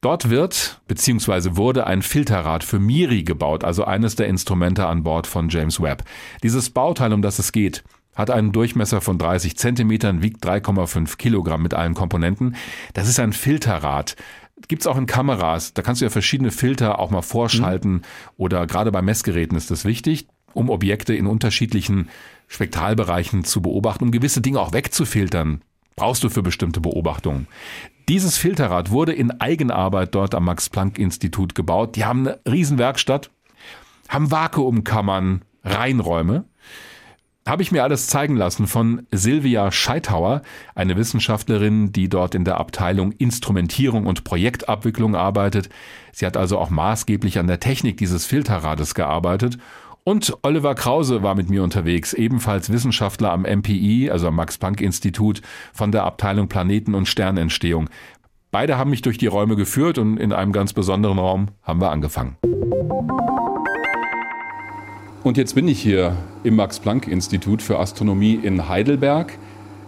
Dort 0.01 0.29
wird 0.29 0.81
bzw. 0.87 1.55
wurde 1.55 1.87
ein 1.87 2.01
Filterrad 2.01 2.63
für 2.63 2.79
MIRI 2.79 3.23
gebaut, 3.23 3.63
also 3.63 3.85
eines 3.85 4.15
der 4.15 4.27
Instrumente 4.27 4.87
an 4.87 5.03
Bord 5.03 5.27
von 5.27 5.49
James 5.49 5.81
Webb. 5.81 6.03
Dieses 6.43 6.69
Bauteil, 6.69 7.13
um 7.13 7.21
das 7.21 7.39
es 7.39 7.51
geht, 7.51 7.83
hat 8.15 8.31
einen 8.31 8.51
Durchmesser 8.51 9.01
von 9.01 9.17
30 9.17 9.57
Zentimetern, 9.57 10.21
wiegt 10.21 10.45
3,5 10.45 11.17
Kilogramm 11.17 11.61
mit 11.61 11.73
allen 11.73 11.93
Komponenten. 11.93 12.55
Das 12.93 13.09
ist 13.09 13.19
ein 13.19 13.33
Filterrad. 13.33 14.15
Gibt's 14.67 14.87
auch 14.87 14.97
in 14.97 15.05
Kameras. 15.05 15.73
Da 15.73 15.81
kannst 15.81 16.01
du 16.01 16.05
ja 16.05 16.09
verschiedene 16.09 16.51
Filter 16.51 16.99
auch 16.99 17.11
mal 17.11 17.21
vorschalten 17.21 17.91
mhm. 17.91 18.01
oder 18.37 18.67
gerade 18.67 18.91
bei 18.91 19.01
Messgeräten 19.01 19.57
ist 19.57 19.71
das 19.71 19.85
wichtig, 19.85 20.27
um 20.53 20.69
Objekte 20.69 21.13
in 21.13 21.27
unterschiedlichen 21.27 22.09
Spektralbereichen 22.47 23.43
zu 23.43 23.61
beobachten, 23.61 24.05
um 24.05 24.11
gewisse 24.11 24.41
Dinge 24.41 24.59
auch 24.59 24.73
wegzufiltern. 24.73 25.61
Brauchst 25.95 26.23
du 26.23 26.29
für 26.29 26.43
bestimmte 26.43 26.81
Beobachtungen. 26.81 27.47
Dieses 28.09 28.37
Filterrad 28.37 28.91
wurde 28.91 29.13
in 29.13 29.31
Eigenarbeit 29.39 30.13
dort 30.13 30.35
am 30.35 30.45
Max-Planck-Institut 30.45 31.55
gebaut. 31.55 31.95
Die 31.95 32.05
haben 32.05 32.27
eine 32.27 32.39
Riesenwerkstatt, 32.47 33.31
haben 34.09 34.29
Vakuumkammern, 34.29 35.43
Reinräume 35.63 36.45
habe 37.47 37.61
ich 37.61 37.71
mir 37.71 37.83
alles 37.83 38.07
zeigen 38.07 38.35
lassen 38.35 38.65
von 38.65 39.05
Silvia 39.11 39.71
Scheithauer, 39.71 40.41
eine 40.73 40.97
Wissenschaftlerin, 40.97 41.91
die 41.91 42.09
dort 42.09 42.33
in 42.33 42.43
der 42.43 42.57
Abteilung 42.57 43.11
Instrumentierung 43.11 44.07
und 44.07 44.23
Projektabwicklung 44.23 45.15
arbeitet. 45.15 45.69
Sie 46.11 46.25
hat 46.25 46.37
also 46.37 46.57
auch 46.57 46.71
maßgeblich 46.71 47.37
an 47.37 47.47
der 47.47 47.59
Technik 47.59 47.97
dieses 47.97 48.25
Filterrades 48.25 48.95
gearbeitet. 48.95 49.59
Und 50.03 50.37
Oliver 50.43 50.75
Krause 50.75 51.23
war 51.23 51.35
mit 51.35 51.49
mir 51.49 51.63
unterwegs, 51.63 52.13
ebenfalls 52.13 52.71
Wissenschaftler 52.71 53.31
am 53.31 53.41
MPI, 53.41 54.09
also 54.11 54.27
am 54.27 54.35
Max-Planck-Institut 54.35 55.41
von 55.73 55.91
der 55.91 56.03
Abteilung 56.03 56.47
Planeten- 56.47 56.95
und 56.95 57.07
Sternentstehung. 57.07 57.89
Beide 58.51 58.77
haben 58.77 58.89
mich 58.89 59.01
durch 59.01 59.17
die 59.17 59.27
Räume 59.27 59.55
geführt 59.55 59.97
und 59.97 60.17
in 60.17 60.31
einem 60.31 60.51
ganz 60.51 60.73
besonderen 60.73 61.19
Raum 61.19 61.47
haben 61.63 61.81
wir 61.81 61.91
angefangen. 61.91 62.37
Und 65.25 65.37
jetzt 65.37 65.55
bin 65.55 65.67
ich 65.67 65.81
hier 65.81 66.15
im 66.43 66.55
Max-Planck-Institut 66.57 67.63
für 67.63 67.79
Astronomie 67.79 68.35
in 68.35 68.69
Heidelberg. 68.69 69.33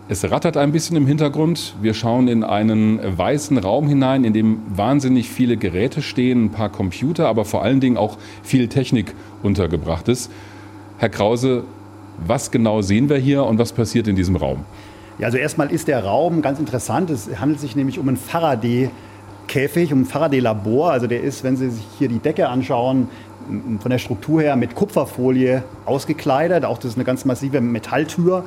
Es 0.10 0.32
rattert 0.32 0.58
ein 0.58 0.72
bisschen 0.72 0.98
im 0.98 1.06
Hintergrund. 1.06 1.76
Wir 1.80 1.94
schauen 1.94 2.28
in 2.28 2.44
einen 2.44 3.00
weißen 3.16 3.60
Raum 3.60 3.88
hinein, 3.88 4.24
in 4.24 4.34
dem 4.34 4.62
wahnsinnig 4.68 5.30
viele 5.30 5.56
Geräte 5.56 6.02
stehen, 6.02 6.46
ein 6.46 6.50
paar 6.50 6.70
Computer, 6.70 7.28
aber 7.28 7.46
vor 7.46 7.62
allen 7.62 7.80
Dingen 7.80 7.98
auch 7.98 8.18
viel 8.42 8.68
Technik 8.68 9.14
untergebracht 9.44 10.08
ist. 10.08 10.32
Herr 10.98 11.10
Krause, 11.10 11.66
was 12.26 12.50
genau 12.50 12.82
sehen 12.82 13.08
wir 13.08 13.18
hier 13.18 13.44
und 13.44 13.60
was 13.60 13.74
passiert 13.74 14.08
in 14.08 14.16
diesem 14.16 14.38
Raum? 14.38 14.66
Ja, 15.20 15.28
also 15.28 15.38
erstmal 15.38 15.72
ist 15.72 15.88
der 15.88 16.04
Raum 16.04 16.42
ganz 16.42 16.58
interessant. 16.58 17.12
Es 17.12 17.40
handelt 17.40 17.60
sich 17.60 17.76
nämlich 17.76 18.00
um 18.00 18.08
einen 18.08 18.18
Faraday. 18.18 18.90
Käfig, 19.48 19.94
um 19.94 20.02
ein 20.02 20.06
Faraday-Labor. 20.06 20.92
Also 20.92 21.08
der 21.08 21.22
ist, 21.24 21.44
wenn 21.44 21.56
Sie 21.56 21.70
sich 21.70 21.86
hier 21.98 22.10
die 22.10 22.20
Decke 22.20 22.50
anschauen, 22.50 23.08
von 23.80 23.90
der 23.90 23.98
Struktur 23.98 24.42
her 24.42 24.56
mit 24.56 24.76
Kupferfolie 24.76 25.64
ausgekleidet. 25.86 26.66
Auch 26.66 26.78
das 26.78 26.92
ist 26.92 26.98
eine 26.98 27.06
ganz 27.06 27.26
massive 27.26 27.62
Metalltür. 27.62 28.44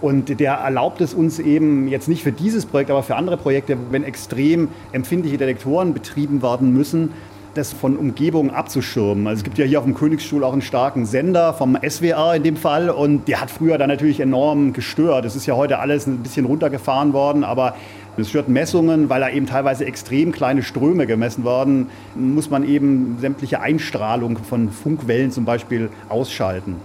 Und 0.00 0.40
der 0.40 0.54
erlaubt 0.54 1.00
es 1.00 1.12
uns 1.12 1.38
eben 1.38 1.86
jetzt 1.88 2.08
nicht 2.08 2.22
für 2.22 2.32
dieses 2.32 2.64
Projekt, 2.64 2.90
aber 2.90 3.02
für 3.02 3.16
andere 3.16 3.36
Projekte, 3.36 3.76
wenn 3.90 4.02
extrem 4.02 4.68
empfindliche 4.92 5.36
Detektoren 5.36 5.92
betrieben 5.92 6.42
werden 6.42 6.72
müssen, 6.72 7.10
das 7.54 7.72
von 7.72 7.96
Umgebung 7.96 8.50
abzuschirmen. 8.50 9.26
Also 9.26 9.40
es 9.40 9.44
gibt 9.44 9.58
ja 9.58 9.64
hier 9.64 9.78
auf 9.78 9.84
dem 9.84 9.94
Königsstuhl 9.94 10.44
auch 10.44 10.52
einen 10.52 10.62
starken 10.62 11.04
Sender 11.04 11.52
vom 11.52 11.76
SWR 11.76 12.36
in 12.36 12.42
dem 12.44 12.56
Fall 12.56 12.90
und 12.90 13.26
der 13.28 13.40
hat 13.40 13.50
früher 13.50 13.76
dann 13.76 13.88
natürlich 13.88 14.20
enorm 14.20 14.72
gestört. 14.72 15.24
Es 15.24 15.34
ist 15.34 15.46
ja 15.46 15.56
heute 15.56 15.80
alles 15.80 16.06
ein 16.06 16.18
bisschen 16.18 16.46
runtergefahren 16.46 17.12
worden, 17.12 17.42
aber 17.42 17.74
es 18.16 18.28
stört 18.28 18.48
Messungen, 18.48 19.08
weil 19.08 19.20
da 19.20 19.30
eben 19.30 19.46
teilweise 19.46 19.84
extrem 19.84 20.32
kleine 20.32 20.62
Ströme 20.62 21.06
gemessen 21.06 21.44
werden, 21.44 21.88
muss 22.14 22.50
man 22.50 22.64
eben 22.64 23.18
sämtliche 23.20 23.60
Einstrahlung 23.60 24.38
von 24.38 24.70
Funkwellen 24.70 25.30
zum 25.30 25.44
Beispiel 25.44 25.90
ausschalten. 26.08 26.76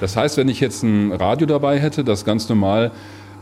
Das 0.00 0.16
heißt, 0.16 0.36
wenn 0.36 0.48
ich 0.48 0.60
jetzt 0.60 0.82
ein 0.82 1.12
Radio 1.12 1.46
dabei 1.46 1.78
hätte, 1.78 2.02
das 2.02 2.24
ganz 2.24 2.48
normal 2.48 2.90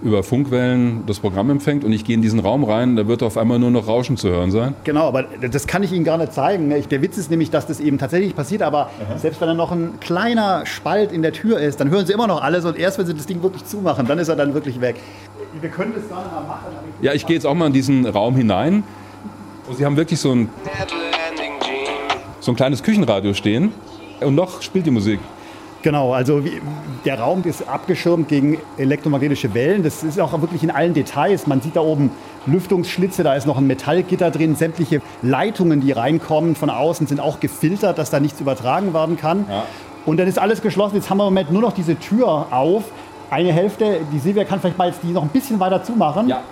über 0.03 0.23
Funkwellen 0.23 1.05
das 1.07 1.21
Programm 1.21 1.51
empfängt 1.51 1.85
und 1.85 1.93
ich 1.93 2.05
gehe 2.05 2.15
in 2.15 2.23
diesen 2.23 2.41
Raum 2.41 2.65
rein, 2.65 2.97
da 2.97 3.07
wird 3.07 3.23
auf 3.23 3.37
einmal 3.37 3.59
nur 3.59 3.71
noch 3.71 3.87
Rauschen 3.87 4.17
zu 4.17 4.29
hören 4.29 4.51
sein. 4.51 4.75
Genau, 4.85 5.09
aber 5.09 5.25
das 5.51 5.67
kann 5.67 5.83
ich 5.83 5.93
Ihnen 5.93 6.05
gar 6.05 6.17
nicht 6.17 6.33
zeigen. 6.33 6.69
Ne? 6.69 6.81
Der 6.81 7.03
Witz 7.03 7.19
ist 7.19 7.31
nämlich, 7.31 7.51
dass 7.51 7.67
das 7.67 7.81
eben 7.81 7.99
tatsächlich 7.99 8.35
passiert, 8.35 8.63
aber 8.63 8.87
Aha. 8.87 9.19
selbst 9.19 9.41
wenn 9.41 9.49
da 9.49 9.55
noch 9.55 9.73
ein 9.73 10.01
kleiner 10.01 10.65
Spalt 10.65 11.13
in 11.13 11.23
der 11.23 11.33
Tür 11.33 11.61
ist, 11.61 11.81
dann 11.81 11.91
hören 11.91 12.07
Sie 12.07 12.13
immer 12.13 12.27
noch 12.27 12.43
alles 12.43 12.65
und 12.65 12.79
erst 12.79 12.99
wenn 12.99 13.07
Sie 13.07 13.15
das 13.15 13.27
Ding 13.27 13.43
wirklich 13.43 13.65
zumachen, 13.67 14.07
dann 14.07 14.19
ist 14.19 14.29
er 14.29 14.37
dann 14.37 14.55
wirklich 14.55 14.81
weg. 14.81 14.97
Wir 15.59 15.69
können 15.69 15.93
das 15.95 16.03
nicht 16.03 16.13
mal 16.13 16.43
machen. 16.47 16.67
Ja, 17.03 17.13
ich 17.13 17.27
gehe 17.27 17.35
jetzt 17.35 17.47
auch 17.47 17.55
mal 17.55 17.67
in 17.67 17.73
diesen 17.73 18.07
Raum 18.07 18.37
hinein. 18.37 18.85
Und 19.69 19.77
Sie 19.77 19.85
haben 19.85 19.97
wirklich 19.97 20.21
so 20.21 20.33
ein, 20.33 20.49
so 22.41 22.53
ein 22.53 22.57
kleines 22.57 22.83
Küchenradio 22.83 23.35
stehen 23.35 23.73
und 24.21 24.35
noch 24.35 24.63
spielt 24.63 24.87
die 24.87 24.91
Musik. 24.91 25.21
Genau, 25.83 26.13
also 26.13 26.43
der 27.07 27.19
Raum 27.19 27.43
ist 27.45 27.67
abgeschirmt 27.67 28.29
gegen 28.29 28.59
elektromagnetische 28.77 29.55
Wellen. 29.55 29.83
Das 29.83 30.03
ist 30.03 30.21
auch 30.21 30.39
wirklich 30.41 30.63
in 30.63 30.71
allen 30.71 30.93
Details. 30.93 31.47
Man 31.47 31.63
sieht 31.63 31.77
da 31.77 31.81
oben 31.81 32.11
Lüftungsschlitze, 32.47 33.23
da 33.23 33.35
ist 33.35 33.47
noch 33.47 33.57
ein 33.57 33.67
Metallgitter 33.67 34.31
drin. 34.31 34.57
Sämtliche 34.57 35.01
Leitungen, 35.23 35.81
die 35.81 35.93
reinkommen 35.93 36.55
von 36.55 36.69
außen, 36.69 37.07
sind 37.07 37.19
auch 37.19 37.41
gefiltert, 37.41 37.97
dass 37.97 38.11
da 38.11 38.21
nichts 38.21 38.41
übertragen 38.41 38.93
werden 38.93 39.17
kann. 39.17 39.47
Ja. 39.49 39.65
Und 40.05 40.19
dann 40.19 40.29
ist 40.29 40.39
alles 40.39 40.61
geschlossen. 40.61 40.97
Jetzt 40.97 41.09
haben 41.09 41.19
wir 41.19 41.27
im 41.27 41.35
Moment 41.35 41.51
nur 41.51 41.63
noch 41.63 41.73
diese 41.73 41.99
Tür 41.99 42.49
auf. 42.51 42.85
Eine 43.31 43.53
Hälfte, 43.53 44.01
die 44.13 44.19
Silvia 44.19 44.43
kann 44.43 44.61
vielleicht 44.61 44.77
mal 44.77 44.89
jetzt 44.89 45.01
die 45.05 45.13
noch 45.13 45.23
ein 45.23 45.29
bisschen 45.29 45.61
weiter 45.61 45.83
zumachen. 45.85 46.29
Ja. 46.29 46.43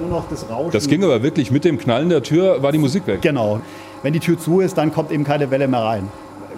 nur 0.00 0.20
noch 0.20 0.28
das 0.28 0.48
Rauschen. 0.48 0.70
Das 0.70 0.86
ging 0.86 1.02
aber 1.02 1.22
wirklich 1.22 1.50
mit 1.50 1.64
dem 1.64 1.78
Knallen 1.78 2.08
der 2.08 2.22
Tür, 2.22 2.62
war 2.62 2.72
die 2.72 2.78
Musik 2.78 3.06
weg. 3.06 3.20
Genau. 3.20 3.60
Wenn 4.02 4.12
die 4.12 4.20
Tür 4.20 4.38
zu 4.38 4.60
ist, 4.60 4.78
dann 4.78 4.92
kommt 4.92 5.10
eben 5.10 5.24
keine 5.24 5.50
Welle 5.50 5.68
mehr 5.68 5.80
rein. 5.80 6.08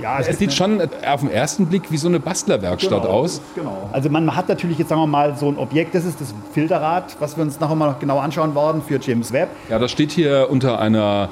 Ja, 0.00 0.18
es, 0.18 0.28
es 0.28 0.38
sieht 0.38 0.52
schon 0.52 0.80
auf 0.80 1.20
den 1.20 1.30
ersten 1.30 1.66
Blick 1.66 1.90
wie 1.90 1.96
so 1.96 2.08
eine 2.08 2.20
Bastlerwerkstatt 2.20 3.02
genau, 3.02 3.12
aus. 3.12 3.40
Genau. 3.54 3.88
Also 3.92 4.08
man 4.10 4.34
hat 4.34 4.48
natürlich 4.48 4.78
jetzt 4.78 4.88
sagen 4.88 5.00
wir 5.00 5.06
mal 5.06 5.36
so 5.36 5.48
ein 5.48 5.58
Objekt, 5.58 5.94
das 5.94 6.04
ist 6.04 6.20
das 6.20 6.34
Filterrad, 6.52 7.16
was 7.20 7.36
wir 7.36 7.42
uns 7.42 7.60
nachher 7.60 7.74
mal 7.74 7.96
genau 8.00 8.18
anschauen 8.18 8.54
werden 8.54 8.82
für 8.82 8.98
James 9.00 9.32
Webb. 9.32 9.48
Ja, 9.68 9.78
das 9.78 9.90
steht 9.90 10.12
hier 10.12 10.48
unter 10.50 10.78
einer 10.78 11.30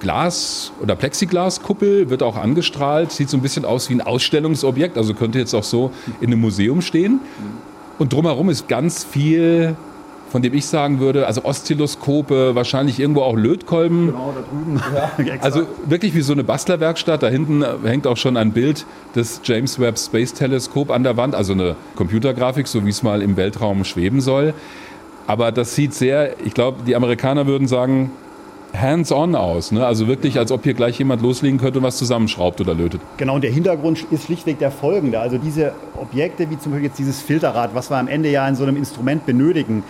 Glas- 0.00 0.72
oder 0.82 0.96
Plexiglaskuppel, 0.96 2.10
wird 2.10 2.22
auch 2.22 2.36
angestrahlt, 2.36 3.10
sieht 3.10 3.30
so 3.30 3.36
ein 3.36 3.40
bisschen 3.40 3.64
aus 3.64 3.88
wie 3.88 3.94
ein 3.94 4.02
Ausstellungsobjekt, 4.02 4.98
also 4.98 5.14
könnte 5.14 5.38
jetzt 5.38 5.54
auch 5.54 5.62
so 5.62 5.92
in 6.20 6.26
einem 6.26 6.40
Museum 6.40 6.82
stehen. 6.82 7.20
Und 7.98 8.12
drumherum 8.12 8.50
ist 8.50 8.68
ganz 8.68 9.04
viel 9.04 9.76
von 10.34 10.42
dem 10.42 10.52
ich 10.52 10.66
sagen 10.66 10.98
würde, 10.98 11.28
also 11.28 11.44
Oszilloskope, 11.44 12.56
wahrscheinlich 12.56 12.98
irgendwo 12.98 13.22
auch 13.22 13.36
Lötkolben. 13.36 14.06
Genau, 14.06 14.34
da 14.34 14.40
drüben. 14.42 14.82
Ja. 15.24 15.34
also 15.40 15.62
wirklich 15.86 16.12
wie 16.16 16.22
so 16.22 16.32
eine 16.32 16.42
Bastlerwerkstatt. 16.42 17.22
Da 17.22 17.28
hinten 17.28 17.64
hängt 17.84 18.08
auch 18.08 18.16
schon 18.16 18.36
ein 18.36 18.50
Bild 18.50 18.84
des 19.14 19.42
James 19.44 19.78
Webb 19.78 19.96
Space 19.96 20.34
Telescope 20.34 20.92
an 20.92 21.04
der 21.04 21.16
Wand, 21.16 21.36
also 21.36 21.52
eine 21.52 21.76
Computergrafik, 21.94 22.66
so 22.66 22.84
wie 22.84 22.90
es 22.90 23.04
mal 23.04 23.22
im 23.22 23.36
Weltraum 23.36 23.84
schweben 23.84 24.20
soll. 24.20 24.54
Aber 25.28 25.52
das 25.52 25.76
sieht 25.76 25.94
sehr, 25.94 26.34
ich 26.44 26.52
glaube, 26.52 26.78
die 26.84 26.96
Amerikaner 26.96 27.46
würden 27.46 27.68
sagen, 27.68 28.10
hands-on 28.76 29.36
aus. 29.36 29.70
Ne? 29.70 29.86
Also 29.86 30.08
wirklich, 30.08 30.36
als 30.38 30.50
ob 30.50 30.64
hier 30.64 30.74
gleich 30.74 30.98
jemand 30.98 31.22
loslegen 31.22 31.60
könnte 31.60 31.78
und 31.78 31.84
was 31.84 31.96
zusammenschraubt 31.96 32.60
oder 32.60 32.74
lötet. 32.74 33.00
Genau, 33.18 33.36
und 33.36 33.44
der 33.44 33.52
Hintergrund 33.52 34.04
ist 34.10 34.24
schlichtweg 34.24 34.58
der 34.58 34.72
folgende. 34.72 35.20
Also 35.20 35.38
diese 35.38 35.74
Objekte, 35.96 36.50
wie 36.50 36.58
zum 36.58 36.72
Beispiel 36.72 36.88
jetzt 36.88 36.98
dieses 36.98 37.22
Filterrad, 37.22 37.72
was 37.76 37.88
wir 37.88 37.98
am 37.98 38.08
Ende 38.08 38.30
ja 38.30 38.48
in 38.48 38.56
so 38.56 38.64
einem 38.64 38.76
Instrument 38.76 39.26
benötigen, 39.26 39.84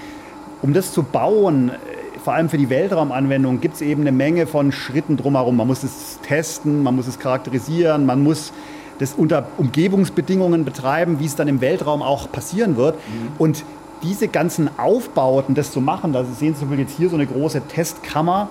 um 0.65 0.73
das 0.73 0.93
zu 0.93 1.03
bauen, 1.03 1.69
äh, 1.69 2.19
vor 2.25 2.33
allem 2.33 2.49
für 2.49 2.57
die 2.57 2.71
Weltraumanwendung, 2.71 3.61
gibt 3.61 3.75
es 3.75 3.83
eben 3.83 4.01
eine 4.01 4.12
Menge 4.12 4.47
von 4.47 4.73
Schritten 4.73 5.19
drumherum. 5.19 5.59
Man 5.59 5.67
muss 5.67 5.83
es 5.83 6.19
testen, 6.27 6.83
man 6.83 6.97
muss 6.97 7.07
es 7.07 7.19
charakterisieren, 7.19 8.07
man 8.07 8.23
muss 8.23 8.51
das 8.99 9.12
unter 9.12 9.47
Umgebungsbedingungen 9.59 10.65
betreiben, 10.65 11.21
wie 11.21 11.27
es 11.27 11.37
dann 11.37 11.49
im 11.49 11.61
Weltraum 11.61 12.01
auch 12.01 12.33
passieren 12.33 12.79
wird. 12.79 12.95
Mhm. 12.95 13.33
Und 13.37 13.65
diese 14.03 14.29
ganzen 14.29 14.71
Aufbauten, 14.79 15.55
das 15.55 15.71
zu 15.71 15.83
machen, 15.83 16.15
da 16.15 16.25
sehen 16.25 16.55
Sie 16.55 16.61
zum 16.61 16.71
Beispiel 16.71 16.87
jetzt 16.87 16.97
hier 16.97 17.11
so 17.11 17.17
eine 17.17 17.27
große 17.27 17.61
Testkammer, 17.69 18.49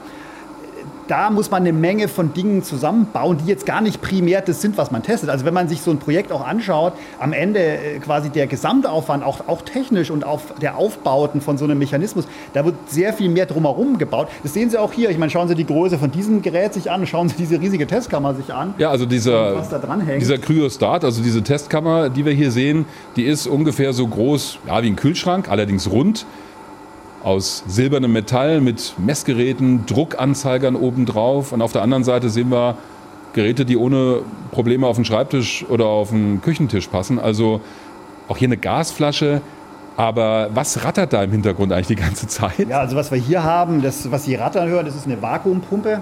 da 1.08 1.30
muss 1.30 1.52
man 1.52 1.64
eine 1.64 1.74
Menge 1.74 2.08
von 2.08 2.34
Dingen 2.34 2.64
zusammenbauen, 2.64 3.38
die 3.38 3.50
jetzt 3.50 3.66
gar 3.66 3.82
nicht 3.82 4.02
primär 4.02 4.42
das 4.42 4.62
sind, 4.62 4.78
was 4.78 4.92
man 4.92 5.04
testet. 5.04 5.30
Also 5.30 5.46
wenn 5.46 5.54
man 5.54 5.68
sich 5.68 5.82
so 5.82 5.92
ein 5.92 6.00
Projekt 6.00 6.32
auch 6.32 6.46
anschaut, 6.46 6.94
am 7.20 7.34
Ende 7.34 7.60
äh, 7.60 8.00
quasi 8.00 8.30
der 8.30 8.48
Gesamtaufwand, 8.48 9.24
auch, 9.24 9.48
auch 9.48 9.62
technisch 9.62 10.12
und 10.12 10.24
auf 10.24 10.54
der 10.62 10.78
Aufbauten 10.78 11.42
von 11.42 11.58
so 11.58 11.66
einem 11.66 11.78
Mechanismus, 11.78 12.26
da 12.54 12.66
wird 12.66 12.76
sehr 12.88 13.14
viel 13.14 13.30
mehr 13.30 13.46
drumherum 13.46 13.98
gebaut. 13.98 14.28
Das 14.44 14.54
sehen 14.54 14.70
Sie 14.70 14.78
auch 14.78 14.94
hier. 14.94 15.10
Ich 15.10 15.18
meine, 15.18 15.30
schauen 15.30 15.48
Sie 15.48 15.56
die 15.56 15.66
Größe 15.66 15.98
von 15.98 16.12
diesem 16.12 16.42
Gerät 16.42 16.74
sich 16.74 16.90
an, 16.92 17.06
schauen 17.06 17.30
Sie 17.30 17.36
diese 17.36 17.60
riesige 17.60 17.88
Testkammer 17.88 18.34
sich 18.36 18.54
an. 18.54 18.74
Ja, 18.78 18.90
also 18.90 19.06
dieser, 19.06 19.62
dieser 20.20 20.38
Kryostat, 20.38 21.04
also 21.04 21.22
diese 21.22 21.44
Testkammer, 21.44 22.10
die 22.10 22.26
wir 22.26 22.34
hier 22.34 22.52
sehen, 22.52 22.86
die 23.16 23.24
ist 23.24 23.48
ungefähr 23.48 23.94
so 23.94 24.08
groß 24.08 24.60
ja, 24.68 24.82
wie 24.82 24.88
ein 24.88 24.96
Kühlschrank, 24.96 25.50
allerdings 25.50 25.90
rund 25.90 26.26
aus 27.24 27.64
silbernem 27.68 28.12
Metall 28.12 28.62
mit 28.62 28.96
Messgeräten, 28.98 29.86
Druckanzeigern 29.86 30.76
obendrauf. 30.76 31.52
Und 31.52 31.62
auf 31.62 31.72
der 31.72 31.82
anderen 31.82 32.04
Seite 32.04 32.30
sehen 32.30 32.52
wir 32.52 32.78
Geräte, 33.34 33.66
die 33.66 33.78
ohne 33.78 34.20
Probleme 34.52 34.86
auf 34.86 34.98
den 34.98 35.06
Schreibtisch 35.06 35.66
oder 35.70 35.86
auf 35.86 36.10
den 36.10 36.42
Küchentisch 36.42 36.88
passen. 36.88 37.20
Also 37.20 37.62
auch 38.28 38.38
hier 38.38 38.48
eine 38.48 38.58
Gasflasche. 38.58 39.42
Aber 39.96 40.50
was 40.54 40.84
rattert 40.84 41.14
da 41.14 41.24
im 41.24 41.32
Hintergrund 41.32 41.72
eigentlich 41.72 41.88
die 41.88 41.96
ganze 41.96 42.28
Zeit? 42.28 42.68
Ja, 42.68 42.80
also 42.80 42.96
was 42.96 43.12
wir 43.12 43.18
hier 43.18 43.44
haben, 43.44 43.82
das, 43.82 44.12
was 44.12 44.26
Sie 44.26 44.36
rattern 44.36 44.68
hören, 44.68 44.86
das 44.86 44.96
ist 44.96 45.06
eine 45.06 45.22
Vakuumpumpe, 45.22 46.02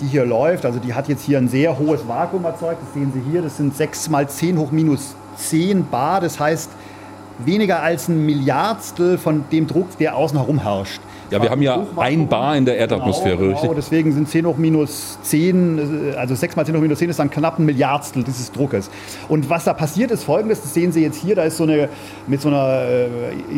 die 0.00 0.06
hier 0.06 0.24
läuft. 0.24 0.64
Also 0.64 0.78
die 0.78 0.94
hat 0.94 1.08
jetzt 1.08 1.22
hier 1.22 1.38
ein 1.38 1.48
sehr 1.48 1.78
hohes 1.78 2.08
Vakuum 2.08 2.44
erzeugt. 2.44 2.80
Das 2.82 2.94
sehen 2.94 3.12
Sie 3.12 3.20
hier, 3.30 3.42
das 3.42 3.58
sind 3.58 3.76
6 3.76 4.08
mal 4.08 4.28
10 4.28 4.58
hoch 4.58 4.70
minus 4.70 5.14
10 5.36 5.86
Bar. 5.90 6.20
Das 6.22 6.40
heißt, 6.40 6.70
weniger 7.38 7.82
als 7.82 8.08
ein 8.08 8.24
Milliardstel 8.24 9.18
von 9.18 9.44
dem 9.50 9.66
Druck, 9.66 9.96
der 9.98 10.16
außen 10.16 10.38
herum 10.38 10.62
herrscht. 10.62 11.00
Ja, 11.30 11.42
wir 11.42 11.50
haben 11.50 11.62
ja 11.62 11.86
ein 11.96 12.28
Bar 12.28 12.56
in 12.56 12.64
der 12.64 12.76
Erdatmosphäre, 12.76 13.48
genau, 13.48 13.60
genau, 13.60 13.74
deswegen 13.74 14.12
sind 14.12 14.28
10 14.28 14.46
hoch 14.46 14.56
minus 14.56 15.18
10, 15.22 16.14
also 16.16 16.34
6 16.34 16.54
mal 16.54 16.66
10 16.66 16.76
hoch 16.76 16.80
minus 16.80 16.98
10 16.98 17.10
ist 17.10 17.18
dann 17.18 17.30
knapp 17.30 17.58
ein 17.58 17.64
Milliardstel 17.64 18.22
dieses 18.22 18.52
Druckes. 18.52 18.90
Und 19.28 19.48
was 19.50 19.64
da 19.64 19.72
passiert 19.72 20.10
ist 20.10 20.24
folgendes, 20.24 20.62
das 20.62 20.74
sehen 20.74 20.92
Sie 20.92 21.02
jetzt 21.02 21.16
hier, 21.16 21.34
da 21.34 21.44
ist 21.44 21.56
so 21.56 21.64
eine 21.64 21.88
mit 22.26 22.40
so 22.40 22.48
einer 22.48 22.82
äh, 22.82 23.08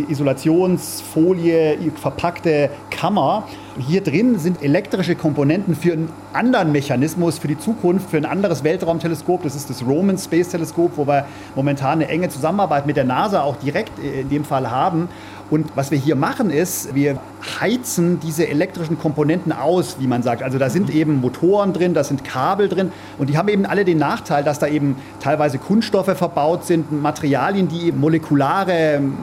Isolationsfolie 0.08 1.76
verpackte 2.00 2.70
Kammer. 2.90 3.44
Hier 3.78 4.02
drin 4.02 4.38
sind 4.38 4.62
elektrische 4.62 5.14
Komponenten 5.16 5.74
für 5.74 5.92
einen 5.92 6.08
anderen 6.32 6.72
Mechanismus, 6.72 7.38
für 7.38 7.48
die 7.48 7.58
Zukunft, 7.58 8.08
für 8.08 8.16
ein 8.16 8.24
anderes 8.24 8.64
Weltraumteleskop. 8.64 9.42
Das 9.42 9.54
ist 9.54 9.68
das 9.68 9.84
Roman 9.84 10.16
Space 10.16 10.48
Teleskop, 10.48 10.92
wo 10.96 11.06
wir 11.06 11.26
momentan 11.54 12.00
eine 12.00 12.08
enge 12.08 12.30
Zusammenarbeit 12.30 12.86
mit 12.86 12.96
der 12.96 13.04
NASA 13.04 13.42
auch 13.42 13.56
direkt 13.56 13.98
äh, 13.98 14.22
in 14.22 14.30
dem 14.30 14.44
Fall 14.44 14.70
haben. 14.70 15.08
Und 15.50 15.76
was 15.76 15.90
wir 15.90 15.98
hier 15.98 16.16
machen 16.16 16.48
ist, 16.48 16.94
wir 16.94 17.18
heizen 17.60 18.18
diese 18.18 18.48
elektrischen 18.48 18.98
Komponenten 18.98 19.52
aus, 19.52 19.96
wie 20.00 20.06
man 20.06 20.22
sagt. 20.22 20.42
Also 20.42 20.58
da 20.58 20.70
sind 20.70 20.88
eben 20.88 21.20
Motoren 21.20 21.74
drin, 21.74 21.92
da 21.92 22.02
sind 22.02 22.24
Kabel 22.24 22.70
drin 22.70 22.92
und 23.18 23.28
die 23.28 23.36
haben 23.36 23.48
eben 23.48 23.66
alle 23.66 23.84
den 23.84 23.98
Nachteil, 23.98 24.42
dass 24.42 24.58
da 24.58 24.68
eben 24.68 24.96
teilweise 25.20 25.58
Kunststoffe 25.58 26.16
verbaut 26.16 26.64
sind, 26.64 26.90
Materialien, 27.02 27.68
die 27.68 27.88
eben 27.88 28.00
molekulare 28.00 28.72
ähm, 28.72 29.14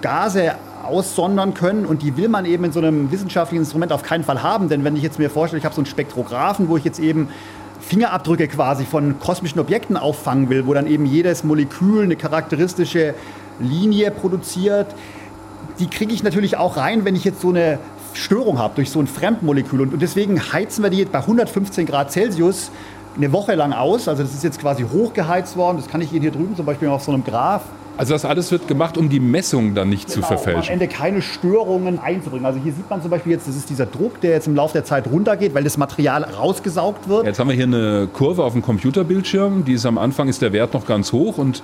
Gase 0.00 0.52
aussondern 0.88 1.54
können 1.54 1.86
und 1.86 2.02
die 2.02 2.16
will 2.16 2.28
man 2.28 2.44
eben 2.44 2.64
in 2.64 2.72
so 2.72 2.80
einem 2.80 3.10
wissenschaftlichen 3.12 3.62
Instrument 3.62 3.92
auf 3.92 4.02
keinen 4.02 4.24
Fall 4.24 4.42
haben, 4.42 4.68
denn 4.68 4.84
wenn 4.84 4.96
ich 4.96 5.02
jetzt 5.02 5.18
mir 5.18 5.30
vorstelle, 5.30 5.58
ich 5.58 5.64
habe 5.64 5.74
so 5.74 5.80
einen 5.80 5.86
Spektrographen, 5.86 6.68
wo 6.68 6.76
ich 6.76 6.84
jetzt 6.84 6.98
eben 6.98 7.28
Fingerabdrücke 7.80 8.48
quasi 8.48 8.84
von 8.84 9.18
kosmischen 9.20 9.60
Objekten 9.60 9.96
auffangen 9.96 10.50
will, 10.50 10.66
wo 10.66 10.74
dann 10.74 10.86
eben 10.86 11.06
jedes 11.06 11.44
Molekül 11.44 12.04
eine 12.04 12.16
charakteristische 12.16 13.14
Linie 13.60 14.10
produziert, 14.10 14.88
die 15.78 15.86
kriege 15.86 16.12
ich 16.12 16.22
natürlich 16.22 16.56
auch 16.56 16.76
rein, 16.76 17.04
wenn 17.04 17.14
ich 17.14 17.24
jetzt 17.24 17.40
so 17.40 17.50
eine 17.50 17.78
Störung 18.14 18.58
habe 18.58 18.74
durch 18.74 18.90
so 18.90 19.00
ein 19.00 19.06
Fremdmolekül. 19.06 19.80
Und 19.80 20.02
deswegen 20.02 20.52
heizen 20.52 20.82
wir 20.82 20.90
die 20.90 20.98
jetzt 20.98 21.12
bei 21.12 21.20
115 21.20 21.86
Grad 21.86 22.10
Celsius 22.10 22.70
eine 23.16 23.32
Woche 23.32 23.54
lang 23.54 23.72
aus. 23.72 24.08
Also 24.08 24.22
das 24.22 24.34
ist 24.34 24.44
jetzt 24.44 24.60
quasi 24.60 24.84
hochgeheizt 24.84 25.56
worden. 25.56 25.76
Das 25.78 25.88
kann 25.88 26.00
ich 26.00 26.12
Ihnen 26.12 26.22
hier 26.22 26.32
drüben 26.32 26.56
zum 26.56 26.66
Beispiel 26.66 26.88
auf 26.88 27.02
so 27.02 27.12
einem 27.12 27.24
Graph 27.24 27.62
also 27.98 28.14
das 28.14 28.24
alles 28.24 28.52
wird 28.52 28.68
gemacht, 28.68 28.96
um 28.96 29.08
die 29.08 29.18
Messung 29.18 29.74
dann 29.74 29.88
nicht 29.88 30.06
genau, 30.06 30.20
zu 30.20 30.22
verfälschen. 30.22 30.62
Um 30.62 30.68
am 30.68 30.72
Ende 30.80 30.88
keine 30.88 31.20
Störungen 31.20 31.98
einzubringen. 31.98 32.46
Also 32.46 32.60
hier 32.60 32.72
sieht 32.72 32.88
man 32.88 33.02
zum 33.02 33.10
Beispiel 33.10 33.32
jetzt, 33.32 33.48
das 33.48 33.56
ist 33.56 33.68
dieser 33.68 33.86
Druck, 33.86 34.20
der 34.20 34.30
jetzt 34.30 34.46
im 34.46 34.54
Laufe 34.54 34.72
der 34.72 34.84
Zeit 34.84 35.08
runtergeht, 35.08 35.52
weil 35.52 35.64
das 35.64 35.76
Material 35.76 36.22
rausgesaugt 36.22 37.08
wird. 37.08 37.26
Jetzt 37.26 37.40
haben 37.40 37.48
wir 37.48 37.56
hier 37.56 37.64
eine 37.64 38.08
Kurve 38.12 38.44
auf 38.44 38.52
dem 38.52 38.62
Computerbildschirm. 38.62 39.64
Die 39.64 39.72
ist 39.72 39.84
am 39.84 39.98
Anfang 39.98 40.28
ist 40.28 40.40
der 40.42 40.52
Wert 40.52 40.74
noch 40.74 40.86
ganz 40.86 41.12
hoch 41.12 41.38
und 41.38 41.62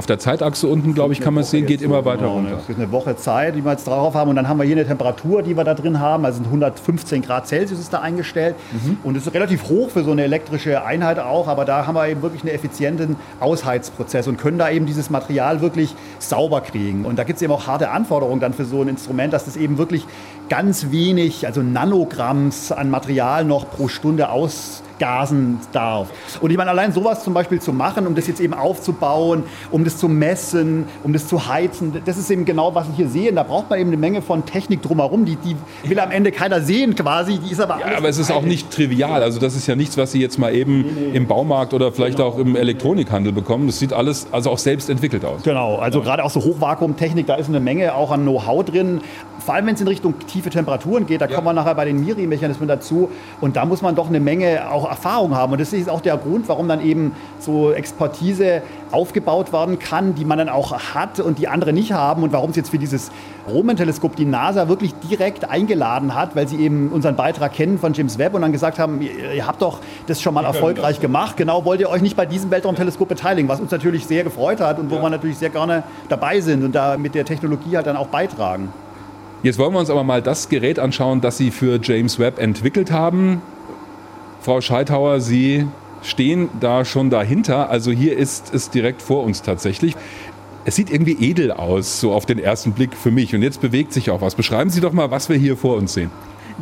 Auf 0.00 0.06
der 0.06 0.18
Zeitachse 0.18 0.66
unten, 0.66 0.94
glaube 0.94 1.12
ich, 1.12 1.20
kann 1.20 1.34
man 1.34 1.42
es 1.42 1.50
sehen, 1.50 1.66
geht 1.66 1.82
immer 1.82 2.06
weiter 2.06 2.22
genau, 2.22 2.36
runter. 2.36 2.56
Es 2.56 2.70
ist 2.70 2.78
eine 2.78 2.90
Woche 2.90 3.16
Zeit, 3.16 3.54
die 3.54 3.62
wir 3.62 3.72
jetzt 3.72 3.86
drauf 3.86 4.14
haben. 4.14 4.30
Und 4.30 4.36
dann 4.36 4.48
haben 4.48 4.56
wir 4.56 4.64
hier 4.64 4.76
eine 4.76 4.86
Temperatur, 4.86 5.42
die 5.42 5.54
wir 5.58 5.64
da 5.64 5.74
drin 5.74 6.00
haben. 6.00 6.24
Also 6.24 6.42
115 6.42 7.20
Grad 7.20 7.46
Celsius 7.46 7.78
ist 7.78 7.92
da 7.92 8.00
eingestellt. 8.00 8.56
Mhm. 8.72 8.96
Und 9.04 9.18
es 9.18 9.26
ist 9.26 9.34
relativ 9.34 9.64
hoch 9.64 9.90
für 9.90 10.02
so 10.02 10.12
eine 10.12 10.24
elektrische 10.24 10.86
Einheit 10.86 11.18
auch. 11.18 11.48
Aber 11.48 11.66
da 11.66 11.86
haben 11.86 11.96
wir 11.96 12.08
eben 12.08 12.22
wirklich 12.22 12.40
einen 12.40 12.54
effizienten 12.54 13.16
Ausheizprozess 13.40 14.26
und 14.26 14.38
können 14.38 14.56
da 14.56 14.70
eben 14.70 14.86
dieses 14.86 15.10
Material 15.10 15.60
wirklich 15.60 15.94
sauber 16.18 16.62
kriegen. 16.62 17.04
Und 17.04 17.18
da 17.18 17.24
gibt 17.24 17.36
es 17.36 17.42
eben 17.42 17.52
auch 17.52 17.66
harte 17.66 17.90
Anforderungen 17.90 18.40
dann 18.40 18.54
für 18.54 18.64
so 18.64 18.80
ein 18.80 18.88
Instrument, 18.88 19.34
dass 19.34 19.44
das 19.44 19.58
eben 19.58 19.76
wirklich 19.76 20.06
ganz 20.48 20.90
wenig, 20.90 21.46
also 21.46 21.60
Nanogramms 21.60 22.72
an 22.72 22.88
Material 22.88 23.44
noch 23.44 23.68
pro 23.70 23.88
Stunde 23.88 24.30
aus 24.30 24.82
gasen 25.00 25.58
darf. 25.72 26.08
Und 26.40 26.52
ich 26.52 26.56
meine, 26.56 26.70
allein 26.70 26.92
sowas 26.92 27.24
zum 27.24 27.34
Beispiel 27.34 27.60
zu 27.60 27.72
machen, 27.72 28.06
um 28.06 28.14
das 28.14 28.28
jetzt 28.28 28.40
eben 28.40 28.54
aufzubauen, 28.54 29.42
um 29.72 29.82
das 29.82 29.96
zu 29.96 30.08
messen, 30.08 30.84
um 31.02 31.12
das 31.12 31.26
zu 31.26 31.48
heizen, 31.48 32.00
das 32.04 32.16
ist 32.16 32.30
eben 32.30 32.44
genau, 32.44 32.74
was 32.74 32.88
ich 32.90 32.96
hier 32.96 33.08
sehe. 33.08 33.30
Und 33.30 33.36
da 33.36 33.42
braucht 33.42 33.70
man 33.70 33.80
eben 33.80 33.90
eine 33.90 33.96
Menge 33.96 34.22
von 34.22 34.44
Technik 34.46 34.82
drumherum, 34.82 35.24
die, 35.24 35.36
die 35.36 35.56
will 35.88 35.98
am 35.98 36.12
Ende 36.12 36.30
keiner 36.30 36.60
sehen 36.60 36.94
quasi, 36.94 37.38
die 37.38 37.50
ist 37.50 37.60
aber 37.60 37.80
Ja, 37.80 37.96
aber 37.96 38.08
es 38.08 38.18
ist 38.18 38.30
auch 38.30 38.42
nicht 38.42 38.70
trivial. 38.70 39.22
Also 39.22 39.40
das 39.40 39.56
ist 39.56 39.66
ja 39.66 39.74
nichts, 39.74 39.96
was 39.96 40.12
Sie 40.12 40.20
jetzt 40.20 40.38
mal 40.38 40.54
eben 40.54 41.12
im 41.14 41.26
Baumarkt 41.26 41.74
oder 41.74 41.90
vielleicht 41.92 42.20
auch 42.20 42.38
im 42.38 42.54
Elektronikhandel 42.54 43.32
bekommen. 43.32 43.66
Das 43.66 43.78
sieht 43.78 43.92
alles 43.92 44.26
also 44.30 44.50
auch 44.50 44.58
selbst 44.58 44.90
entwickelt 44.90 45.24
aus. 45.24 45.42
Genau, 45.42 45.76
also 45.76 46.02
gerade 46.02 46.22
auch 46.24 46.30
so 46.30 46.40
Hochvakuumtechnik, 46.40 47.26
da 47.26 47.36
ist 47.36 47.48
eine 47.48 47.60
Menge 47.60 47.94
auch 47.94 48.10
an 48.10 48.22
Know-how 48.22 48.64
drin. 48.64 49.00
Vor 49.44 49.54
allem, 49.54 49.66
wenn 49.66 49.74
es 49.74 49.80
in 49.80 49.88
Richtung 49.88 50.14
tiefe 50.26 50.50
Temperaturen 50.50 51.06
geht, 51.06 51.22
da 51.22 51.26
kommen 51.26 51.46
wir 51.46 51.52
nachher 51.54 51.74
bei 51.74 51.86
den 51.86 52.04
Miri-Mechanismen 52.04 52.68
dazu. 52.68 53.10
Und 53.40 53.56
da 53.56 53.64
muss 53.64 53.80
man 53.80 53.94
doch 53.94 54.08
eine 54.08 54.20
Menge 54.20 54.70
auch 54.70 54.89
Erfahrung 54.90 55.34
haben. 55.34 55.52
Und 55.52 55.60
das 55.60 55.72
ist 55.72 55.88
auch 55.88 56.00
der 56.00 56.16
Grund, 56.16 56.48
warum 56.48 56.68
dann 56.68 56.84
eben 56.84 57.12
so 57.38 57.72
Expertise 57.72 58.62
aufgebaut 58.90 59.52
werden 59.52 59.78
kann, 59.78 60.14
die 60.14 60.24
man 60.24 60.38
dann 60.38 60.48
auch 60.48 60.78
hat 60.94 61.20
und 61.20 61.38
die 61.38 61.48
andere 61.48 61.72
nicht 61.72 61.92
haben. 61.92 62.22
Und 62.22 62.32
warum 62.32 62.50
es 62.50 62.56
jetzt 62.56 62.70
für 62.70 62.78
dieses 62.78 63.10
Roman-Teleskop 63.48 64.16
die 64.16 64.24
NASA 64.24 64.68
wirklich 64.68 64.94
direkt 64.94 65.48
eingeladen 65.48 66.14
hat, 66.14 66.36
weil 66.36 66.48
sie 66.48 66.56
eben 66.56 66.90
unseren 66.90 67.16
Beitrag 67.16 67.52
kennen 67.52 67.78
von 67.78 67.94
James 67.94 68.18
Webb 68.18 68.34
und 68.34 68.42
dann 68.42 68.52
gesagt 68.52 68.78
haben, 68.78 69.00
ihr, 69.00 69.32
ihr 69.32 69.46
habt 69.46 69.62
doch 69.62 69.78
das 70.06 70.20
schon 70.20 70.34
mal 70.34 70.44
erfolgreich 70.44 71.00
gemacht. 71.00 71.36
Genau, 71.36 71.64
wollt 71.64 71.80
ihr 71.80 71.88
euch 71.88 72.02
nicht 72.02 72.16
bei 72.16 72.26
diesem 72.26 72.50
Weltraumteleskop 72.50 73.08
beteiligen, 73.08 73.48
was 73.48 73.60
uns 73.60 73.70
natürlich 73.70 74.06
sehr 74.06 74.24
gefreut 74.24 74.60
hat 74.60 74.78
und 74.78 74.90
wo 74.90 75.00
wir 75.00 75.10
natürlich 75.10 75.38
sehr 75.38 75.50
gerne 75.50 75.84
dabei 76.08 76.40
sind 76.40 76.64
und 76.64 76.74
da 76.74 76.98
mit 76.98 77.14
der 77.14 77.24
Technologie 77.24 77.76
halt 77.76 77.86
dann 77.86 77.96
auch 77.96 78.08
beitragen. 78.08 78.72
Jetzt 79.42 79.58
wollen 79.58 79.72
wir 79.72 79.78
uns 79.78 79.88
aber 79.88 80.04
mal 80.04 80.20
das 80.20 80.50
Gerät 80.50 80.78
anschauen, 80.78 81.22
das 81.22 81.38
Sie 81.38 81.50
für 81.50 81.80
James 81.82 82.18
Webb 82.18 82.38
entwickelt 82.38 82.90
haben. 82.90 83.40
Frau 84.40 84.60
Scheithauer, 84.62 85.20
Sie 85.20 85.66
stehen 86.02 86.48
da 86.60 86.84
schon 86.84 87.10
dahinter. 87.10 87.68
Also 87.68 87.90
hier 87.90 88.16
ist 88.16 88.54
es 88.54 88.70
direkt 88.70 89.02
vor 89.02 89.22
uns 89.24 89.42
tatsächlich. 89.42 89.94
Es 90.64 90.76
sieht 90.76 90.90
irgendwie 90.90 91.16
edel 91.20 91.52
aus, 91.52 92.00
so 92.00 92.12
auf 92.12 92.26
den 92.26 92.38
ersten 92.38 92.72
Blick 92.72 92.94
für 92.94 93.10
mich. 93.10 93.34
Und 93.34 93.42
jetzt 93.42 93.60
bewegt 93.60 93.92
sich 93.92 94.10
auch 94.10 94.20
was. 94.20 94.34
Beschreiben 94.34 94.70
Sie 94.70 94.80
doch 94.80 94.92
mal, 94.92 95.10
was 95.10 95.28
wir 95.28 95.36
hier 95.36 95.56
vor 95.56 95.76
uns 95.76 95.92
sehen. 95.92 96.10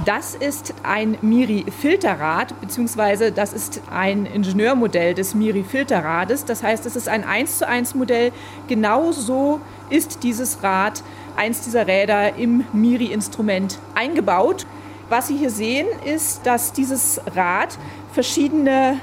Das 0.05 0.35
ist 0.35 0.75
ein 0.85 1.19
Miri-Filterrad, 1.23 2.61
beziehungsweise 2.61 3.33
das 3.33 3.53
ist 3.53 3.81
ein 3.91 4.27
Ingenieurmodell 4.27 5.15
des 5.15 5.35
Miri-Filterrades. 5.35 6.45
Das 6.45 6.63
heißt, 6.63 6.87
es 6.87 6.95
ist 6.95 7.09
ein 7.09 7.25
1 7.25 7.59
zu 7.59 7.69
1 7.69 7.95
Modell. 7.95 8.33
Genauso 8.69 9.61
ist 9.91 10.23
dieses 10.23 10.63
Rad, 10.63 11.03
eins 11.37 11.63
dieser 11.63 11.87
Räder, 11.87 12.37
im 12.37 12.65
Miri-Instrument 12.73 13.79
eingebaut. 13.95 14.67
Was 15.09 15.29
Sie 15.29 15.37
hier 15.37 15.51
sehen, 15.51 15.87
ist, 16.05 16.45
dass 16.45 16.73
dieses 16.73 17.21
Rad 17.35 17.79
verschiedene 18.13 18.99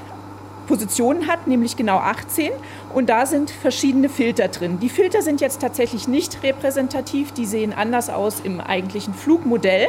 Positionen 0.67 1.27
hat, 1.27 1.47
nämlich 1.47 1.77
genau 1.77 1.97
18. 1.97 2.51
Und 2.93 3.09
da 3.09 3.25
sind 3.25 3.49
verschiedene 3.51 4.09
Filter 4.09 4.47
drin. 4.47 4.79
Die 4.79 4.89
Filter 4.89 5.21
sind 5.21 5.41
jetzt 5.41 5.61
tatsächlich 5.61 6.07
nicht 6.07 6.41
repräsentativ, 6.43 7.31
die 7.31 7.45
sehen 7.45 7.73
anders 7.73 8.09
aus 8.09 8.39
im 8.43 8.59
eigentlichen 8.59 9.13
Flugmodell. 9.13 9.87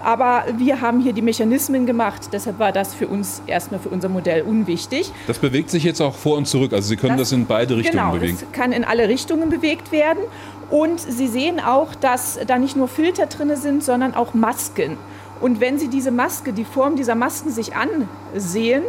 Aber 0.00 0.44
wir 0.56 0.80
haben 0.80 1.00
hier 1.00 1.12
die 1.12 1.22
Mechanismen 1.22 1.86
gemacht, 1.86 2.28
deshalb 2.32 2.58
war 2.58 2.72
das 2.72 2.94
für 2.94 3.08
uns 3.08 3.42
erstmal 3.46 3.80
für 3.80 3.88
unser 3.88 4.08
Modell 4.08 4.42
unwichtig. 4.42 5.12
Das 5.26 5.38
bewegt 5.38 5.70
sich 5.70 5.84
jetzt 5.84 6.00
auch 6.00 6.14
vor 6.14 6.36
und 6.36 6.46
zurück. 6.46 6.72
Also 6.72 6.88
Sie 6.88 6.96
können 6.96 7.16
das, 7.16 7.32
in 7.32 7.46
beide 7.46 7.76
Richtungen 7.76 7.98
genau, 7.98 8.12
bewegen. 8.12 8.38
Das 8.40 8.52
kann 8.52 8.72
in 8.72 8.84
alle 8.84 9.08
Richtungen 9.08 9.50
bewegt 9.50 9.92
werden. 9.92 10.22
Und 10.70 11.00
Sie 11.00 11.28
sehen 11.28 11.60
auch, 11.60 11.94
dass 11.94 12.38
da 12.46 12.58
nicht 12.58 12.76
nur 12.76 12.88
Filter 12.88 13.26
drin 13.26 13.54
sind, 13.56 13.82
sondern 13.82 14.14
auch 14.14 14.34
Masken. 14.34 14.98
Und 15.40 15.60
wenn 15.60 15.78
Sie 15.78 15.88
diese 15.88 16.10
Maske, 16.10 16.52
die 16.52 16.64
Form 16.64 16.96
dieser 16.96 17.14
Masken 17.14 17.50
sich 17.50 17.72
ansehen 17.74 18.82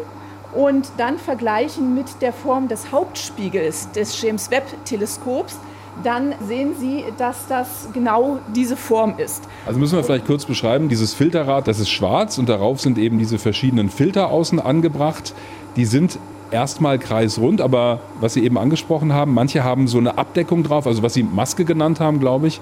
und 0.54 0.92
dann 0.98 1.18
vergleichen 1.18 1.94
mit 1.94 2.22
der 2.22 2.34
Form 2.34 2.68
des 2.68 2.92
Hauptspiegels 2.92 3.92
des 3.92 4.20
James 4.22 4.50
Webb 4.50 4.66
Teleskops, 4.86 5.58
dann 6.04 6.34
sehen 6.48 6.76
Sie, 6.80 7.04
dass 7.18 7.48
das 7.48 7.90
genau 7.94 8.40
diese 8.56 8.78
Form 8.78 9.16
ist. 9.18 9.44
Also 9.66 9.80
müssen 9.80 9.98
wir 9.98 10.04
vielleicht 10.04 10.26
kurz 10.26 10.46
beschreiben, 10.46 10.90
dieses 10.90 11.14
Filterrad, 11.14 11.68
das 11.68 11.80
ist 11.80 11.90
schwarz 11.90 12.38
und 12.38 12.48
darauf 12.48 12.80
sind 12.80 12.98
eben 12.98 13.20
diese 13.20 13.38
verschiedenen 13.38 13.90
Filter 13.90 14.30
außen 14.30 14.60
angebracht. 14.60 15.34
Die 15.76 15.86
sind 15.86 16.18
erstmal 16.52 17.00
kreisrund, 17.00 17.62
aber 17.62 18.00
was 18.20 18.34
Sie 18.34 18.44
eben 18.44 18.58
angesprochen 18.58 19.14
haben, 19.14 19.34
manche 19.34 19.64
haben 19.64 19.88
so 19.88 19.98
eine 19.98 20.18
Abdeckung 20.18 20.64
drauf, 20.64 20.88
also 20.88 21.04
was 21.04 21.14
Sie 21.14 21.24
Maske 21.24 21.66
genannt 21.66 22.00
haben, 22.00 22.20
glaube 22.20 22.48
ich. 22.48 22.62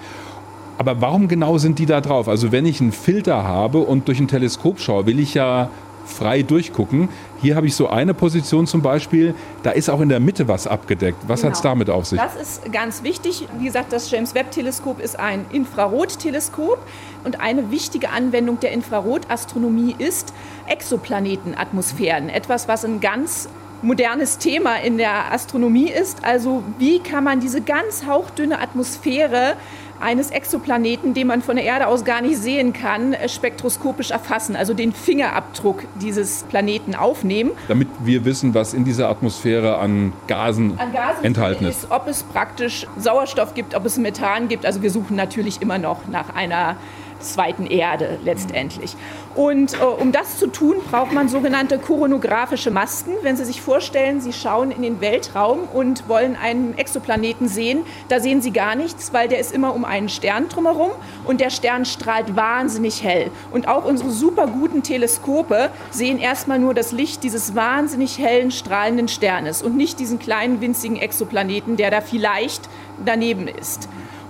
Aber 0.78 1.02
warum 1.02 1.28
genau 1.28 1.58
sind 1.58 1.80
die 1.80 1.86
da 1.86 2.02
drauf? 2.02 2.28
Also 2.28 2.52
wenn 2.52 2.66
ich 2.66 2.82
einen 2.82 2.91
Filter 2.91 3.44
habe 3.44 3.80
und 3.80 4.08
durch 4.08 4.20
ein 4.20 4.28
Teleskop 4.28 4.80
schaue, 4.80 5.06
will 5.06 5.20
ich 5.20 5.34
ja 5.34 5.70
frei 6.06 6.41
durchgucken. 6.41 7.10
Hier 7.41 7.56
habe 7.56 7.68
ich 7.68 7.76
so 7.76 7.90
eine 7.90 8.14
Position 8.14 8.66
zum 8.66 8.82
Beispiel, 8.82 9.36
da 9.64 9.72
ist 9.72 9.90
auch 9.90 9.99
in 9.99 10.08
der 10.10 10.20
Mitte 10.22 10.48
was 10.48 10.66
abgedeckt. 10.66 11.18
Was 11.28 11.44
hat 11.44 11.54
es 11.54 11.62
Genau. 11.62 11.72
damit 11.74 11.90
auf 11.90 12.06
sich? 12.06 12.20
Das 12.20 12.36
ist 12.36 12.72
ganz 12.72 13.04
wichtig. 13.04 13.45
Wie 13.60 13.66
gesagt, 13.66 13.91
das 13.91 14.10
James 14.10 14.34
Webb-Teleskop 14.34 15.02
ist 15.02 15.20
ein 15.20 15.45
Infrarotteleskop 15.52 16.80
und 17.26 17.41
eine 17.41 17.72
wichtige 17.72 18.10
Anwendung 18.10 18.60
der 18.60 18.72
Infrarotastronomie 18.72 19.95
ist 19.98 20.34
Exoplanetenatmosphären. 20.68 22.30
Etwas, 22.30 22.68
was 22.68 22.86
ein 22.86 22.99
ganz 23.02 23.49
modernes 23.82 24.38
Thema 24.40 24.78
in 24.78 24.98
der 24.98 25.32
Astronomie 25.32 25.90
ist. 25.90 26.24
Also 26.26 26.64
wie 26.80 26.99
kann 26.99 27.24
man 27.24 27.40
diese 27.40 27.62
ganz 27.62 28.06
hauchdünne 28.08 28.60
Atmosphäre 28.60 29.54
eines 29.99 30.32
Exoplaneten, 30.32 31.14
den 31.14 31.28
man 31.28 31.41
von 31.41 31.56
der 31.56 31.65
Erde 31.65 31.88
aus 31.88 32.06
gar 32.06 32.22
nicht 32.22 32.38
sehen 32.38 32.74
kann, 32.74 33.14
äh, 33.14 33.30
spektroskopisch 33.30 34.11
erfassen, 34.11 34.56
also 34.56 34.74
den 34.74 34.94
Fingerabdruck 34.94 35.84
dieses 36.02 36.44
Planeten 36.44 36.95
aufnehmen. 36.95 37.52
Damit 37.68 37.88
wir 38.03 38.26
wissen, 38.26 38.53
was 38.53 38.74
in 38.74 38.86
dieser 38.86 39.10
Atmosphäre 39.10 39.78
an 39.78 40.14
Gasen, 40.28 40.80
an 40.80 40.91
Gasen 40.91 41.24
enthalten 41.24 41.65
ist. 41.65 41.88
ob 41.90 42.07
es 42.07 42.24
praktisch 42.24 42.88
Sauerstoff 42.98 43.53
gibt, 43.53 43.76
ob 43.76 43.86
es 43.86 43.98
Methan 43.98 44.48
gibt. 44.48 44.65
Also 44.65 44.82
wir 44.82 44.91
suchen 44.91 45.15
natürlich 45.15 45.61
immer 45.61 45.78
noch 45.78 46.07
nach 46.07 46.36
einer 46.36 46.76
zweiten 47.19 47.65
Erde 47.65 48.19
letztendlich. 48.24 48.95
Und 49.38 49.80
äh, 49.80 49.84
um 49.84 50.12
das 50.12 50.40
zu 50.40 50.48
tun, 50.48 50.78
braucht 50.90 51.14
man 51.14 51.30
sogenannte 51.30 51.78
koronographische 51.78 52.72
Masken. 52.72 53.12
Wenn 53.22 53.38
Sie 53.38 53.46
sich 53.46 53.62
vorstellen, 53.62 54.20
Sie 54.20 54.34
schauen 54.34 54.72
in 54.72 54.82
den 54.82 55.00
Weltraum 55.00 55.60
und 55.72 56.10
wollen 56.10 56.36
einen 56.36 56.76
Exoplaneten 56.76 57.48
sehen, 57.48 57.84
da 58.10 58.20
sehen 58.20 58.42
Sie 58.42 58.50
gar 58.50 58.76
nichts, 58.76 59.14
weil 59.14 59.28
der 59.28 59.38
ist 59.38 59.54
immer 59.54 59.76
um 59.76 59.86
einen 59.86 60.10
Stern 60.10 60.50
drumherum 60.50 60.90
und 61.24 61.40
der 61.40 61.52
Stern 61.52 61.86
strahlt 61.86 62.36
wahnsinnig 62.36 63.04
hell. 63.04 63.30
Und 63.52 63.68
auch 63.68 63.86
unsere 63.86 64.10
super 64.10 64.48
guten 64.48 64.82
Teleskope 64.82 65.70
sehen 65.92 66.18
erstmal 66.18 66.58
nur 66.58 66.74
das 66.74 66.92
Licht 66.92 67.24
dieses 67.24 67.54
wahnsinnig 67.54 68.18
hellen, 68.18 68.50
strahlenden 68.50 69.08
Sternes 69.08 69.62
und 69.62 69.78
nicht 69.78 70.00
diesen 70.00 70.18
kleinen, 70.18 70.62
winzigen 70.62 70.98
Exoplaneten, 70.98 71.78
der 71.78 71.92
da 71.92 72.02
vielleicht 72.02 72.68
daneben 73.06 73.48
ist. 73.48 73.88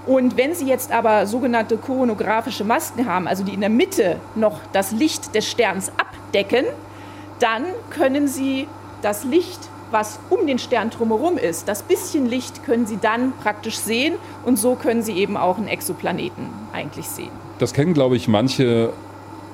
Und 0.07 0.37
wenn 0.37 0.55
Sie 0.55 0.65
jetzt 0.65 0.91
aber 0.91 1.27
sogenannte 1.27 1.75
koronographische 1.77 2.63
Masken 2.63 3.05
haben, 3.05 3.27
also 3.27 3.43
die 3.43 3.53
in 3.53 3.59
der 3.59 3.69
Mitte 3.69 4.15
noch 4.35 4.61
das 4.71 4.93
Licht 4.93 5.35
des 5.35 5.49
Sterns 5.49 5.91
abdecken, 5.97 6.65
dann 7.39 7.65
können 7.89 8.27
Sie 8.29 8.67
das 9.01 9.25
Licht, 9.25 9.59
was 9.91 10.19
um 10.29 10.47
den 10.47 10.59
Stern 10.59 10.89
drumherum 10.89 11.37
ist, 11.37 11.67
das 11.67 11.83
bisschen 11.83 12.25
Licht 12.25 12.65
können 12.65 12.87
Sie 12.87 12.97
dann 12.97 13.33
praktisch 13.43 13.77
sehen 13.77 14.15
und 14.45 14.57
so 14.57 14.75
können 14.75 15.03
Sie 15.03 15.13
eben 15.13 15.35
auch 15.35 15.57
einen 15.57 15.67
Exoplaneten 15.67 16.47
eigentlich 16.71 17.07
sehen. 17.07 17.31
Das 17.59 17.73
kennen, 17.73 17.93
glaube 17.93 18.15
ich, 18.15 18.29
manche 18.29 18.93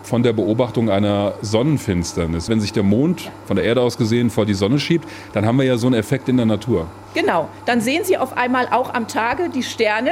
von 0.03 0.21
der 0.21 0.33
Beobachtung 0.33 0.89
einer 0.89 1.33
Sonnenfinsternis. 1.41 2.49
Wenn 2.49 2.59
sich 2.59 2.73
der 2.73 2.83
Mond 2.83 3.31
von 3.45 3.55
der 3.55 3.65
Erde 3.65 3.81
aus 3.81 3.97
gesehen 3.97 4.29
vor 4.29 4.45
die 4.45 4.53
Sonne 4.53 4.79
schiebt, 4.79 5.07
dann 5.33 5.45
haben 5.45 5.57
wir 5.57 5.65
ja 5.65 5.77
so 5.77 5.87
einen 5.87 5.95
Effekt 5.95 6.29
in 6.29 6.37
der 6.37 6.45
Natur. 6.45 6.87
Genau, 7.13 7.47
dann 7.65 7.81
sehen 7.81 8.03
Sie 8.03 8.17
auf 8.17 8.35
einmal 8.35 8.67
auch 8.69 8.93
am 8.93 9.07
Tage 9.07 9.49
die 9.49 9.63
Sterne, 9.63 10.11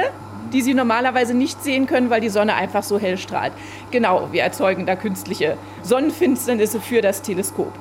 die 0.52 0.62
Sie 0.62 0.74
normalerweise 0.74 1.34
nicht 1.34 1.62
sehen 1.62 1.86
können, 1.86 2.10
weil 2.10 2.20
die 2.20 2.28
Sonne 2.28 2.54
einfach 2.54 2.82
so 2.82 2.98
hell 2.98 3.18
strahlt. 3.18 3.52
Genau, 3.90 4.28
wir 4.32 4.42
erzeugen 4.42 4.86
da 4.86 4.96
künstliche 4.96 5.56
Sonnenfinsternisse 5.82 6.80
für 6.80 7.00
das 7.00 7.22
Teleskop. 7.22 7.72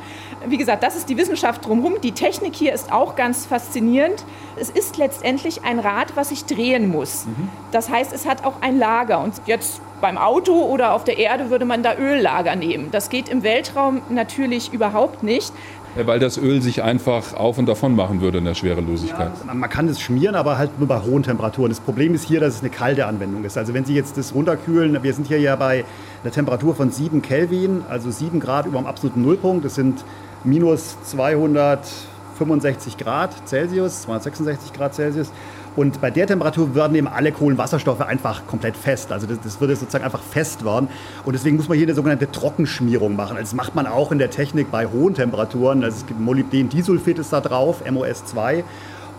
Wie 0.46 0.58
gesagt, 0.58 0.82
das 0.82 0.96
ist 0.96 1.10
die 1.10 1.18
Wissenschaft 1.18 1.66
drumherum. 1.66 2.02
Die 2.02 2.14
Technik 2.14 2.56
hier 2.56 2.74
ist 2.74 2.92
auch 2.92 3.16
ganz 3.16 3.46
faszinierend. 3.46 4.26
Es 4.60 4.70
ist 4.70 4.98
letztendlich 4.98 5.64
ein 5.64 5.80
Rad, 5.80 6.16
was 6.16 6.30
sich 6.30 6.46
drehen 6.46 6.90
muss. 6.90 7.28
Das 7.72 7.90
heißt, 7.90 8.12
es 8.12 8.26
hat 8.26 8.44
auch 8.44 8.62
ein 8.62 8.80
Lager. 8.80 9.20
Und 9.20 9.36
jetzt 9.46 9.82
beim 10.02 10.18
Auto 10.18 10.54
oder 10.54 10.94
auf 10.94 11.04
der 11.04 11.18
Erde 11.18 11.52
würde 11.52 11.66
man 11.66 11.84
da 11.84 11.96
Öllager 11.96 12.56
nehmen. 12.56 12.90
Das 12.92 13.10
geht 13.10 13.30
im 13.30 13.44
Weltraum 13.44 14.02
natürlich 14.10 14.74
überhaupt 14.74 15.22
nicht. 15.22 15.54
Weil 15.96 16.20
das 16.20 16.38
Öl 16.38 16.62
sich 16.62 16.84
einfach 16.84 17.34
auf 17.34 17.58
und 17.58 17.66
davon 17.66 17.96
machen 17.96 18.22
würde 18.22 18.38
in 18.38 18.46
der 18.46 18.56
Schwerelosigkeit. 18.56 19.32
Ja, 19.46 19.54
man 19.54 19.70
kann 19.70 19.90
es 19.90 20.00
schmieren, 20.00 20.36
aber 20.36 20.58
halt 20.58 20.80
nur 20.80 20.88
bei 20.88 21.02
hohen 21.02 21.24
Temperaturen. 21.24 21.70
Das 21.70 21.82
Problem 21.82 22.14
ist 22.14 22.24
hier, 22.24 22.40
dass 22.40 22.56
es 22.56 22.60
eine 22.62 22.70
kalte 22.70 23.06
Anwendung 23.08 23.44
ist. 23.44 23.58
Also 23.58 23.74
wenn 23.74 23.84
Sie 23.84 23.94
jetzt 23.94 24.18
das 24.18 24.34
runterkühlen, 24.34 25.04
wir 25.04 25.14
sind 25.14 25.28
hier 25.28 25.40
ja 25.40 25.56
bei 25.58 25.84
einer 26.24 26.32
Temperatur 26.32 26.76
von 26.76 26.92
7 26.92 27.22
Kelvin, 27.22 27.84
also 27.90 28.10
7 28.10 28.40
Grad 28.40 28.68
über 28.68 28.78
dem 28.78 28.88
absoluten 28.88 29.22
Nullpunkt. 29.22 29.66
Das 29.66 29.76
sind 29.76 30.06
minus 30.46 30.96
265 31.04 32.98
Grad 32.98 33.36
Celsius, 33.46 34.04
266 34.04 34.72
Grad 34.72 34.96
Celsius. 34.96 35.32
Und 35.76 36.02
bei 36.02 36.12
der 36.12 36.28
Temperatur 36.28 36.76
werden 36.76 36.96
eben 36.96 37.08
alle 37.08 37.32
Kohlenwasserstoffe 37.32 38.02
einfach 38.02 38.46
komplett 38.46 38.76
fest. 38.76 39.12
Also 39.12 39.26
das, 39.26 39.40
das 39.42 39.62
würde 39.62 39.76
sozusagen 39.76 40.04
einfach 40.04 40.22
fest 40.22 40.66
werden. 40.66 40.90
Und 41.24 41.34
deswegen 41.34 41.56
muss 41.56 41.70
man 41.70 41.78
hier 41.78 41.88
eine 41.88 41.96
sogenannte 41.96 42.30
Trockenschmierung 42.30 43.16
machen. 43.16 43.38
Also 43.38 43.52
das 43.52 43.54
macht 43.54 43.74
man 43.74 43.88
auch 43.88 44.12
in 44.12 44.20
der 44.20 44.30
Technik 44.30 44.70
bei 44.70 44.86
hohen 44.88 45.14
Temperaturen. 45.14 45.84
Also 45.84 45.98
es 45.98 46.06
gibt 46.06 46.20
Molybden-Disulfid 46.20 47.20
ist 47.20 47.32
da 47.32 47.40
drauf, 47.40 47.84
MOS2. 47.86 48.64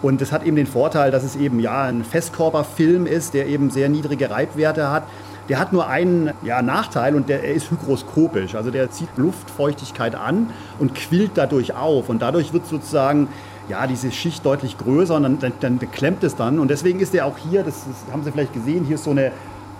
Und 0.03 0.21
das 0.21 0.33
hat 0.33 0.43
eben 0.43 0.57
den 0.57 0.67
Vorteil, 0.67 1.11
dass 1.11 1.23
es 1.23 1.37
eben 1.37 1.59
ja 1.61 1.85
ein 1.85 2.05
Festkörperfilm 2.05 3.07
ist, 3.07 3.35
der 3.35 3.47
eben 3.47 3.71
sehr 3.71 3.89
niedrige 3.89 4.31
Reibwerte 4.31 4.91
hat. 4.91 5.05
Der 5.49 5.59
hat 5.59 5.73
nur 5.73 5.89
einen 5.89 6.33
ja, 6.43 6.61
Nachteil 6.61 7.15
und 7.15 7.29
der, 7.29 7.45
er 7.45 7.55
ist 7.55 7.71
hygroskopisch. 7.71 8.55
Also 8.55 8.71
der 8.71 8.91
zieht 8.91 9.09
Luftfeuchtigkeit 9.17 10.15
an 10.15 10.51
und 10.79 10.95
quillt 10.95 11.33
dadurch 11.35 11.75
auf. 11.75 12.09
Und 12.09 12.21
dadurch 12.21 12.53
wird 12.53 12.67
sozusagen 12.67 13.29
ja, 13.73 13.87
diese 13.87 14.13
Schicht 14.13 14.45
deutlich 14.45 14.77
größer 14.77 15.17
und 15.17 15.23
dann, 15.23 15.39
dann, 15.39 15.79
dann 15.79 15.91
klemmt 15.91 16.23
es 16.25 16.37
dann. 16.37 16.59
Und 16.59 16.69
deswegen 16.69 17.01
ist 17.01 17.15
der 17.15 17.25
auch 17.25 17.39
hier, 17.39 17.63
das, 17.63 17.87
das 17.87 18.13
haben 18.13 18.23
Sie 18.23 18.31
vielleicht 18.31 18.53
gesehen, 18.53 18.85
hier 18.85 18.97
ist 18.97 19.05
so 19.05 19.13
eine 19.13 19.33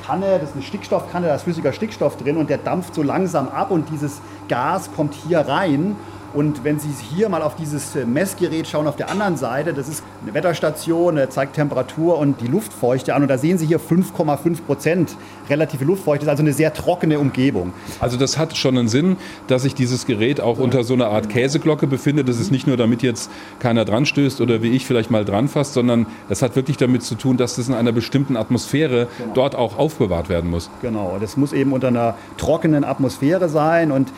Kanne, 0.07 0.39
das 0.39 0.49
ist 0.49 0.55
eine 0.55 0.63
Stickstoffkanne, 0.63 1.27
da 1.27 1.35
ist 1.35 1.43
flüssiger 1.43 1.75
Stickstoff 1.75 2.17
drin 2.17 2.39
und 2.39 2.49
der 2.49 2.57
dampft 2.57 2.95
so 2.95 3.03
langsam 3.03 3.49
ab 3.49 3.71
und 3.71 3.91
dieses 3.91 4.23
Gas 4.49 4.89
kommt 4.97 5.13
hier 5.13 5.41
rein 5.41 5.97
und 6.35 6.65
wenn 6.65 6.79
Sie 6.79 6.89
hier 7.15 7.29
mal 7.29 7.43
auf 7.43 7.57
dieses 7.57 7.95
äh, 7.95 8.05
Messgerät 8.05 8.67
schauen, 8.67 8.87
auf 8.87 8.97
der 8.97 9.11
anderen 9.11 9.37
Seite, 9.37 9.75
das 9.75 9.89
ist 9.89 10.03
eine 10.23 10.35
Wetterstation, 10.35 11.17
der 11.17 11.31
zeigt 11.31 11.55
Temperatur 11.55 12.19
und 12.19 12.41
die 12.41 12.47
Luftfeuchte 12.47 13.15
an. 13.15 13.23
Und 13.23 13.29
da 13.29 13.39
sehen 13.39 13.59
Sie 13.59 13.67
hier 13.67 13.81
5,5 13.81 14.63
Prozent 14.63 15.17
relative 15.51 15.85
Luftfeuchte. 15.85 16.25
Das 16.25 16.35
ist 16.35 16.41
also 16.41 16.43
eine 16.43 16.53
sehr 16.53 16.73
trockene 16.73 17.19
Umgebung. 17.19 17.73
Also 18.01 18.17
das 18.17 18.39
hat 18.39 18.57
schon 18.57 18.79
einen 18.79 18.89
Sinn, 18.89 19.17
dass 19.47 19.63
sich 19.63 19.75
dieses 19.75 20.07
Gerät 20.07 20.41
auch 20.41 20.59
unter 20.59 20.85
so 20.85 20.95
einer 20.95 21.09
Art 21.09 21.29
Käseglocke 21.29 21.87
befindet. 21.87 22.29
Das 22.29 22.39
ist 22.39 22.51
nicht 22.51 22.67
nur, 22.67 22.77
damit 22.77 23.03
jetzt 23.03 23.31
keiner 23.59 23.85
dran 23.85 24.07
stößt 24.07 24.41
oder 24.41 24.63
wie 24.63 24.71
ich 24.71 24.87
vielleicht 24.87 25.11
mal 25.11 25.25
dran 25.25 25.49
fasst, 25.49 25.75
sondern 25.75 26.07
das 26.29 26.43
hat 26.43 26.57
wirklich 26.57 26.79
damit 26.79 27.03
zu 27.03 27.15
tun, 27.15 27.37
dass 27.37 27.57
das 27.57 27.69
in 27.69 27.75
einer 27.75 27.93
bestimmten 27.93 28.37
Atmosphäre 28.37 29.09
genau. 29.19 29.35
dort 29.35 29.55
auch 29.55 29.79
aufbewahrt 29.79 30.29
werden 30.29 30.51
muss. 30.51 30.71
Genau, 30.81 31.19
das 31.21 31.37
muss 31.37 31.53
eben 31.53 31.73
unter 31.73 31.89
einer 31.89 32.15
trockenen 32.39 32.85
Atmosphäre 32.85 33.49
sein 33.49 33.93
und 33.93 34.09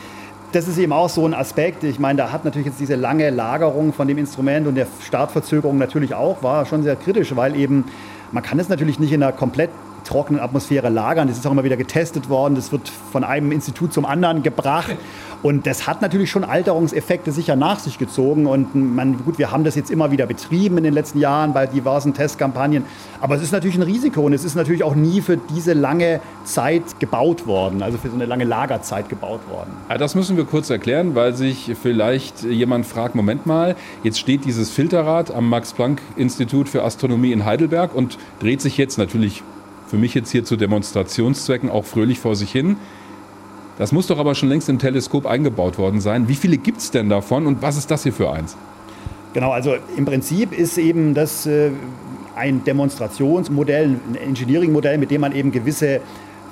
das 0.55 0.69
ist 0.69 0.77
eben 0.77 0.93
auch 0.93 1.09
so 1.09 1.25
ein 1.25 1.33
Aspekt. 1.33 1.83
Ich 1.83 1.99
meine, 1.99 2.17
da 2.17 2.31
hat 2.31 2.45
natürlich 2.45 2.67
jetzt 2.67 2.79
diese 2.79 2.95
lange 2.95 3.29
Lagerung 3.29 3.91
von 3.91 4.07
dem 4.07 4.17
Instrument 4.17 4.67
und 4.67 4.75
der 4.75 4.87
Startverzögerung 5.05 5.77
natürlich 5.77 6.13
auch, 6.13 6.43
war 6.43 6.65
schon 6.65 6.81
sehr 6.81 6.95
kritisch, 6.95 7.35
weil 7.35 7.57
eben 7.57 7.83
man 8.31 8.41
kann 8.41 8.57
es 8.57 8.69
natürlich 8.69 8.97
nicht 8.97 9.11
in 9.11 9.21
einer 9.21 9.33
komplett 9.33 9.69
trockenen 10.05 10.41
Atmosphäre 10.41 10.89
lagern. 10.89 11.27
Das 11.27 11.37
ist 11.37 11.45
auch 11.45 11.51
immer 11.51 11.63
wieder 11.63 11.77
getestet 11.77 12.29
worden. 12.29 12.55
Das 12.55 12.71
wird 12.71 12.89
von 12.89 13.23
einem 13.23 13.51
Institut 13.51 13.93
zum 13.93 14.05
anderen 14.05 14.43
gebracht. 14.43 14.95
Und 15.43 15.67
das 15.67 15.85
hat 15.85 16.01
natürlich 16.01 16.31
schon 16.31 16.43
Alterungseffekte 16.43 17.31
sicher 17.31 17.55
nach 17.55 17.77
sich 17.77 17.99
gezogen. 17.99 18.47
Und 18.47 18.73
man, 18.73 19.23
gut, 19.23 19.37
wir 19.37 19.51
haben 19.51 19.63
das 19.63 19.75
jetzt 19.75 19.91
immer 19.91 20.11
wieder 20.11 20.25
betrieben 20.25 20.77
in 20.77 20.83
den 20.83 20.93
letzten 20.93 21.19
Jahren 21.19 21.53
bei 21.53 21.67
diversen 21.67 22.13
Testkampagnen. 22.13 22.83
Aber 23.21 23.35
es 23.35 23.43
ist 23.43 23.51
natürlich 23.51 23.75
ein 23.75 23.83
Risiko 23.83 24.21
und 24.21 24.33
es 24.33 24.43
ist 24.43 24.55
natürlich 24.55 24.83
auch 24.83 24.95
nie 24.95 25.21
für 25.21 25.37
diese 25.37 25.73
lange 25.73 26.19
Zeit 26.45 26.99
gebaut 26.99 27.45
worden, 27.45 27.83
also 27.83 27.97
für 27.97 28.09
so 28.09 28.15
eine 28.15 28.25
lange 28.25 28.43
Lagerzeit 28.43 29.09
gebaut 29.09 29.41
worden. 29.49 29.71
Ja, 29.89 29.97
das 29.97 30.15
müssen 30.15 30.37
wir 30.37 30.45
kurz 30.45 30.69
erklären, 30.69 31.15
weil 31.15 31.35
sich 31.35 31.71
vielleicht 31.81 32.43
jemand 32.43 32.85
fragt, 32.85 33.15
Moment 33.15 33.45
mal, 33.45 33.75
jetzt 34.03 34.19
steht 34.19 34.45
dieses 34.45 34.71
Filterrad 34.71 35.33
am 35.33 35.49
Max-Planck-Institut 35.49 36.69
für 36.69 36.83
Astronomie 36.83 37.31
in 37.31 37.45
Heidelberg 37.45 37.93
und 37.93 38.17
dreht 38.39 38.61
sich 38.61 38.77
jetzt 38.77 38.97
natürlich 38.97 39.43
für 39.95 40.01
mich 40.01 40.13
jetzt 40.13 40.31
hier 40.31 40.43
zu 40.43 40.57
Demonstrationszwecken 40.57 41.69
auch 41.69 41.85
fröhlich 41.85 42.19
vor 42.19 42.35
sich 42.35 42.51
hin. 42.51 42.75
Das 43.77 43.93
muss 43.93 44.07
doch 44.07 44.19
aber 44.19 44.35
schon 44.35 44.49
längst 44.49 44.67
im 44.67 44.77
Teleskop 44.77 45.25
eingebaut 45.25 45.77
worden 45.77 46.01
sein. 46.01 46.27
Wie 46.27 46.35
viele 46.35 46.57
gibt 46.57 46.79
es 46.79 46.91
denn 46.91 47.07
davon 47.07 47.47
und 47.47 47.61
was 47.61 47.77
ist 47.77 47.89
das 47.89 48.03
hier 48.03 48.11
für 48.11 48.29
eins? 48.29 48.57
Genau, 49.31 49.51
also 49.51 49.75
im 49.95 50.03
Prinzip 50.03 50.51
ist 50.51 50.77
eben 50.77 51.13
das 51.13 51.45
äh, 51.45 51.71
ein 52.35 52.65
Demonstrationsmodell, 52.65 53.85
ein 53.85 54.15
Engineering-Modell, 54.15 54.97
mit 54.97 55.11
dem 55.11 55.21
man 55.21 55.31
eben 55.31 55.53
gewisse 55.53 56.01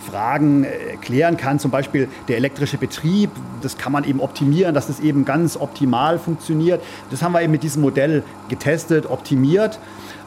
Fragen 0.09 0.63
äh, 0.63 0.95
klären 1.01 1.35
kann. 1.35 1.59
Zum 1.59 1.69
Beispiel 1.69 2.07
der 2.29 2.37
elektrische 2.37 2.77
Betrieb, 2.77 3.29
das 3.61 3.77
kann 3.77 3.91
man 3.91 4.05
eben 4.05 4.21
optimieren, 4.21 4.73
dass 4.73 4.87
das 4.87 5.01
eben 5.01 5.25
ganz 5.25 5.57
optimal 5.57 6.17
funktioniert. 6.17 6.81
Das 7.11 7.21
haben 7.21 7.33
wir 7.33 7.41
eben 7.41 7.51
mit 7.51 7.63
diesem 7.63 7.81
Modell 7.81 8.23
getestet, 8.47 9.05
optimiert. 9.05 9.79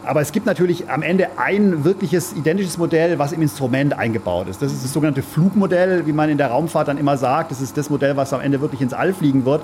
Aber 0.07 0.21
es 0.21 0.33
gibt 0.33 0.47
natürlich 0.47 0.89
am 0.89 1.03
Ende 1.03 1.29
ein 1.37 1.85
wirkliches 1.85 2.33
identisches 2.33 2.79
Modell, 2.79 3.19
was 3.19 3.33
im 3.33 3.43
Instrument 3.43 3.99
eingebaut 3.99 4.49
ist. 4.49 4.63
Das 4.63 4.73
ist 4.73 4.85
das 4.85 4.93
sogenannte 4.93 5.23
Flugmodell, 5.23 6.07
wie 6.07 6.13
man 6.13 6.31
in 6.31 6.39
der 6.39 6.49
Raumfahrt 6.49 6.89
dann 6.89 6.99
immer 6.99 7.17
sagt. 7.17 7.51
Das 7.51 7.61
ist 7.61 7.77
das 7.77 7.91
Modell, 7.91 8.17
was 8.17 8.33
am 8.33 8.41
Ende 8.41 8.61
wirklich 8.61 8.81
ins 8.81 8.95
All 8.95 9.13
fliegen 9.13 9.45
wird 9.45 9.63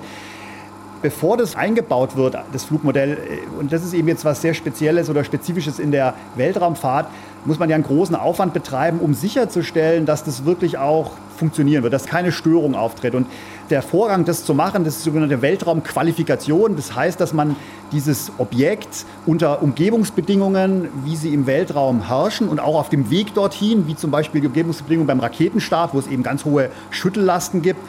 bevor 1.03 1.37
das 1.37 1.57
eingebaut 1.57 2.17
wird, 2.17 2.37
das 2.53 2.65
Flugmodell, 2.65 3.13
äh, 3.13 3.59
und 3.59 3.73
das 3.73 3.85
ist 3.85 3.93
eben 3.93 4.09
jetzt 4.09 4.25
was 4.25 4.41
sehr 4.41 4.55
Spezielles 4.55 5.11
oder 5.11 5.25
Spezifisches 5.25 5.79
in 5.79 5.91
der 5.91 6.15
Weltraumfahrt, 6.37 7.09
muss 7.45 7.59
man 7.59 7.69
ja 7.69 7.75
einen 7.75 7.85
großen 7.85 8.15
Aufwand 8.15 8.55
betreiben, 8.55 9.01
um 9.01 9.15
sicherzustellen, 9.15 10.07
dass 10.07 10.23
das 10.23 10.45
wirklich 10.45 10.79
auch 10.79 11.11
funktionieren 11.37 11.83
wird, 11.83 11.93
dass 11.93 12.07
keine 12.07 12.31
Störung 12.31 12.77
auftritt. 12.77 13.17
Und 13.17 13.27
der 13.73 13.83
Vorgang, 13.83 14.25
das 14.25 14.45
zu 14.45 14.55
machen, 14.55 14.85
das 14.85 14.97
ist 14.97 15.05
sogenannte 15.05 15.43
Weltraumqualifikation. 15.43 16.77
Das 16.77 16.95
heißt, 16.95 17.19
dass 17.21 17.33
man 17.33 17.57
dieses 17.91 18.31
Objekt 18.39 19.07
unter 19.27 19.63
Umgebungsbedingungen, 19.63 20.89
wie 21.05 21.17
sie 21.17 21.35
im 21.35 21.47
Weltraum 21.47 22.07
herrschen 22.07 22.49
und 22.49 22.61
auch 22.61 22.79
auf 22.79 22.91
dem 22.91 23.11
Weg 23.11 23.35
dorthin, 23.35 23.87
wie 23.87 23.97
zum 23.97 24.11
Beispiel 24.11 24.43
die 24.43 24.47
Umgebungsbedingungen 24.47 25.07
beim 25.07 25.21
Raketenstart, 25.21 25.95
wo 25.95 25.99
es 25.99 26.07
eben 26.07 26.23
ganz 26.23 26.45
hohe 26.45 26.71
Schüttellasten 26.91 27.63
gibt, 27.63 27.81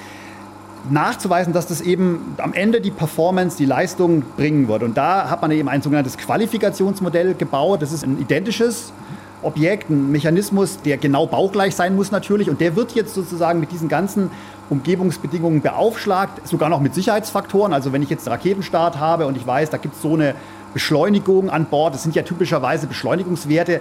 nachzuweisen, 0.89 1.53
dass 1.53 1.67
das 1.67 1.81
eben 1.81 2.35
am 2.37 2.53
Ende 2.53 2.81
die 2.81 2.91
Performance, 2.91 3.57
die 3.57 3.65
Leistung 3.65 4.23
bringen 4.37 4.67
wird. 4.67 4.83
Und 4.83 4.97
da 4.97 5.29
hat 5.29 5.41
man 5.41 5.51
eben 5.51 5.69
ein 5.69 5.81
sogenanntes 5.81 6.17
Qualifikationsmodell 6.17 7.35
gebaut. 7.35 7.81
Das 7.81 7.91
ist 7.91 8.03
ein 8.03 8.19
identisches 8.19 8.93
Objekt, 9.41 9.89
ein 9.89 10.11
Mechanismus, 10.11 10.79
der 10.81 10.97
genau 10.97 11.27
baugleich 11.27 11.75
sein 11.75 11.95
muss 11.95 12.11
natürlich. 12.11 12.49
Und 12.49 12.61
der 12.61 12.75
wird 12.75 12.93
jetzt 12.93 13.13
sozusagen 13.13 13.59
mit 13.59 13.71
diesen 13.71 13.89
ganzen 13.89 14.29
Umgebungsbedingungen 14.73 15.61
beaufschlagt, 15.61 16.47
sogar 16.47 16.69
noch 16.69 16.81
mit 16.81 16.93
Sicherheitsfaktoren. 16.93 17.73
Also 17.73 17.93
wenn 17.93 18.01
ich 18.01 18.09
jetzt 18.09 18.27
einen 18.27 18.35
Raketenstart 18.35 18.99
habe 18.99 19.27
und 19.27 19.37
ich 19.37 19.47
weiß, 19.47 19.69
da 19.69 19.77
gibt 19.77 19.95
es 19.95 20.01
so 20.01 20.15
eine 20.15 20.35
Beschleunigung 20.73 21.49
an 21.49 21.65
Bord, 21.65 21.93
das 21.93 22.03
sind 22.03 22.15
ja 22.15 22.23
typischerweise 22.23 22.87
Beschleunigungswerte, 22.87 23.79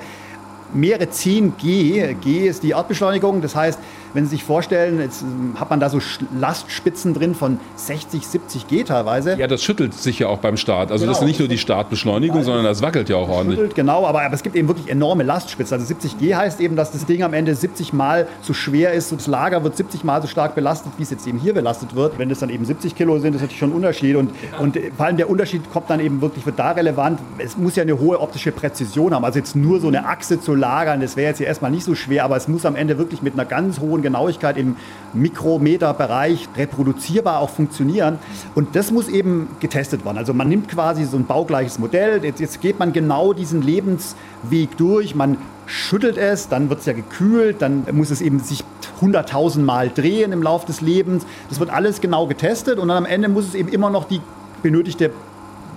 mehrere 0.74 1.10
10 1.10 1.56
G. 1.56 2.14
G 2.14 2.46
ist 2.46 2.62
die 2.62 2.70
Erdbeschleunigung, 2.70 3.40
das 3.40 3.56
heißt, 3.56 3.78
wenn 4.14 4.24
Sie 4.24 4.30
sich 4.30 4.44
vorstellen, 4.44 5.00
jetzt 5.00 5.22
ähm, 5.22 5.54
hat 5.58 5.70
man 5.70 5.80
da 5.80 5.88
so 5.88 5.98
Lastspitzen 6.38 7.14
drin 7.14 7.34
von 7.34 7.58
60, 7.76 8.26
70 8.26 8.66
G 8.68 8.84
teilweise. 8.84 9.36
Ja, 9.38 9.46
das 9.46 9.62
schüttelt 9.62 9.94
sich 9.94 10.18
ja 10.18 10.28
auch 10.28 10.38
beim 10.38 10.56
Start. 10.56 10.90
Also 10.90 11.04
genau. 11.04 11.12
das 11.12 11.22
ist 11.22 11.26
nicht 11.26 11.38
nur 11.38 11.48
die 11.48 11.58
Startbeschleunigung, 11.58 12.38
Nein, 12.38 12.44
sondern 12.44 12.64
das 12.64 12.82
wackelt 12.82 13.08
ja 13.08 13.16
auch 13.16 13.28
ordentlich. 13.28 13.58
Schüttelt, 13.58 13.74
genau, 13.74 14.06
aber, 14.06 14.22
aber, 14.22 14.34
es 14.34 14.42
gibt 14.42 14.56
eben 14.56 14.68
wirklich 14.68 14.88
enorme 14.88 15.22
Lastspitzen. 15.22 15.74
Also 15.74 15.86
70 15.86 16.18
G 16.18 16.34
heißt 16.34 16.60
eben, 16.60 16.76
dass 16.76 16.92
das 16.92 17.06
Ding 17.06 17.22
am 17.22 17.34
Ende 17.34 17.54
70 17.54 17.92
Mal 17.92 18.26
so 18.42 18.52
schwer 18.52 18.92
ist. 18.92 19.12
Das 19.12 19.26
Lager 19.26 19.64
wird 19.64 19.76
70 19.76 20.04
Mal 20.04 20.20
so 20.22 20.28
stark 20.28 20.54
belastet, 20.54 20.92
wie 20.98 21.02
es 21.02 21.10
jetzt 21.10 21.26
eben 21.26 21.38
hier 21.38 21.54
belastet 21.54 21.94
wird. 21.94 22.18
Wenn 22.18 22.28
das 22.28 22.40
dann 22.40 22.50
eben 22.50 22.64
70 22.64 22.94
Kilo 22.94 23.18
sind, 23.18 23.34
ist 23.34 23.42
natürlich 23.42 23.58
schon 23.58 23.70
ein 23.70 23.76
Unterschied. 23.76 24.16
Und, 24.16 24.32
und 24.58 24.78
vor 24.96 25.06
allem 25.06 25.16
der 25.16 25.30
Unterschied 25.30 25.62
kommt 25.72 25.90
dann 25.90 26.00
eben 26.00 26.20
wirklich, 26.20 26.44
wird 26.46 26.58
da 26.58 26.72
relevant. 26.72 27.18
Es 27.38 27.56
muss 27.56 27.76
ja 27.76 27.82
eine 27.82 27.98
hohe 27.98 28.20
optische 28.20 28.52
Präzision 28.52 29.14
haben. 29.14 29.24
Also 29.24 29.38
jetzt 29.38 29.56
nur 29.56 29.80
so 29.80 29.88
eine 29.88 30.06
Achse 30.06 30.40
zu 30.40 30.54
lagern, 30.54 31.00
das 31.00 31.16
wäre 31.16 31.28
jetzt 31.28 31.38
hier 31.38 31.46
erstmal 31.46 31.70
nicht 31.70 31.84
so 31.84 31.94
schwer, 31.94 32.24
aber 32.24 32.36
es 32.36 32.48
muss 32.48 32.66
am 32.66 32.76
Ende 32.76 32.98
wirklich 32.98 33.22
mit 33.22 33.34
einer 33.34 33.44
ganz 33.44 33.80
hohen 33.80 34.01
Genauigkeit 34.02 34.56
im 34.56 34.76
Mikrometerbereich 35.12 36.48
reproduzierbar 36.56 37.40
auch 37.40 37.50
funktionieren. 37.50 38.18
Und 38.54 38.74
das 38.76 38.90
muss 38.90 39.08
eben 39.08 39.48
getestet 39.60 40.04
werden. 40.04 40.18
Also 40.18 40.34
man 40.34 40.48
nimmt 40.48 40.68
quasi 40.68 41.04
so 41.04 41.16
ein 41.16 41.26
baugleiches 41.26 41.78
Modell, 41.78 42.24
jetzt, 42.24 42.40
jetzt 42.40 42.60
geht 42.60 42.78
man 42.78 42.92
genau 42.92 43.32
diesen 43.32 43.62
Lebensweg 43.62 44.76
durch, 44.76 45.14
man 45.14 45.38
schüttelt 45.66 46.18
es, 46.18 46.48
dann 46.48 46.68
wird 46.68 46.80
es 46.80 46.86
ja 46.86 46.92
gekühlt, 46.92 47.62
dann 47.62 47.86
muss 47.92 48.10
es 48.10 48.20
eben 48.20 48.40
sich 48.40 48.64
100.000 49.00 49.60
Mal 49.60 49.90
drehen 49.90 50.32
im 50.32 50.42
Laufe 50.42 50.66
des 50.66 50.80
Lebens. 50.80 51.26
Das 51.48 51.60
wird 51.60 51.70
alles 51.70 52.00
genau 52.00 52.26
getestet 52.26 52.78
und 52.78 52.88
dann 52.88 52.98
am 52.98 53.06
Ende 53.06 53.28
muss 53.28 53.46
es 53.46 53.54
eben 53.54 53.68
immer 53.68 53.90
noch 53.90 54.04
die 54.04 54.20
benötigte 54.62 55.10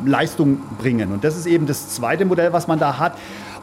Leistung 0.03 0.59
bringen. 0.77 1.11
Und 1.11 1.23
das 1.23 1.37
ist 1.37 1.45
eben 1.45 1.65
das 1.65 1.89
zweite 1.89 2.25
Modell, 2.25 2.51
was 2.53 2.67
man 2.67 2.79
da 2.79 2.99
hat. 2.99 3.13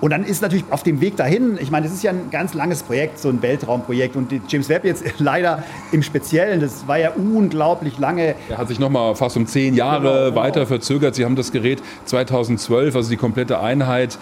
Und 0.03 0.11
dann 0.11 0.25
ist 0.25 0.43
natürlich 0.43 0.65
auf 0.71 0.83
dem 0.83 1.01
Weg 1.01 1.15
dahin, 1.17 1.57
ich 1.61 1.71
meine, 1.71 1.87
das 1.87 1.95
ist 1.95 2.03
ja 2.03 2.11
ein 2.11 2.29
ganz 2.33 2.55
langes 2.55 2.83
Projekt, 2.83 3.21
so 3.21 3.29
ein 3.29 3.41
Weltraumprojekt. 3.41 4.17
Und 4.17 4.35
James 4.49 4.69
Webb 4.69 4.85
jetzt 4.85 5.05
leider 5.19 5.63
im 5.93 6.03
Speziellen, 6.03 6.59
das 6.59 6.89
war 6.89 6.99
ja 6.99 7.13
unglaublich 7.13 8.01
lange. 8.01 8.35
Er 8.49 8.59
hat 8.59 8.67
sich 8.67 8.81
noch 8.81 8.91
mal 8.91 9.15
fast 9.15 9.37
um 9.37 9.47
zehn 9.47 9.77
Jahre 9.77 10.03
genau, 10.03 10.31
genau. 10.31 10.35
weiter 10.35 10.67
verzögert. 10.67 11.15
Sie 11.15 11.25
haben 11.25 11.37
das 11.37 11.53
Gerät 11.53 11.81
2012, 12.07 12.97
also 12.97 13.11
die 13.11 13.17
komplette 13.17 13.61
Einheit, 13.61 14.19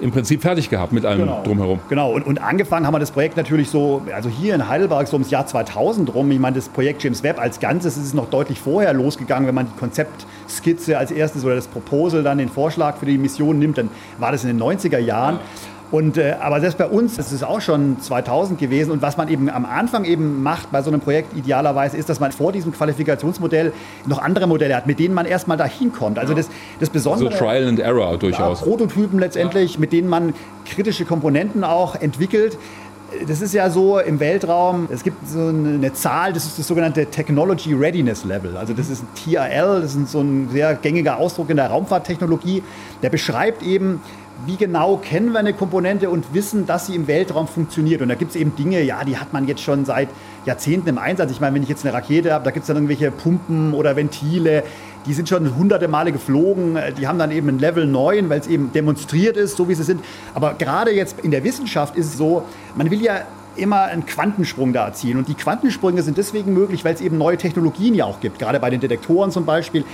im 0.00 0.10
Prinzip 0.10 0.42
fertig 0.42 0.70
gehabt 0.70 0.92
mit 0.92 1.04
allem 1.04 1.20
Genau. 1.20 1.42
drumherum. 1.44 1.78
Genau, 1.88 2.12
und, 2.12 2.26
und 2.26 2.40
angefangen 2.42 2.86
haben 2.86 2.94
wir 2.94 2.98
das 2.98 3.10
Projekt 3.10 3.36
natürlich 3.36 3.68
so, 3.70 4.02
also 4.14 4.28
hier 4.28 4.54
in 4.54 4.68
Heidelberg 4.68 5.06
so 5.08 5.14
ums 5.16 5.30
Jahr 5.30 5.46
2000 5.46 6.14
rum. 6.14 6.30
Ich 6.30 6.38
meine, 6.38 6.56
das 6.56 6.68
Projekt 6.68 7.02
James 7.02 7.22
Webb 7.22 7.38
als 7.38 7.60
Ganzes 7.60 7.96
ist 7.96 8.14
noch 8.14 8.30
deutlich 8.30 8.58
vorher 8.60 8.92
losgegangen. 8.94 9.46
Wenn 9.46 9.54
man 9.54 9.66
die 9.66 9.78
Konzeptskizze 9.78 10.96
als 10.98 11.10
erstes 11.10 11.44
oder 11.44 11.54
das 11.54 11.66
Proposal, 11.68 12.22
dann 12.22 12.38
den 12.38 12.48
Vorschlag 12.48 12.96
für 12.96 13.06
die 13.06 13.18
Mission 13.18 13.58
nimmt, 13.58 13.78
dann 13.78 13.90
war 14.18 14.32
das 14.32 14.44
in 14.44 14.48
den 14.48 14.60
90er 14.62 14.98
Jahren. 14.98 15.38
Und, 15.90 16.18
äh, 16.18 16.36
aber 16.40 16.60
selbst 16.60 16.78
bei 16.78 16.86
uns, 16.86 17.16
das 17.16 17.32
ist 17.32 17.42
auch 17.42 17.60
schon 17.60 18.00
2000 18.00 18.58
gewesen. 18.60 18.92
Und 18.92 19.02
was 19.02 19.16
man 19.16 19.28
eben 19.28 19.50
am 19.50 19.64
Anfang 19.64 20.04
eben 20.04 20.42
macht 20.42 20.70
bei 20.70 20.82
so 20.82 20.90
einem 20.90 21.00
Projekt 21.00 21.36
idealerweise, 21.36 21.96
ist, 21.96 22.08
dass 22.08 22.20
man 22.20 22.30
vor 22.30 22.52
diesem 22.52 22.72
Qualifikationsmodell 22.72 23.72
noch 24.06 24.18
andere 24.18 24.46
Modelle 24.46 24.76
hat, 24.76 24.86
mit 24.86 25.00
denen 25.00 25.14
man 25.14 25.26
erstmal 25.26 25.56
dahin 25.56 25.92
kommt. 25.92 26.18
Also 26.18 26.34
das, 26.34 26.48
das 26.78 26.88
So 26.88 26.92
Besondere... 26.92 27.36
Trial 27.36 27.66
and 27.66 27.80
Error 27.80 28.12
Ja, 28.12 28.16
durchaus. 28.16 28.60
Prototypen 28.60 29.18
letztendlich, 29.18 29.78
mit 29.78 29.92
denen 29.92 30.08
man 30.08 30.34
kritische 30.64 31.04
Komponenten 31.04 31.64
auch 31.64 31.96
entwickelt. 31.96 32.56
Das 33.26 33.40
ist 33.40 33.52
ja 33.52 33.68
so 33.70 33.98
im 33.98 34.20
Weltraum, 34.20 34.86
es 34.92 35.02
gibt 35.02 35.28
so 35.28 35.40
eine 35.40 35.74
eine 35.74 35.92
Zahl, 35.92 36.32
das 36.32 36.44
ist 36.44 36.60
das 36.60 36.68
sogenannte 36.68 37.06
Technology 37.06 37.74
Readiness 37.74 38.24
Level. 38.24 38.56
Also 38.56 38.72
das 38.72 38.88
ist 38.88 39.02
ein 39.02 39.08
TRL, 39.16 39.80
das 39.82 39.96
ist 39.96 40.12
so 40.12 40.20
ein 40.20 40.48
sehr 40.52 40.76
gängiger 40.76 41.16
Ausdruck 41.16 41.50
in 41.50 41.56
der 41.56 41.66
Raumfahrttechnologie. 41.66 42.62
Der 43.02 43.10
beschreibt 43.10 43.64
eben, 43.64 44.00
wie 44.46 44.56
genau 44.56 44.96
kennen 44.96 45.32
wir 45.32 45.38
eine 45.38 45.52
Komponente 45.52 46.10
und 46.10 46.34
wissen, 46.34 46.66
dass 46.66 46.86
sie 46.86 46.94
im 46.94 47.06
Weltraum 47.06 47.48
funktioniert. 47.48 48.02
Und 48.02 48.08
da 48.08 48.14
gibt 48.14 48.30
es 48.30 48.36
eben 48.36 48.54
Dinge, 48.56 48.82
ja, 48.82 49.04
die 49.04 49.18
hat 49.18 49.32
man 49.32 49.46
jetzt 49.46 49.62
schon 49.62 49.84
seit 49.84 50.08
Jahrzehnten 50.44 50.88
im 50.88 50.98
Einsatz. 50.98 51.30
Ich 51.30 51.40
meine, 51.40 51.54
wenn 51.54 51.62
ich 51.62 51.68
jetzt 51.68 51.84
eine 51.84 51.94
Rakete 51.94 52.32
habe, 52.32 52.44
da 52.44 52.50
gibt 52.50 52.62
es 52.62 52.66
dann 52.68 52.76
irgendwelche 52.76 53.10
Pumpen 53.10 53.74
oder 53.74 53.96
Ventile, 53.96 54.62
die 55.06 55.14
sind 55.14 55.28
schon 55.28 55.56
hunderte 55.56 55.88
Male 55.88 56.12
geflogen, 56.12 56.78
die 56.98 57.08
haben 57.08 57.18
dann 57.18 57.30
eben 57.30 57.48
ein 57.48 57.58
Level 57.58 57.86
9, 57.86 58.28
weil 58.28 58.40
es 58.40 58.46
eben 58.46 58.70
demonstriert 58.72 59.36
ist, 59.36 59.56
so 59.56 59.68
wie 59.68 59.74
sie 59.74 59.82
sind. 59.82 60.04
Aber 60.34 60.54
gerade 60.54 60.92
jetzt 60.92 61.20
in 61.20 61.30
der 61.30 61.42
Wissenschaft 61.44 61.96
ist 61.96 62.06
es 62.06 62.16
so, 62.18 62.44
man 62.74 62.90
will 62.90 63.02
ja 63.02 63.22
immer 63.60 63.82
einen 63.82 64.06
Quantensprung 64.06 64.72
da 64.72 64.86
erzielen. 64.86 65.18
Und 65.18 65.28
die 65.28 65.34
Quantensprünge 65.34 66.02
sind 66.02 66.18
deswegen 66.18 66.52
möglich, 66.52 66.84
weil 66.84 66.94
es 66.94 67.00
eben 67.00 67.18
neue 67.18 67.36
Technologien 67.36 67.94
ja 67.94 68.04
auch 68.04 68.20
gibt, 68.20 68.38
gerade 68.38 68.58
bei 68.60 68.70
den 68.70 68.80
Detektoren 68.80 69.30
zum 69.30 69.44
Beispiel. 69.44 69.84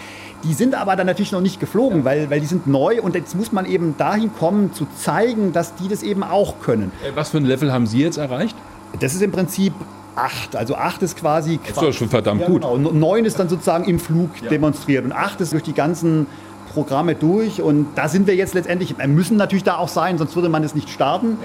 Die 0.44 0.54
sind 0.54 0.74
aber 0.74 0.96
dann 0.96 1.06
natürlich 1.06 1.32
noch 1.32 1.40
nicht 1.40 1.60
geflogen, 1.60 2.04
weil, 2.04 2.30
weil 2.30 2.40
die 2.40 2.46
sind 2.46 2.66
neu 2.66 3.00
und 3.00 3.14
jetzt 3.14 3.34
muss 3.34 3.52
man 3.52 3.66
eben 3.66 3.96
dahin 3.96 4.30
kommen, 4.34 4.72
zu 4.72 4.86
zeigen, 4.96 5.52
dass 5.52 5.74
die 5.74 5.88
das 5.88 6.02
eben 6.02 6.22
auch 6.22 6.60
können. 6.60 6.92
Äh, 7.02 7.16
Was 7.16 7.30
für 7.30 7.38
ein 7.38 7.44
Level 7.44 7.72
haben 7.72 7.86
Sie 7.86 8.00
jetzt 8.00 8.18
erreicht? 8.18 8.56
Das 9.00 9.14
ist 9.14 9.22
im 9.22 9.32
Prinzip 9.32 9.72
acht. 10.14 10.56
Also 10.56 10.76
acht 10.76 11.02
ist 11.02 11.16
quasi. 11.16 11.58
ist 11.66 11.76
doch 11.76 11.92
schon 11.92 12.08
verdammt 12.08 12.44
gut. 12.46 12.62
Genau. 12.62 12.74
Und 12.74 12.94
Neun 12.94 13.24
ist 13.24 13.38
dann 13.38 13.48
sozusagen 13.48 13.84
im 13.84 13.98
Flug 13.98 14.30
demonstriert 14.48 15.04
und 15.04 15.12
acht 15.12 15.40
ist 15.40 15.52
durch 15.52 15.62
die 15.62 15.74
ganzen 15.74 16.26
Programme 16.72 17.14
durch. 17.14 17.62
Und 17.62 17.88
da 17.94 18.08
sind 18.08 18.26
wir 18.26 18.34
jetzt 18.34 18.54
letztendlich, 18.54 18.98
wir 18.98 19.08
müssen 19.08 19.36
natürlich 19.36 19.64
da 19.64 19.76
auch 19.76 19.88
sein, 19.88 20.18
sonst 20.18 20.36
würde 20.36 20.48
man 20.48 20.62
es 20.62 20.74
nicht 20.74 20.90
starten. 20.90 21.38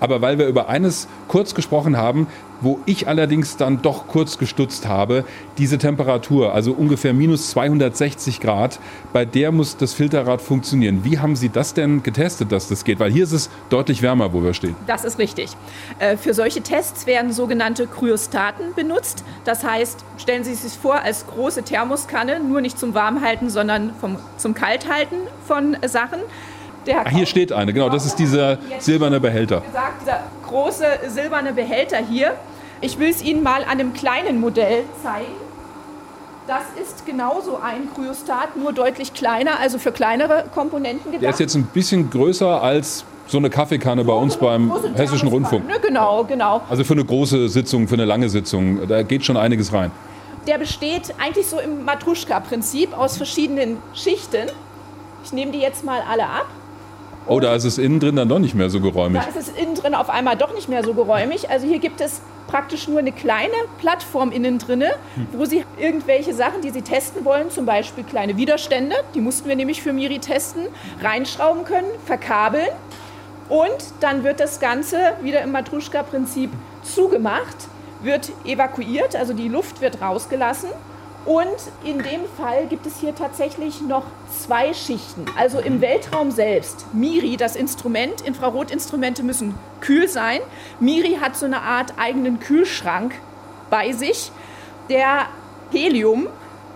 Aber 0.00 0.22
weil 0.22 0.38
wir 0.38 0.46
über 0.46 0.68
eines 0.68 1.06
kurz 1.28 1.54
gesprochen 1.54 1.96
haben, 1.96 2.26
wo 2.60 2.78
ich 2.86 3.08
allerdings 3.08 3.56
dann 3.56 3.82
doch 3.82 4.06
kurz 4.06 4.38
gestutzt 4.38 4.86
habe, 4.86 5.24
diese 5.58 5.78
Temperatur, 5.78 6.54
also 6.54 6.72
ungefähr 6.72 7.12
minus 7.12 7.50
260 7.50 8.40
Grad, 8.40 8.80
bei 9.12 9.24
der 9.24 9.52
muss 9.52 9.76
das 9.76 9.94
Filterrad 9.94 10.42
funktionieren. 10.42 11.04
Wie 11.04 11.18
haben 11.18 11.36
Sie 11.36 11.48
das 11.48 11.74
denn 11.74 12.02
getestet, 12.02 12.52
dass 12.52 12.68
das 12.68 12.84
geht? 12.84 13.00
Weil 13.00 13.10
hier 13.10 13.24
ist 13.24 13.32
es 13.32 13.50
deutlich 13.70 14.02
wärmer, 14.02 14.32
wo 14.32 14.42
wir 14.42 14.54
stehen. 14.54 14.76
Das 14.86 15.04
ist 15.04 15.18
richtig. 15.18 15.56
Äh, 15.98 16.16
Für 16.16 16.34
solche 16.34 16.62
Tests 16.62 17.06
werden 17.06 17.32
sogenannte 17.32 17.86
Kryostaten 17.86 18.74
benutzt. 18.74 19.24
Das 19.44 19.64
heißt, 19.64 20.04
stellen 20.18 20.44
Sie 20.44 20.54
sich 20.54 20.72
vor, 20.72 21.00
als 21.00 21.26
große 21.26 21.62
Thermoskanne, 21.62 22.40
nur 22.40 22.60
nicht 22.60 22.78
zum 22.78 22.94
Warmhalten, 22.94 23.48
sondern 23.50 23.94
vom, 24.00 24.16
zum 24.36 24.54
Kalthalten 24.54 25.16
von 25.46 25.76
Sachen. 25.86 26.20
Ach, 27.04 27.10
hier 27.10 27.26
steht 27.26 27.52
eine, 27.52 27.72
genau, 27.72 27.88
das 27.88 28.06
ist 28.06 28.16
dieser 28.18 28.58
silberne 28.78 29.20
Behälter. 29.20 29.60
gesagt, 29.60 30.02
dieser 30.02 30.20
große 30.46 30.84
silberne 31.08 31.52
Behälter 31.52 31.98
hier. 31.98 32.34
Ich 32.80 32.98
will 32.98 33.10
es 33.10 33.22
Ihnen 33.22 33.42
mal 33.42 33.62
an 33.62 33.68
einem 33.78 33.92
kleinen 33.92 34.40
Modell 34.40 34.84
zeigen. 35.02 35.32
Das 36.46 36.62
ist 36.82 37.06
genauso 37.06 37.58
ein 37.62 37.88
Kryostat, 37.94 38.56
nur 38.56 38.72
deutlich 38.72 39.12
kleiner, 39.14 39.60
also 39.60 39.78
für 39.78 39.92
kleinere 39.92 40.44
Komponenten 40.54 41.12
gedacht. 41.12 41.22
Der 41.22 41.30
ist 41.30 41.40
jetzt 41.40 41.54
ein 41.54 41.64
bisschen 41.64 42.10
größer 42.10 42.60
als 42.62 43.04
so 43.28 43.38
eine 43.38 43.50
Kaffeekanne 43.50 44.02
bei 44.04 44.12
uns 44.14 44.36
beim 44.36 44.72
Hessischen 44.96 45.28
Rundfunk. 45.28 45.62
Thermoskanne, 45.68 45.86
Genau, 45.86 46.24
genau. 46.24 46.62
Also 46.68 46.82
für 46.82 46.94
eine 46.94 47.04
große 47.04 47.48
Sitzung, 47.48 47.86
für 47.86 47.94
eine 47.94 48.04
lange 48.06 48.28
Sitzung, 48.28 48.88
da 48.88 49.02
geht 49.02 49.24
schon 49.24 49.36
einiges 49.36 49.72
rein. 49.72 49.92
Der 50.48 50.58
besteht 50.58 51.14
eigentlich 51.18 51.46
so 51.46 51.60
im 51.60 51.84
Matruschka-Prinzip 51.84 52.96
aus 52.98 53.16
verschiedenen 53.16 53.76
Schichten. 53.94 54.48
Ich 55.22 55.32
nehme 55.32 55.52
die 55.52 55.60
jetzt 55.60 55.84
mal 55.84 56.00
alle 56.10 56.24
ab. 56.24 56.46
Oh, 57.26 57.38
da 57.38 57.54
ist 57.54 57.64
es 57.64 57.78
innen 57.78 58.00
drin 58.00 58.16
dann 58.16 58.28
doch 58.28 58.38
nicht 58.38 58.54
mehr 58.54 58.70
so 58.70 58.80
geräumig. 58.80 59.22
Da 59.22 59.28
ist 59.28 59.48
es 59.48 59.56
innen 59.56 59.74
drin 59.74 59.94
auf 59.94 60.10
einmal 60.10 60.36
doch 60.36 60.54
nicht 60.54 60.68
mehr 60.68 60.82
so 60.82 60.94
geräumig. 60.94 61.50
Also 61.50 61.66
hier 61.66 61.78
gibt 61.78 62.00
es 62.00 62.20
praktisch 62.48 62.88
nur 62.88 62.98
eine 62.98 63.12
kleine 63.12 63.54
Plattform 63.78 64.32
innen 64.32 64.58
drinne, 64.58 64.90
wo 65.32 65.44
Sie 65.44 65.64
irgendwelche 65.78 66.34
Sachen, 66.34 66.62
die 66.62 66.70
Sie 66.70 66.82
testen 66.82 67.24
wollen, 67.24 67.50
zum 67.50 67.64
Beispiel 67.64 68.02
kleine 68.02 68.36
Widerstände, 68.36 68.96
die 69.14 69.20
mussten 69.20 69.48
wir 69.48 69.54
nämlich 69.54 69.82
für 69.82 69.92
Miri 69.92 70.18
testen, 70.18 70.64
reinschrauben 71.00 71.64
können, 71.64 71.86
verkabeln. 72.06 72.66
Und 73.48 73.94
dann 74.00 74.24
wird 74.24 74.40
das 74.40 74.58
Ganze 74.58 75.12
wieder 75.22 75.42
im 75.42 75.52
Matruschka-Prinzip 75.52 76.50
zugemacht, 76.82 77.56
wird 78.02 78.32
evakuiert, 78.44 79.14
also 79.14 79.32
die 79.32 79.48
Luft 79.48 79.80
wird 79.80 80.00
rausgelassen. 80.00 80.70
Und 81.26 81.56
in 81.84 81.98
dem 81.98 82.22
Fall 82.38 82.66
gibt 82.66 82.86
es 82.86 82.98
hier 82.98 83.14
tatsächlich 83.14 83.82
noch 83.82 84.04
zwei 84.30 84.72
Schichten. 84.72 85.26
Also 85.36 85.58
im 85.58 85.80
Weltraum 85.80 86.30
selbst. 86.30 86.86
MIRI, 86.94 87.36
das 87.36 87.56
Instrument, 87.56 88.22
Infrarotinstrumente 88.22 89.22
müssen 89.22 89.54
kühl 89.80 90.08
sein. 90.08 90.40
MIRI 90.80 91.18
hat 91.20 91.36
so 91.36 91.46
eine 91.46 91.60
Art 91.60 91.94
eigenen 91.98 92.40
Kühlschrank 92.40 93.14
bei 93.68 93.92
sich, 93.92 94.32
der 94.88 95.26
Helium 95.70 96.28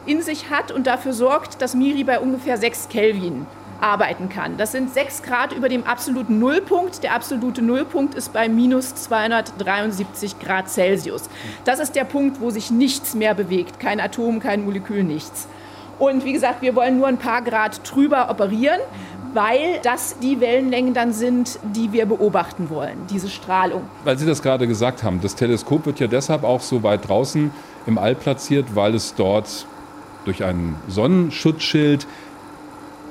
in 0.06 0.20
sich 0.20 0.50
hat 0.50 0.70
und 0.70 0.86
dafür 0.86 1.14
sorgt, 1.14 1.62
dass 1.62 1.74
MIRI 1.74 2.04
bei 2.04 2.20
ungefähr 2.20 2.58
6 2.58 2.88
Kelvin 2.88 3.46
arbeiten 3.80 4.28
kann. 4.28 4.56
Das 4.56 4.72
sind 4.72 4.92
6 4.92 5.22
Grad 5.22 5.52
über 5.52 5.68
dem 5.68 5.84
absoluten 5.84 6.38
Nullpunkt. 6.38 7.02
Der 7.02 7.14
absolute 7.14 7.62
Nullpunkt 7.62 8.14
ist 8.14 8.32
bei 8.32 8.48
minus 8.48 8.94
273 8.94 10.38
Grad 10.38 10.68
Celsius. 10.68 11.28
Das 11.64 11.78
ist 11.78 11.94
der 11.94 12.04
Punkt, 12.04 12.40
wo 12.40 12.50
sich 12.50 12.70
nichts 12.70 13.14
mehr 13.14 13.34
bewegt. 13.34 13.80
Kein 13.80 14.00
Atom, 14.00 14.40
kein 14.40 14.64
Molekül, 14.64 15.04
nichts. 15.04 15.48
Und 15.98 16.24
wie 16.24 16.32
gesagt, 16.32 16.62
wir 16.62 16.74
wollen 16.74 16.96
nur 16.96 17.06
ein 17.06 17.18
paar 17.18 17.42
Grad 17.42 17.80
drüber 17.88 18.28
operieren, 18.30 18.80
weil 19.32 19.80
das 19.82 20.18
die 20.20 20.40
Wellenlängen 20.40 20.94
dann 20.94 21.12
sind, 21.12 21.58
die 21.62 21.92
wir 21.92 22.06
beobachten 22.06 22.70
wollen, 22.70 22.98
diese 23.10 23.28
Strahlung. 23.28 23.82
Weil 24.04 24.16
Sie 24.16 24.26
das 24.26 24.42
gerade 24.42 24.66
gesagt 24.66 25.02
haben, 25.02 25.20
das 25.20 25.34
Teleskop 25.34 25.86
wird 25.86 26.00
ja 26.00 26.06
deshalb 26.06 26.44
auch 26.44 26.60
so 26.60 26.82
weit 26.82 27.08
draußen 27.08 27.50
im 27.86 27.98
All 27.98 28.14
platziert, 28.14 28.74
weil 28.74 28.94
es 28.94 29.14
dort 29.14 29.66
durch 30.24 30.42
ein 30.42 30.76
Sonnenschutzschild 30.88 32.06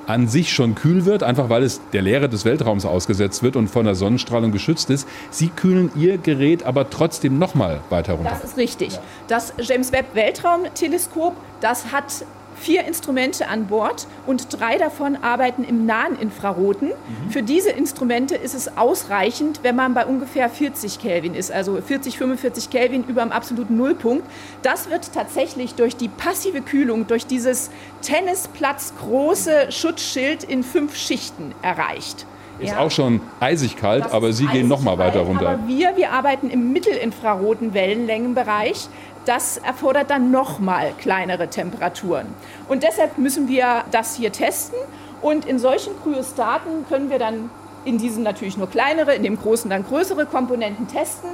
an 0.08 0.28
sich 0.28 0.54
schon 0.54 0.76
kühl 0.76 1.06
wird, 1.06 1.24
einfach 1.24 1.50
weil 1.50 1.64
es 1.64 1.82
der 1.92 2.02
Leere 2.02 2.30
des 2.30 2.46
Weltraums 2.46 2.86
ausgesetzt 2.86 3.44
wird 3.44 3.56
und 3.56 3.68
von 3.68 3.86
der 3.86 3.96
Sonnenstrahlung 3.96 4.52
geschützt 4.52 4.90
ist. 4.90 5.08
Sie 5.30 5.48
kühlen 5.50 5.92
Ihr 5.96 6.18
Gerät 6.18 6.64
aber 6.64 6.90
trotzdem 6.90 7.40
nochmal 7.40 7.82
weiter 7.90 8.14
runter. 8.14 8.32
Das 8.32 8.44
ist 8.44 8.58
richtig. 8.58 9.00
Das 9.28 9.54
James 9.60 9.92
Webb 9.92 10.14
Weltraumteleskop, 10.14 11.36
das 11.62 11.92
hat 11.92 12.26
vier 12.64 12.85
Instrumente 12.85 13.49
an 13.49 13.68
Bord 13.68 14.07
und 14.26 14.48
drei 14.57 14.77
davon 14.77 15.18
arbeiten 15.22 15.65
im 15.65 15.85
nahen 15.85 16.18
Infraroten. 16.18 16.91
Für 17.30 17.44
diese 17.44 17.72
Instrumente 17.72 18.35
ist 18.35 18.53
es 18.56 18.77
ausreichend, 18.77 19.60
wenn 19.64 19.76
man 19.76 19.94
bei 19.94 20.06
ungefähr 20.06 20.49
40 20.49 20.99
Kelvin 20.99 21.35
ist, 21.35 21.52
also 21.52 21.81
40, 21.81 22.18
45 22.18 22.69
Kelvin 22.69 23.03
über 23.03 23.22
dem 23.22 23.34
absoluten 23.34 23.76
Nullpunkt. 23.76 24.26
Das 24.61 24.90
wird 24.90 25.11
tatsächlich 25.14 25.76
durch 25.76 25.98
die 25.98 26.07
passive 26.07 26.61
Kühlung, 26.61 27.06
durch 27.06 27.26
dieses 27.27 27.69
Tennisplatz 28.02 28.94
große 29.02 29.72
Schutzschild 29.72 30.45
in 30.45 30.64
fünf 30.64 30.95
Schichten 30.95 31.53
erreicht. 31.61 32.26
Ist 32.60 32.69
Ja. 32.69 32.80
auch 32.80 32.91
schon 32.91 33.19
eisig 33.40 33.76
kalt, 33.77 34.06
Das 34.06 34.11
aber 34.14 34.31
Sie 34.31 34.45
gehen 34.45 34.68
noch 34.68 34.81
mal 34.81 34.98
weiter 34.98 35.22
runter. 35.22 35.49
Aber 35.49 35.68
wir, 35.68 35.98
wir 35.98 36.11
arbeiten 36.11 36.52
im 36.52 36.72
mittelinfraroten 36.72 37.73
Wellenlängenbereich. 37.73 38.88
Das 39.26 39.58
erfordert 39.58 40.10
dann 40.10 40.32
noch 40.32 40.60
mal 40.60 40.91
kleinere 41.00 41.48
Temperaturen. 41.48 42.28
Und 42.68 42.84
deshalb 42.84 43.18
müssen 43.18 43.48
wir 43.48 43.86
das 43.91 44.16
hier 44.16 44.32
testen. 44.32 44.78
Und 45.22 45.45
in 45.45 45.60
solchen 45.60 45.94
Kryostaten 46.04 46.86
können 46.90 47.10
wir 47.10 47.20
dann 47.20 47.50
in 47.86 47.98
diesem 47.98 48.24
natürlich 48.24 48.58
nur 48.58 48.70
kleinere, 48.70 49.16
in 49.16 49.24
dem 49.24 49.40
großen 49.40 49.70
dann 49.70 49.86
größere 49.86 50.26
Komponenten 50.26 50.88
testen, 50.88 51.30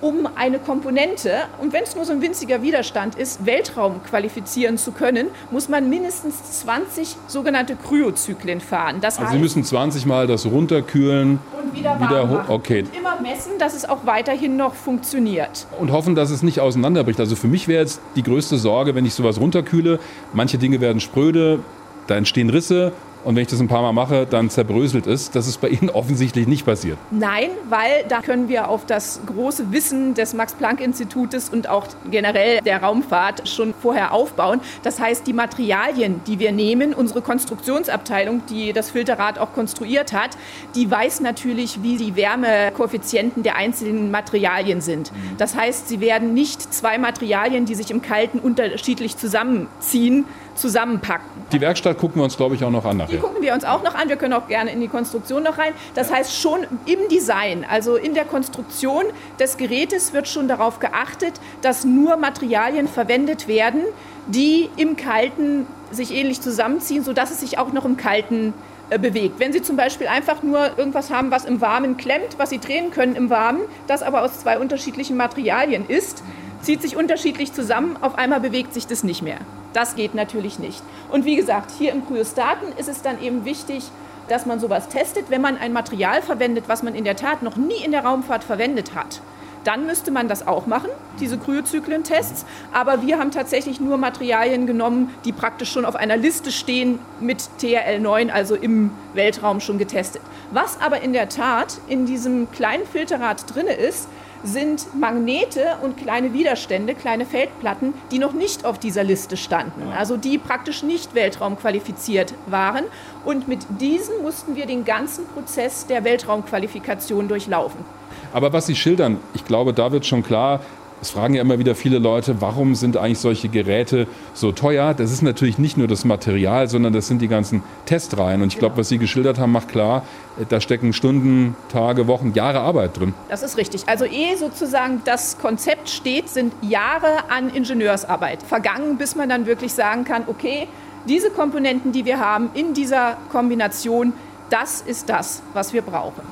um 0.00 0.28
eine 0.34 0.58
Komponente, 0.58 1.44
und 1.60 1.72
wenn 1.72 1.84
es 1.84 1.94
nur 1.94 2.04
so 2.04 2.12
ein 2.12 2.20
winziger 2.20 2.60
Widerstand 2.60 3.14
ist, 3.14 3.46
Weltraum 3.46 4.02
qualifizieren 4.02 4.76
zu 4.76 4.90
können, 4.90 5.28
muss 5.52 5.68
man 5.68 5.88
mindestens 5.88 6.60
20 6.62 7.16
sogenannte 7.28 7.76
Kryozyklen 7.76 8.60
fahren. 8.60 8.96
Das 9.00 9.20
Also 9.20 9.32
Sie 9.32 9.38
müssen 9.38 9.62
20 9.62 10.04
Mal 10.04 10.26
das 10.26 10.44
runterkühlen 10.44 11.38
und 11.56 11.72
wieder, 11.78 12.00
wieder 12.00 12.10
warm 12.10 12.32
machen. 12.32 12.50
okay. 12.50 12.80
Und 12.80 12.94
messen, 13.22 13.52
dass 13.58 13.74
es 13.74 13.88
auch 13.88 14.04
weiterhin 14.04 14.56
noch 14.56 14.74
funktioniert. 14.74 15.66
und 15.78 15.92
hoffen, 15.92 16.14
dass 16.14 16.30
es 16.30 16.42
nicht 16.42 16.60
auseinanderbricht. 16.60 17.20
Also 17.20 17.36
für 17.36 17.48
mich 17.48 17.68
wäre 17.68 17.82
jetzt 17.82 18.00
die 18.16 18.22
größte 18.22 18.58
Sorge, 18.58 18.94
wenn 18.94 19.06
ich 19.06 19.14
sowas 19.14 19.38
runterkühle, 19.40 19.98
manche 20.32 20.58
Dinge 20.58 20.80
werden 20.80 21.00
spröde, 21.00 21.60
da 22.06 22.16
entstehen 22.16 22.50
Risse 22.50 22.92
und 23.24 23.36
wenn 23.36 23.42
ich 23.42 23.48
das 23.48 23.60
ein 23.60 23.68
paar 23.68 23.82
Mal 23.82 23.92
mache, 23.92 24.26
dann 24.26 24.50
zerbröselt 24.50 25.06
es. 25.06 25.30
Das 25.30 25.46
ist 25.46 25.60
bei 25.60 25.68
Ihnen 25.68 25.90
offensichtlich 25.94 26.46
nicht 26.46 26.64
passiert. 26.64 26.98
Nein, 27.10 27.50
weil 27.68 28.04
da 28.08 28.20
können 28.20 28.48
wir 28.48 28.68
auf 28.68 28.86
das 28.86 29.20
große 29.26 29.72
Wissen 29.72 30.14
des 30.14 30.34
Max-Planck-Institutes 30.34 31.48
und 31.48 31.68
auch 31.68 31.86
generell 32.10 32.60
der 32.60 32.82
Raumfahrt 32.82 33.48
schon 33.48 33.74
vorher 33.80 34.12
aufbauen. 34.12 34.60
Das 34.82 35.00
heißt, 35.00 35.26
die 35.26 35.32
Materialien, 35.32 36.20
die 36.26 36.38
wir 36.38 36.52
nehmen, 36.52 36.94
unsere 36.94 37.22
Konstruktionsabteilung, 37.22 38.42
die 38.48 38.72
das 38.72 38.90
Filterrad 38.90 39.38
auch 39.38 39.52
konstruiert 39.52 40.12
hat, 40.12 40.36
die 40.74 40.90
weiß 40.90 41.20
natürlich, 41.20 41.82
wie 41.82 41.96
die 41.96 42.16
Wärmekoeffizienten 42.16 43.42
der 43.42 43.56
einzelnen 43.56 44.10
Materialien 44.10 44.80
sind. 44.80 45.12
Das 45.38 45.54
heißt, 45.54 45.88
sie 45.88 46.00
werden 46.00 46.34
nicht 46.34 46.74
zwei 46.74 46.98
Materialien, 46.98 47.66
die 47.66 47.74
sich 47.74 47.90
im 47.90 48.02
Kalten 48.02 48.38
unterschiedlich 48.38 49.16
zusammenziehen, 49.16 50.24
zusammenpacken. 50.54 51.26
Die 51.52 51.60
Werkstatt 51.60 51.98
gucken 51.98 52.16
wir 52.16 52.24
uns, 52.24 52.36
glaube 52.36 52.54
ich, 52.54 52.64
auch 52.64 52.70
noch 52.70 52.84
an 52.84 52.96
nachher. 52.96 53.12
Die 53.12 53.18
gucken 53.18 53.42
wir 53.42 53.54
uns 53.54 53.64
auch 53.64 53.82
noch 53.82 53.94
an. 53.94 54.08
Wir 54.08 54.16
können 54.16 54.32
auch 54.32 54.48
gerne 54.48 54.70
in 54.72 54.80
die 54.80 54.88
Konstruktion 54.88 55.42
noch 55.42 55.58
rein. 55.58 55.72
Das 55.94 56.12
heißt, 56.12 56.38
schon 56.38 56.66
im 56.86 57.08
Design, 57.10 57.66
also 57.68 57.96
in 57.96 58.14
der 58.14 58.24
Konstruktion 58.24 59.04
des 59.38 59.56
Gerätes 59.56 60.12
wird 60.12 60.28
schon 60.28 60.48
darauf 60.48 60.78
geachtet, 60.78 61.34
dass 61.60 61.84
nur 61.84 62.16
Materialien 62.16 62.88
verwendet 62.88 63.48
werden, 63.48 63.82
die 64.26 64.70
im 64.76 64.96
Kalten 64.96 65.66
sich 65.90 66.14
ähnlich 66.14 66.40
zusammenziehen, 66.40 67.04
sodass 67.04 67.30
es 67.30 67.40
sich 67.40 67.58
auch 67.58 67.72
noch 67.72 67.84
im 67.84 67.96
Kalten 67.96 68.54
äh, 68.90 68.98
bewegt. 68.98 69.38
Wenn 69.38 69.52
Sie 69.52 69.62
zum 69.62 69.76
Beispiel 69.76 70.06
einfach 70.06 70.42
nur 70.42 70.78
irgendwas 70.78 71.10
haben, 71.10 71.30
was 71.30 71.44
im 71.44 71.60
Warmen 71.60 71.96
klemmt, 71.96 72.38
was 72.38 72.50
Sie 72.50 72.58
drehen 72.58 72.90
können 72.90 73.16
im 73.16 73.30
Warmen, 73.30 73.62
das 73.86 74.02
aber 74.02 74.22
aus 74.22 74.40
zwei 74.40 74.58
unterschiedlichen 74.58 75.16
Materialien 75.16 75.86
ist, 75.88 76.22
zieht 76.62 76.80
sich 76.80 76.96
unterschiedlich 76.96 77.52
zusammen, 77.52 77.96
auf 78.00 78.16
einmal 78.16 78.40
bewegt 78.40 78.72
sich 78.72 78.86
das 78.86 79.04
nicht 79.04 79.22
mehr. 79.22 79.38
Das 79.72 79.94
geht 79.94 80.14
natürlich 80.14 80.58
nicht. 80.58 80.82
Und 81.10 81.24
wie 81.24 81.36
gesagt, 81.36 81.70
hier 81.76 81.92
im 81.92 82.06
Kryostaten 82.06 82.68
ist 82.78 82.88
es 82.88 83.02
dann 83.02 83.20
eben 83.20 83.44
wichtig, 83.44 83.84
dass 84.28 84.46
man 84.46 84.60
sowas 84.60 84.88
testet, 84.88 85.26
wenn 85.28 85.42
man 85.42 85.58
ein 85.58 85.72
Material 85.72 86.22
verwendet, 86.22 86.64
was 86.68 86.82
man 86.82 86.94
in 86.94 87.04
der 87.04 87.16
Tat 87.16 87.42
noch 87.42 87.56
nie 87.56 87.84
in 87.84 87.92
der 87.92 88.04
Raumfahrt 88.04 88.44
verwendet 88.44 88.94
hat. 88.94 89.20
Dann 89.64 89.86
müsste 89.86 90.10
man 90.10 90.26
das 90.26 90.46
auch 90.46 90.66
machen, 90.66 90.90
diese 91.20 91.38
Kryozyklentests. 91.38 92.44
Aber 92.72 93.02
wir 93.02 93.18
haben 93.18 93.30
tatsächlich 93.30 93.80
nur 93.80 93.96
Materialien 93.96 94.66
genommen, 94.66 95.14
die 95.24 95.32
praktisch 95.32 95.70
schon 95.70 95.84
auf 95.84 95.94
einer 95.94 96.16
Liste 96.16 96.50
stehen 96.50 96.98
mit 97.20 97.48
TRL9, 97.60 98.30
also 98.30 98.56
im 98.56 98.90
Weltraum 99.14 99.60
schon 99.60 99.78
getestet. 99.78 100.22
Was 100.50 100.80
aber 100.80 101.02
in 101.02 101.12
der 101.12 101.28
Tat 101.28 101.78
in 101.86 102.06
diesem 102.06 102.50
kleinen 102.50 102.86
Filterrad 102.86 103.54
drin 103.54 103.66
ist, 103.66 104.08
sind 104.44 104.98
Magnete 104.98 105.76
und 105.82 105.96
kleine 105.96 106.32
Widerstände, 106.32 106.94
kleine 106.94 107.26
Feldplatten, 107.26 107.94
die 108.10 108.18
noch 108.18 108.32
nicht 108.32 108.64
auf 108.64 108.78
dieser 108.78 109.04
Liste 109.04 109.36
standen, 109.36 109.82
also 109.96 110.16
die 110.16 110.38
praktisch 110.38 110.82
nicht 110.82 111.14
weltraumqualifiziert 111.14 112.34
waren. 112.46 112.84
Und 113.24 113.48
mit 113.48 113.60
diesen 113.80 114.22
mussten 114.22 114.56
wir 114.56 114.66
den 114.66 114.84
ganzen 114.84 115.26
Prozess 115.26 115.86
der 115.86 116.04
Weltraumqualifikation 116.04 117.28
durchlaufen. 117.28 117.84
Aber 118.32 118.52
was 118.52 118.66
Sie 118.66 118.74
schildern, 118.74 119.18
ich 119.34 119.44
glaube, 119.44 119.72
da 119.72 119.92
wird 119.92 120.06
schon 120.06 120.22
klar, 120.22 120.60
es 121.02 121.10
fragen 121.10 121.34
ja 121.34 121.42
immer 121.42 121.58
wieder 121.58 121.74
viele 121.74 121.98
Leute, 121.98 122.40
warum 122.40 122.76
sind 122.76 122.96
eigentlich 122.96 123.18
solche 123.18 123.48
Geräte 123.48 124.06
so 124.34 124.52
teuer? 124.52 124.94
Das 124.94 125.10
ist 125.10 125.20
natürlich 125.20 125.58
nicht 125.58 125.76
nur 125.76 125.88
das 125.88 126.04
Material, 126.04 126.68
sondern 126.68 126.92
das 126.92 127.08
sind 127.08 127.20
die 127.20 127.26
ganzen 127.26 127.64
Testreihen. 127.86 128.40
Und 128.40 128.52
ich 128.52 128.58
glaube, 128.60 128.76
was 128.76 128.88
Sie 128.88 128.98
geschildert 128.98 129.40
haben, 129.40 129.50
macht 129.50 129.68
klar, 129.68 130.04
da 130.48 130.60
stecken 130.60 130.92
Stunden, 130.92 131.56
Tage, 131.70 132.06
Wochen, 132.06 132.32
Jahre 132.34 132.60
Arbeit 132.60 133.00
drin. 133.00 133.14
Das 133.28 133.42
ist 133.42 133.56
richtig. 133.56 133.82
Also 133.86 134.04
ehe 134.04 134.36
sozusagen 134.38 135.02
das 135.04 135.38
Konzept 135.38 135.88
steht, 135.90 136.28
sind 136.28 136.54
Jahre 136.62 137.30
an 137.30 137.50
Ingenieursarbeit 137.50 138.44
vergangen, 138.44 138.96
bis 138.96 139.16
man 139.16 139.28
dann 139.28 139.44
wirklich 139.46 139.72
sagen 139.72 140.04
kann, 140.04 140.22
okay, 140.28 140.68
diese 141.08 141.30
Komponenten, 141.30 141.90
die 141.90 142.04
wir 142.04 142.20
haben 142.20 142.50
in 142.54 142.74
dieser 142.74 143.16
Kombination, 143.32 144.12
das 144.50 144.80
ist 144.82 145.08
das, 145.08 145.42
was 145.52 145.72
wir 145.72 145.82
brauchen. 145.82 146.22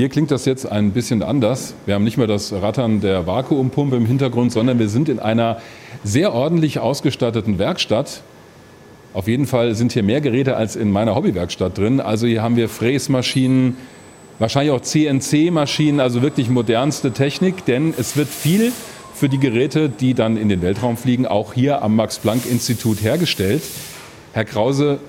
Hier 0.00 0.08
klingt 0.08 0.30
das 0.30 0.46
jetzt 0.46 0.64
ein 0.64 0.92
bisschen 0.92 1.22
anders. 1.22 1.74
Wir 1.84 1.94
haben 1.94 2.04
nicht 2.04 2.16
mehr 2.16 2.26
das 2.26 2.54
Rattern 2.54 3.02
der 3.02 3.26
Vakuumpumpe 3.26 3.96
im 3.96 4.06
Hintergrund, 4.06 4.50
sondern 4.50 4.78
wir 4.78 4.88
sind 4.88 5.10
in 5.10 5.18
einer 5.18 5.58
sehr 6.04 6.32
ordentlich 6.32 6.78
ausgestatteten 6.78 7.58
Werkstatt. 7.58 8.22
Auf 9.12 9.28
jeden 9.28 9.46
Fall 9.46 9.74
sind 9.74 9.92
hier 9.92 10.02
mehr 10.02 10.22
Geräte 10.22 10.56
als 10.56 10.74
in 10.74 10.90
meiner 10.90 11.14
Hobbywerkstatt 11.14 11.76
drin. 11.76 12.00
Also 12.00 12.26
hier 12.26 12.42
haben 12.42 12.56
wir 12.56 12.70
Fräsmaschinen, 12.70 13.76
wahrscheinlich 14.38 14.72
auch 14.72 14.80
CNC-Maschinen, 14.80 16.00
also 16.00 16.22
wirklich 16.22 16.48
modernste 16.48 17.10
Technik, 17.10 17.66
denn 17.66 17.92
es 17.98 18.16
wird 18.16 18.28
viel 18.28 18.72
für 19.14 19.28
die 19.28 19.38
Geräte, 19.38 19.90
die 19.90 20.14
dann 20.14 20.38
in 20.38 20.48
den 20.48 20.62
Weltraum 20.62 20.96
fliegen, 20.96 21.26
auch 21.26 21.52
hier 21.52 21.82
am 21.82 21.96
Max-Planck-Institut 21.96 23.02
hergestellt. 23.02 23.62
Herr 24.32 24.44
Krause, 24.44 25.00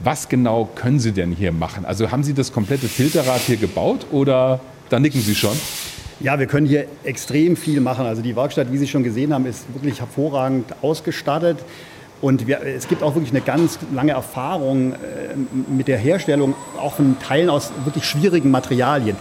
was 0.00 0.28
genau 0.28 0.68
können 0.74 0.98
Sie 0.98 1.12
denn 1.12 1.30
hier 1.30 1.52
machen? 1.52 1.84
Also 1.84 2.10
haben 2.10 2.24
Sie 2.24 2.34
das 2.34 2.52
komplette 2.52 2.88
Filterrad 2.88 3.40
hier 3.40 3.56
gebaut 3.56 4.06
oder 4.10 4.58
da 4.88 4.98
nicken 4.98 5.20
Sie 5.20 5.36
schon? 5.36 5.56
Ja, 6.18 6.38
wir 6.38 6.46
können 6.46 6.66
hier 6.66 6.86
extrem 7.04 7.56
viel 7.56 7.80
machen. 7.80 8.06
Also 8.06 8.22
die 8.22 8.34
Werkstatt, 8.34 8.72
wie 8.72 8.78
Sie 8.78 8.88
schon 8.88 9.04
gesehen 9.04 9.32
haben, 9.32 9.46
ist 9.46 9.66
wirklich 9.72 10.00
hervorragend 10.00 10.74
ausgestattet. 10.82 11.58
Und 12.22 12.46
wir, 12.46 12.60
es 12.62 12.88
gibt 12.88 13.02
auch 13.02 13.14
wirklich 13.14 13.30
eine 13.30 13.42
ganz 13.42 13.78
lange 13.94 14.12
Erfahrung 14.12 14.94
äh, 14.94 14.96
mit 15.68 15.86
der 15.86 15.98
Herstellung 15.98 16.54
auch 16.80 16.94
von 16.94 17.18
Teilen 17.20 17.50
aus 17.50 17.70
wirklich 17.84 18.04
schwierigen 18.04 18.50
Materialien. 18.50 19.16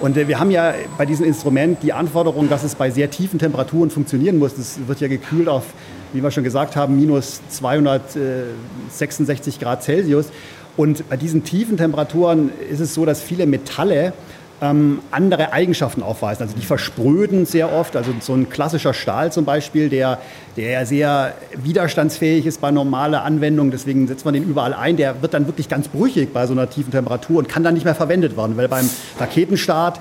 Und 0.00 0.16
äh, 0.16 0.28
wir 0.28 0.40
haben 0.40 0.50
ja 0.50 0.74
bei 0.98 1.06
diesem 1.06 1.24
Instrument 1.24 1.78
die 1.82 1.92
Anforderung, 1.92 2.48
dass 2.48 2.64
es 2.64 2.74
bei 2.74 2.90
sehr 2.90 3.10
tiefen 3.10 3.38
Temperaturen 3.38 3.88
funktionieren 3.88 4.38
muss. 4.38 4.56
Das 4.56 4.80
wird 4.86 5.00
ja 5.00 5.06
gekühlt 5.08 5.48
auf, 5.48 5.64
wie 6.12 6.22
wir 6.22 6.30
schon 6.30 6.44
gesagt 6.44 6.76
haben, 6.76 6.98
minus 6.98 7.40
266 7.48 9.60
Grad 9.60 9.82
Celsius. 9.82 10.26
Und 10.76 11.08
bei 11.08 11.16
diesen 11.16 11.44
tiefen 11.44 11.76
Temperaturen 11.76 12.50
ist 12.70 12.80
es 12.80 12.94
so, 12.94 13.04
dass 13.04 13.20
viele 13.20 13.46
Metalle 13.46 14.12
ähm, 14.62 15.00
andere 15.10 15.52
Eigenschaften 15.52 16.02
aufweisen. 16.02 16.42
Also 16.42 16.54
die 16.56 16.64
verspröden 16.64 17.46
sehr 17.46 17.72
oft. 17.72 17.96
Also 17.96 18.12
so 18.20 18.34
ein 18.34 18.48
klassischer 18.48 18.94
Stahl 18.94 19.32
zum 19.32 19.44
Beispiel, 19.44 19.88
der, 19.88 20.18
der 20.56 20.86
sehr 20.86 21.34
widerstandsfähig 21.56 22.46
ist 22.46 22.60
bei 22.60 22.70
normaler 22.70 23.24
Anwendung, 23.24 23.70
deswegen 23.70 24.06
setzt 24.06 24.24
man 24.24 24.34
den 24.34 24.44
überall 24.44 24.74
ein, 24.74 24.96
der 24.96 25.22
wird 25.22 25.34
dann 25.34 25.46
wirklich 25.46 25.68
ganz 25.68 25.88
brüchig 25.88 26.32
bei 26.32 26.46
so 26.46 26.52
einer 26.52 26.68
tiefen 26.68 26.90
Temperatur 26.90 27.38
und 27.38 27.48
kann 27.48 27.64
dann 27.64 27.74
nicht 27.74 27.84
mehr 27.84 27.94
verwendet 27.94 28.36
werden, 28.36 28.56
weil 28.56 28.68
beim 28.68 28.88
Raketenstart 29.18 30.00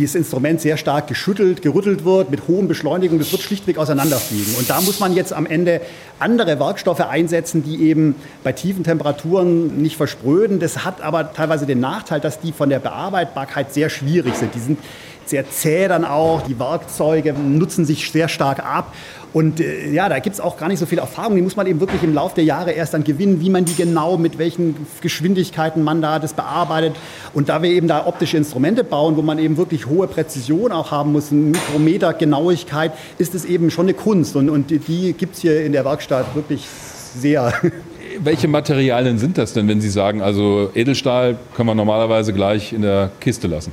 dieses 0.00 0.14
Instrument 0.14 0.60
sehr 0.60 0.76
stark 0.76 1.06
geschüttelt, 1.06 1.62
gerüttelt 1.62 2.04
wird 2.04 2.30
mit 2.30 2.48
hohen 2.48 2.68
Beschleunigungen, 2.68 3.20
das 3.20 3.30
wird 3.32 3.42
schlichtweg 3.42 3.78
auseinanderfliegen. 3.78 4.54
Und 4.56 4.68
da 4.68 4.80
muss 4.80 4.98
man 4.98 5.14
jetzt 5.14 5.32
am 5.32 5.46
Ende 5.46 5.80
andere 6.18 6.58
Werkstoffe 6.58 7.00
einsetzen, 7.00 7.62
die 7.62 7.82
eben 7.88 8.14
bei 8.42 8.52
tiefen 8.52 8.82
Temperaturen 8.82 9.80
nicht 9.80 9.96
verspröden. 9.96 10.58
Das 10.58 10.84
hat 10.84 11.02
aber 11.02 11.32
teilweise 11.32 11.66
den 11.66 11.80
Nachteil, 11.80 12.20
dass 12.20 12.40
die 12.40 12.52
von 12.52 12.70
der 12.70 12.78
Bearbeitbarkeit 12.78 13.72
sehr 13.72 13.90
schwierig 13.90 14.34
sind. 14.34 14.54
Die 14.54 14.60
sind 14.60 14.78
sehr 15.26 15.48
zäh 15.48 15.86
dann 15.86 16.04
auch, 16.04 16.42
die 16.42 16.58
Werkzeuge 16.58 17.32
nutzen 17.32 17.84
sich 17.84 18.10
sehr 18.10 18.28
stark 18.28 18.64
ab. 18.64 18.92
Und 19.32 19.60
äh, 19.60 19.90
ja, 19.90 20.08
da 20.08 20.18
gibt 20.18 20.34
es 20.34 20.40
auch 20.40 20.56
gar 20.56 20.68
nicht 20.68 20.78
so 20.78 20.86
viel 20.86 20.98
Erfahrung. 20.98 21.36
Die 21.36 21.42
muss 21.42 21.56
man 21.56 21.66
eben 21.66 21.80
wirklich 21.80 22.02
im 22.02 22.14
Laufe 22.14 22.34
der 22.34 22.44
Jahre 22.44 22.72
erst 22.72 22.94
dann 22.94 23.04
gewinnen, 23.04 23.40
wie 23.40 23.50
man 23.50 23.64
die 23.64 23.74
genau, 23.74 24.16
mit 24.16 24.38
welchen 24.38 24.74
Geschwindigkeiten 25.00 25.84
man 25.84 26.02
da 26.02 26.18
das 26.18 26.34
bearbeitet. 26.34 26.96
Und 27.32 27.48
da 27.48 27.62
wir 27.62 27.70
eben 27.70 27.88
da 27.88 28.06
optische 28.06 28.36
Instrumente 28.36 28.82
bauen, 28.82 29.16
wo 29.16 29.22
man 29.22 29.38
eben 29.38 29.56
wirklich 29.56 29.86
hohe 29.86 30.08
Präzision 30.08 30.72
auch 30.72 30.90
haben 30.90 31.12
muss, 31.12 31.30
Mikrometer 31.30 32.12
Genauigkeit, 32.12 32.92
ist 33.18 33.34
es 33.34 33.44
eben 33.44 33.70
schon 33.70 33.86
eine 33.86 33.94
Kunst. 33.94 34.34
Und, 34.36 34.50
und 34.50 34.70
die 34.70 35.12
gibt 35.12 35.36
es 35.36 35.40
hier 35.40 35.64
in 35.64 35.72
der 35.72 35.84
Werkstatt 35.84 36.34
wirklich 36.34 36.66
sehr. 36.66 37.52
Welche 38.18 38.48
Materialien 38.48 39.18
sind 39.18 39.38
das 39.38 39.52
denn, 39.52 39.68
wenn 39.68 39.80
Sie 39.80 39.88
sagen, 39.88 40.20
also 40.20 40.70
Edelstahl 40.74 41.36
können 41.54 41.68
wir 41.68 41.74
normalerweise 41.76 42.32
gleich 42.32 42.72
in 42.72 42.82
der 42.82 43.12
Kiste 43.20 43.46
lassen? 43.46 43.72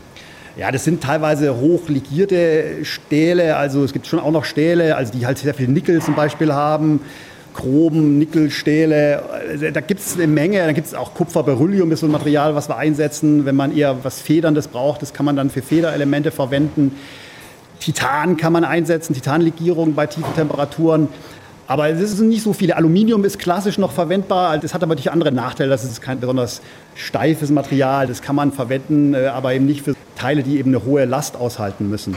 Ja, 0.57 0.71
das 0.71 0.83
sind 0.83 1.03
teilweise 1.03 1.55
hochlegierte 1.55 2.83
Stähle. 2.83 3.57
Also 3.57 3.83
es 3.83 3.93
gibt 3.93 4.07
schon 4.07 4.19
auch 4.19 4.31
noch 4.31 4.43
Stähle, 4.43 4.95
also 4.95 5.13
die 5.13 5.27
halt 5.27 5.37
sehr 5.37 5.53
viel 5.53 5.67
Nickel 5.67 6.01
zum 6.01 6.15
Beispiel 6.15 6.51
haben. 6.51 7.01
Chrom, 7.53 8.17
Nickelstähle, 8.17 9.23
also 9.49 9.69
da 9.71 9.81
gibt 9.81 9.99
es 9.99 10.15
eine 10.15 10.25
Menge. 10.25 10.65
Da 10.65 10.71
gibt 10.71 10.87
es 10.87 10.95
auch 10.95 11.13
Kupfer, 11.13 11.43
Beryllium 11.43 11.91
ist 11.91 11.99
so 11.99 12.07
ein 12.07 12.11
Material, 12.11 12.55
was 12.55 12.69
wir 12.69 12.77
einsetzen. 12.77 13.45
Wenn 13.45 13.55
man 13.55 13.75
eher 13.75 14.03
was 14.03 14.19
Federndes 14.19 14.67
braucht, 14.67 15.03
das 15.03 15.13
kann 15.13 15.27
man 15.27 15.35
dann 15.35 15.51
für 15.51 15.61
Federelemente 15.61 16.31
verwenden. 16.31 16.95
Titan 17.79 18.37
kann 18.37 18.51
man 18.51 18.63
einsetzen, 18.63 19.13
Titanlegierung 19.13 19.93
bei 19.93 20.07
tiefen 20.07 20.33
Temperaturen. 20.33 21.07
Aber 21.67 21.89
es 21.89 21.99
ist 21.99 22.19
nicht 22.21 22.43
so 22.43 22.53
viel. 22.53 22.71
Aluminium 22.71 23.25
ist 23.25 23.39
klassisch 23.39 23.77
noch 23.77 23.91
verwendbar. 23.91 24.57
Das 24.57 24.73
hat 24.73 24.83
aber 24.83 24.95
natürlich 24.95 25.11
andere 25.11 25.33
Nachteile. 25.33 25.69
Das 25.69 25.83
ist 25.83 26.01
kein 26.01 26.19
besonders 26.19 26.61
steifes 26.95 27.49
Material. 27.49 28.07
Das 28.07 28.21
kann 28.21 28.37
man 28.37 28.53
verwenden, 28.53 29.13
äh, 29.13 29.27
aber 29.27 29.53
eben 29.53 29.65
nicht 29.65 29.81
für 29.81 29.93
Teile, 30.15 30.43
die 30.43 30.57
eben 30.59 30.73
eine 30.73 30.85
hohe 30.85 31.03
Last 31.03 31.35
aushalten 31.35 31.89
müssen. 31.89 32.15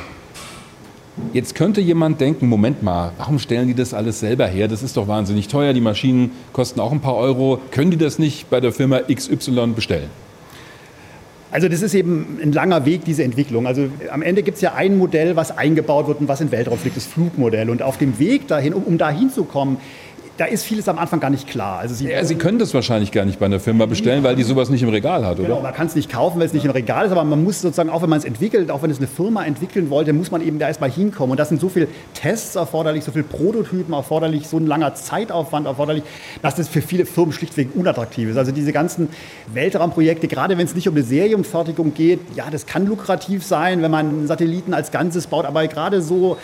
Jetzt 1.32 1.56
könnte 1.56 1.81
jemand 1.81 2.20
denken, 2.20 2.48
Moment 2.48 2.82
mal, 2.82 3.12
warum 3.18 3.40
stellen 3.40 3.66
die 3.66 3.74
das 3.74 3.93
alles 3.93 4.20
selber 4.20 4.47
her? 4.47 4.68
Das 4.68 4.85
ist 4.85 4.97
doch 4.97 5.09
wahnsinnig 5.09 5.48
teuer. 5.48 5.72
Die 5.72 5.81
Maschinen 5.81 6.31
kosten 6.52 6.78
auch 6.78 6.93
ein 6.93 7.01
paar 7.01 7.16
Euro. 7.16 7.60
Können 7.72 7.90
die 7.90 7.97
das 7.97 8.20
nicht 8.20 8.48
bei 8.51 8.60
der 8.60 8.72
Firma 8.72 9.01
XY 9.12 9.72
bestellen? 9.74 10.09
Also 11.52 11.68
das 11.68 11.82
ist 11.82 11.94
eben 11.94 12.39
ein 12.40 12.52
langer 12.52 12.86
Weg, 12.86 13.05
diese 13.05 13.24
Entwicklung. 13.24 13.66
Also 13.66 13.89
am 14.10 14.22
Ende 14.22 14.43
gibt 14.43 14.56
es 14.56 14.60
ja 14.60 14.74
ein 14.74 14.97
Modell, 14.97 15.35
was 15.35 15.56
eingebaut 15.56 16.06
wird 16.06 16.20
und 16.20 16.28
was 16.28 16.40
in 16.40 16.52
Weltraum 16.52 16.78
fliegt, 16.78 16.97
das 16.97 17.06
Flugmodell. 17.06 17.70
Und 17.70 17.82
auf 17.82 17.98
dem 17.98 18.18
Weg 18.20 18.47
dahin, 18.47 18.72
um, 18.72 18.85
um 18.85 18.98
dahin 18.98 19.31
zu 19.31 19.44
kommen, 19.44 19.78
da 20.40 20.46
ist 20.46 20.64
vieles 20.64 20.88
am 20.88 20.98
Anfang 20.98 21.20
gar 21.20 21.28
nicht 21.28 21.46
klar. 21.46 21.80
Also 21.80 21.94
Sie, 21.94 22.08
ja, 22.08 22.24
Sie 22.24 22.34
können 22.34 22.58
das 22.58 22.72
wahrscheinlich 22.72 23.12
gar 23.12 23.26
nicht 23.26 23.38
bei 23.38 23.44
einer 23.44 23.60
Firma 23.60 23.84
bestellen, 23.84 24.24
weil 24.24 24.36
die 24.36 24.42
sowas 24.42 24.70
nicht 24.70 24.82
im 24.82 24.88
Regal 24.88 25.26
hat, 25.26 25.38
oder? 25.38 25.48
Genau, 25.48 25.60
man 25.60 25.74
kann 25.74 25.86
es 25.86 25.94
nicht 25.94 26.10
kaufen, 26.10 26.40
weil 26.40 26.46
es 26.46 26.54
nicht 26.54 26.64
im 26.64 26.70
Regal 26.70 27.04
ist, 27.04 27.12
aber 27.12 27.24
man 27.24 27.44
muss 27.44 27.60
sozusagen, 27.60 27.90
auch 27.90 28.00
wenn 28.00 28.08
man 28.08 28.20
es 28.20 28.24
entwickelt, 28.24 28.70
auch 28.70 28.80
wenn 28.80 28.90
es 28.90 28.96
eine 28.96 29.06
Firma 29.06 29.44
entwickeln 29.44 29.90
wollte, 29.90 30.14
muss 30.14 30.30
man 30.30 30.40
eben 30.40 30.58
da 30.58 30.68
erstmal 30.68 30.90
hinkommen. 30.90 31.32
Und 31.32 31.36
das 31.36 31.50
sind 31.50 31.60
so 31.60 31.68
viele 31.68 31.88
Tests 32.14 32.56
erforderlich, 32.56 33.04
so 33.04 33.12
viele 33.12 33.24
Prototypen 33.24 33.92
erforderlich, 33.92 34.48
so 34.48 34.56
ein 34.56 34.66
langer 34.66 34.94
Zeitaufwand 34.94 35.66
erforderlich, 35.66 36.04
dass 36.40 36.54
das 36.54 36.68
für 36.68 36.80
viele 36.80 37.04
Firmen 37.04 37.34
schlichtweg 37.34 37.68
unattraktiv 37.74 38.30
ist. 38.30 38.38
Also 38.38 38.50
diese 38.50 38.72
ganzen 38.72 39.08
Weltraumprojekte, 39.52 40.26
gerade 40.26 40.56
wenn 40.56 40.64
es 40.64 40.74
nicht 40.74 40.88
um 40.88 40.94
eine 40.94 41.04
Serienfertigung 41.04 41.92
geht, 41.92 42.20
ja, 42.34 42.46
das 42.50 42.64
kann 42.64 42.86
lukrativ 42.86 43.44
sein, 43.44 43.82
wenn 43.82 43.90
man 43.90 44.26
Satelliten 44.26 44.72
als 44.72 44.90
Ganzes 44.90 45.26
baut, 45.26 45.44
aber 45.44 45.68
gerade 45.68 46.00
so 46.00 46.38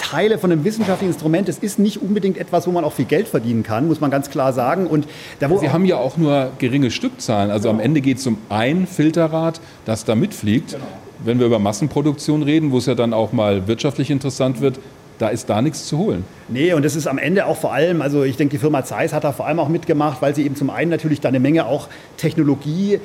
Teile 0.00 0.38
von 0.38 0.52
einem 0.52 0.64
wissenschaftlichen 0.64 1.12
Instrument, 1.12 1.48
das 1.48 1.58
ist 1.58 1.78
nicht 1.78 2.00
unbedingt 2.00 2.38
etwas, 2.38 2.66
wo 2.66 2.70
man 2.70 2.84
auch 2.84 2.92
viel 2.92 3.04
Geld 3.04 3.28
verdienen 3.28 3.62
kann, 3.62 3.86
muss 3.88 4.00
man 4.00 4.10
ganz 4.10 4.30
klar 4.30 4.52
sagen. 4.52 4.86
Und 4.86 5.06
da, 5.40 5.48
Sie 5.58 5.70
haben 5.70 5.84
ja 5.84 5.96
auch 5.96 6.16
nur 6.16 6.50
geringe 6.58 6.90
Stückzahlen. 6.90 7.50
Also 7.50 7.68
genau. 7.68 7.80
am 7.80 7.84
Ende 7.84 8.00
geht 8.00 8.18
es 8.18 8.26
um 8.26 8.38
ein 8.48 8.86
Filterrad, 8.86 9.60
das 9.84 10.04
da 10.04 10.14
mitfliegt. 10.14 10.72
Genau. 10.72 10.84
Wenn 11.24 11.38
wir 11.40 11.46
über 11.46 11.58
Massenproduktion 11.58 12.42
reden, 12.42 12.70
wo 12.70 12.78
es 12.78 12.86
ja 12.86 12.94
dann 12.94 13.12
auch 13.12 13.32
mal 13.32 13.66
wirtschaftlich 13.66 14.10
interessant 14.10 14.60
wird, 14.60 14.78
da 15.18 15.28
ist 15.28 15.50
da 15.50 15.60
nichts 15.60 15.86
zu 15.86 15.98
holen. 15.98 16.24
Nee, 16.48 16.72
und 16.72 16.84
das 16.84 16.94
ist 16.94 17.06
am 17.06 17.18
Ende 17.18 17.46
auch 17.46 17.56
vor 17.56 17.72
allem, 17.72 18.02
also 18.02 18.22
ich 18.22 18.36
denke, 18.36 18.52
die 18.52 18.58
Firma 18.58 18.84
Zeiss 18.84 19.12
hat 19.12 19.24
da 19.24 19.32
vor 19.32 19.46
allem 19.46 19.58
auch 19.58 19.68
mitgemacht, 19.68 20.22
weil 20.22 20.34
sie 20.34 20.44
eben 20.44 20.54
zum 20.54 20.70
einen 20.70 20.90
natürlich 20.90 21.20
da 21.20 21.28
eine 21.28 21.40
Menge 21.40 21.66
auch 21.66 21.88
Technologie 22.16 23.00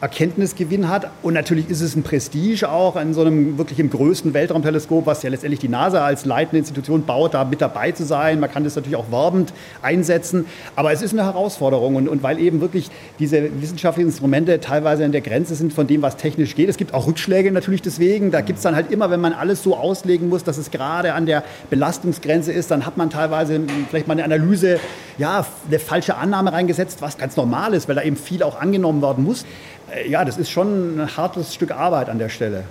Erkenntnisgewinn 0.00 0.88
hat. 0.88 1.10
Und 1.22 1.34
natürlich 1.34 1.68
ist 1.68 1.80
es 1.80 1.96
ein 1.96 2.02
Prestige 2.02 2.70
auch 2.70 2.96
in 2.96 3.14
so 3.14 3.22
einem 3.22 3.58
wirklich 3.58 3.78
im 3.80 3.90
größten 3.90 4.32
Weltraumteleskop, 4.32 5.06
was 5.06 5.22
ja 5.22 5.30
letztendlich 5.30 5.60
die 5.60 5.68
NASA 5.68 6.04
als 6.04 6.24
leitende 6.24 6.58
Institution 6.58 7.04
baut, 7.04 7.34
da 7.34 7.44
mit 7.44 7.60
dabei 7.60 7.92
zu 7.92 8.04
sein. 8.04 8.38
Man 8.38 8.50
kann 8.50 8.64
das 8.64 8.76
natürlich 8.76 8.96
auch 8.96 9.10
werbend 9.10 9.52
einsetzen. 9.82 10.46
Aber 10.76 10.92
es 10.92 11.02
ist 11.02 11.12
eine 11.12 11.24
Herausforderung. 11.24 11.96
Und, 11.96 12.08
und 12.08 12.22
weil 12.22 12.38
eben 12.38 12.60
wirklich 12.60 12.90
diese 13.18 13.60
wissenschaftlichen 13.60 14.08
Instrumente 14.08 14.60
teilweise 14.60 15.04
an 15.04 15.12
der 15.12 15.20
Grenze 15.20 15.54
sind 15.54 15.72
von 15.72 15.86
dem, 15.86 16.02
was 16.02 16.16
technisch 16.16 16.54
geht. 16.54 16.68
Es 16.68 16.76
gibt 16.76 16.94
auch 16.94 17.06
Rückschläge 17.06 17.50
natürlich 17.50 17.82
deswegen. 17.82 18.30
Da 18.30 18.40
gibt 18.40 18.58
es 18.58 18.62
dann 18.62 18.76
halt 18.76 18.92
immer, 18.92 19.10
wenn 19.10 19.20
man 19.20 19.32
alles 19.32 19.62
so 19.62 19.76
auslegen 19.76 20.28
muss, 20.28 20.44
dass 20.44 20.58
es 20.58 20.70
gerade 20.70 21.14
an 21.14 21.26
der 21.26 21.42
Belastungsgrenze 21.70 22.52
ist, 22.52 22.70
dann 22.70 22.86
hat 22.86 22.96
man 22.96 23.10
teilweise 23.10 23.60
vielleicht 23.88 24.06
mal 24.06 24.14
eine 24.14 24.24
Analyse, 24.24 24.78
ja, 25.18 25.44
eine 25.68 25.78
falsche 25.78 26.16
Annahme 26.16 26.52
reingesetzt, 26.52 27.02
was 27.02 27.18
ganz 27.18 27.36
normal 27.36 27.74
ist, 27.74 27.88
weil 27.88 27.96
da 27.96 28.02
eben 28.02 28.16
viel 28.16 28.42
auch 28.42 28.60
angenommen 28.60 29.02
werden 29.02 29.24
muss. 29.24 29.44
Äh, 29.94 30.08
ja, 30.08 30.24
das 30.24 30.38
ist 30.38 30.50
schon 30.50 31.00
ein 31.00 31.16
hartes 31.16 31.54
Stück 31.54 31.70
Arbeit 31.70 32.08
an 32.08 32.18
der 32.18 32.28
Stelle. 32.28 32.64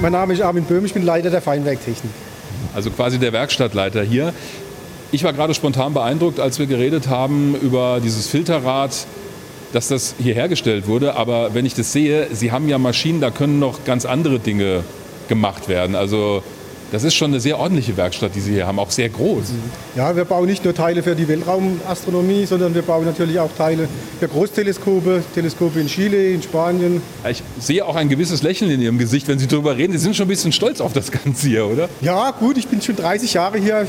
Mein 0.00 0.12
Name 0.12 0.34
ist 0.34 0.42
Armin 0.42 0.64
Böhm, 0.64 0.84
ich 0.84 0.92
bin 0.92 1.02
Leiter 1.02 1.30
der 1.30 1.40
Feinwerktechnik. 1.40 2.12
Also 2.74 2.90
quasi 2.90 3.18
der 3.18 3.32
Werkstattleiter 3.32 4.02
hier. 4.02 4.32
Ich 5.12 5.22
war 5.24 5.32
gerade 5.32 5.54
spontan 5.54 5.94
beeindruckt, 5.94 6.40
als 6.40 6.58
wir 6.58 6.66
geredet 6.66 7.08
haben 7.08 7.54
über 7.62 8.00
dieses 8.02 8.26
Filterrad, 8.28 9.06
dass 9.72 9.88
das 9.88 10.14
hier 10.18 10.34
hergestellt 10.34 10.88
wurde. 10.88 11.14
Aber 11.14 11.54
wenn 11.54 11.66
ich 11.66 11.74
das 11.74 11.92
sehe, 11.92 12.28
Sie 12.32 12.52
haben 12.52 12.68
ja 12.68 12.78
Maschinen, 12.78 13.20
da 13.20 13.30
können 13.30 13.60
noch 13.60 13.84
ganz 13.84 14.04
andere 14.04 14.40
Dinge 14.40 14.82
gemacht 15.28 15.68
werden. 15.68 15.94
Also 15.94 16.42
das 16.94 17.02
ist 17.02 17.14
schon 17.14 17.32
eine 17.32 17.40
sehr 17.40 17.58
ordentliche 17.58 17.96
Werkstatt, 17.96 18.36
die 18.36 18.40
Sie 18.40 18.52
hier 18.52 18.68
haben, 18.68 18.78
auch 18.78 18.92
sehr 18.92 19.08
groß. 19.08 19.46
Ja, 19.96 20.14
wir 20.14 20.24
bauen 20.24 20.46
nicht 20.46 20.64
nur 20.64 20.74
Teile 20.74 21.02
für 21.02 21.16
die 21.16 21.26
Weltraumastronomie, 21.26 22.46
sondern 22.46 22.72
wir 22.72 22.82
bauen 22.82 23.04
natürlich 23.04 23.40
auch 23.40 23.50
Teile 23.58 23.88
für 24.20 24.28
Großteleskope, 24.28 25.24
Teleskope 25.34 25.80
in 25.80 25.88
Chile, 25.88 26.30
in 26.30 26.40
Spanien. 26.40 27.02
Ich 27.28 27.42
sehe 27.58 27.84
auch 27.84 27.96
ein 27.96 28.08
gewisses 28.08 28.44
Lächeln 28.44 28.70
in 28.70 28.80
Ihrem 28.80 28.98
Gesicht, 28.98 29.26
wenn 29.26 29.40
Sie 29.40 29.48
darüber 29.48 29.76
reden. 29.76 29.92
Sie 29.92 29.98
sind 29.98 30.14
schon 30.14 30.26
ein 30.26 30.28
bisschen 30.28 30.52
stolz 30.52 30.80
auf 30.80 30.92
das 30.92 31.10
Ganze 31.10 31.48
hier, 31.48 31.66
oder? 31.66 31.88
Ja, 32.00 32.30
gut, 32.30 32.58
ich 32.58 32.68
bin 32.68 32.80
schon 32.80 32.94
30 32.94 33.34
Jahre 33.34 33.58
hier 33.58 33.88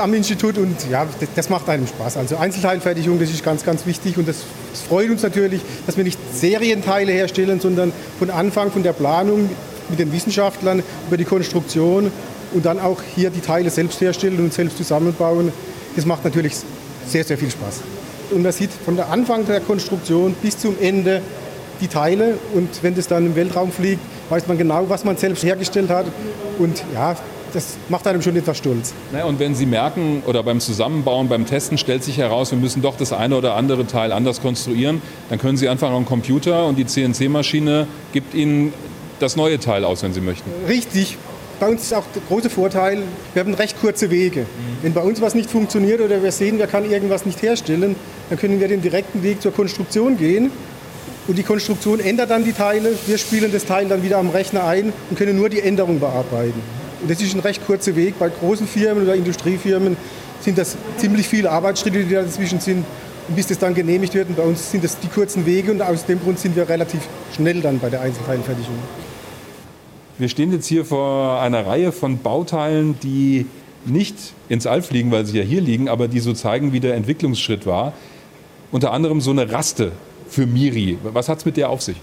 am 0.00 0.14
Institut 0.14 0.56
und 0.56 0.76
ja, 0.90 1.06
das 1.36 1.50
macht 1.50 1.68
einem 1.68 1.86
Spaß. 1.86 2.16
Also 2.16 2.38
Einzelteilfertigung, 2.38 3.20
das 3.20 3.28
ist 3.28 3.44
ganz, 3.44 3.64
ganz 3.64 3.84
wichtig 3.84 4.16
und 4.16 4.26
das, 4.26 4.36
das 4.72 4.80
freut 4.80 5.10
uns 5.10 5.22
natürlich, 5.22 5.60
dass 5.84 5.98
wir 5.98 6.04
nicht 6.04 6.18
Serienteile 6.32 7.12
herstellen, 7.12 7.60
sondern 7.60 7.92
von 8.18 8.30
Anfang, 8.30 8.70
von 8.70 8.82
der 8.82 8.94
Planung 8.94 9.50
mit 9.88 9.98
den 9.98 10.12
Wissenschaftlern 10.12 10.82
über 11.06 11.16
die 11.16 11.24
Konstruktion 11.24 12.10
und 12.52 12.64
dann 12.64 12.78
auch 12.78 13.02
hier 13.14 13.30
die 13.30 13.40
Teile 13.40 13.70
selbst 13.70 14.00
herstellen 14.00 14.38
und 14.38 14.52
selbst 14.52 14.76
zusammenbauen. 14.76 15.52
Das 15.96 16.06
macht 16.06 16.24
natürlich 16.24 16.54
sehr, 17.06 17.24
sehr 17.24 17.38
viel 17.38 17.50
Spaß. 17.50 17.80
Und 18.30 18.42
man 18.42 18.52
sieht 18.52 18.70
von 18.70 18.96
der 18.96 19.10
Anfang 19.10 19.46
der 19.46 19.60
Konstruktion 19.60 20.34
bis 20.42 20.58
zum 20.58 20.76
Ende 20.80 21.22
die 21.80 21.88
Teile 21.88 22.38
und 22.54 22.68
wenn 22.82 22.94
das 22.94 23.06
dann 23.06 23.26
im 23.26 23.36
Weltraum 23.36 23.70
fliegt, 23.70 24.00
weiß 24.30 24.48
man 24.48 24.58
genau, 24.58 24.88
was 24.88 25.04
man 25.04 25.16
selbst 25.16 25.44
hergestellt 25.44 25.88
hat 25.90 26.06
und 26.58 26.82
ja, 26.92 27.16
das 27.52 27.76
macht 27.88 28.06
einem 28.06 28.20
schon 28.20 28.36
etwas 28.36 28.58
stolz. 28.58 28.92
Naja, 29.12 29.24
und 29.24 29.38
wenn 29.38 29.54
Sie 29.54 29.64
merken 29.64 30.22
oder 30.26 30.42
beim 30.42 30.60
Zusammenbauen, 30.60 31.28
beim 31.28 31.46
Testen 31.46 31.78
stellt 31.78 32.04
sich 32.04 32.18
heraus, 32.18 32.50
wir 32.50 32.58
müssen 32.58 32.82
doch 32.82 32.96
das 32.96 33.12
eine 33.12 33.36
oder 33.36 33.54
andere 33.54 33.86
Teil 33.86 34.12
anders 34.12 34.42
konstruieren, 34.42 35.00
dann 35.30 35.38
können 35.38 35.56
Sie 35.56 35.68
einfach 35.68 35.90
am 35.90 36.04
Computer 36.04 36.66
und 36.66 36.76
die 36.76 36.84
CNC-Maschine 36.84 37.86
gibt 38.12 38.34
Ihnen 38.34 38.72
das 39.20 39.36
neue 39.36 39.58
Teil 39.58 39.84
aus, 39.84 40.02
wenn 40.02 40.12
Sie 40.12 40.20
möchten. 40.20 40.50
Richtig. 40.66 41.18
Bei 41.60 41.68
uns 41.68 41.82
ist 41.82 41.92
auch 41.92 42.04
der 42.14 42.22
große 42.28 42.50
Vorteil, 42.50 43.02
wir 43.34 43.40
haben 43.40 43.52
recht 43.54 43.80
kurze 43.80 44.10
Wege. 44.10 44.46
Wenn 44.82 44.92
bei 44.92 45.00
uns 45.00 45.20
was 45.20 45.34
nicht 45.34 45.50
funktioniert 45.50 46.00
oder 46.00 46.22
wir 46.22 46.30
sehen, 46.30 46.58
wir 46.58 46.68
kann 46.68 46.88
irgendwas 46.88 47.26
nicht 47.26 47.42
herstellen, 47.42 47.96
dann 48.30 48.38
können 48.38 48.60
wir 48.60 48.68
den 48.68 48.80
direkten 48.80 49.24
Weg 49.24 49.42
zur 49.42 49.52
Konstruktion 49.52 50.16
gehen. 50.16 50.52
Und 51.26 51.36
die 51.36 51.42
Konstruktion 51.42 51.98
ändert 51.98 52.30
dann 52.30 52.44
die 52.44 52.52
Teile. 52.52 52.92
Wir 53.06 53.18
spielen 53.18 53.50
das 53.52 53.64
Teil 53.66 53.88
dann 53.88 54.04
wieder 54.04 54.18
am 54.18 54.30
Rechner 54.30 54.64
ein 54.64 54.92
und 55.10 55.18
können 55.18 55.36
nur 55.36 55.48
die 55.48 55.60
Änderung 55.60 55.98
bearbeiten. 55.98 56.60
Und 57.02 57.10
das 57.10 57.20
ist 57.20 57.34
ein 57.34 57.40
recht 57.40 57.66
kurzer 57.66 57.96
Weg. 57.96 58.18
Bei 58.18 58.28
großen 58.28 58.66
Firmen 58.66 59.02
oder 59.02 59.14
Industriefirmen 59.14 59.96
sind 60.40 60.58
das 60.58 60.76
ziemlich 60.96 61.26
viele 61.28 61.50
Arbeitsschritte, 61.50 62.04
die 62.04 62.14
dazwischen 62.14 62.60
sind. 62.60 62.84
Und 63.28 63.34
bis 63.34 63.48
das 63.48 63.58
dann 63.58 63.74
genehmigt 63.74 64.14
wird, 64.14 64.28
und 64.30 64.36
bei 64.36 64.42
uns 64.42 64.70
sind 64.70 64.82
das 64.84 64.98
die 65.00 65.08
kurzen 65.08 65.44
Wege 65.44 65.70
und 65.70 65.82
aus 65.82 66.06
dem 66.06 66.20
Grund 66.20 66.38
sind 66.38 66.56
wir 66.56 66.68
relativ 66.68 67.00
schnell 67.34 67.60
dann 67.60 67.78
bei 67.78 67.90
der 67.90 68.00
Einzelteilfertigung. 68.00 68.78
Wir 70.18 70.28
stehen 70.28 70.50
jetzt 70.50 70.66
hier 70.66 70.84
vor 70.84 71.40
einer 71.40 71.64
Reihe 71.64 71.92
von 71.92 72.18
Bauteilen, 72.18 72.98
die 73.04 73.46
nicht 73.84 74.16
ins 74.48 74.66
All 74.66 74.82
fliegen, 74.82 75.12
weil 75.12 75.24
sie 75.24 75.38
ja 75.38 75.44
hier 75.44 75.60
liegen, 75.60 75.88
aber 75.88 76.08
die 76.08 76.18
so 76.18 76.32
zeigen, 76.32 76.72
wie 76.72 76.80
der 76.80 76.96
Entwicklungsschritt 76.96 77.66
war. 77.66 77.92
Unter 78.72 78.92
anderem 78.92 79.20
so 79.20 79.30
eine 79.30 79.52
Raste 79.52 79.92
für 80.28 80.44
Miri. 80.44 80.98
Was 81.04 81.28
hat 81.28 81.38
es 81.38 81.44
mit 81.44 81.56
der 81.56 81.70
auf 81.70 81.82
sich? 81.82 81.96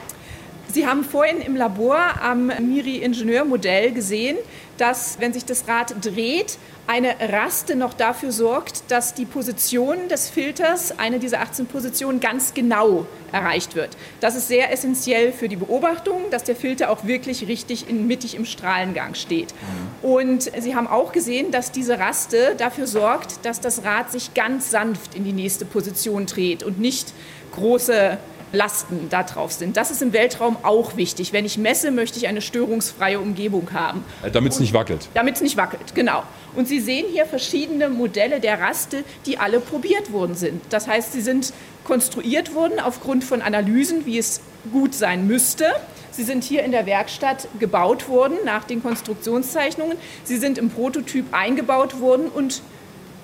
Sie 0.71 0.87
haben 0.87 1.03
vorhin 1.03 1.41
im 1.41 1.57
Labor 1.57 1.97
am 2.21 2.47
Miri-Ingenieurmodell 2.47 3.91
gesehen, 3.91 4.37
dass, 4.77 5.17
wenn 5.19 5.33
sich 5.33 5.45
das 5.45 5.67
Rad 5.67 5.95
dreht, 6.03 6.57
eine 6.87 7.15
Raste 7.31 7.75
noch 7.75 7.93
dafür 7.93 8.31
sorgt, 8.31 8.91
dass 8.91 9.13
die 9.15 9.25
Position 9.25 10.07
des 10.07 10.29
Filters, 10.29 10.99
eine 10.99 11.17
dieser 11.17 11.41
18 11.41 11.65
Positionen, 11.65 12.19
ganz 12.19 12.53
genau 12.53 13.07
erreicht 13.31 13.75
wird. 13.75 13.97
Das 14.19 14.35
ist 14.35 14.47
sehr 14.47 14.71
essentiell 14.71 15.31
für 15.31 15.49
die 15.49 15.55
Beobachtung, 15.55 16.29
dass 16.29 16.43
der 16.43 16.55
Filter 16.55 16.91
auch 16.91 17.05
wirklich 17.05 17.47
richtig 17.47 17.89
in, 17.89 18.05
mittig 18.05 18.35
im 18.35 18.45
Strahlengang 18.45 19.15
steht. 19.15 19.53
Und 20.01 20.51
Sie 20.59 20.75
haben 20.75 20.87
auch 20.87 21.11
gesehen, 21.11 21.51
dass 21.51 21.71
diese 21.71 21.97
Raste 21.97 22.55
dafür 22.55 22.85
sorgt, 22.85 23.45
dass 23.45 23.59
das 23.59 23.83
Rad 23.83 24.11
sich 24.11 24.33
ganz 24.35 24.69
sanft 24.69 25.15
in 25.15 25.23
die 25.23 25.33
nächste 25.33 25.65
Position 25.65 26.27
dreht 26.27 26.61
und 26.61 26.79
nicht 26.79 27.13
große 27.53 28.17
Lasten 28.55 29.07
da 29.09 29.23
drauf 29.23 29.51
sind. 29.51 29.77
Das 29.77 29.91
ist 29.91 30.01
im 30.01 30.13
Weltraum 30.13 30.57
auch 30.63 30.97
wichtig. 30.97 31.33
Wenn 31.33 31.45
ich 31.45 31.57
messe, 31.57 31.91
möchte 31.91 32.17
ich 32.17 32.27
eine 32.27 32.41
störungsfreie 32.41 33.19
Umgebung 33.19 33.69
haben. 33.73 34.03
Äh, 34.23 34.31
damit 34.31 34.53
es 34.53 34.59
nicht 34.59 34.73
wackelt. 34.73 35.09
Damit 35.13 35.35
es 35.35 35.41
nicht 35.41 35.57
wackelt, 35.57 35.93
genau. 35.93 36.23
Und 36.55 36.67
Sie 36.67 36.79
sehen 36.79 37.05
hier 37.11 37.25
verschiedene 37.25 37.89
Modelle 37.89 38.39
der 38.39 38.59
Raste, 38.59 39.03
die 39.25 39.37
alle 39.37 39.59
probiert 39.59 40.11
worden 40.11 40.35
sind. 40.35 40.61
Das 40.69 40.87
heißt, 40.87 41.13
sie 41.13 41.21
sind 41.21 41.53
konstruiert 41.83 42.55
worden 42.55 42.79
aufgrund 42.79 43.23
von 43.23 43.41
Analysen, 43.41 44.05
wie 44.05 44.17
es 44.17 44.41
gut 44.71 44.93
sein 44.93 45.27
müsste. 45.27 45.65
Sie 46.11 46.23
sind 46.23 46.43
hier 46.45 46.63
in 46.63 46.71
der 46.71 46.85
Werkstatt 46.85 47.49
gebaut 47.59 48.07
worden 48.07 48.37
nach 48.45 48.63
den 48.63 48.81
Konstruktionszeichnungen. 48.81 49.97
Sie 50.23 50.37
sind 50.37 50.57
im 50.57 50.69
Prototyp 50.69 51.25
eingebaut 51.33 51.99
worden 51.99 52.29
und 52.29 52.61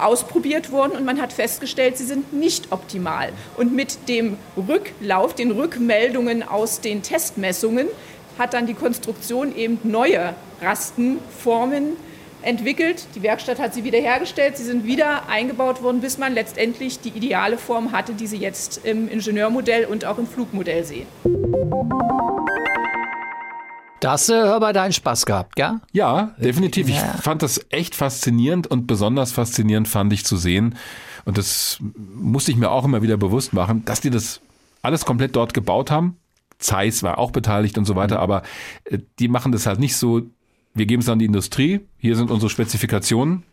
ausprobiert 0.01 0.71
worden 0.71 0.93
und 0.93 1.05
man 1.05 1.21
hat 1.21 1.33
festgestellt, 1.33 1.97
sie 1.97 2.05
sind 2.05 2.33
nicht 2.33 2.71
optimal. 2.71 3.31
Und 3.57 3.73
mit 3.73 4.07
dem 4.07 4.37
Rücklauf, 4.57 5.35
den 5.35 5.51
Rückmeldungen 5.51 6.43
aus 6.43 6.81
den 6.81 7.03
Testmessungen, 7.03 7.87
hat 8.37 8.53
dann 8.53 8.65
die 8.65 8.73
Konstruktion 8.73 9.55
eben 9.55 9.79
neue 9.83 10.33
Rastenformen 10.61 11.97
entwickelt. 12.41 13.05
Die 13.15 13.21
Werkstatt 13.21 13.59
hat 13.59 13.73
sie 13.73 13.83
wiederhergestellt. 13.83 14.57
Sie 14.57 14.63
sind 14.63 14.85
wieder 14.85 15.29
eingebaut 15.29 15.83
worden, 15.83 16.01
bis 16.01 16.17
man 16.17 16.33
letztendlich 16.33 16.99
die 16.99 17.09
ideale 17.09 17.57
Form 17.57 17.91
hatte, 17.91 18.13
die 18.13 18.27
Sie 18.27 18.37
jetzt 18.37 18.83
im 18.83 19.07
Ingenieurmodell 19.09 19.85
und 19.85 20.05
auch 20.05 20.17
im 20.17 20.27
Flugmodell 20.27 20.83
sehen. 20.83 21.07
Das 24.01 24.27
äh, 24.29 24.33
hörbar 24.33 24.73
deinen 24.73 24.91
Spaß 24.93 25.25
gehabt, 25.25 25.55
gell? 25.55 25.79
Ja, 25.93 26.35
definitiv. 26.37 26.89
Ich 26.89 26.95
ja. 26.95 27.13
fand 27.21 27.43
das 27.43 27.65
echt 27.69 27.95
faszinierend 27.95 28.67
und 28.67 28.87
besonders 28.87 29.31
faszinierend 29.31 29.87
fand 29.87 30.11
ich 30.11 30.25
zu 30.25 30.37
sehen. 30.37 30.75
Und 31.23 31.37
das 31.37 31.77
musste 32.15 32.51
ich 32.51 32.57
mir 32.57 32.71
auch 32.71 32.83
immer 32.83 33.01
wieder 33.03 33.15
bewusst 33.15 33.53
machen, 33.53 33.85
dass 33.85 34.01
die 34.01 34.09
das 34.09 34.41
alles 34.81 35.05
komplett 35.05 35.35
dort 35.35 35.53
gebaut 35.53 35.91
haben. 35.91 36.17
Zeiss 36.57 37.03
war 37.03 37.19
auch 37.19 37.31
beteiligt 37.31 37.77
und 37.77 37.85
so 37.85 37.95
weiter, 37.95 38.15
Mhm. 38.17 38.21
aber 38.21 38.41
äh, 38.85 38.97
die 39.19 39.27
machen 39.27 39.51
das 39.51 39.65
halt 39.65 39.79
nicht 39.79 39.95
so, 39.95 40.23
wir 40.73 40.85
geben 40.87 41.01
es 41.01 41.09
an 41.09 41.19
die 41.19 41.25
Industrie, 41.25 41.81
hier 41.97 42.15
sind 42.15 42.31
unsere 42.31 42.49
Spezifikationen, 42.49 43.43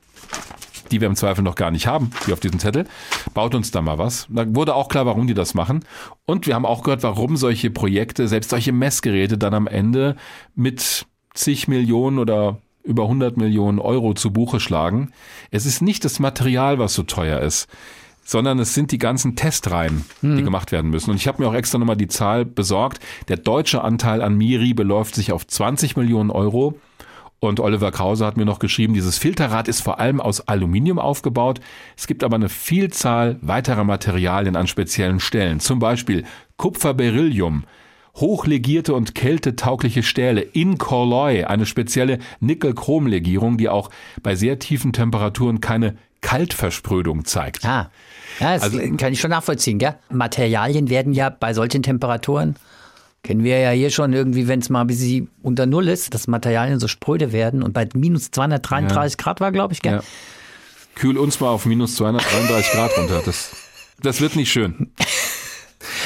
die 0.88 1.00
wir 1.00 1.08
im 1.08 1.16
Zweifel 1.16 1.42
noch 1.42 1.54
gar 1.54 1.70
nicht 1.70 1.86
haben, 1.86 2.10
hier 2.24 2.34
auf 2.34 2.40
diesem 2.40 2.58
Zettel. 2.58 2.86
Baut 3.34 3.54
uns 3.54 3.70
da 3.70 3.82
mal 3.82 3.98
was. 3.98 4.26
Da 4.30 4.44
wurde 4.54 4.74
auch 4.74 4.88
klar, 4.88 5.06
warum 5.06 5.26
die 5.26 5.34
das 5.34 5.54
machen. 5.54 5.84
Und 6.26 6.46
wir 6.46 6.54
haben 6.54 6.66
auch 6.66 6.82
gehört, 6.82 7.02
warum 7.02 7.36
solche 7.36 7.70
Projekte, 7.70 8.28
selbst 8.28 8.50
solche 8.50 8.72
Messgeräte 8.72 9.38
dann 9.38 9.54
am 9.54 9.66
Ende 9.66 10.16
mit 10.54 11.06
zig 11.34 11.68
Millionen 11.68 12.18
oder 12.18 12.58
über 12.84 13.04
100 13.04 13.36
Millionen 13.36 13.78
Euro 13.78 14.14
zu 14.14 14.32
Buche 14.32 14.60
schlagen. 14.60 15.12
Es 15.50 15.66
ist 15.66 15.82
nicht 15.82 16.04
das 16.04 16.20
Material, 16.20 16.78
was 16.78 16.94
so 16.94 17.02
teuer 17.02 17.40
ist, 17.40 17.68
sondern 18.24 18.58
es 18.58 18.74
sind 18.74 18.92
die 18.92 18.98
ganzen 18.98 19.36
Testreihen, 19.36 20.04
die 20.22 20.42
gemacht 20.42 20.72
werden 20.72 20.90
müssen. 20.90 21.10
Und 21.10 21.16
ich 21.16 21.28
habe 21.28 21.42
mir 21.42 21.48
auch 21.48 21.54
extra 21.54 21.78
nochmal 21.78 21.96
die 21.96 22.08
Zahl 22.08 22.44
besorgt. 22.44 23.00
Der 23.28 23.36
deutsche 23.36 23.82
Anteil 23.82 24.22
an 24.22 24.36
Miri 24.36 24.74
beläuft 24.74 25.14
sich 25.14 25.32
auf 25.32 25.46
20 25.46 25.96
Millionen 25.96 26.30
Euro. 26.30 26.78
Und 27.40 27.60
Oliver 27.60 27.92
Krause 27.92 28.26
hat 28.26 28.36
mir 28.36 28.44
noch 28.44 28.58
geschrieben, 28.58 28.94
dieses 28.94 29.16
Filterrad 29.16 29.68
ist 29.68 29.80
vor 29.80 30.00
allem 30.00 30.20
aus 30.20 30.40
Aluminium 30.48 30.98
aufgebaut. 30.98 31.60
Es 31.96 32.08
gibt 32.08 32.24
aber 32.24 32.34
eine 32.36 32.48
Vielzahl 32.48 33.36
weiterer 33.42 33.84
Materialien 33.84 34.56
an 34.56 34.66
speziellen 34.66 35.20
Stellen. 35.20 35.60
Zum 35.60 35.78
Beispiel 35.78 36.24
Kupferberyllium, 36.56 37.64
hochlegierte 38.16 38.92
und 38.92 39.14
kältetaugliche 39.14 40.02
Stähle 40.02 40.40
in 40.40 40.78
Corloy, 40.78 41.44
eine 41.44 41.66
spezielle 41.66 42.18
Nickel-Chrom-Legierung, 42.40 43.56
die 43.56 43.68
auch 43.68 43.90
bei 44.22 44.34
sehr 44.34 44.58
tiefen 44.58 44.92
Temperaturen 44.92 45.60
keine 45.60 45.96
Kaltversprödung 46.20 47.24
zeigt. 47.24 47.64
Ah, 47.64 47.90
ja, 48.40 48.54
das 48.54 48.62
Also- 48.64 48.80
kann 48.96 49.12
ich 49.12 49.20
schon 49.20 49.30
nachvollziehen, 49.30 49.78
gell? 49.78 49.94
Materialien 50.10 50.90
werden 50.90 51.12
ja 51.12 51.30
bei 51.30 51.54
solchen 51.54 51.84
Temperaturen, 51.84 52.56
kennen 53.22 53.44
wir 53.44 53.58
ja 53.58 53.70
hier 53.70 53.90
schon 53.90 54.12
irgendwie, 54.12 54.48
wenn 54.48 54.60
es 54.60 54.68
mal 54.68 54.82
ein 54.82 54.86
bisschen 54.86 55.30
unter 55.42 55.66
Null 55.66 55.88
ist, 55.88 56.14
dass 56.14 56.28
Materialien 56.28 56.80
so 56.80 56.88
spröde 56.88 57.32
werden 57.32 57.62
und 57.62 57.72
bei 57.72 57.88
minus 57.94 58.30
233 58.30 59.18
Grad 59.18 59.40
war, 59.40 59.52
glaube 59.52 59.74
ich, 59.74 59.82
gell? 59.82 59.94
Ja. 59.94 60.02
Kühl 60.94 61.18
uns 61.18 61.38
mal 61.40 61.48
auf 61.48 61.64
minus 61.66 61.94
233 61.96 62.72
Grad 62.72 62.96
runter. 62.96 63.22
Das, 63.24 63.54
das 64.00 64.20
wird 64.20 64.36
nicht 64.36 64.50
schön. 64.50 64.90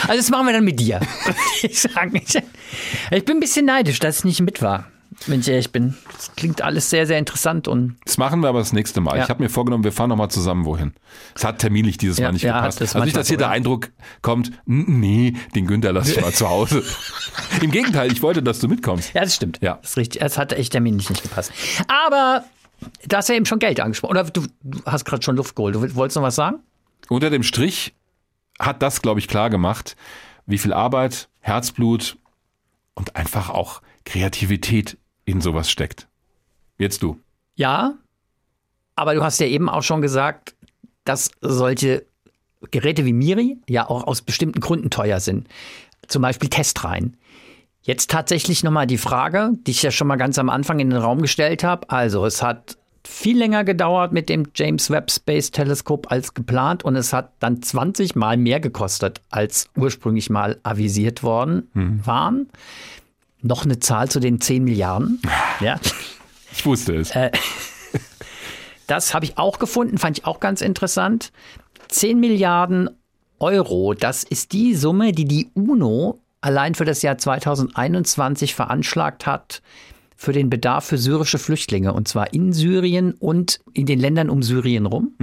Also 0.03 0.17
das 0.17 0.31
machen 0.31 0.47
wir 0.47 0.53
dann 0.53 0.65
mit 0.65 0.81
dir. 0.81 1.01
ich, 1.63 1.85
ich 1.85 3.25
bin 3.25 3.37
ein 3.37 3.41
bisschen 3.41 3.67
neidisch, 3.67 3.99
dass 4.01 4.19
ich 4.19 4.25
nicht 4.25 4.41
mit 4.41 4.61
war, 4.61 4.87
wenn 5.29 5.41
ich 5.41 5.49
ehrlich 5.49 5.73
bin. 5.73 5.97
Das 6.13 6.33
klingt 6.37 6.63
alles 6.63 6.91
sehr, 6.91 7.07
sehr 7.07 7.19
interessant 7.19 7.69
und 7.69 7.97
Das 8.05 8.19
machen 8.19 8.41
wir 8.41 8.49
aber 8.49 8.59
das 8.61 8.73
nächste 8.73 9.01
Mal. 9.01 9.17
Ja. 9.17 9.25
Ich 9.25 9.29
habe 9.31 9.43
mir 9.43 9.49
vorgenommen, 9.49 9.85
wir 9.85 9.93
fahren 9.93 10.09
noch 10.11 10.17
mal 10.17 10.29
zusammen 10.29 10.65
wohin. 10.65 10.93
Es 11.35 11.45
hat 11.45 11.59
terminlich 11.59 11.99
dieses 11.99 12.19
Ja, 12.19 12.27
Mal 12.29 12.33
nicht 12.33 12.43
ja, 12.43 12.59
gepasst. 12.61 12.81
das 12.81 12.95
also 12.95 13.05
nicht, 13.05 13.17
dass 13.17 13.29
hier 13.29 13.37
so, 13.37 13.39
der. 13.41 13.51
Eindruck 13.51 13.91
kommt, 14.23 14.49
"N- 14.67 15.01
nee, 15.01 15.35
den 15.55 15.67
Günther 15.67 15.93
lass 15.93 16.09
ich 16.11 16.21
mal 16.21 16.33
zu 16.33 16.49
Hause. 16.49 16.83
Im 17.61 17.71
Gegenteil, 17.71 18.11
ich 18.13 18.23
wollte, 18.23 18.43
dass 18.43 18.59
du 18.61 18.69
mitkommst. 18.69 19.13
ja, 19.15 19.23
das 19.23 19.35
stimmt. 19.35 19.59
Ja. 19.63 19.79
Das 19.83 19.91
ist 19.91 19.97
richtig. 19.97 20.23
Es 20.23 20.39
hat 20.39 20.53
echt 20.53 20.73
terminlich 20.73 21.09
nicht 21.11 21.23
gepasst. 21.23 21.53
Aber 21.89 22.45
du 23.07 23.17
hast 23.17 23.29
ja 23.29 23.35
eben 23.35 23.47
schon 23.47 23.59
Geld 23.59 23.81
angesprochen. 23.81 24.11
Oder 24.13 24.25
du, 24.25 24.43
du 24.63 24.81
hast 24.87 25.05
gerade 25.05 25.23
schon 25.23 25.37
Luft 25.37 25.55
geholt. 25.57 25.75
Du 25.75 25.95
wolltest 25.95 26.17
noch 26.17 26.23
was 26.23 26.35
sagen? 26.35 26.59
Unter 27.09 27.31
dem 27.31 27.43
Strich 27.43 27.95
hat 28.59 28.83
das, 28.83 29.03
glaube 29.03 29.21
ich, 29.21 29.29
klar 29.29 29.51
gemacht, 29.51 29.97
wie 30.47 30.59
viel 30.59 30.73
Arbeit, 30.73 31.29
Herzblut 31.41 32.17
und 32.95 33.17
einfach 33.17 33.51
auch 33.51 33.83
Kreativität 34.05 34.99
in 35.25 35.41
sowas 35.41 35.71
steckt. 35.71 36.09
Jetzt 36.79 37.03
du. 37.03 37.21
Ja, 37.55 37.95
aber 38.97 39.15
du 39.15 39.23
hast 39.23 39.41
ja 39.41 39.47
eben 39.47 39.69
auch 39.69 39.83
schon 39.83 40.03
gesagt, 40.03 40.55
dass 41.05 41.31
solche 41.41 42.07
Geräte 42.71 43.05
wie 43.05 43.13
Miri 43.13 43.59
ja 43.69 43.89
auch 43.89 44.05
aus 44.07 44.23
bestimmten 44.23 44.61
Gründen 44.61 44.91
teuer 44.91 45.21
sind. 45.21 45.49
Zum 46.09 46.23
Beispiel 46.23 46.49
Testreihen. 46.49 47.17
Jetzt 47.83 48.11
tatsächlich 48.11 48.63
nochmal 48.63 48.87
die 48.87 48.99
Frage, 48.99 49.53
die 49.67 49.73
ich 49.73 49.83
ja 49.83 49.91
schon 49.91 50.07
mal 50.07 50.17
ganz 50.17 50.39
am 50.39 50.49
Anfang 50.49 50.79
in 50.79 50.91
den 50.91 51.01
Raum 51.01 51.21
gestellt 51.21 51.65
habe. 51.65 51.91
Also 51.91 52.25
es 52.25 52.43
hat 52.43 52.79
viel 53.05 53.37
länger 53.37 53.65
gedauert 53.65 54.13
mit 54.13 54.29
dem 54.29 54.47
James 54.55 54.89
Webb 54.91 55.11
Space 55.11 55.51
Teleskop 55.51 56.13
als 56.13 56.35
geplant 56.35 56.85
und 56.85 56.95
es 56.95 57.13
hat 57.13 57.33
dann 57.41 57.61
20 57.61 58.15
Mal 58.15 58.37
mehr 58.37 58.61
gekostet, 58.61 59.21
als 59.31 59.69
ursprünglich 59.77 60.31
mal 60.31 60.61
avisiert 60.63 61.25
worden 61.25 61.69
waren. 62.05 62.49
Noch 63.43 63.65
eine 63.65 63.81
Zahl 63.81 64.09
zu 64.09 64.21
den 64.21 64.41
10 64.41 64.65
Milliarden. 64.65 65.21
Ja. 65.61 65.79
Ich 66.53 66.65
wusste 66.67 66.97
es. 66.97 67.13
Das 68.89 69.15
habe 69.15 69.25
ich 69.25 69.39
auch 69.39 69.59
gefunden, 69.59 69.97
fand 69.97 70.19
ich 70.19 70.27
auch 70.27 70.41
ganz 70.41 70.61
interessant. 70.61 71.33
10 71.89 72.19
Milliarden 72.19 72.91
Euro, 73.39 73.95
das 73.95 74.25
ist 74.25 74.53
die 74.53 74.75
Summe, 74.75 75.13
die 75.13 75.25
die 75.25 75.51
UNO 75.55 76.21
allein 76.41 76.75
für 76.75 76.85
das 76.85 77.01
Jahr 77.01 77.17
2021 77.17 78.55
veranschlagt 78.55 79.25
hat 79.25 79.63
für 80.23 80.33
den 80.33 80.51
Bedarf 80.51 80.85
für 80.85 80.99
syrische 80.99 81.39
Flüchtlinge. 81.39 81.93
Und 81.93 82.07
zwar 82.07 82.33
in 82.33 82.53
Syrien 82.53 83.15
und 83.15 83.61
in 83.73 83.87
den 83.87 83.99
Ländern 83.99 84.31
um 84.31 84.43
Syrien 84.43 84.87
rum. 84.87 85.15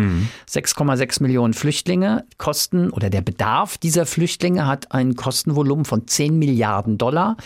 6,6 0.49 1.21
Millionen 1.21 1.53
Flüchtlinge 1.53 2.25
kosten, 2.37 2.89
oder 2.89 3.09
der 3.09 3.21
Bedarf 3.21 3.77
dieser 3.77 4.05
Flüchtlinge 4.05 4.67
hat 4.67 4.91
ein 4.91 5.15
Kostenvolumen 5.15 5.85
von 5.85 6.07
10 6.07 6.37
Milliarden 6.37 6.97
Dollar 6.97 7.37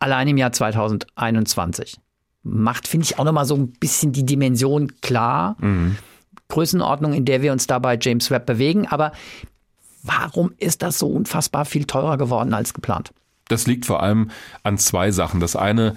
allein 0.00 0.28
im 0.28 0.36
Jahr 0.36 0.52
2021 0.52 1.98
macht, 2.42 2.88
finde 2.88 3.04
ich, 3.04 3.18
auch 3.18 3.24
nochmal 3.24 3.44
so 3.44 3.54
ein 3.54 3.72
bisschen 3.72 4.12
die 4.12 4.26
Dimension 4.26 4.92
klar. 5.00 5.56
Größenordnung, 6.48 7.12
in 7.12 7.24
der 7.24 7.42
wir 7.42 7.52
uns 7.52 7.66
da 7.66 7.78
bei 7.78 7.98
James 8.00 8.30
Webb 8.30 8.46
bewegen. 8.46 8.86
Aber 8.88 9.12
warum 10.02 10.52
ist 10.58 10.82
das 10.82 10.98
so 10.98 11.08
unfassbar 11.08 11.64
viel 11.64 11.84
teurer 11.84 12.18
geworden 12.18 12.54
als 12.54 12.74
geplant? 12.74 13.12
Das 13.48 13.66
liegt 13.66 13.86
vor 13.86 14.02
allem 14.02 14.30
an 14.62 14.78
zwei 14.78 15.10
Sachen. 15.10 15.40
Das 15.40 15.56
eine 15.56 15.94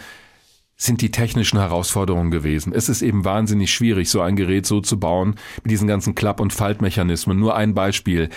sind 0.75 1.01
die 1.01 1.11
technischen 1.11 1.59
Herausforderungen 1.59 2.31
gewesen. 2.31 2.73
Es 2.73 2.89
ist 2.89 3.01
eben 3.01 3.25
wahnsinnig 3.25 3.73
schwierig, 3.73 4.09
so 4.09 4.21
ein 4.21 4.35
Gerät 4.35 4.65
so 4.65 4.81
zu 4.81 4.99
bauen, 4.99 5.35
mit 5.63 5.71
diesen 5.71 5.87
ganzen 5.87 6.15
Klapp- 6.15 6.41
und 6.41 6.51
Faltmechanismen. 6.51 7.39
Nur 7.39 7.55
ein 7.55 7.73
Beispiel. 7.73 8.29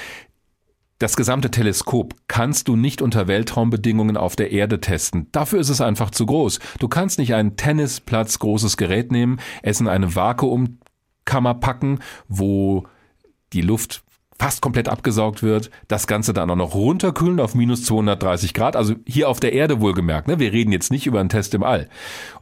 Das 0.98 1.14
gesamte 1.14 1.50
Teleskop 1.50 2.14
kannst 2.26 2.68
du 2.68 2.76
nicht 2.76 3.02
unter 3.02 3.28
Weltraumbedingungen 3.28 4.16
auf 4.16 4.34
der 4.34 4.50
Erde 4.50 4.80
testen. 4.80 5.26
Dafür 5.30 5.60
ist 5.60 5.68
es 5.68 5.82
einfach 5.82 6.10
zu 6.10 6.24
groß. 6.24 6.58
Du 6.78 6.88
kannst 6.88 7.18
nicht 7.18 7.34
ein 7.34 7.56
Tennisplatz 7.56 8.38
großes 8.38 8.78
Gerät 8.78 9.12
nehmen, 9.12 9.38
es 9.62 9.78
in 9.78 9.88
eine 9.88 10.14
Vakuumkammer 10.14 11.54
packen, 11.54 11.98
wo 12.28 12.86
die 13.52 13.60
Luft 13.60 14.05
fast 14.38 14.60
komplett 14.60 14.88
abgesaugt 14.88 15.42
wird, 15.42 15.70
das 15.88 16.06
Ganze 16.06 16.32
dann 16.32 16.50
auch 16.50 16.56
noch 16.56 16.74
runterkühlen 16.74 17.40
auf 17.40 17.54
minus 17.54 17.84
230 17.84 18.54
Grad, 18.54 18.76
also 18.76 18.94
hier 19.06 19.28
auf 19.28 19.40
der 19.40 19.52
Erde 19.52 19.80
wohlgemerkt. 19.80 20.28
Ne? 20.28 20.38
Wir 20.38 20.52
reden 20.52 20.72
jetzt 20.72 20.90
nicht 20.90 21.06
über 21.06 21.20
einen 21.20 21.28
Test 21.28 21.54
im 21.54 21.62
All. 21.62 21.88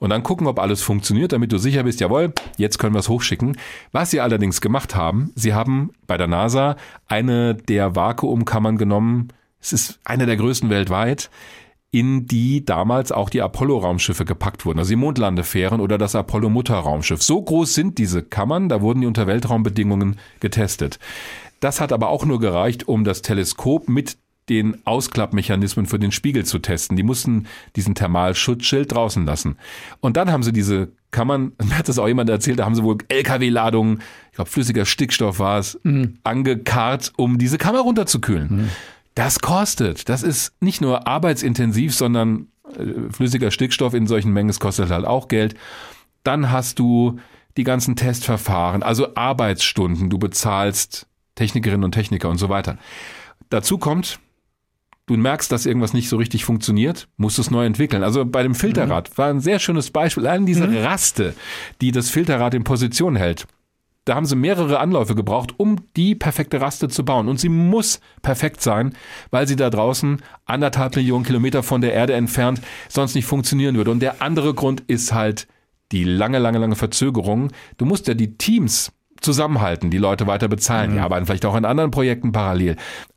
Und 0.00 0.10
dann 0.10 0.22
gucken, 0.22 0.46
ob 0.46 0.58
alles 0.58 0.82
funktioniert, 0.82 1.32
damit 1.32 1.52
du 1.52 1.58
sicher 1.58 1.84
bist, 1.84 2.00
jawohl, 2.00 2.32
jetzt 2.56 2.78
können 2.78 2.94
wir 2.94 3.00
es 3.00 3.08
hochschicken. 3.08 3.56
Was 3.92 4.10
sie 4.10 4.20
allerdings 4.20 4.60
gemacht 4.60 4.94
haben, 4.94 5.32
sie 5.34 5.54
haben 5.54 5.90
bei 6.06 6.16
der 6.16 6.26
NASA 6.26 6.76
eine 7.06 7.54
der 7.54 7.94
Vakuumkammern 7.94 8.76
genommen, 8.76 9.28
es 9.60 9.72
ist 9.72 10.00
eine 10.04 10.26
der 10.26 10.36
größten 10.36 10.68
weltweit, 10.70 11.30
in 11.94 12.26
die 12.26 12.64
damals 12.64 13.12
auch 13.12 13.30
die 13.30 13.40
Apollo-Raumschiffe 13.40 14.24
gepackt 14.24 14.66
wurden, 14.66 14.80
also 14.80 14.88
die 14.88 14.96
Mondlandefähren 14.96 15.80
oder 15.80 15.96
das 15.96 16.16
Apollo-Mutterraumschiff. 16.16 17.22
So 17.22 17.40
groß 17.40 17.72
sind 17.72 17.98
diese 17.98 18.24
Kammern, 18.24 18.68
da 18.68 18.80
wurden 18.80 19.02
die 19.02 19.06
unter 19.06 19.28
Weltraumbedingungen 19.28 20.16
getestet. 20.40 20.98
Das 21.64 21.80
hat 21.80 21.94
aber 21.94 22.10
auch 22.10 22.26
nur 22.26 22.40
gereicht, 22.40 22.88
um 22.88 23.04
das 23.04 23.22
Teleskop 23.22 23.88
mit 23.88 24.18
den 24.50 24.86
Ausklappmechanismen 24.86 25.86
für 25.86 25.98
den 25.98 26.12
Spiegel 26.12 26.44
zu 26.44 26.58
testen. 26.58 26.94
Die 26.94 27.02
mussten 27.02 27.46
diesen 27.74 27.94
Thermalschutzschild 27.94 28.92
draußen 28.92 29.24
lassen. 29.24 29.56
Und 30.00 30.18
dann 30.18 30.30
haben 30.30 30.42
sie 30.42 30.52
diese 30.52 30.92
Kammern, 31.10 31.52
mir 31.64 31.78
hat 31.78 31.88
das 31.88 31.98
auch 31.98 32.06
jemand 32.06 32.28
erzählt, 32.28 32.58
da 32.58 32.66
haben 32.66 32.74
sie 32.74 32.82
wohl 32.82 32.98
LKW-Ladungen, 33.08 34.02
ich 34.30 34.34
glaube 34.34 34.50
flüssiger 34.50 34.84
Stickstoff 34.84 35.38
war 35.38 35.58
es, 35.58 35.80
angekarrt, 36.22 37.14
um 37.16 37.38
diese 37.38 37.56
Kammer 37.56 37.80
runterzukühlen. 37.80 38.70
Das 39.14 39.38
kostet. 39.38 40.10
Das 40.10 40.22
ist 40.22 40.52
nicht 40.60 40.82
nur 40.82 41.08
arbeitsintensiv, 41.08 41.94
sondern 41.94 42.48
äh, 42.76 43.10
flüssiger 43.10 43.50
Stickstoff 43.50 43.94
in 43.94 44.06
solchen 44.06 44.34
Mengen, 44.34 44.50
es 44.50 44.60
kostet 44.60 44.90
halt 44.90 45.06
auch 45.06 45.28
Geld. 45.28 45.54
Dann 46.24 46.50
hast 46.50 46.78
du 46.78 47.20
die 47.56 47.64
ganzen 47.64 47.96
Testverfahren, 47.96 48.82
also 48.82 49.14
Arbeitsstunden, 49.14 50.10
du 50.10 50.18
bezahlst 50.18 51.06
Technikerinnen 51.34 51.84
und 51.84 51.92
Techniker 51.92 52.28
und 52.28 52.38
so 52.38 52.48
weiter. 52.48 52.78
Dazu 53.50 53.78
kommt, 53.78 54.18
du 55.06 55.16
merkst, 55.16 55.50
dass 55.50 55.66
irgendwas 55.66 55.92
nicht 55.92 56.08
so 56.08 56.16
richtig 56.16 56.44
funktioniert, 56.44 57.08
musst 57.16 57.38
es 57.38 57.50
neu 57.50 57.64
entwickeln. 57.64 58.02
Also 58.02 58.24
bei 58.24 58.42
dem 58.42 58.54
Filterrad 58.54 59.16
war 59.18 59.28
ein 59.28 59.40
sehr 59.40 59.58
schönes 59.58 59.90
Beispiel. 59.90 60.26
Allein 60.26 60.46
diese 60.46 60.82
Raste, 60.82 61.34
die 61.80 61.92
das 61.92 62.10
Filterrad 62.10 62.54
in 62.54 62.64
Position 62.64 63.16
hält. 63.16 63.46
Da 64.04 64.14
haben 64.14 64.26
sie 64.26 64.36
mehrere 64.36 64.80
Anläufe 64.80 65.14
gebraucht, 65.14 65.54
um 65.56 65.76
die 65.96 66.14
perfekte 66.14 66.60
Raste 66.60 66.88
zu 66.88 67.06
bauen. 67.06 67.26
Und 67.26 67.40
sie 67.40 67.48
muss 67.48 68.00
perfekt 68.20 68.60
sein, 68.60 68.92
weil 69.30 69.48
sie 69.48 69.56
da 69.56 69.70
draußen 69.70 70.20
anderthalb 70.44 70.96
Millionen 70.96 71.24
Kilometer 71.24 71.62
von 71.62 71.80
der 71.80 71.94
Erde 71.94 72.12
entfernt 72.12 72.60
sonst 72.88 73.14
nicht 73.14 73.24
funktionieren 73.24 73.76
würde. 73.76 73.90
Und 73.90 74.00
der 74.00 74.20
andere 74.20 74.52
Grund 74.52 74.82
ist 74.88 75.14
halt 75.14 75.48
die 75.90 76.04
lange, 76.04 76.38
lange, 76.38 76.58
lange 76.58 76.76
Verzögerung. 76.76 77.50
Du 77.78 77.86
musst 77.86 78.06
ja 78.06 78.14
die 78.14 78.36
Teams 78.36 78.92
zusammenhalten, 79.24 79.90
die 79.90 79.98
Leute 79.98 80.26
weiter 80.26 80.48
bezahlen. 80.48 80.92
Die 80.92 80.98
arbeiten 81.00 81.26
vielleicht 81.26 81.46
auch 81.46 81.54
an 81.54 81.64
anderen 81.64 81.90
Projekten 81.90 82.32
parallel. 82.32 82.76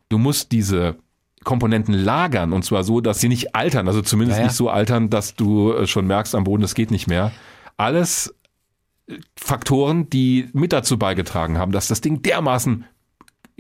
Du 0.10 0.18
musst 0.18 0.52
diese 0.52 0.96
Komponenten 1.44 1.94
lagern 1.94 2.52
und 2.52 2.66
zwar 2.66 2.84
so, 2.84 3.00
dass 3.00 3.22
sie 3.22 3.30
nicht 3.30 3.56
altern, 3.56 3.88
also 3.88 4.02
zumindest 4.02 4.38
Ja, 4.38 4.42
ja. 4.42 4.48
nicht 4.48 4.58
so 4.58 4.70
altern, 4.70 5.10
dass 5.10 5.36
du 5.36 5.74
äh, 5.74 5.88
schon 5.88 6.08
merkst 6.08 6.36
am 6.36 6.44
Boden, 6.44 6.62
das 6.62 6.76
geht 6.76 6.92
nicht 6.92 7.08
mehr. 7.08 7.32
Alles 7.78 8.36
äh, 9.08 9.18
Faktoren, 9.38 10.10
die 10.10 10.50
mit 10.54 10.74
dazu 10.74 10.98
beigetragen 10.98 11.58
haben, 11.58 11.72
dass 11.72 11.88
das 11.88 12.02
Ding 12.02 12.22
dermaßen 12.22 12.86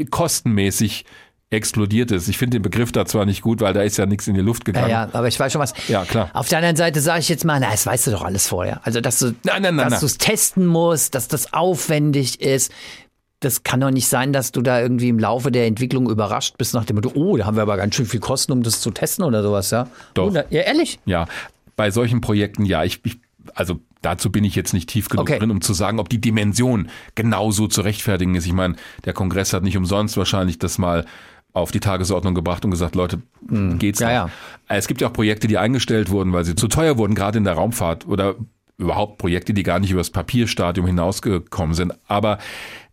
kostenmäßig 0.10 1.06
explodiert 1.50 2.12
ist. 2.12 2.28
Ich 2.28 2.38
finde 2.38 2.58
den 2.58 2.62
Begriff 2.62 2.92
da 2.92 3.06
zwar 3.06 3.26
nicht 3.26 3.42
gut, 3.42 3.62
weil 3.62 3.74
da 3.74 3.82
ist 3.82 3.98
ja 3.98 4.06
nichts 4.06 4.28
in 4.28 4.34
die 4.34 4.42
Luft 4.42 4.64
Ja, 4.68 4.74
gegangen. 4.74 4.90
ja, 4.90 5.10
aber 5.14 5.28
ich 5.30 5.40
weiß 5.40 5.52
schon 5.54 5.62
was. 5.62 5.74
Ja, 5.88 6.04
klar. 6.04 6.30
Auf 6.34 6.50
der 6.50 6.58
anderen 6.58 6.76
Seite 6.76 7.00
sage 7.00 7.22
ich 7.22 7.30
jetzt 7.30 7.46
mal, 7.46 7.60
na, 7.60 7.72
das 7.72 7.86
weißt 7.86 8.08
du 8.08 8.12
doch 8.12 8.24
alles 8.24 8.48
vorher. 8.48 8.82
Also, 8.84 9.00
dass 9.00 9.20
du, 9.20 9.34
Nein, 9.44 9.62
nein, 9.62 9.76
nein, 9.76 9.90
dass 9.90 10.02
du 10.02 10.06
es 10.08 10.18
testen 10.18 10.66
musst, 10.66 11.16
dass 11.16 11.28
das 11.30 11.54
aufwendig 11.54 12.42
ist. 12.42 12.72
Das 13.40 13.64
kann 13.64 13.80
doch 13.80 13.92
nicht 13.92 14.08
sein, 14.08 14.34
dass 14.34 14.52
du 14.52 14.62
da 14.62 14.82
irgendwie 14.82 15.10
im 15.10 15.20
Laufe 15.20 15.52
der 15.52 15.68
Entwicklung 15.68 16.10
überrascht 16.10 16.56
bist 16.58 16.74
nach 16.74 16.86
dem 16.86 16.96
Motto, 16.96 17.12
oh, 17.14 17.38
da 17.38 17.46
haben 17.46 17.56
wir 17.56 17.62
aber 17.62 17.78
ganz 17.78 17.96
schön 17.96 18.08
viel 18.08 18.20
Kosten, 18.20 18.52
um 18.52 18.64
das 18.64 18.82
zu 18.82 18.90
testen 18.92 19.24
oder 19.24 19.44
sowas, 19.44 19.70
ja? 19.72 19.88
Doch. 20.16 20.28
Oh, 20.28 20.30
da, 20.32 20.44
ja, 20.50 20.62
ehrlich? 20.62 21.00
Ja, 21.06 21.28
bei 21.76 21.92
solchen 21.92 22.20
Projekten, 22.20 22.66
ja, 22.66 22.84
ich, 22.84 23.00
ich 23.06 23.20
also 23.54 23.80
dazu 24.02 24.32
bin 24.32 24.44
ich 24.44 24.56
jetzt 24.56 24.74
nicht 24.74 24.90
tief 24.90 25.08
genug 25.08 25.30
Okay. 25.30 25.38
drin, 25.40 25.52
um 25.52 25.62
zu 25.62 25.74
sagen, 25.74 26.00
ob 26.00 26.10
die 26.10 26.20
Dimension 26.20 26.90
genauso 27.16 27.68
zu 27.68 27.82
rechtfertigen 27.82 28.34
ist. 28.36 28.46
Ich 28.48 28.54
meine, 28.54 28.76
der 29.06 29.14
Kongress 29.14 29.54
hat 29.54 29.64
nicht 29.64 29.78
umsonst 29.78 30.18
wahrscheinlich 30.18 30.58
das 30.60 30.78
mal 30.80 31.06
auf 31.54 31.72
die 31.72 31.80
Tagesordnung 31.80 32.36
gebracht 32.36 32.64
und 32.66 32.72
gesagt, 32.72 32.96
Leute, 32.96 33.22
geht's 33.80 34.00
Hm. 34.00 34.08
Ja, 34.08 34.24
noch? 34.26 34.30
ja. 34.30 34.78
Es 34.78 34.88
gibt 34.88 35.02
ja 35.02 35.08
auch 35.08 35.14
Projekte, 35.14 35.48
die 35.48 35.58
eingestellt 35.58 36.10
wurden, 36.10 36.34
weil 36.34 36.46
sie 36.46 36.56
zu 36.56 36.68
teuer 36.68 36.98
wurden, 36.98 37.16
gerade 37.16 37.38
in 37.38 37.44
der 37.44 37.54
Raumfahrt 37.54 38.08
oder 38.08 38.36
überhaupt 38.78 39.18
Projekte, 39.18 39.54
die 39.56 39.64
gar 39.64 39.80
nicht 39.80 39.90
übers 39.92 40.12
Papierstadium 40.12 40.86
hinausgekommen 40.86 41.74
sind. 41.74 41.94
Aber 42.08 42.38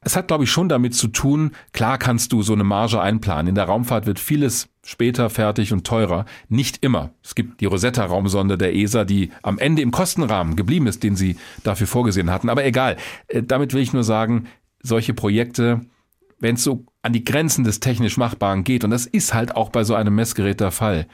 es 0.00 0.16
hat, 0.16 0.28
glaube 0.28 0.44
ich, 0.44 0.50
schon 0.50 0.68
damit 0.70 0.94
zu 0.94 1.08
tun, 1.08 1.50
klar 1.72 1.98
kannst 1.98 2.32
du 2.32 2.42
so 2.42 2.54
eine 2.54 2.64
Marge 2.64 3.00
einplanen. 3.00 3.48
In 3.48 3.54
der 3.54 3.64
Raumfahrt 3.64 4.06
wird 4.06 4.18
vieles 4.18 4.68
später 4.82 5.28
fertig 5.28 5.72
und 5.74 5.86
teurer. 5.86 6.24
Nicht 6.48 6.82
immer. 6.82 7.10
Es 7.22 7.34
gibt 7.34 7.60
die 7.60 7.66
Rosetta-Raumsonde 7.66 8.56
der 8.56 8.74
ESA, 8.74 9.04
die 9.04 9.30
am 9.42 9.58
Ende 9.58 9.82
im 9.82 9.90
Kostenrahmen 9.90 10.56
geblieben 10.56 10.86
ist, 10.86 11.02
den 11.02 11.16
sie 11.16 11.36
dafür 11.64 11.86
vorgesehen 11.86 12.30
hatten. 12.30 12.48
Aber 12.48 12.64
egal. 12.64 12.96
Äh, 13.28 13.42
Damit 13.42 13.74
will 13.74 13.82
ich 13.82 13.92
nur 13.92 14.04
sagen, 14.04 14.46
solche 14.82 15.12
Projekte, 15.12 15.80
wenn 16.38 16.54
es 16.54 16.64
so 16.64 16.84
an 17.04 17.12
die 17.12 17.24
Grenzen 17.24 17.64
des 17.64 17.80
technisch 17.80 18.16
Machbaren 18.16 18.64
geht, 18.64 18.82
und 18.82 18.90
das 18.90 19.06
ist 19.06 19.34
halt 19.34 19.56
auch 19.56 19.68
bei 19.68 19.84
so 19.84 19.94
einem 19.94 20.14
Messgerät 20.14 20.60
der 20.60 20.70
Fall, 20.70 21.06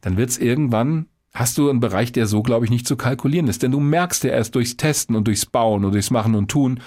dann 0.00 0.16
wird 0.16 0.30
es 0.30 0.38
irgendwann, 0.38 1.06
hast 1.32 1.58
du 1.58 1.70
einen 1.70 1.80
Bereich, 1.80 2.10
der 2.12 2.26
so, 2.26 2.42
glaube 2.42 2.64
ich, 2.64 2.70
nicht 2.70 2.86
zu 2.86 2.96
kalkulieren 2.96 3.48
ist. 3.48 3.62
Denn 3.62 3.70
du 3.70 3.80
merkst 3.80 4.24
ja 4.24 4.30
erst 4.30 4.54
durchs 4.54 4.76
Testen 4.76 5.14
und 5.14 5.26
durchs 5.26 5.46
Bauen 5.46 5.84
und 5.84 5.92
durchs 5.92 6.10
Machen 6.10 6.34
und 6.34 6.50
Tun, 6.50 6.80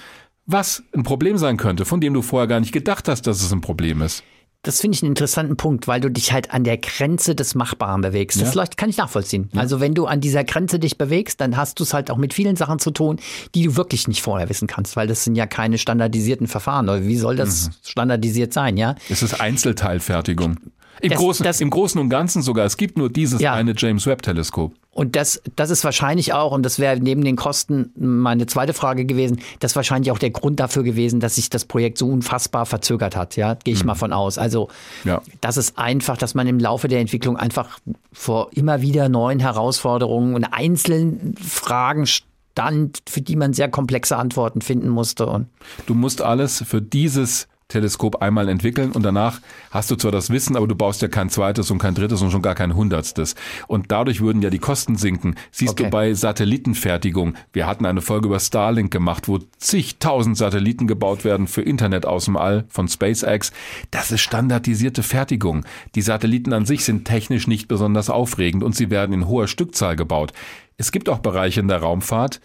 was 0.45 0.83
ein 0.93 1.03
Problem 1.03 1.37
sein 1.37 1.57
könnte, 1.57 1.85
von 1.85 2.01
dem 2.01 2.13
du 2.13 2.21
vorher 2.21 2.47
gar 2.47 2.59
nicht 2.59 2.73
gedacht 2.73 3.07
hast, 3.07 3.27
dass 3.27 3.41
es 3.41 3.53
ein 3.53 3.61
Problem 3.61 4.01
ist. 4.01 4.23
Das 4.63 4.79
finde 4.79 4.95
ich 4.95 5.01
einen 5.01 5.13
interessanten 5.13 5.57
Punkt, 5.57 5.87
weil 5.87 5.99
du 6.01 6.09
dich 6.09 6.31
halt 6.33 6.51
an 6.51 6.63
der 6.63 6.77
Grenze 6.77 7.33
des 7.33 7.55
Machbaren 7.55 8.01
bewegst. 8.01 8.39
Das 8.39 8.53
Ja. 8.53 8.61
leucht- 8.61 8.77
kann 8.77 8.91
ich 8.91 8.97
nachvollziehen. 8.97 9.49
Also 9.55 9.79
wenn 9.79 9.95
du 9.95 10.05
an 10.05 10.21
dieser 10.21 10.43
Grenze 10.43 10.77
dich 10.77 10.99
bewegst, 10.99 11.41
dann 11.41 11.57
hast 11.57 11.79
du 11.79 11.83
es 11.83 11.95
halt 11.95 12.11
auch 12.11 12.17
mit 12.17 12.31
vielen 12.35 12.55
Sachen 12.55 12.77
zu 12.77 12.91
tun, 12.91 13.19
die 13.55 13.63
du 13.63 13.75
wirklich 13.75 14.07
nicht 14.07 14.21
vorher 14.21 14.49
wissen 14.49 14.67
kannst, 14.67 14.95
weil 14.95 15.07
das 15.07 15.23
sind 15.23 15.35
ja 15.35 15.47
keine 15.47 15.79
standardisierten 15.79 16.45
Verfahren. 16.47 16.89
Oder 16.89 17.07
wie 17.07 17.17
soll 17.17 17.35
das 17.37 17.69
Mhm. 17.69 17.71
standardisiert 17.83 18.53
sein, 18.53 18.77
ja? 18.77 18.93
Es 19.09 19.23
ist 19.23 19.41
Einzelteilfertigung. 19.41 20.57
Im, 21.01 21.09
Das- 21.09 21.19
Großen, 21.19 21.43
das- 21.43 21.61
Im 21.61 21.69
Großen 21.69 21.99
und 21.99 22.09
Ganzen 22.09 22.41
sogar. 22.41 22.65
Es 22.65 22.77
gibt 22.77 22.97
nur 22.97 23.09
dieses 23.09 23.41
Ja. 23.41 23.53
eine 23.53 23.73
James 23.75 24.05
Webb-Teleskop. 24.05 24.73
Und 24.93 25.15
das, 25.15 25.41
das 25.55 25.69
ist 25.69 25.83
wahrscheinlich 25.85 26.33
auch, 26.33 26.51
und 26.51 26.63
das 26.63 26.77
wäre 26.77 26.99
neben 26.99 27.23
den 27.23 27.37
Kosten 27.37 27.91
meine 27.95 28.45
zweite 28.45 28.73
Frage 28.73 29.05
gewesen, 29.05 29.39
das 29.59 29.71
ist 29.71 29.75
wahrscheinlich 29.77 30.11
auch 30.11 30.19
der 30.19 30.31
Grund 30.31 30.59
dafür 30.59 30.83
gewesen, 30.83 31.19
dass 31.21 31.35
sich 31.35 31.49
das 31.49 31.63
Projekt 31.65 31.97
so 31.97 32.07
unfassbar 32.09 32.65
verzögert 32.65 33.15
hat. 33.15 33.35
Ja, 33.37 33.53
gehe 33.55 33.73
ich 33.73 33.85
mal 33.85 33.95
von 33.95 34.11
aus. 34.11 34.37
Also, 34.37 34.67
Ja. 35.05 35.21
das 35.39 35.55
ist 35.57 35.77
einfach, 35.77 36.17
dass 36.17 36.35
man 36.35 36.45
im 36.45 36.59
Laufe 36.59 36.87
der 36.89 36.99
Entwicklung 36.99 37.37
einfach 37.37 37.79
vor 38.11 38.49
immer 38.53 38.81
wieder 38.81 39.07
neuen 39.07 39.39
Herausforderungen 39.39 40.35
und 40.35 40.43
einzelnen 40.43 41.35
Fragen 41.41 42.05
stand, 42.05 42.99
für 43.09 43.21
die 43.21 43.37
man 43.37 43.53
sehr 43.53 43.69
komplexe 43.69 44.17
Antworten 44.17 44.61
finden 44.61 44.89
musste. 44.89 45.25
Und 45.25 45.47
Du 45.85 45.93
musst 45.95 46.21
alles 46.21 46.63
für 46.67 46.81
dieses 46.81 47.47
Teleskop 47.71 48.21
einmal 48.21 48.49
entwickeln 48.49 48.91
und 48.91 49.03
danach 49.03 49.39
hast 49.71 49.89
du 49.89 49.95
zwar 49.95 50.11
das 50.11 50.29
Wissen, 50.29 50.55
aber 50.55 50.67
du 50.67 50.75
baust 50.75 51.01
ja 51.01 51.07
kein 51.07 51.29
zweites 51.29 51.71
und 51.71 51.79
kein 51.79 51.95
drittes 51.95 52.21
und 52.21 52.31
schon 52.31 52.41
gar 52.41 52.55
kein 52.55 52.75
hundertstes. 52.75 53.35
Und 53.67 53.91
dadurch 53.91 54.21
würden 54.21 54.41
ja 54.41 54.49
die 54.49 54.59
Kosten 54.59 54.95
sinken. 54.95 55.35
Siehst 55.51 55.71
Okay. 55.71 55.85
du 55.85 55.89
bei 55.89 56.13
Satellitenfertigung, 56.13 57.35
wir 57.53 57.65
hatten 57.67 57.85
eine 57.85 58.01
Folge 58.01 58.27
über 58.27 58.39
Starlink 58.39 58.91
gemacht, 58.91 59.27
wo 59.27 59.39
zigtausend 59.57 60.37
Satelliten 60.37 60.85
gebaut 60.87 61.23
werden 61.23 61.47
für 61.47 61.61
Internet 61.61 62.05
aus 62.05 62.25
dem 62.25 62.35
All 62.37 62.65
von 62.69 62.87
SpaceX. 62.87 63.51
Das 63.89 64.11
ist 64.11 64.21
standardisierte 64.21 65.01
Fertigung. 65.01 65.65
Die 65.95 66.01
Satelliten 66.01 66.53
an 66.53 66.65
sich 66.65 66.83
sind 66.83 67.05
technisch 67.05 67.47
nicht 67.47 67.67
besonders 67.67 68.09
aufregend 68.09 68.63
und 68.63 68.75
sie 68.75 68.89
werden 68.89 69.13
in 69.13 69.27
hoher 69.27 69.47
Stückzahl 69.47 69.95
gebaut. 69.95 70.33
Es 70.77 70.91
gibt 70.91 71.09
auch 71.09 71.19
Bereiche 71.19 71.59
in 71.59 71.67
der 71.67 71.77
Raumfahrt, 71.77 72.41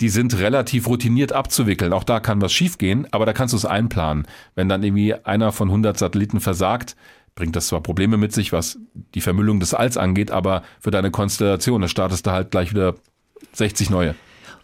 die 0.00 0.08
sind 0.08 0.38
relativ 0.38 0.86
routiniert 0.86 1.32
abzuwickeln. 1.32 1.92
Auch 1.92 2.04
da 2.04 2.20
kann 2.20 2.40
was 2.40 2.52
schiefgehen, 2.52 3.06
aber 3.10 3.26
da 3.26 3.32
kannst 3.32 3.52
du 3.52 3.56
es 3.56 3.64
einplanen. 3.64 4.26
Wenn 4.54 4.68
dann 4.68 4.82
irgendwie 4.82 5.14
einer 5.14 5.50
von 5.52 5.68
100 5.68 5.98
Satelliten 5.98 6.40
versagt, 6.40 6.94
bringt 7.34 7.56
das 7.56 7.68
zwar 7.68 7.80
Probleme 7.82 8.16
mit 8.16 8.32
sich, 8.32 8.52
was 8.52 8.78
die 9.14 9.20
Vermüllung 9.20 9.60
des 9.60 9.74
Alls 9.74 9.96
angeht, 9.96 10.30
aber 10.30 10.62
für 10.80 10.90
deine 10.90 11.10
Konstellation, 11.10 11.80
da 11.82 11.88
startest 11.88 12.26
du 12.26 12.30
halt 12.30 12.50
gleich 12.50 12.70
wieder 12.70 12.94
60 13.52 13.90
neue. 13.90 14.14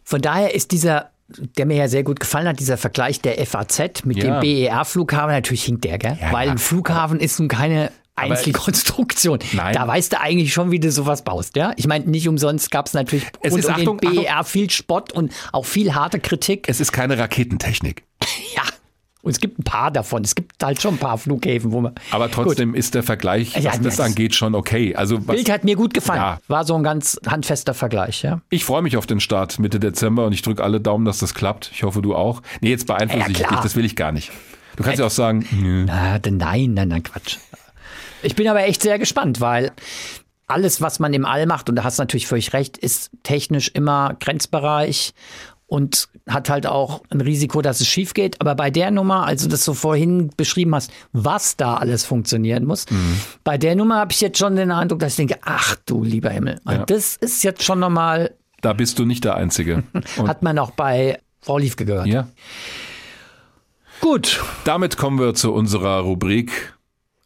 Von 0.03 0.21
daher 0.21 0.55
ist 0.55 0.71
dieser, 0.73 1.11
der 1.29 1.67
mir 1.67 1.77
ja 1.77 1.89
sehr 1.89 2.03
gut 2.05 2.21
gefallen 2.21 2.47
hat, 2.49 2.61
dieser 2.61 2.77
Vergleich 2.77 3.21
der 3.21 3.45
FAZ 3.47 4.05
mit 4.05 4.19
Ja. 4.23 4.41
dem 4.41 4.41
BER-Flughafen, 4.41 5.31
natürlich 5.31 5.65
hinkt 5.65 5.85
der, 5.85 5.99
gell? 5.99 6.19
Ja, 6.21 6.33
Weil 6.33 6.51
ein 6.51 6.59
Flughafen 6.59 7.19
ist 7.21 7.39
nun 7.39 7.49
keine 7.49 7.91
Einzelkonstruktion. 8.17 9.39
Nein. 9.53 9.75
Da 9.75 9.87
weißt 9.87 10.13
du 10.13 10.21
eigentlich 10.21 10.53
schon, 10.53 10.71
wie 10.71 10.79
du 10.81 10.91
sowas 10.93 11.23
baust, 11.23 11.57
ja? 11.57 11.73
Ich 11.77 11.87
meine, 11.87 12.07
nicht 12.07 12.29
umsonst 12.29 12.71
gab 12.71 12.87
es 12.87 12.95
natürlich 12.95 13.27
Es 13.43 13.55
ist, 13.55 13.67
um 13.67 13.73
Achtung, 13.75 13.99
den 13.99 14.09
Achtung. 14.11 14.25
BER 14.25 14.45
viel 14.45 14.71
Spott 14.71 15.13
und 15.13 15.33
auch 15.53 15.65
viel 15.65 15.95
harte 15.95 16.21
Kritik. 16.21 16.69
Es 16.69 16.81
ist 16.81 16.93
keine 16.93 17.19
Raketentechnik. 17.19 18.03
ja. 18.57 18.63
Und 19.23 19.31
es 19.31 19.41
gibt 19.41 19.59
ein 19.59 19.65
paar 19.65 19.91
davon. 19.91 20.23
Es 20.23 20.35
gibt 20.35 20.63
halt 20.63 20.83
schon 20.83 20.97
ein 20.97 20.99
paar 20.99 21.17
Flughäfen, 21.17 21.73
wo 21.73 21.81
man. 21.81 21.95
Aber 22.11 22.31
trotzdem 22.31 22.75
ist 22.75 22.95
der 22.95 23.03
Vergleich, 23.03 23.57
Ja, 23.57 23.71
was 23.73 23.81
das 23.81 23.97
das- 23.97 24.01
angeht, 24.07 24.35
schon 24.35 24.55
okay. 24.55 24.95
Also 24.95 25.17
was, 25.27 25.35
Bild 25.37 25.51
hat 25.51 25.65
mir 25.65 25.77
gut 25.77 25.95
gefallen. 25.95 26.21
Ja. 26.21 26.39
War 26.47 26.67
so 26.67 26.75
ein 26.75 26.83
ganz 26.83 27.19
handfester 27.27 27.73
Vergleich, 27.73 28.23
ja? 28.23 28.43
ich 28.51 28.67
freue 28.67 28.83
mich 28.83 28.99
auf 28.99 29.07
den 29.07 29.21
Start 29.21 29.59
Mitte 29.59 29.81
Dezember 29.81 30.27
und 30.27 30.35
ich 30.35 30.43
drücke 30.43 30.63
alle 30.63 30.79
Daumen, 30.79 31.07
dass 31.07 31.19
das 31.21 31.33
klappt. 31.33 31.71
Ich 31.73 31.85
hoffe, 31.85 32.03
du 32.03 32.15
auch. 32.15 32.43
Nee, 32.61 32.69
jetzt 32.69 32.87
beeinflusse 32.87 33.19
Ja, 33.23 33.29
ich 33.31 33.39
dich, 33.39 33.47
das 33.63 33.77
will 33.77 33.87
ich 33.87 33.97
gar 33.97 34.13
nicht. 34.13 34.31
Du 34.77 34.83
kannst 34.85 34.99
ja 34.99 35.07
auch 35.07 35.11
sagen, 35.11 35.47
nö. 35.53 35.85
Na, 35.87 36.19
nein, 36.29 36.75
nein, 36.75 36.89
nein, 36.89 37.03
Quatsch. 37.03 37.39
Ich 38.25 38.35
bin 38.37 38.49
aber 38.49 38.65
echt 38.65 38.83
sehr 38.83 38.99
gespannt, 38.99 39.41
weil 39.41 39.73
alles, 40.47 40.81
was 40.81 40.99
man 40.99 41.15
im 41.15 41.25
All 41.25 41.47
macht, 41.47 41.69
und 41.69 41.77
da 41.77 41.85
hast 41.85 41.99
du 41.99 42.03
natürlich 42.03 42.27
völlig 42.27 42.53
recht, 42.53 42.77
ist 42.77 43.11
technisch 43.23 43.69
immer 43.75 44.17
Grenzbereich 44.21 45.15
und 45.67 46.09
hat 46.29 46.51
halt 46.51 46.67
auch 46.67 47.03
ein 47.11 47.21
Risiko, 47.23 47.63
dass 47.63 47.81
es 47.81 47.89
schief 47.89 48.13
geht. 48.15 48.41
Aber 48.41 48.55
bei 48.55 48.71
der 48.71 48.91
Nummer, 48.91 49.27
also 49.27 49.49
das 49.49 49.65
du 49.65 49.73
vorhin 49.75 50.31
beschrieben 50.37 50.75
hast, 50.75 50.91
was 51.13 51.57
da 51.57 51.77
alles 51.77 52.05
funktionieren 52.05 52.65
muss, 52.67 52.85
bei 53.43 53.57
der 53.57 53.75
Nummer 53.75 53.97
habe 54.01 54.13
ich 54.13 54.21
jetzt 54.21 54.39
schon 54.39 54.57
den 54.57 54.71
Eindruck, 54.71 54.99
dass 55.01 55.13
ich 55.13 55.17
denke, 55.17 55.39
ach 55.43 55.77
du 55.87 56.05
lieber 56.05 56.31
Himmel, 56.31 56.61
Ja. 56.69 56.85
das 56.85 57.17
ist 57.17 57.43
jetzt 57.43 57.63
schon 57.63 57.79
nochmal, 57.81 58.35
da 58.61 58.73
bist 58.75 58.99
du 58.99 59.05
nicht 59.07 59.25
der 59.25 59.37
Einzige. 59.37 59.83
Und 60.17 60.29
hat 60.29 60.43
man 60.43 60.59
auch 60.59 60.71
bei 60.73 61.19
Frau 61.41 61.57
Liefke 61.59 61.85
gehört. 61.87 62.07
ja. 62.07 62.29
Gut, 64.01 64.43
Damit 64.65 64.97
kommen 64.99 65.19
wir 65.19 65.35
zu 65.35 65.53
unserer 65.55 66.01
Rubrik. 66.01 66.75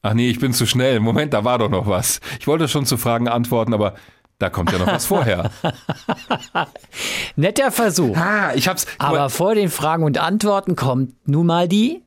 Ach 0.03 0.15
nee, 0.15 0.31
ich 0.31 0.39
bin 0.39 0.53
zu 0.53 0.67
schnell. 0.67 1.01
Moment, 1.01 1.35
da 1.35 1.45
war 1.45 1.59
doch 1.59 1.69
noch 1.69 1.87
was. 1.87 2.21
Ich 2.39 2.47
wollte 2.47 2.69
schon 2.69 2.87
zu 2.87 2.97
Fragen 2.97 3.27
antworten, 3.27 3.75
aber 3.75 3.95
da 4.39 4.49
kommt 4.49 4.71
ja 4.71 4.79
noch 4.79 4.87
was 4.87 5.07
vorher. 5.07 5.51
netter 7.37 7.73
Versuch. 7.73 8.17
Ah, 8.17 8.53
ich 8.55 8.69
hab's. 8.69 8.87
Aber 8.99 9.19
mal, 9.19 9.29
vor 9.29 9.57
den 9.57 9.69
Fragen 9.69 10.05
und 10.05 10.19
Antworten 10.19 10.77
kommt 10.77 11.15
nun 11.27 11.47
mal 11.47 11.67
die 11.67 12.03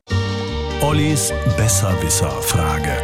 Ollis 0.82 1.34
Besserwisser-Frage. 1.58 2.96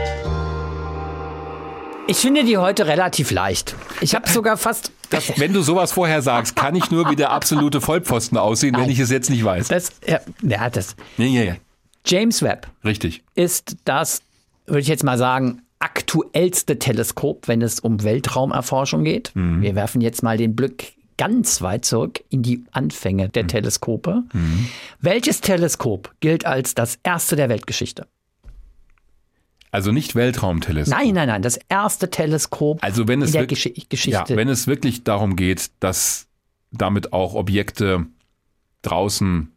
Ich 2.10 2.18
finde 2.18 2.46
die 2.46 2.58
heute 2.58 2.88
relativ 2.88 3.32
leicht. 3.32 3.76
Ich 4.00 4.16
habe 4.16 4.30
sogar 4.30 4.56
fast. 4.56 4.94
das, 5.10 5.38
wenn 5.38 5.52
du 5.52 5.62
sowas 5.62 5.92
vorher 5.92 6.22
sagst, 6.22 6.56
kann 6.56 6.74
ich 6.76 6.90
nur 6.90 7.10
wie 7.10 7.18
der 7.18 7.32
absolute 7.32 7.82
Vollpfosten 7.82 8.38
aussehen, 8.38 8.74
wenn 8.76 8.84
Nein. 8.84 8.92
ich 8.92 9.00
es 9.00 9.10
jetzt 9.10 9.30
nicht 9.30 9.44
weiß. 9.44 9.68
Das, 9.68 9.92
ja, 10.08 10.22
ja, 10.42 10.70
das. 10.70 10.96
Ja, 11.18 11.26
ja, 11.26 11.44
ja. 11.44 11.56
James 12.06 12.42
Webb 12.42 12.68
Richtig. 12.86 13.24
ist 13.36 13.76
das, 13.84 14.22
würde 14.68 14.82
ich 14.82 14.88
jetzt 14.88 15.04
mal 15.04 15.18
sagen, 15.18 15.62
aktuellste 15.80 16.78
Teleskop, 16.78 17.48
wenn 17.48 17.62
es 17.62 17.80
um 17.80 18.04
Weltraumerforschung 18.04 19.04
geht. 19.04 19.32
Wir 19.36 19.76
werfen 19.76 20.02
jetzt 20.02 20.24
mal 20.24 20.38
den 20.38 20.56
Blick 20.56 20.94
ganz 21.18 21.62
weit 21.62 21.86
zurück 21.86 22.24
in 22.30 22.44
die 22.44 22.64
Anfänge 22.72 23.30
der 23.30 23.48
Teleskope. 23.48 24.24
Welches 25.00 25.42
Teleskop 25.42 26.14
gilt 26.20 26.46
als 26.46 26.76
das 26.76 27.00
erste 27.04 27.36
der 27.36 27.50
Weltgeschichte? 27.50 28.08
Also 29.72 29.92
nicht 29.92 30.16
Weltraumteleskop. 30.16 30.98
Nein, 30.98 31.14
nein, 31.14 31.28
nein, 31.28 31.42
das 31.42 31.60
erste 31.70 32.10
Teleskop 32.10 32.84
Also 32.84 33.08
wenn 33.08 33.22
es 33.22 33.30
in 33.30 33.34
der 33.34 33.48
Gesch 33.48 33.70
Geschichte. 33.90 34.26
Ja, 34.30 34.36
wenn 34.36 34.48
es 34.48 34.66
wirklich 34.66 35.04
darum 35.04 35.36
geht, 35.36 35.72
dass 35.80 36.28
damit 36.72 37.14
auch 37.14 37.34
Objekte 37.34 38.06
draußen 38.82 39.52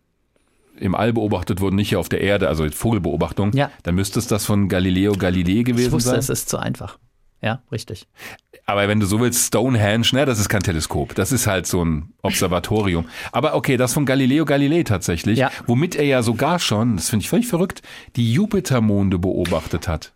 im 0.81 0.94
All 0.94 1.12
beobachtet 1.12 1.61
wurden, 1.61 1.77
nicht 1.77 1.90
hier 1.90 2.01
auf 2.01 2.09
der 2.09 2.20
Erde, 2.20 2.48
also 2.48 2.69
Vogelbeobachtung, 2.69 3.52
Ja. 3.55 3.70
dann 3.82 3.94
müsste 3.94 4.19
es 4.19 4.27
das 4.27 4.44
von 4.44 4.69
Galileo 4.69 5.12
Galilei 5.12 5.59
Ich 5.61 5.65
gewesen 5.65 5.93
wusste, 5.93 6.11
sein. 6.11 6.19
es 6.19 6.28
ist 6.28 6.48
zu 6.48 6.59
einfach. 6.59 6.98
Ja, 7.43 7.62
richtig. 7.73 8.07
Aber 8.66 8.86
wenn 8.86 9.01
du 9.01 9.07
so 9.07 9.19
willst, 9.20 9.47
Stonehenge, 9.47 10.07
ne, 10.12 10.27
das 10.27 10.39
ist 10.39 10.48
kein 10.51 10.62
Teleskop. 10.62 11.15
Das 11.15 11.32
ist 11.32 11.47
halt 11.47 11.66
so 11.66 11.82
ein 11.82 12.12
Observatorium. 12.23 13.07
Aber 13.32 13.55
okay, 13.55 13.77
das 13.78 13.94
von 13.94 14.05
Galileo 14.05 14.44
Galilei 14.44 14.82
tatsächlich, 14.82 15.39
Ja. 15.39 15.51
womit 15.66 15.97
er 15.97 16.05
ja 16.05 16.23
sogar 16.23 16.59
schon, 16.59 16.97
das 16.97 17.09
finde 17.09 17.23
ich 17.24 17.31
völlig 17.31 17.47
verrückt, 17.48 17.81
die 18.16 18.31
Jupitermonde 18.32 19.19
beobachtet 19.19 19.89
hat. 19.89 20.12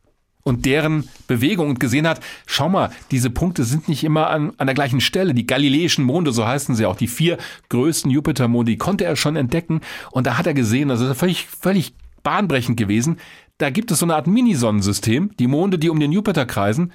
Und 0.47 0.67
deren 0.67 1.09
Bewegung 1.27 1.71
und 1.71 1.81
gesehen 1.81 2.07
hat, 2.07 2.21
schau 2.47 2.69
mal, 2.69 2.91
diese 3.11 3.31
Punkte 3.31 3.65
sind 3.65 3.89
nicht 3.89 4.05
immer 4.05 4.29
an, 4.29 4.53
an 4.59 4.67
der 4.67 4.75
gleichen 4.75 5.01
Stelle. 5.01 5.33
Die 5.33 5.47
galileischen 5.47 6.05
Monde, 6.05 6.33
so 6.33 6.47
heißen 6.47 6.75
sie 6.75 6.85
auch, 6.85 6.97
die 6.97 7.09
vier 7.09 7.39
größten 7.71 8.11
Jupitermonde, 8.11 8.73
die 8.73 8.79
konnte 8.79 9.05
er 9.05 9.17
schon 9.17 9.37
entdecken. 9.37 9.81
Und 10.11 10.27
da 10.27 10.37
hat 10.37 10.47
er 10.47 10.53
gesehen, 10.53 10.89
das 10.89 11.01
ist 11.01 11.17
völlig, 11.17 11.47
völlig 11.47 11.95
bahnbrechend 12.23 12.77
gewesen. 12.77 13.17
Da 13.57 13.71
gibt 13.71 13.91
es 13.91 14.01
so 14.01 14.07
eine 14.07 14.17
Art 14.17 14.27
Minisonnensystem, 14.27 15.31
die 15.39 15.47
Monde, 15.47 15.79
die 15.79 15.89
um 15.89 15.99
den 15.99 16.13
Jupiter 16.13 16.45
kreisen. 16.45 16.93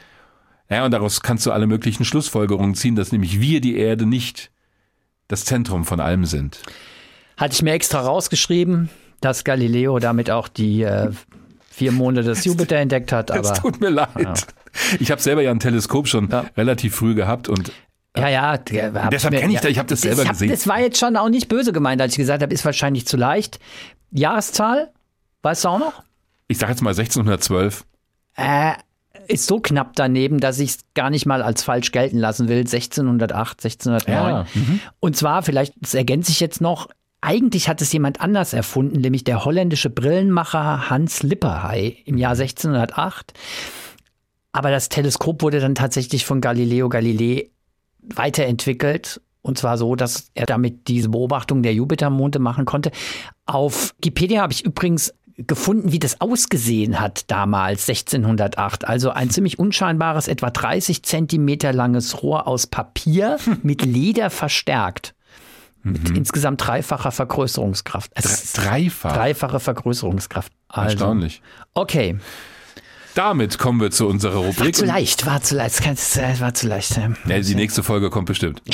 Ja, 0.70 0.86
und 0.86 0.92
daraus 0.92 1.22
kannst 1.22 1.48
du 1.48 1.52
alle 1.52 1.66
möglichen 1.66 2.06
Schlussfolgerungen 2.06 2.76
ziehen, 2.76 2.96
dass 2.96 3.12
nämlich 3.12 3.42
wir, 3.42 3.62
die 3.62 3.78
Erde, 3.78 4.06
nicht 4.06 4.52
das 5.28 5.46
Zentrum 5.46 5.86
von 5.86 6.00
allem 6.00 6.26
sind. 6.26 6.62
Hatte 7.38 7.54
ich 7.54 7.64
mir 7.64 7.72
extra 7.72 8.02
rausgeschrieben, 8.02 8.90
dass 9.22 9.44
Galileo 9.44 10.00
damit 10.00 10.30
auch 10.30 10.48
die 10.48 10.84
äh, 10.84 11.12
vier 11.80 11.92
Monde 11.92 12.22
des 12.24 12.46
Jupiter 12.46 12.76
entdeckt 12.78 13.12
hat. 13.12 13.32
Aber 13.32 13.40
Es 13.52 13.60
tut 13.60 13.80
mir 13.82 13.90
leid. 13.90 14.46
Ich 15.00 15.10
habe 15.12 15.22
selber 15.22 15.42
ja 15.42 15.50
ein 15.52 15.60
Teleskop 15.60 16.08
schon 16.08 16.30
Ja. 16.30 16.46
relativ 16.56 16.96
früh 16.96 17.16
gehabt 17.16 17.50
und 17.50 17.72
ja, 18.18 18.28
ja. 18.28 18.52
hab 18.54 18.66
Deshalb 19.12 19.34
mir- 19.34 19.40
kenn 19.40 19.50
ich 19.50 19.56
ja, 19.56 19.62
das, 19.62 19.72
ich 19.72 19.80
hab 19.80 19.88
das 19.88 20.02
selber 20.02 20.24
hab- 20.24 20.30
gesehen. 20.32 20.50
Das 20.52 20.68
war 20.68 20.80
jetzt 20.80 21.00
schon 21.00 21.16
auch 21.16 21.30
nicht 21.30 21.48
böse 21.48 21.72
gemeint, 21.74 22.02
als 22.02 22.14
ich 22.14 22.18
gesagt 22.18 22.42
habe, 22.44 22.54
ist 22.54 22.66
wahrscheinlich 22.66 23.08
zu 23.08 23.18
leicht. 23.18 23.60
Jahreszahl, 24.12 24.92
weißt 25.44 25.64
du 25.64 25.68
auch 25.70 25.80
noch? 25.80 26.04
ich 26.48 26.58
sage 26.58 26.72
jetzt 26.72 26.82
mal 26.82 26.94
1612. 26.94 27.86
Äh, 28.36 28.74
ist 29.28 29.46
so 29.46 29.60
knapp 29.60 29.92
daneben, 29.96 30.40
dass 30.40 30.58
ich 30.60 30.72
es 30.72 30.78
gar 30.96 31.10
nicht 31.12 31.26
mal 31.28 31.42
als 31.44 31.62
falsch 31.64 31.92
gelten 31.92 32.18
lassen 32.18 32.48
will. 32.48 32.60
1608, 32.60 33.62
1609. 33.64 34.14
Ja, 34.34 34.46
mhm. 34.56 34.80
Und 35.00 35.16
zwar, 35.16 35.44
vielleicht, 35.44 35.74
das 35.80 35.94
ergänze 35.94 36.32
ich 36.32 36.40
jetzt 36.40 36.60
noch, 36.62 36.90
eigentlich 37.22 37.68
hat 37.68 37.82
es 37.82 37.92
jemand 37.92 38.22
anders 38.22 38.54
erfunden, 38.54 39.02
nämlich 39.02 39.24
der 39.24 39.44
holländische 39.44 39.90
Brillenmacher 39.90 40.90
Hans 40.90 41.22
Lipperhey 41.24 41.98
im 42.06 42.18
Jahr 42.18 42.32
1608. 42.32 43.34
Aber 44.52 44.72
das 44.72 44.90
Teleskop 44.90 45.42
wurde 45.42 45.60
dann 45.60 45.76
tatsächlich 45.76 46.26
von 46.26 46.42
Galileo 46.42 46.90
Galilei 46.90 47.50
weiterentwickelt. 48.02 49.22
Und 49.42 49.58
zwar 49.58 49.78
so, 49.78 49.96
dass 49.96 50.32
er 50.34 50.46
damit 50.46 50.88
diese 50.88 51.10
Beobachtung 51.10 51.64
der 51.64 51.74
Jupitermonde 51.74 52.40
machen 52.40 52.66
konnte. 52.66 52.92
Auf 53.46 53.94
Wikipedia 53.98 54.42
habe 54.42 54.54
ich 54.54 54.66
übrigens 54.66 55.14
gefunden, 55.48 55.92
wie 55.92 56.00
das 56.00 56.20
ausgesehen 56.20 57.00
hat 57.00 57.32
damals, 57.32 57.88
1608. 57.88 58.88
Also 58.88 59.12
ein 59.12 59.30
ziemlich 59.30 59.60
unscheinbares, 59.60 60.28
etwa 60.28 60.50
30 60.50 61.04
Zentimeter 61.04 61.74
langes 61.74 62.22
Rohr 62.22 62.48
aus 62.48 62.68
Papier 62.68 63.38
mit 63.64 63.86
Leder 63.86 64.30
verstärkt. 64.30 65.16
Mit 65.84 66.10
insgesamt 66.10 66.66
dreifacher 66.66 67.12
Vergrößerungskraft. 67.12 68.12
Ist 68.18 68.58
Dreifach. 68.58 69.14
Dreifache 69.14 69.60
Vergrößerungskraft. 69.60 70.52
Also, 70.68 70.92
Erstaunlich. 70.92 71.42
Okay. 71.74 72.18
Damit 73.16 73.58
kommen 73.58 73.82
wir 73.82 73.92
zu 73.92 74.08
unserer 74.08 74.36
War 74.36 74.44
Rubrik. 74.44 74.76
zu 74.76 74.86
leicht, 74.86 75.26
war 75.26 75.42
zu 75.42 75.56
leicht. 75.56 75.86
Das 75.86 76.42
War 76.42 76.54
zu 76.54 76.68
leicht. 76.68 77.00
Ja, 77.28 77.40
die 77.40 77.56
nächste 77.56 77.84
Folge 77.84 78.10
kommt 78.10 78.28
bestimmt. 78.28 78.62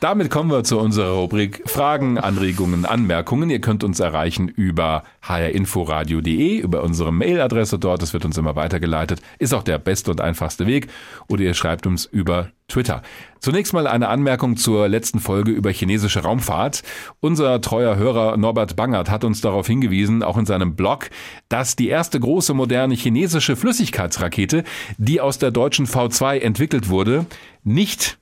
Damit 0.00 0.30
kommen 0.30 0.50
wir 0.50 0.64
zu 0.64 0.78
unserer 0.78 1.12
Rubrik 1.12 1.62
Fragen, 1.66 2.18
Anregungen, 2.18 2.84
Anmerkungen. 2.84 3.50
Ihr 3.50 3.60
könnt 3.60 3.84
uns 3.84 4.00
erreichen 4.00 4.48
über 4.48 5.04
hrinforadio.de, 5.22 6.58
über 6.58 6.82
unsere 6.82 7.12
Mailadresse 7.12 7.78
dort. 7.78 8.02
Das 8.02 8.12
wird 8.12 8.24
uns 8.24 8.38
immer 8.38 8.56
weitergeleitet. 8.56 9.20
Ist 9.38 9.54
auch 9.54 9.62
der 9.62 9.78
beste 9.78 10.10
und 10.10 10.20
einfachste 10.20 10.66
Weg. 10.66 10.88
Oder 11.28 11.42
ihr 11.42 11.54
schreibt 11.54 11.86
uns 11.86 12.04
über 12.04 12.48
Twitter. 12.68 13.02
Zunächst 13.40 13.72
mal 13.72 13.86
eine 13.86 14.08
Anmerkung 14.08 14.56
zur 14.56 14.88
letzten 14.88 15.20
Folge 15.20 15.50
über 15.50 15.70
chinesische 15.70 16.20
Raumfahrt. 16.20 16.82
Unser 17.20 17.60
treuer 17.60 17.96
Hörer 17.96 18.36
Norbert 18.36 18.76
Bangert 18.76 19.10
hat 19.10 19.24
uns 19.24 19.40
darauf 19.40 19.66
hingewiesen, 19.66 20.22
auch 20.22 20.38
in 20.38 20.46
seinem 20.46 20.74
Blog, 20.74 21.10
dass 21.48 21.76
die 21.76 21.88
erste 21.88 22.18
große 22.18 22.54
moderne 22.54 22.94
chinesische 22.94 23.56
Flüssigkeitsrakete, 23.56 24.64
die 24.96 25.20
aus 25.20 25.38
der 25.38 25.50
deutschen 25.50 25.86
V2 25.86 26.38
entwickelt 26.38 26.88
wurde, 26.88 27.26
nicht 27.62 28.18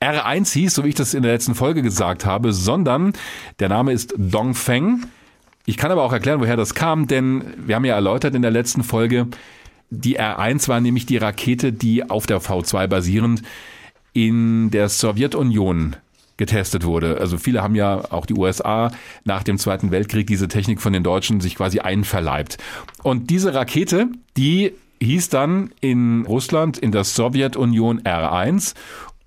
R1 0.00 0.52
hieß, 0.52 0.74
so 0.74 0.84
wie 0.84 0.90
ich 0.90 0.94
das 0.94 1.14
in 1.14 1.22
der 1.22 1.32
letzten 1.32 1.54
Folge 1.54 1.82
gesagt 1.82 2.24
habe, 2.24 2.52
sondern 2.52 3.12
der 3.58 3.68
Name 3.68 3.92
ist 3.92 4.14
Dongfeng. 4.16 5.06
Ich 5.66 5.76
kann 5.76 5.90
aber 5.90 6.02
auch 6.02 6.12
erklären, 6.12 6.40
woher 6.40 6.56
das 6.56 6.74
kam, 6.74 7.08
denn 7.08 7.44
wir 7.58 7.74
haben 7.74 7.84
ja 7.84 7.94
erläutert 7.94 8.34
in 8.34 8.42
der 8.42 8.50
letzten 8.50 8.82
Folge, 8.84 9.26
die 9.90 10.20
R1 10.20 10.68
war 10.68 10.80
nämlich 10.80 11.06
die 11.06 11.16
Rakete, 11.16 11.72
die 11.72 12.08
auf 12.08 12.26
der 12.26 12.40
V2 12.40 12.86
basierend 12.86 13.42
in 14.12 14.70
der 14.70 14.88
Sowjetunion 14.88 15.96
getestet 16.36 16.84
wurde. 16.84 17.18
Also 17.18 17.36
viele 17.36 17.62
haben 17.62 17.74
ja 17.74 18.12
auch 18.12 18.26
die 18.26 18.34
USA 18.34 18.90
nach 19.24 19.42
dem 19.42 19.58
Zweiten 19.58 19.90
Weltkrieg 19.90 20.26
diese 20.26 20.48
Technik 20.48 20.80
von 20.80 20.92
den 20.92 21.02
Deutschen 21.02 21.40
sich 21.40 21.56
quasi 21.56 21.80
einverleibt. 21.80 22.58
Und 23.02 23.30
diese 23.30 23.54
Rakete, 23.54 24.08
die 24.36 24.72
hieß 25.00 25.28
dann 25.28 25.70
in 25.80 26.24
Russland 26.26 26.78
in 26.78 26.92
der 26.92 27.04
Sowjetunion 27.04 28.00
R1 28.02 28.74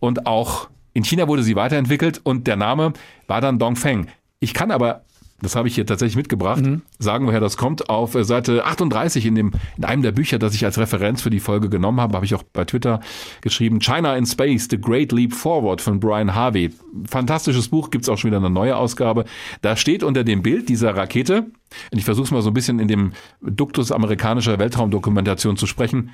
und 0.01 0.27
auch 0.27 0.67
in 0.93 1.05
China 1.05 1.29
wurde 1.29 1.43
sie 1.43 1.55
weiterentwickelt 1.55 2.19
und 2.23 2.47
der 2.47 2.57
Name 2.57 2.91
war 3.27 3.39
dann 3.39 3.59
Dongfeng. 3.59 4.07
Ich 4.41 4.53
kann 4.53 4.71
aber, 4.71 5.05
das 5.41 5.55
habe 5.55 5.69
ich 5.69 5.75
hier 5.75 5.85
tatsächlich 5.85 6.17
mitgebracht, 6.17 6.63
sagen, 6.99 7.27
woher 7.27 7.39
das 7.39 7.55
kommt. 7.55 7.89
Auf 7.89 8.15
äh, 8.15 8.25
Seite 8.25 8.65
38 8.65 9.25
in, 9.25 9.35
dem, 9.35 9.51
in 9.77 9.85
einem 9.85 10.01
der 10.01 10.11
Bücher, 10.11 10.37
das 10.37 10.53
ich 10.53 10.65
als 10.65 10.77
Referenz 10.77 11.21
für 11.21 11.29
die 11.29 11.39
Folge 11.39 11.69
genommen 11.69 12.01
habe, 12.01 12.15
habe 12.15 12.25
ich 12.25 12.35
auch 12.35 12.43
bei 12.43 12.65
Twitter 12.65 12.99
geschrieben, 13.39 13.79
China 13.79 14.17
in 14.17 14.25
Space, 14.25 14.67
The 14.69 14.81
Great 14.81 15.13
Leap 15.13 15.33
Forward 15.33 15.79
von 15.79 15.99
Brian 15.99 16.35
Harvey. 16.35 16.71
Fantastisches 17.07 17.69
Buch, 17.69 17.89
gibt's 17.89 18.09
auch 18.09 18.17
schon 18.17 18.31
wieder 18.31 18.39
eine 18.39 18.49
neue 18.49 18.75
Ausgabe. 18.75 19.23
Da 19.61 19.77
steht 19.77 20.03
unter 20.03 20.25
dem 20.25 20.41
Bild 20.41 20.67
dieser 20.67 20.95
Rakete, 20.95 21.45
und 21.91 21.97
ich 21.97 22.03
versuche 22.03 22.25
es 22.25 22.31
mal 22.31 22.41
so 22.41 22.49
ein 22.49 22.53
bisschen 22.53 22.79
in 22.79 22.89
dem 22.89 23.13
Duktus 23.41 23.93
amerikanischer 23.93 24.59
Weltraumdokumentation 24.59 25.55
zu 25.55 25.67
sprechen, 25.67 26.11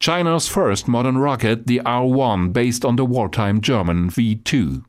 China's 0.00 0.48
first 0.48 0.88
modern 0.88 1.16
rocket, 1.18 1.64
the 1.66 1.80
R1, 1.82 2.52
based 2.52 2.84
on 2.84 2.96
the 2.96 3.04
wartime 3.04 3.60
German 3.60 4.10
V2. 4.10 4.80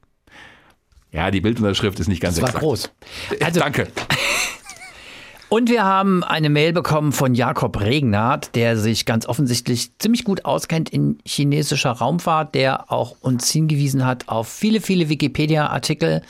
Ja, 1.12 1.30
die 1.32 1.42
Bildunterschrift 1.42 2.00
ist 2.00 2.08
nicht 2.08 2.22
ganz 2.22 2.36
Das 2.36 2.44
war 2.44 2.50
exakt. 2.50 2.64
groß. 2.64 2.92
Also, 3.32 3.46
Also, 3.46 3.60
Danke. 3.60 3.88
Und 5.50 5.70
wir 5.70 5.84
haben 5.84 6.24
eine 6.24 6.50
Mail 6.50 6.72
bekommen 6.72 7.12
von 7.12 7.36
Jakob 7.36 7.82
Regnard, 7.82 8.56
der 8.56 8.78
sich 8.78 9.06
ganz 9.06 9.26
offensichtlich 9.26 9.92
ziemlich 10.00 10.24
gut 10.24 10.46
auskennt 10.46 10.90
in 10.90 11.18
chinesischer 11.26 11.92
Raumfahrt, 11.92 12.56
der 12.56 12.90
auch 12.90 13.18
uns 13.20 13.52
hingewiesen 13.52 14.06
hat 14.06 14.30
auf 14.30 14.48
viele, 14.48 14.80
viele 14.80 15.10
Wikipedia-Artikel 15.10 16.22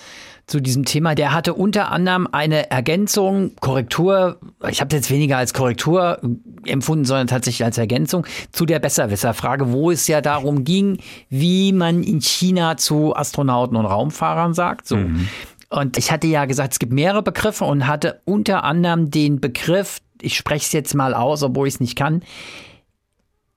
zu 0.51 0.59
diesem 0.59 0.83
Thema. 0.83 1.15
Der 1.15 1.33
hatte 1.33 1.53
unter 1.53 1.91
anderem 1.91 2.27
eine 2.31 2.69
Ergänzung, 2.69 3.55
Korrektur, 3.61 4.37
ich 4.69 4.81
habe 4.81 4.93
jetzt 4.95 5.09
weniger 5.09 5.37
als 5.37 5.53
Korrektur 5.53 6.19
empfunden, 6.65 7.05
sondern 7.05 7.27
tatsächlich 7.27 7.63
als 7.63 7.77
Ergänzung 7.77 8.27
zu 8.51 8.65
der 8.65 8.79
Besserwisser-Frage, 8.79 9.71
wo 9.71 9.91
es 9.91 10.07
ja 10.07 10.19
darum 10.19 10.65
ging, 10.65 10.99
wie 11.29 11.71
man 11.71 12.03
in 12.03 12.19
China 12.19 12.75
zu 12.75 13.15
Astronauten 13.15 13.77
und 13.77 13.85
Raumfahrern 13.85 14.53
sagt. 14.53 14.87
So. 14.87 14.99
Und 15.69 15.97
ich 15.97 16.11
hatte 16.11 16.27
ja 16.27 16.43
gesagt, 16.43 16.73
es 16.73 16.79
gibt 16.79 16.91
mehrere 16.91 17.23
Begriffe 17.23 17.63
und 17.63 17.87
hatte 17.87 18.19
unter 18.25 18.65
anderem 18.65 19.09
den 19.09 19.39
Begriff, 19.39 19.99
ich 20.21 20.35
spreche 20.35 20.65
es 20.65 20.73
jetzt 20.73 20.93
mal 20.93 21.13
aus, 21.13 21.43
obwohl 21.43 21.69
ich 21.69 21.75
es 21.75 21.79
nicht 21.79 21.95
kann, 21.95 22.23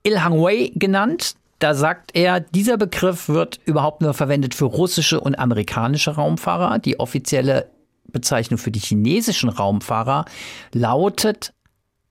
Ilhang 0.03 0.41
Wei 0.41 0.71
genannt. 0.75 1.35
Da 1.59 1.73
sagt 1.73 2.11
er, 2.15 2.39
dieser 2.41 2.77
Begriff 2.77 3.29
wird 3.29 3.59
überhaupt 3.65 4.01
nur 4.01 4.13
verwendet 4.13 4.53
für 4.53 4.65
russische 4.65 5.19
und 5.21 5.39
amerikanische 5.39 6.11
Raumfahrer. 6.11 6.79
Die 6.79 6.99
offizielle 6.99 7.69
Bezeichnung 8.07 8.57
für 8.57 8.71
die 8.71 8.79
chinesischen 8.79 9.49
Raumfahrer 9.49 10.25
lautet 10.73 11.53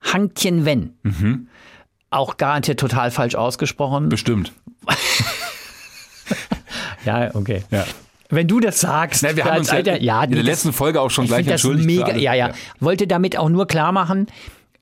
Hang 0.02 0.32
Tianwen. 0.34 0.96
Auch 2.10 2.36
garantiert 2.36 2.80
total 2.80 3.10
falsch 3.10 3.34
ausgesprochen. 3.34 4.08
Bestimmt. 4.08 4.52
Ja, 7.04 7.34
okay. 7.34 7.62
Ja. 7.70 7.84
Wenn 8.30 8.48
du 8.48 8.58
das 8.60 8.80
sagst, 8.80 9.22
Na, 9.22 9.36
wir 9.36 9.44
haben 9.44 9.58
uns 9.58 9.68
ja 9.68 9.74
alter- 9.74 10.00
ja, 10.00 10.24
in 10.24 10.30
der 10.30 10.38
das- 10.40 10.46
letzten 10.46 10.72
Folge 10.72 11.00
auch 11.00 11.10
schon 11.10 11.24
ich 11.24 11.30
gleich 11.30 11.44
das 11.44 11.52
entschuldigt. 11.52 11.84
für 11.90 11.96
Mega, 11.96 12.06
alle. 12.12 12.18
ja, 12.20 12.32
ja, 12.34 12.52
Wollte 12.80 13.06
damit 13.06 13.36
auch 13.36 13.50
nur 13.50 13.66
klar 13.66 13.92
machen, 13.92 14.26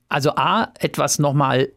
also 0.09 0.37
A, 0.37 0.69
etwas 0.79 1.19
nochmal 1.19 1.71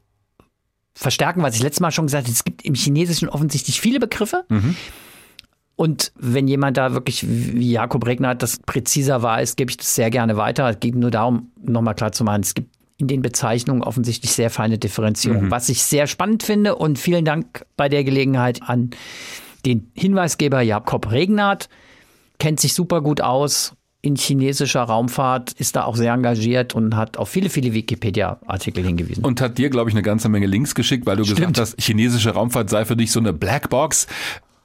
verstärken, 0.96 1.44
was 1.44 1.56
ich 1.56 1.62
letztes 1.62 1.82
Mal 1.82 1.92
schon 1.92 2.08
gesagt 2.08 2.26
habe. 2.26 2.34
Es 2.34 2.44
gibt 2.44 2.64
im 2.64 2.74
Chinesischen 2.74 3.30
offensichtlich 3.30 3.82
viele 3.82 4.00
Begriffe. 4.00 4.46
Mhm. 4.50 4.76
Und 5.76 6.14
wenn 6.16 6.48
jemand 6.48 6.78
da 6.78 6.94
wirklich, 6.94 7.26
wie 7.28 7.72
Jakob 7.72 8.06
Regner 8.06 8.34
das 8.34 8.60
präziser 8.60 9.22
weiß, 9.22 9.58
gebe 9.58 9.70
ich 9.70 9.78
das 9.78 9.94
sehr 9.94 10.10
gerne 10.10 10.38
weiter. 10.38 10.70
Es 10.70 10.80
geht 10.80 10.96
nur 10.96 11.12
darum, 11.12 11.52
nochmal 11.62 11.96
klar 11.96 12.14
zu 12.14 12.24
machen, 12.24 12.42
es 12.42 12.54
gibt 12.54 12.74
in 12.98 13.08
den 13.08 13.22
Bezeichnungen 13.22 13.84
offensichtlich 13.84 14.32
sehr 14.32 14.50
feine 14.50 14.78
Differenzierung, 14.78 15.52
was 15.52 15.68
ich 15.68 15.84
sehr 15.84 16.08
spannend 16.08 16.44
finde. 16.44 16.78
Und 16.78 16.98
vielen 16.98 17.26
Dank 17.26 17.66
bei 17.76 17.90
der 17.90 18.06
Gelegenheit 18.06 18.62
an 18.64 18.92
den 19.66 19.92
Hinweisgeber 19.94 20.62
Jakob 20.62 21.12
Regnert. 21.12 21.68
Kennt 22.40 22.62
sich 22.62 22.74
super 22.74 23.02
gut 23.02 23.20
aus 23.20 23.74
in 24.06 24.16
chinesischer 24.16 24.84
Raumfahrt, 24.84 25.54
ist 25.54 25.76
da 25.76 25.84
auch 25.86 25.96
sehr 25.96 26.14
engagiert 26.14 26.76
und 26.76 26.96
hat 26.96 27.18
auf 27.18 27.28
viele, 27.30 27.50
viele 27.50 27.74
Wikipedia-Artikel 27.74 28.84
hingewiesen. 28.86 29.24
Und 29.26 29.42
hat 29.42 29.58
dir, 29.58 29.70
glaube 29.70 29.90
ich, 29.90 29.96
eine 29.96 30.04
ganze 30.04 30.30
Menge 30.30 30.46
Links 30.46 30.76
geschickt, 30.76 31.06
weil 31.06 31.18
du 31.18 31.24
Stimmt. 31.24 31.40
gesagt 31.40 31.60
hast, 31.60 31.82
chinesische 31.82 32.32
Raumfahrt 32.32 32.70
sei 32.70 32.86
für 32.86 32.96
dich 32.96 33.12
so 33.12 33.20
eine 33.20 33.34
Blackbox, 33.34 34.06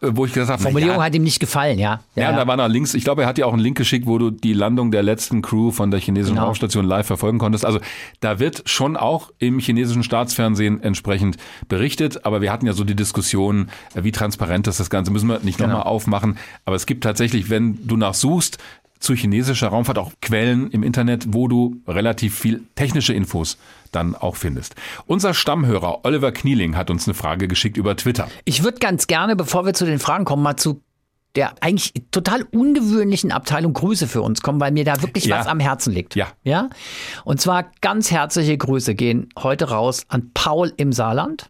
äh, 0.03 0.09
wo 0.12 0.25
ich 0.25 0.33
gesagt 0.33 0.51
habe, 0.51 0.62
Formulierung 0.62 0.97
ja, 0.97 1.03
hat 1.05 1.15
ihm 1.15 1.23
nicht 1.25 1.41
gefallen, 1.41 1.79
ja. 1.79 2.01
Ja, 2.17 2.31
und 2.31 2.37
da 2.37 2.47
war 2.47 2.57
noch 2.57 2.69
Links. 2.69 2.95
Ich 2.95 3.05
glaube, 3.05 3.23
er 3.23 3.29
hat 3.29 3.37
dir 3.39 3.47
auch 3.47 3.53
einen 3.53 3.62
Link 3.62 3.77
geschickt, 3.77 4.07
wo 4.07 4.17
du 4.19 4.31
die 4.31 4.53
Landung 4.53 4.91
der 4.91 5.03
letzten 5.03 5.43
Crew 5.43 5.71
von 5.71 5.91
der 5.91 6.01
chinesischen 6.01 6.35
Genau. 6.37 6.47
Raumstation 6.47 6.85
live 6.87 7.07
verfolgen 7.07 7.39
konntest. 7.39 7.65
Also 7.67 7.81
da 8.21 8.39
wird 8.39 8.62
schon 8.67 8.97
auch 8.97 9.31
im 9.39 9.59
chinesischen 9.59 10.03
Staatsfernsehen 10.03 10.83
entsprechend 10.83 11.37
berichtet. 11.69 12.25
Aber 12.25 12.41
wir 12.41 12.51
hatten 12.53 12.67
ja 12.67 12.73
so 12.73 12.85
die 12.85 12.97
Diskussion, 12.97 13.69
äh, 13.95 14.03
wie 14.05 14.12
transparent 14.12 14.67
ist 14.69 14.81
das 14.81 14.91
Ganze. 14.91 15.11
Müssen 15.11 15.29
wir 15.29 15.41
nicht 15.41 15.59
Genau. 15.59 15.71
nochmal 15.71 15.87
aufmachen. 15.87 16.39
Aber 16.65 16.77
es 16.77 16.87
gibt 16.87 17.05
tatsächlich, 17.05 17.51
wenn 17.51 17.87
du 17.87 17.97
nachsuchst, 17.99 18.59
zu 19.01 19.14
chinesischer 19.14 19.68
Raumfahrt 19.68 19.98
auch 19.98 20.12
Quellen 20.22 20.70
im 20.70 20.82
Internet, 20.82 21.24
wo 21.31 21.48
du 21.48 21.81
relativ 21.89 22.39
viel 22.39 22.62
technische 22.77 23.12
Infos 23.12 23.59
dann 23.90 24.14
auch 24.14 24.36
findest. 24.36 24.77
Unser 25.06 25.35
Stammhörer 25.35 26.05
Oliver 26.05 26.31
Knieling 26.32 26.77
hat 26.77 26.90
uns 26.90 27.09
eine 27.09 27.14
Frage 27.14 27.48
geschickt 27.48 27.77
über 27.77 27.97
Twitter. 27.97 28.28
Ich 28.44 28.62
würde 28.62 28.78
ganz 28.78 29.06
gerne, 29.06 29.35
bevor 29.36 29.66
wir 29.66 29.74
zu 29.74 29.85
den 29.86 29.98
Fragen 29.98 30.24
kommen, 30.24 30.43
mal 30.43 30.56
zu 30.56 30.82
der 31.36 31.55
eigentlich 31.60 31.93
total 32.10 32.43
ungewöhnlichen 32.43 33.31
Abteilung 33.31 33.72
Grüße 33.72 34.09
für 34.09 34.20
uns 34.20 34.43
kommen, 34.43 34.59
weil 34.60 34.72
mir 34.72 34.85
da 34.85 35.01
wirklich 35.01 35.27
Ja. 35.27 35.39
was 35.39 35.47
am 35.47 35.60
Herzen 35.60 35.93
liegt. 35.93 36.16
Ja. 36.16 36.27
Ja. 36.43 36.70
Und 37.24 37.40
zwar 37.40 37.70
ganz 37.81 38.10
herzliche 38.10 38.59
Grüße 38.59 38.94
gehen 38.97 39.28
heute 39.39 39.70
raus 39.70 40.05
an 40.09 40.32
Paul 40.35 40.72
im 40.77 40.93
Saarland. 40.93 41.48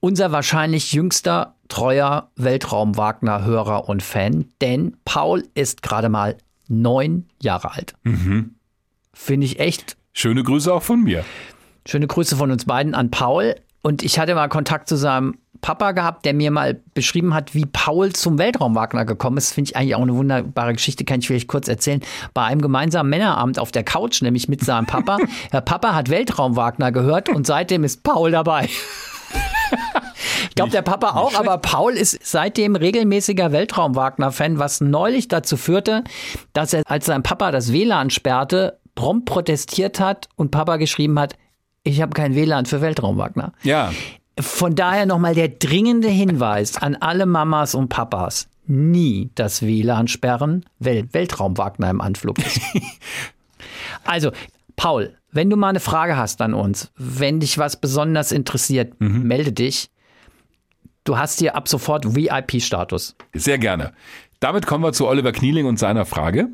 Unser 0.00 0.32
wahrscheinlich 0.32 0.92
jüngster 0.92 1.54
treuer 1.68 2.30
Weltraum-Wagner-Hörer 2.36 3.88
und 3.88 4.02
Fan, 4.02 4.46
denn 4.60 4.96
Paul 5.04 5.44
ist 5.54 5.82
gerade 5.82 6.08
mal 6.08 6.36
neun 6.68 7.26
Jahre 7.40 7.72
alt. 7.72 7.94
Mhm. 8.04 8.54
Finde 9.12 9.46
ich 9.46 9.58
echt 9.58 9.96
Schöne 10.18 10.42
Grüße 10.42 10.72
auch 10.72 10.82
von 10.82 11.02
mir. 11.02 11.26
Schöne 11.86 12.06
Grüße 12.06 12.36
von 12.36 12.50
uns 12.50 12.64
beiden 12.64 12.94
an 12.94 13.10
Paul. 13.10 13.54
Und 13.82 14.02
ich 14.02 14.18
hatte 14.18 14.34
mal 14.34 14.48
Kontakt 14.48 14.88
zu 14.88 14.96
seinem 14.96 15.36
Papa 15.60 15.92
gehabt, 15.92 16.24
der 16.24 16.32
mir 16.32 16.50
mal 16.50 16.80
beschrieben 16.94 17.34
hat, 17.34 17.54
wie 17.54 17.66
Paul 17.66 18.14
zum 18.14 18.38
Weltraumwagner 18.38 19.04
gekommen 19.04 19.36
ist. 19.36 19.52
Finde 19.52 19.70
ich 19.70 19.76
eigentlich 19.76 19.94
auch 19.94 20.00
eine 20.00 20.14
wunderbare 20.14 20.72
Geschichte, 20.72 21.04
kann 21.04 21.20
ich 21.20 21.26
vielleicht 21.26 21.48
kurz 21.48 21.68
erzählen. 21.68 22.00
Bei 22.32 22.44
einem 22.44 22.62
gemeinsamen 22.62 23.10
Männerabend 23.10 23.58
auf 23.58 23.72
der 23.72 23.84
Couch, 23.84 24.22
nämlich 24.22 24.48
mit 24.48 24.64
seinem 24.64 24.86
Papa. 24.86 25.18
Der 25.52 25.60
Papa 25.60 25.94
hat 25.94 26.08
Weltraumwagner 26.08 26.92
gehört 26.92 27.28
und 27.28 27.46
seitdem 27.46 27.84
ist 27.84 28.02
Paul 28.02 28.30
dabei. 28.30 28.70
Ich 30.48 30.54
glaube, 30.54 30.70
der 30.70 30.82
Papa 30.82 31.10
auch, 31.10 31.34
aber 31.34 31.58
Paul 31.58 31.92
ist 31.92 32.18
seitdem 32.22 32.76
regelmäßiger 32.76 33.52
Weltraumwagner-Fan, 33.52 34.58
was 34.58 34.80
neulich 34.80 35.28
dazu 35.28 35.56
führte, 35.56 36.04
dass 36.52 36.72
er, 36.72 36.82
als 36.86 37.06
sein 37.06 37.22
Papa 37.22 37.50
das 37.50 37.72
WLAN 37.72 38.10
sperrte, 38.10 38.78
prompt 38.94 39.26
protestiert 39.26 40.00
hat 40.00 40.28
und 40.36 40.50
Papa 40.50 40.76
geschrieben 40.76 41.18
hat, 41.18 41.36
ich 41.84 42.02
habe 42.02 42.14
kein 42.14 42.34
WLAN 42.34 42.66
für 42.66 42.80
Weltraumwagner. 42.80 43.52
Ja, 43.62 43.92
Von 44.38 44.74
daher 44.74 45.06
nochmal 45.06 45.34
der 45.34 45.48
dringende 45.48 46.08
Hinweis 46.08 46.76
an 46.76 46.96
alle 46.96 47.26
Mamas 47.26 47.74
und 47.74 47.88
Papas. 47.88 48.48
Nie 48.66 49.30
das 49.36 49.62
WLAN 49.62 50.08
sperren, 50.08 50.64
weil 50.78 51.12
Weltraumwagner 51.12 51.88
im 51.88 52.00
Anflug 52.00 52.38
ist. 52.38 52.60
also, 54.04 54.32
Paul, 54.74 55.14
wenn 55.30 55.48
du 55.48 55.56
mal 55.56 55.68
eine 55.68 55.80
Frage 55.80 56.16
hast 56.16 56.40
an 56.40 56.54
uns, 56.54 56.90
wenn 56.96 57.40
dich 57.40 57.58
was 57.58 57.80
besonders 57.80 58.32
interessiert, 58.32 58.94
melde 59.00 59.52
dich. 59.52 59.90
Du 61.06 61.16
hast 61.16 61.38
hier 61.38 61.54
ab 61.54 61.68
sofort 61.68 62.16
VIP-Status. 62.16 63.14
Sehr 63.32 63.58
gerne. 63.58 63.92
Damit 64.40 64.66
kommen 64.66 64.82
wir 64.82 64.92
zu 64.92 65.06
Oliver 65.06 65.30
Knieling 65.30 65.64
und 65.66 65.78
seiner 65.78 66.04
Frage. 66.04 66.48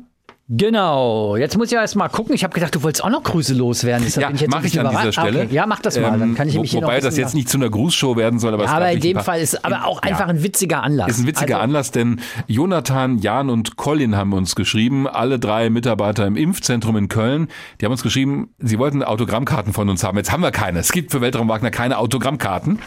Genau. 0.49 1.37
Jetzt 1.37 1.57
muss 1.57 1.71
ich 1.71 1.73
erst 1.77 1.95
mal 1.95 2.09
gucken. 2.09 2.35
Ich 2.35 2.43
habe 2.43 2.53
gedacht, 2.53 2.75
du 2.75 2.83
wolltest 2.83 3.03
auch 3.03 3.09
noch 3.09 3.23
Grüße 3.23 3.53
loswerden. 3.53 4.03
Deshalb 4.05 4.23
Ja, 4.23 4.27
bin 4.27 4.35
ich 4.35 4.41
jetzt 4.41 4.53
ein 4.53 4.57
mache 4.57 4.67
ich 4.67 4.77
an 4.79 4.87
dieser 4.87 4.99
überrascht. 4.99 5.17
Ah, 5.17 5.21
Stelle. 5.21 5.43
Okay. 5.45 5.55
Ja, 5.55 5.65
mach 5.65 5.79
das 5.79 5.97
mal. 5.99 6.19
Dann 6.19 6.35
kann 6.35 6.49
ich 6.49 6.55
Ähm, 6.55 6.61
mich 6.61 6.71
hier 6.71 6.81
noch 6.81 6.87
Wobei 6.89 6.99
das 6.99 7.15
jetzt 7.15 7.33
nicht 7.33 7.47
zu 7.47 7.57
einer 7.57 7.69
Grußshow 7.69 8.17
werden 8.17 8.39
soll, 8.39 8.53
aber 8.53 8.65
es 8.65 8.69
Ja, 8.69 8.75
aber 8.75 8.91
in 8.91 8.99
dem 8.99 9.19
Fall 9.19 9.39
ist 9.39 9.63
aber 9.63 9.85
auch 9.85 10.03
Ja. 10.03 10.09
einfach 10.11 10.27
ein 10.27 10.43
witziger 10.43 10.83
Anlass. 10.83 11.09
Ist 11.11 11.19
ein 11.19 11.27
witziger 11.27 11.55
also, 11.55 11.63
Anlass, 11.63 11.91
denn 11.91 12.19
Jonathan, 12.47 13.19
Jan 13.19 13.49
und 13.49 13.77
Colin 13.77 14.17
haben 14.17 14.33
uns 14.33 14.55
geschrieben, 14.55 15.07
alle 15.07 15.39
drei 15.39 15.69
Mitarbeiter 15.69 16.27
im 16.27 16.35
Impfzentrum 16.35 16.97
in 16.97 17.07
Köln, 17.07 17.47
die 17.79 17.85
haben 17.85 17.93
uns 17.93 18.03
geschrieben, 18.03 18.49
sie 18.59 18.77
wollten 18.79 19.01
Autogrammkarten 19.01 19.71
von 19.71 19.89
uns 19.89 20.03
haben. 20.03 20.17
Jetzt 20.17 20.31
haben 20.33 20.41
wir 20.43 20.51
keine. 20.51 20.79
Es 20.79 20.91
gibt 20.91 21.11
für 21.11 21.21
Weltraum 21.21 21.47
Wagner 21.47 21.71
keine 21.71 21.97
Autogrammkarten. 21.97 22.79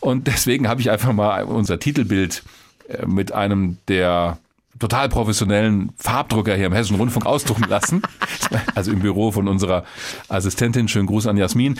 Und 0.00 0.26
deswegen 0.26 0.68
habe 0.68 0.80
ich 0.80 0.90
einfach 0.90 1.12
mal 1.12 1.44
unser 1.44 1.78
Titelbild 1.78 2.42
äh, 2.88 3.04
mit 3.06 3.32
einem 3.32 3.76
der 3.88 4.38
total 4.78 5.08
professionellen 5.08 5.90
Farbdrucker 5.96 6.54
hier 6.54 6.66
im 6.66 6.72
Hessischen 6.72 6.96
Rundfunk 6.96 7.26
ausdrucken 7.26 7.64
lassen. 7.68 8.02
Also 8.74 8.92
im 8.92 9.00
Büro 9.00 9.30
von 9.30 9.46
unserer 9.46 9.84
Assistentin. 10.28 10.88
Schönen 10.88 11.06
Gruß 11.06 11.26
an 11.26 11.36
Jasmin. 11.36 11.78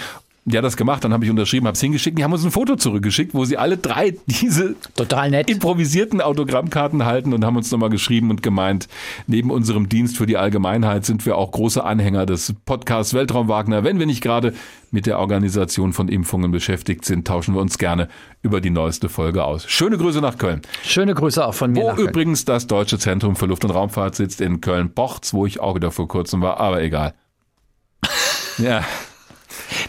Die 0.48 0.56
hat 0.56 0.64
das 0.64 0.76
gemacht, 0.76 1.04
dann 1.04 1.12
habe 1.12 1.24
ich 1.24 1.30
unterschrieben, 1.30 1.66
habe 1.66 1.74
es 1.74 1.80
hingeschickt. 1.80 2.18
Die 2.18 2.24
haben 2.24 2.32
uns 2.32 2.44
ein 2.44 2.50
Foto 2.50 2.76
zurückgeschickt, 2.76 3.34
wo 3.34 3.44
sie 3.44 3.56
alle 3.56 3.76
drei 3.76 4.14
diese 4.26 4.76
Total 4.96 5.30
nett. 5.30 5.50
improvisierten 5.50 6.20
Autogrammkarten 6.20 7.04
halten 7.04 7.34
und 7.34 7.44
haben 7.44 7.56
uns 7.56 7.70
nochmal 7.70 7.90
geschrieben 7.90 8.30
und 8.30 8.42
gemeint, 8.42 8.88
neben 9.26 9.50
unserem 9.50 9.88
Dienst 9.88 10.16
für 10.16 10.26
die 10.26 10.36
Allgemeinheit 10.36 11.04
sind 11.04 11.26
wir 11.26 11.36
auch 11.36 11.50
große 11.52 11.84
Anhänger 11.84 12.24
des 12.26 12.54
Podcasts 12.64 13.14
Weltraum 13.14 13.48
Wagner. 13.48 13.84
Wenn 13.84 13.98
wir 13.98 14.06
nicht 14.06 14.22
gerade 14.22 14.54
mit 14.90 15.04
der 15.06 15.18
Organisation 15.18 15.92
von 15.92 16.08
Impfungen 16.08 16.50
beschäftigt 16.50 17.04
sind, 17.04 17.26
tauschen 17.26 17.54
wir 17.54 17.60
uns 17.60 17.76
gerne 17.76 18.08
über 18.40 18.60
die 18.62 18.70
neueste 18.70 19.08
Folge 19.10 19.44
aus. 19.44 19.66
Schöne 19.68 19.98
Grüße 19.98 20.20
nach 20.20 20.38
Köln. 20.38 20.62
Schöne 20.82 21.14
Grüße 21.14 21.44
auch 21.44 21.52
von 21.54 21.72
mir. 21.72 21.82
Wo 21.82 21.88
nach 21.88 21.96
Köln. 21.96 22.08
übrigens 22.08 22.46
das 22.46 22.66
Deutsche 22.66 22.98
Zentrum 22.98 23.36
für 23.36 23.44
Luft- 23.46 23.64
und 23.64 23.70
Raumfahrt 23.70 24.14
sitzt 24.14 24.40
in 24.40 24.60
Köln-Bochts, 24.62 25.34
wo 25.34 25.44
ich 25.44 25.60
auch 25.60 25.74
wieder 25.74 25.90
vor 25.90 26.08
kurzem 26.08 26.40
war, 26.40 26.58
aber 26.58 26.82
egal. 26.82 27.12
Ja, 28.58 28.82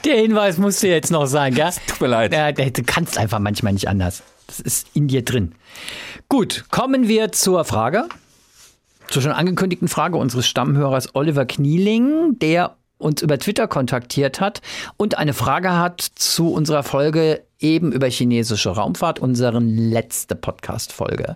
Der 0.06 0.18
Hinweis 0.18 0.58
musste 0.58 0.88
jetzt 0.88 1.12
noch 1.12 1.26
sein, 1.26 1.54
gell? 1.54 1.70
tut 1.88 2.02
mir 2.02 2.08
leid. 2.08 2.34
Ja, 2.34 2.52
du 2.52 2.84
kannst 2.84 3.18
einfach 3.18 3.40
manchmal 3.40 3.74
nicht 3.74 3.88
anders. 3.88 4.24
Das 4.48 4.60
ist 4.60 4.88
in 4.94 5.08
dir 5.08 5.24
drin. 5.24 5.54
Gut, 6.28 6.66
kommen 6.72 7.08
wir 7.08 7.32
zur 7.32 7.66
Frage. 7.66 8.10
Zur 9.10 9.22
schon 9.22 9.32
angekündigten 9.32 9.88
Frage 9.88 10.18
unseres 10.18 10.48
Stammhörers 10.48 11.16
Oliver 11.16 11.46
Knieling, 11.46 12.38
der 12.40 12.76
uns 13.00 13.22
über 13.22 13.40
Twitter 13.40 13.68
kontaktiert 13.68 14.40
hat 14.40 14.62
und 14.98 15.18
eine 15.18 15.34
Frage 15.34 15.72
hat 15.72 16.02
zu 16.02 16.52
unserer 16.52 16.84
Folge 16.84 17.44
eben 17.60 17.92
über 17.92 18.08
chinesische 18.08 18.70
Raumfahrt, 18.70 19.20
unseren 19.20 19.76
letzte 19.76 20.36
Podcast-Folge. 20.36 21.36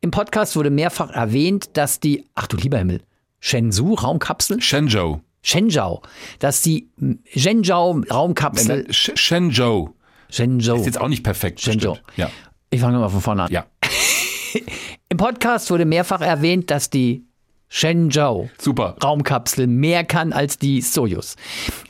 Im 0.00 0.10
Podcast 0.10 0.56
wurde 0.56 0.70
mehrfach 0.70 1.10
erwähnt, 1.10 1.70
dass 1.74 2.00
die, 2.00 2.24
ach 2.34 2.46
du 2.46 2.56
lieber 2.56 2.78
Himmel, 2.78 3.02
Shenzhou 3.40 3.94
Raumkapsel, 3.94 4.60
Shenzhou. 4.60 5.20
Shenzhou, 5.42 6.00
dass 6.38 6.62
die 6.62 6.90
Shenzhou 7.34 8.02
Raumkapsel, 8.10 8.86
Sh- 8.90 9.16
Shenzhou. 9.16 9.94
Shenzhou, 10.30 10.76
Ist 10.76 10.86
jetzt 10.86 11.00
auch 11.00 11.08
nicht 11.08 11.24
perfekt. 11.24 11.60
Shenzhou. 11.60 11.92
bestimmt. 11.94 12.16
Ja. 12.18 12.30
Ich 12.70 12.80
fange 12.80 12.98
mal 12.98 13.08
von 13.08 13.20
vorne 13.20 13.44
an. 13.44 13.50
Ja. 13.52 13.66
Im 15.08 15.16
Podcast 15.16 15.70
wurde 15.70 15.84
mehrfach 15.84 16.20
erwähnt, 16.20 16.70
dass 16.70 16.90
die 16.90 17.24
Shenzhou 17.68 18.48
Super. 18.58 18.96
Raumkapsel 19.02 19.66
mehr 19.66 20.04
kann 20.04 20.32
als 20.32 20.58
die 20.58 20.80
Soyuz. 20.82 21.36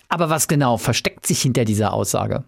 Aber 0.09 0.31
was 0.31 0.49
genau 0.49 0.77
versteckt 0.77 1.27
sich 1.27 1.43
hinter 1.43 1.65
dieser 1.65 1.93
Aussage? 1.93 2.45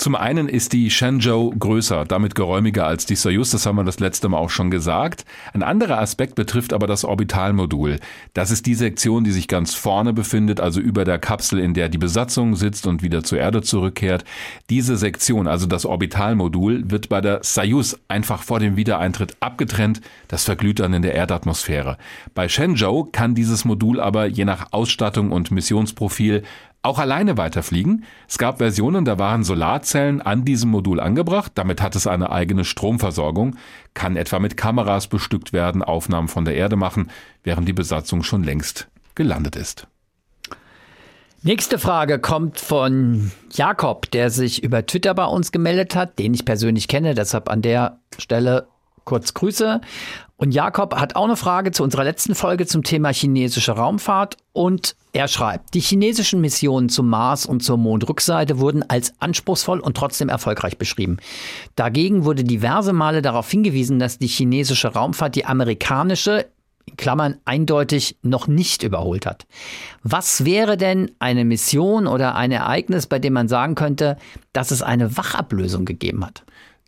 Zum 0.00 0.14
einen 0.14 0.48
ist 0.48 0.72
die 0.72 0.88
Shenzhou 0.88 1.50
größer, 1.50 2.06
damit 2.06 2.34
geräumiger 2.34 2.86
als 2.86 3.04
die 3.04 3.16
Soyuz, 3.16 3.50
das 3.50 3.66
haben 3.66 3.76
wir 3.76 3.84
das 3.84 4.00
letzte 4.00 4.30
Mal 4.30 4.38
auch 4.38 4.48
schon 4.48 4.70
gesagt. 4.70 5.26
Ein 5.52 5.62
anderer 5.62 5.98
Aspekt 5.98 6.36
betrifft 6.36 6.72
aber 6.72 6.86
das 6.86 7.04
Orbitalmodul. 7.04 7.98
Das 8.32 8.50
ist 8.50 8.64
die 8.64 8.74
Sektion, 8.74 9.24
die 9.24 9.30
sich 9.30 9.46
ganz 9.46 9.74
vorne 9.74 10.14
befindet, 10.14 10.58
also 10.58 10.80
über 10.80 11.04
der 11.04 11.18
Kapsel, 11.18 11.58
in 11.58 11.74
der 11.74 11.90
die 11.90 11.98
Besatzung 11.98 12.56
sitzt 12.56 12.86
und 12.86 13.02
wieder 13.02 13.24
zur 13.24 13.40
Erde 13.40 13.60
zurückkehrt. 13.60 14.24
Diese 14.70 14.96
Sektion, 14.96 15.46
also 15.46 15.66
das 15.66 15.84
Orbitalmodul, 15.84 16.90
wird 16.90 17.10
bei 17.10 17.20
der 17.20 17.40
Soyuz 17.42 18.00
einfach 18.08 18.42
vor 18.42 18.58
dem 18.58 18.76
Wiedereintritt 18.76 19.36
abgetrennt. 19.40 20.00
Das 20.28 20.44
verglüht 20.44 20.80
dann 20.80 20.94
in 20.94 21.02
der 21.02 21.14
Erdatmosphäre. 21.14 21.98
Bei 22.34 22.48
Shenzhou 22.48 23.04
kann 23.04 23.34
dieses 23.34 23.66
Modul 23.66 24.00
aber 24.00 24.24
je 24.24 24.46
nach 24.46 24.68
Ausstattung 24.70 25.30
und 25.30 25.50
Missionsprofil 25.50 26.42
auch 26.82 26.98
alleine 26.98 27.36
weiterfliegen. 27.36 28.04
Es 28.28 28.38
gab 28.38 28.58
Versionen, 28.58 29.04
da 29.04 29.18
waren 29.18 29.44
Solarzellen 29.44 30.22
an 30.22 30.44
diesem 30.44 30.70
Modul 30.70 31.00
angebracht. 31.00 31.52
Damit 31.54 31.82
hat 31.82 31.94
es 31.94 32.06
eine 32.06 32.30
eigene 32.30 32.64
Stromversorgung, 32.64 33.56
kann 33.94 34.16
etwa 34.16 34.38
mit 34.38 34.56
Kameras 34.56 35.06
bestückt 35.06 35.52
werden, 35.52 35.82
Aufnahmen 35.82 36.28
von 36.28 36.44
der 36.44 36.54
Erde 36.54 36.76
machen, 36.76 37.10
während 37.42 37.68
die 37.68 37.74
Besatzung 37.74 38.22
schon 38.22 38.42
längst 38.42 38.88
gelandet 39.14 39.56
ist. 39.56 39.86
Nächste 41.42 41.78
Frage 41.78 42.18
kommt 42.18 42.60
von 42.60 43.30
Jakob, 43.50 44.10
der 44.10 44.28
sich 44.28 44.62
über 44.62 44.84
Twitter 44.84 45.14
bei 45.14 45.24
uns 45.24 45.52
gemeldet 45.52 45.96
hat, 45.96 46.18
den 46.18 46.34
ich 46.34 46.44
persönlich 46.44 46.86
kenne, 46.86 47.14
deshalb 47.14 47.48
an 47.48 47.62
der 47.62 47.98
Stelle 48.18 48.68
kurz 49.04 49.32
Grüße. 49.32 49.80
Und 50.40 50.52
Jakob 50.52 50.94
hat 50.94 51.16
auch 51.16 51.24
eine 51.24 51.36
Frage 51.36 51.70
zu 51.70 51.82
unserer 51.82 52.02
letzten 52.02 52.34
Folge 52.34 52.64
zum 52.64 52.82
Thema 52.82 53.12
chinesische 53.12 53.72
Raumfahrt 53.72 54.38
und 54.54 54.96
er 55.12 55.28
schreibt, 55.28 55.74
die 55.74 55.80
chinesischen 55.80 56.40
Missionen 56.40 56.88
zum 56.88 57.10
Mars 57.10 57.44
und 57.44 57.62
zur 57.62 57.76
Mondrückseite 57.76 58.58
wurden 58.58 58.82
als 58.88 59.12
anspruchsvoll 59.20 59.80
und 59.80 59.98
trotzdem 59.98 60.30
erfolgreich 60.30 60.78
beschrieben. 60.78 61.18
Dagegen 61.76 62.24
wurde 62.24 62.42
diverse 62.42 62.94
Male 62.94 63.20
darauf 63.20 63.50
hingewiesen, 63.50 63.98
dass 63.98 64.16
die 64.16 64.28
chinesische 64.28 64.94
Raumfahrt 64.94 65.34
die 65.34 65.44
amerikanische 65.44 66.46
in 66.86 66.96
Klammern 66.96 67.36
eindeutig 67.44 68.16
noch 68.22 68.48
nicht 68.48 68.82
überholt 68.82 69.26
hat. 69.26 69.46
Was 70.02 70.46
wäre 70.46 70.78
denn 70.78 71.10
eine 71.18 71.44
Mission 71.44 72.06
oder 72.06 72.34
ein 72.34 72.50
Ereignis, 72.50 73.06
bei 73.06 73.18
dem 73.18 73.34
man 73.34 73.48
sagen 73.48 73.74
könnte, 73.74 74.16
dass 74.54 74.70
es 74.70 74.80
eine 74.80 75.18
Wachablösung 75.18 75.84
gegeben 75.84 76.24
hat? 76.24 76.44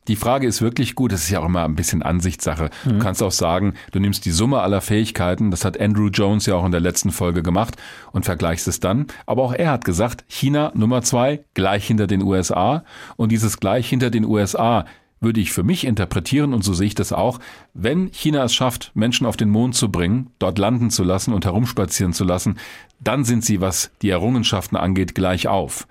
Die 0.08 0.16
Frage 0.16 0.46
ist 0.46 0.60
wirklich 0.60 0.94
gut. 0.94 1.12
Das 1.12 1.22
ist 1.22 1.30
ja 1.30 1.40
auch 1.40 1.46
immer 1.46 1.64
ein 1.64 1.76
bisschen 1.76 2.02
Ansichtssache. 2.02 2.70
Mhm. 2.84 2.90
Du 2.90 2.98
kannst 2.98 3.22
auch 3.22 3.30
sagen, 3.30 3.74
du 3.92 4.00
nimmst 4.00 4.24
die 4.24 4.30
Summe 4.30 4.60
aller 4.60 4.80
Fähigkeiten. 4.80 5.50
Das 5.50 5.64
hat 5.64 5.80
Andrew 5.80 6.08
Jones 6.08 6.46
ja 6.46 6.56
auch 6.56 6.66
in 6.66 6.72
der 6.72 6.80
letzten 6.80 7.12
Folge 7.12 7.42
gemacht 7.42 7.76
und 8.10 8.24
vergleichst 8.24 8.66
es 8.66 8.80
dann. 8.80 9.06
Aber 9.26 9.42
auch 9.42 9.54
er 9.54 9.70
hat 9.70 9.84
gesagt, 9.84 10.24
China 10.28 10.72
Nummer 10.74 11.02
zwei, 11.02 11.44
gleich 11.54 11.86
hinter 11.86 12.06
den 12.06 12.22
USA. 12.22 12.84
Und 13.16 13.30
dieses 13.30 13.58
gleich 13.58 13.88
hinter 13.88 14.10
den 14.10 14.24
USA 14.24 14.84
würde 15.22 15.40
ich 15.40 15.52
für 15.52 15.62
mich 15.62 15.86
interpretieren, 15.86 16.52
und 16.52 16.64
so 16.64 16.74
sehe 16.74 16.88
ich 16.88 16.94
das 16.94 17.12
auch, 17.12 17.38
wenn 17.74 18.10
China 18.12 18.42
es 18.42 18.52
schafft, 18.52 18.90
Menschen 18.94 19.24
auf 19.24 19.36
den 19.36 19.50
Mond 19.50 19.76
zu 19.76 19.90
bringen, 19.90 20.30
dort 20.40 20.58
landen 20.58 20.90
zu 20.90 21.04
lassen 21.04 21.32
und 21.32 21.44
herumspazieren 21.44 22.12
zu 22.12 22.24
lassen, 22.24 22.58
dann 22.98 23.24
sind 23.24 23.44
sie, 23.44 23.60
was 23.60 23.92
die 24.02 24.10
Errungenschaften 24.10 24.76
angeht, 24.76 25.14
gleich 25.14 25.46
auf. 25.46 25.86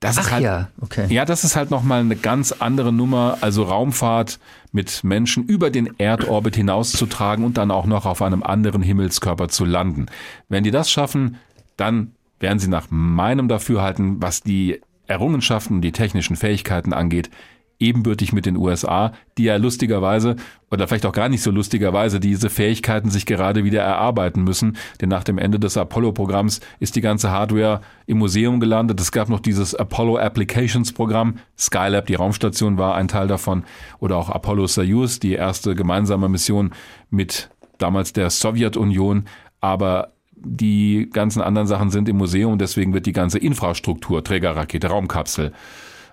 Das 0.00 0.16
Ach 0.16 0.22
ist 0.22 0.32
halt, 0.32 0.42
ja, 0.42 0.68
okay. 0.80 1.06
Ja, 1.10 1.26
das 1.26 1.44
ist 1.44 1.56
halt 1.56 1.70
nochmal 1.70 2.00
eine 2.00 2.16
ganz 2.16 2.52
andere 2.52 2.90
Nummer, 2.90 3.36
also 3.42 3.64
Raumfahrt 3.64 4.38
mit 4.72 5.04
Menschen 5.04 5.44
über 5.44 5.70
den 5.70 5.98
Erdorbit 5.98 6.56
hinauszutragen 6.56 7.44
und 7.44 7.58
dann 7.58 7.70
auch 7.70 7.84
noch 7.84 8.06
auf 8.06 8.22
einem 8.22 8.42
anderen 8.42 8.82
Himmelskörper 8.82 9.48
zu 9.48 9.66
landen. 9.66 10.06
Wenn 10.48 10.64
die 10.64 10.70
das 10.70 10.90
schaffen, 10.90 11.36
dann 11.76 12.12
werden 12.38 12.58
sie 12.58 12.68
nach 12.68 12.86
meinem 12.88 13.48
Dafürhalten, 13.48 14.22
was 14.22 14.42
die 14.42 14.80
Errungenschaften, 15.06 15.82
die 15.82 15.92
technischen 15.92 16.36
Fähigkeiten 16.36 16.94
angeht, 16.94 17.30
ebenbürtig 17.80 18.32
mit 18.32 18.46
den 18.46 18.56
USA, 18.56 19.12
die 19.38 19.44
ja 19.44 19.56
lustigerweise 19.56 20.36
oder 20.70 20.86
vielleicht 20.86 21.06
auch 21.06 21.12
gar 21.12 21.28
nicht 21.28 21.42
so 21.42 21.50
lustigerweise 21.50 22.20
diese 22.20 22.50
Fähigkeiten 22.50 23.10
sich 23.10 23.26
gerade 23.26 23.64
wieder 23.64 23.82
erarbeiten 23.82 24.44
müssen. 24.44 24.76
Denn 25.00 25.08
nach 25.08 25.24
dem 25.24 25.38
Ende 25.38 25.58
des 25.58 25.76
Apollo-Programms 25.76 26.60
ist 26.78 26.94
die 26.94 27.00
ganze 27.00 27.30
Hardware 27.30 27.80
im 28.06 28.18
Museum 28.18 28.60
gelandet. 28.60 29.00
Es 29.00 29.10
gab 29.10 29.28
noch 29.28 29.40
dieses 29.40 29.74
Apollo 29.74 30.18
Applications 30.18 30.92
Programm. 30.92 31.38
Skylab, 31.58 32.06
die 32.06 32.14
Raumstation, 32.14 32.78
war 32.78 32.94
ein 32.94 33.08
Teil 33.08 33.26
davon. 33.26 33.64
Oder 33.98 34.16
auch 34.16 34.30
Apollo 34.30 34.68
Soyuz, 34.68 35.18
die 35.18 35.32
erste 35.32 35.74
gemeinsame 35.74 36.28
Mission 36.28 36.70
mit 37.10 37.50
damals 37.78 38.12
der 38.12 38.30
Sowjetunion. 38.30 39.24
Aber 39.60 40.12
die 40.36 41.10
ganzen 41.12 41.42
anderen 41.42 41.66
Sachen 41.66 41.90
sind 41.90 42.08
im 42.08 42.16
Museum. 42.16 42.58
Deswegen 42.58 42.94
wird 42.94 43.06
die 43.06 43.12
ganze 43.12 43.38
Infrastruktur, 43.38 44.22
Trägerrakete, 44.22 44.86
Raumkapsel, 44.86 45.52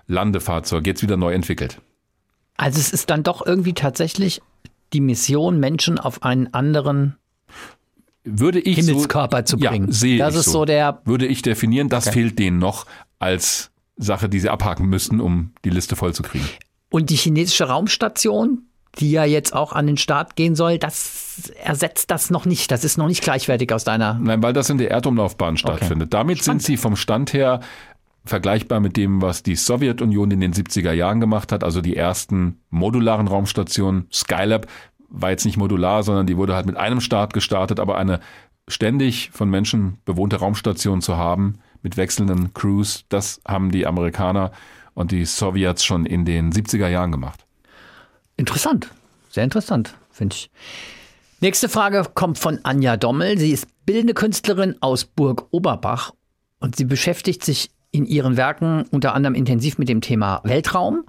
Landefahrzeug 0.08 0.86
jetzt 0.86 1.02
wieder 1.02 1.16
neu 1.16 1.32
entwickelt. 1.32 1.80
Also 2.56 2.80
es 2.80 2.92
ist 2.92 3.08
dann 3.10 3.22
doch 3.22 3.46
irgendwie 3.46 3.74
tatsächlich 3.74 4.42
die 4.92 5.00
Mission, 5.00 5.60
Menschen 5.60 5.98
auf 5.98 6.22
einen 6.24 6.52
anderen 6.52 7.16
würde 8.24 8.60
ich 8.60 8.76
Himmelskörper 8.76 9.38
so, 9.38 9.56
zu 9.56 9.58
bringen. 9.58 9.86
Ja, 9.86 9.92
sehe 9.92 10.18
das 10.18 10.34
ich 10.34 10.40
ist 10.40 10.46
so. 10.46 10.52
so 10.52 10.64
der. 10.64 11.00
Würde 11.04 11.26
ich 11.26 11.42
definieren, 11.42 11.88
das 11.88 12.08
Okay. 12.08 12.14
fehlt 12.20 12.38
denen 12.38 12.58
noch 12.58 12.86
als 13.18 13.70
Sache, 13.96 14.28
die 14.28 14.40
sie 14.40 14.48
abhaken 14.50 14.86
müssten, 14.86 15.20
um 15.20 15.52
die 15.64 15.70
Liste 15.70 15.96
vollzukriegen. 15.96 16.46
Und 16.90 17.10
die 17.10 17.16
chinesische 17.16 17.64
Raumstation, 17.64 18.62
die 18.98 19.10
ja 19.10 19.24
jetzt 19.24 19.54
auch 19.54 19.72
an 19.72 19.86
den 19.86 19.96
Start 19.96 20.36
gehen 20.36 20.54
soll, 20.54 20.78
das 20.78 21.52
ersetzt 21.62 22.10
das 22.10 22.30
noch 22.30 22.44
nicht. 22.44 22.70
Das 22.70 22.84
ist 22.84 22.96
noch 22.96 23.06
nicht 23.08 23.22
gleichwertig 23.22 23.72
aus 23.72 23.84
deiner. 23.84 24.14
Nein, 24.14 24.42
weil 24.42 24.52
das 24.52 24.70
in 24.70 24.78
der 24.78 24.90
Erdumlaufbahn 24.90 25.56
stattfindet. 25.56 26.14
Damit 26.14 26.42
sind 26.42 26.62
sie 26.62 26.76
vom 26.76 26.96
Stand 26.96 27.32
her 27.32 27.60
vergleichbar 28.28 28.80
mit 28.80 28.96
dem, 28.96 29.22
was 29.22 29.42
die 29.42 29.56
Sowjetunion 29.56 30.30
in 30.30 30.40
den 30.40 30.52
70er 30.52 30.92
Jahren 30.92 31.20
gemacht 31.20 31.52
hat, 31.52 31.64
also 31.64 31.80
die 31.80 31.96
ersten 31.96 32.60
modularen 32.70 33.28
Raumstationen. 33.28 34.06
Skylab 34.12 34.66
war 35.08 35.30
jetzt 35.30 35.44
nicht 35.44 35.56
modular, 35.56 36.02
sondern 36.02 36.26
die 36.26 36.36
wurde 36.36 36.54
halt 36.54 36.66
mit 36.66 36.76
einem 36.76 37.00
Start 37.00 37.32
gestartet, 37.32 37.80
aber 37.80 37.96
eine 37.96 38.20
ständig 38.68 39.30
von 39.32 39.48
Menschen 39.48 39.98
bewohnte 40.04 40.36
Raumstation 40.36 41.00
zu 41.00 41.16
haben, 41.16 41.58
mit 41.82 41.96
wechselnden 41.96 42.52
Crews, 42.54 43.04
das 43.08 43.40
haben 43.46 43.70
die 43.70 43.86
Amerikaner 43.86 44.52
und 44.94 45.12
die 45.12 45.24
Sowjets 45.24 45.84
schon 45.84 46.06
in 46.06 46.24
den 46.24 46.52
70er 46.52 46.88
Jahren 46.88 47.12
gemacht. 47.12 47.46
Interessant. 48.36 48.90
Sehr 49.30 49.44
interessant, 49.44 49.94
finde 50.10 50.34
ich. 50.34 50.50
Nächste 51.40 51.68
Frage 51.68 52.04
kommt 52.14 52.38
von 52.38 52.58
Anja 52.64 52.96
Dommel. 52.96 53.38
Sie 53.38 53.52
ist 53.52 53.68
bildende 53.86 54.14
Künstlerin 54.14 54.76
aus 54.80 55.04
Burg 55.04 55.46
Oberbach 55.50 56.12
und 56.58 56.76
sie 56.76 56.84
beschäftigt 56.84 57.44
sich 57.44 57.70
in 57.90 58.06
ihren 58.06 58.36
Werken 58.36 58.84
unter 58.90 59.14
anderem 59.14 59.34
intensiv 59.34 59.78
mit 59.78 59.88
dem 59.88 60.00
Thema 60.00 60.40
Weltraum 60.44 61.04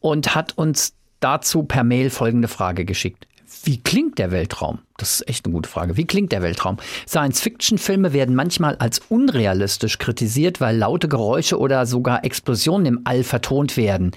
und 0.00 0.34
hat 0.34 0.56
uns 0.56 0.94
dazu 1.20 1.62
per 1.62 1.84
Mail 1.84 2.10
folgende 2.10 2.48
Frage 2.48 2.84
geschickt. 2.84 3.26
Wie 3.64 3.82
klingt 3.82 4.18
der 4.18 4.30
Weltraum? 4.30 4.78
Das 4.96 5.14
ist 5.14 5.28
echt 5.28 5.44
eine 5.44 5.54
gute 5.54 5.68
Frage. 5.68 5.96
Wie 5.96 6.06
klingt 6.06 6.30
der 6.30 6.40
Weltraum? 6.40 6.76
Science-Fiction-Filme 7.06 8.12
werden 8.12 8.36
manchmal 8.36 8.76
als 8.76 9.00
unrealistisch 9.08 9.98
kritisiert, 9.98 10.60
weil 10.60 10.76
laute 10.76 11.08
Geräusche 11.08 11.58
oder 11.58 11.84
sogar 11.84 12.24
Explosionen 12.24 12.86
im 12.86 13.00
All 13.04 13.24
vertont 13.24 13.76
werden. 13.76 14.12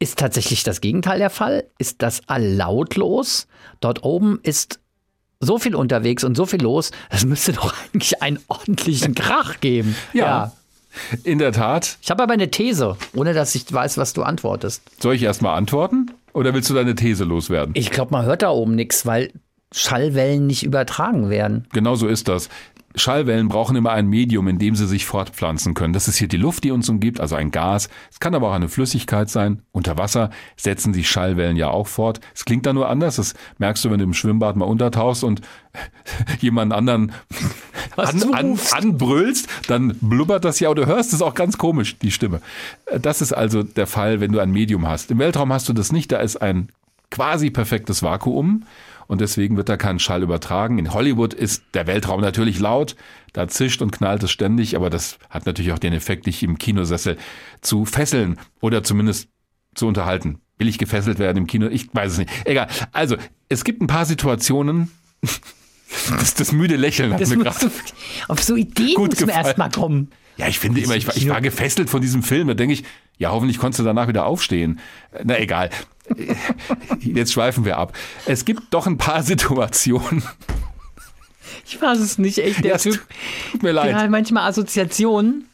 Ist 0.00 0.18
tatsächlich 0.18 0.64
das 0.64 0.80
Gegenteil 0.80 1.18
der 1.18 1.30
Fall? 1.30 1.64
Ist 1.78 2.02
das 2.02 2.22
All 2.26 2.44
lautlos? 2.44 3.46
Dort 3.80 4.02
oben 4.02 4.40
ist 4.42 4.80
so 5.38 5.58
viel 5.58 5.74
unterwegs 5.74 6.24
und 6.24 6.36
so 6.36 6.44
viel 6.44 6.60
los, 6.60 6.90
es 7.08 7.24
müsste 7.24 7.52
doch 7.52 7.74
eigentlich 7.94 8.20
einen 8.20 8.40
ordentlichen 8.48 9.14
Krach 9.14 9.60
geben. 9.60 9.94
Ja. 10.12 10.52
In 11.24 11.38
der 11.38 11.52
Tat. 11.52 11.98
Ich 12.02 12.10
habe 12.10 12.22
aber 12.22 12.32
eine 12.32 12.50
These, 12.50 12.96
ohne 13.14 13.32
dass 13.34 13.54
ich 13.54 13.72
weiß, 13.72 13.98
was 13.98 14.12
du 14.12 14.22
antwortest. 14.22 14.82
Soll 14.98 15.14
ich 15.14 15.22
erstmal 15.22 15.56
antworten 15.56 16.10
oder 16.32 16.54
willst 16.54 16.70
du 16.70 16.74
deine 16.74 16.94
These 16.94 17.24
loswerden? 17.24 17.74
Ich 17.76 17.90
glaube, 17.90 18.12
man 18.12 18.24
hört 18.24 18.42
da 18.42 18.50
oben 18.50 18.74
nichts, 18.74 19.06
weil 19.06 19.32
Schallwellen 19.72 20.46
nicht 20.46 20.62
übertragen 20.62 21.30
werden. 21.30 21.66
Genau 21.72 21.94
so 21.94 22.08
ist 22.08 22.28
das. 22.28 22.48
Schallwellen 22.96 23.48
brauchen 23.48 23.76
immer 23.76 23.92
ein 23.92 24.08
Medium, 24.08 24.48
in 24.48 24.58
dem 24.58 24.74
sie 24.74 24.86
sich 24.86 25.06
fortpflanzen 25.06 25.74
können. 25.74 25.92
Das 25.92 26.08
ist 26.08 26.16
hier 26.16 26.26
die 26.26 26.36
Luft, 26.36 26.64
die 26.64 26.72
uns 26.72 26.88
umgibt, 26.88 27.20
also 27.20 27.36
ein 27.36 27.52
Gas. 27.52 27.88
Es 28.10 28.18
kann 28.18 28.34
aber 28.34 28.48
auch 28.48 28.54
eine 28.54 28.68
Flüssigkeit 28.68 29.30
sein. 29.30 29.62
Unter 29.70 29.96
Wasser 29.96 30.30
setzen 30.56 30.92
sich 30.92 31.08
Schallwellen 31.08 31.56
ja 31.56 31.68
auch 31.68 31.86
fort. 31.86 32.20
Es 32.34 32.44
klingt 32.44 32.66
da 32.66 32.72
nur 32.72 32.88
anders. 32.88 33.16
Das 33.16 33.34
merkst 33.58 33.84
du, 33.84 33.90
wenn 33.90 33.98
du 33.98 34.04
im 34.04 34.14
Schwimmbad 34.14 34.56
mal 34.56 34.64
untertauchst 34.64 35.22
und 35.22 35.40
jemanden 36.40 36.72
anderen 36.72 37.12
an, 37.96 38.34
an, 38.34 38.58
anbrüllst, 38.72 39.48
dann 39.68 39.96
blubbert 40.00 40.44
das 40.44 40.58
ja 40.58 40.68
oder 40.68 40.86
hörst 40.86 41.12
es 41.12 41.22
auch 41.22 41.34
ganz 41.34 41.58
komisch, 41.58 41.96
die 41.98 42.10
Stimme. 42.10 42.40
Das 43.00 43.22
ist 43.22 43.32
also 43.32 43.62
der 43.62 43.86
Fall, 43.86 44.20
wenn 44.20 44.32
du 44.32 44.40
ein 44.40 44.50
Medium 44.50 44.88
hast. 44.88 45.12
Im 45.12 45.18
Weltraum 45.18 45.52
hast 45.52 45.68
du 45.68 45.72
das 45.72 45.92
nicht. 45.92 46.10
Da 46.10 46.18
ist 46.18 46.38
ein 46.38 46.70
quasi 47.10 47.50
perfektes 47.50 48.02
Vakuum 48.02 48.64
und 49.10 49.20
deswegen 49.20 49.56
wird 49.56 49.68
da 49.68 49.76
kein 49.76 49.98
Schall 49.98 50.22
übertragen. 50.22 50.78
In 50.78 50.94
Hollywood 50.94 51.34
ist 51.34 51.64
der 51.74 51.88
Weltraum 51.88 52.20
natürlich 52.20 52.60
laut, 52.60 52.94
da 53.32 53.48
zischt 53.48 53.82
und 53.82 53.90
knallt 53.90 54.22
es 54.22 54.30
ständig, 54.30 54.76
aber 54.76 54.88
das 54.88 55.18
hat 55.28 55.46
natürlich 55.46 55.72
auch 55.72 55.80
den 55.80 55.92
Effekt, 55.92 56.26
dich 56.26 56.44
im 56.44 56.58
Kinosessel 56.58 57.16
zu 57.60 57.84
fesseln 57.84 58.38
oder 58.60 58.84
zumindest 58.84 59.28
zu 59.74 59.88
unterhalten. 59.88 60.38
Will 60.58 60.68
ich 60.68 60.78
gefesselt 60.78 61.18
werden 61.18 61.38
im 61.38 61.46
Kino? 61.48 61.66
Ich 61.66 61.92
weiß 61.92 62.12
es 62.12 62.18
nicht. 62.18 62.30
Egal. 62.44 62.68
Also, 62.92 63.16
es 63.48 63.64
gibt 63.64 63.82
ein 63.82 63.88
paar 63.88 64.06
Situationen. 64.06 64.92
Das, 66.08 66.34
das 66.34 66.52
müde 66.52 66.76
Lächeln 66.76 67.12
hat 67.12 67.20
Das 67.20 67.30
mir 67.30 67.42
gerade. 67.42 67.68
auf 68.28 68.40
so 68.44 68.54
Ideen 68.54 68.94
Gut 68.94 69.10
muss 69.10 69.20
man 69.20 69.26
gefallen. 69.26 69.46
erst 69.46 69.58
mal 69.58 69.70
kommen. 69.70 70.12
Ja, 70.36 70.46
ich 70.46 70.60
finde 70.60 70.80
immer, 70.80 70.94
ich 70.94 71.08
war, 71.08 71.16
ich 71.16 71.28
war 71.28 71.40
gefesselt 71.40 71.90
von 71.90 72.00
diesem 72.00 72.22
Film. 72.22 72.46
Da 72.46 72.54
denke 72.54 72.74
ich, 72.74 72.84
ja, 73.18 73.32
hoffentlich 73.32 73.58
konntest 73.58 73.80
du 73.80 73.82
danach 73.82 74.06
wieder 74.06 74.24
aufstehen. 74.24 74.78
Na 75.24 75.36
egal. 75.40 75.68
Jetzt 77.00 77.32
schweifen 77.32 77.64
wir 77.64 77.78
ab. 77.78 77.92
Es 78.26 78.44
gibt 78.44 78.62
doch 78.70 78.86
ein 78.86 78.96
paar 78.98 79.22
Situationen. 79.22 80.22
Ich 81.66 81.80
weiß 81.80 81.98
es 81.98 82.18
nicht, 82.18 82.38
echt. 82.38 82.64
Der 82.64 82.72
Ja, 82.72 82.78
Typ, 82.78 83.00
Tut 83.52 83.62
mir 83.62 83.72
leid. 83.72 83.94
hat 83.94 84.10
manchmal 84.10 84.48
Assoziationen. 84.48 85.46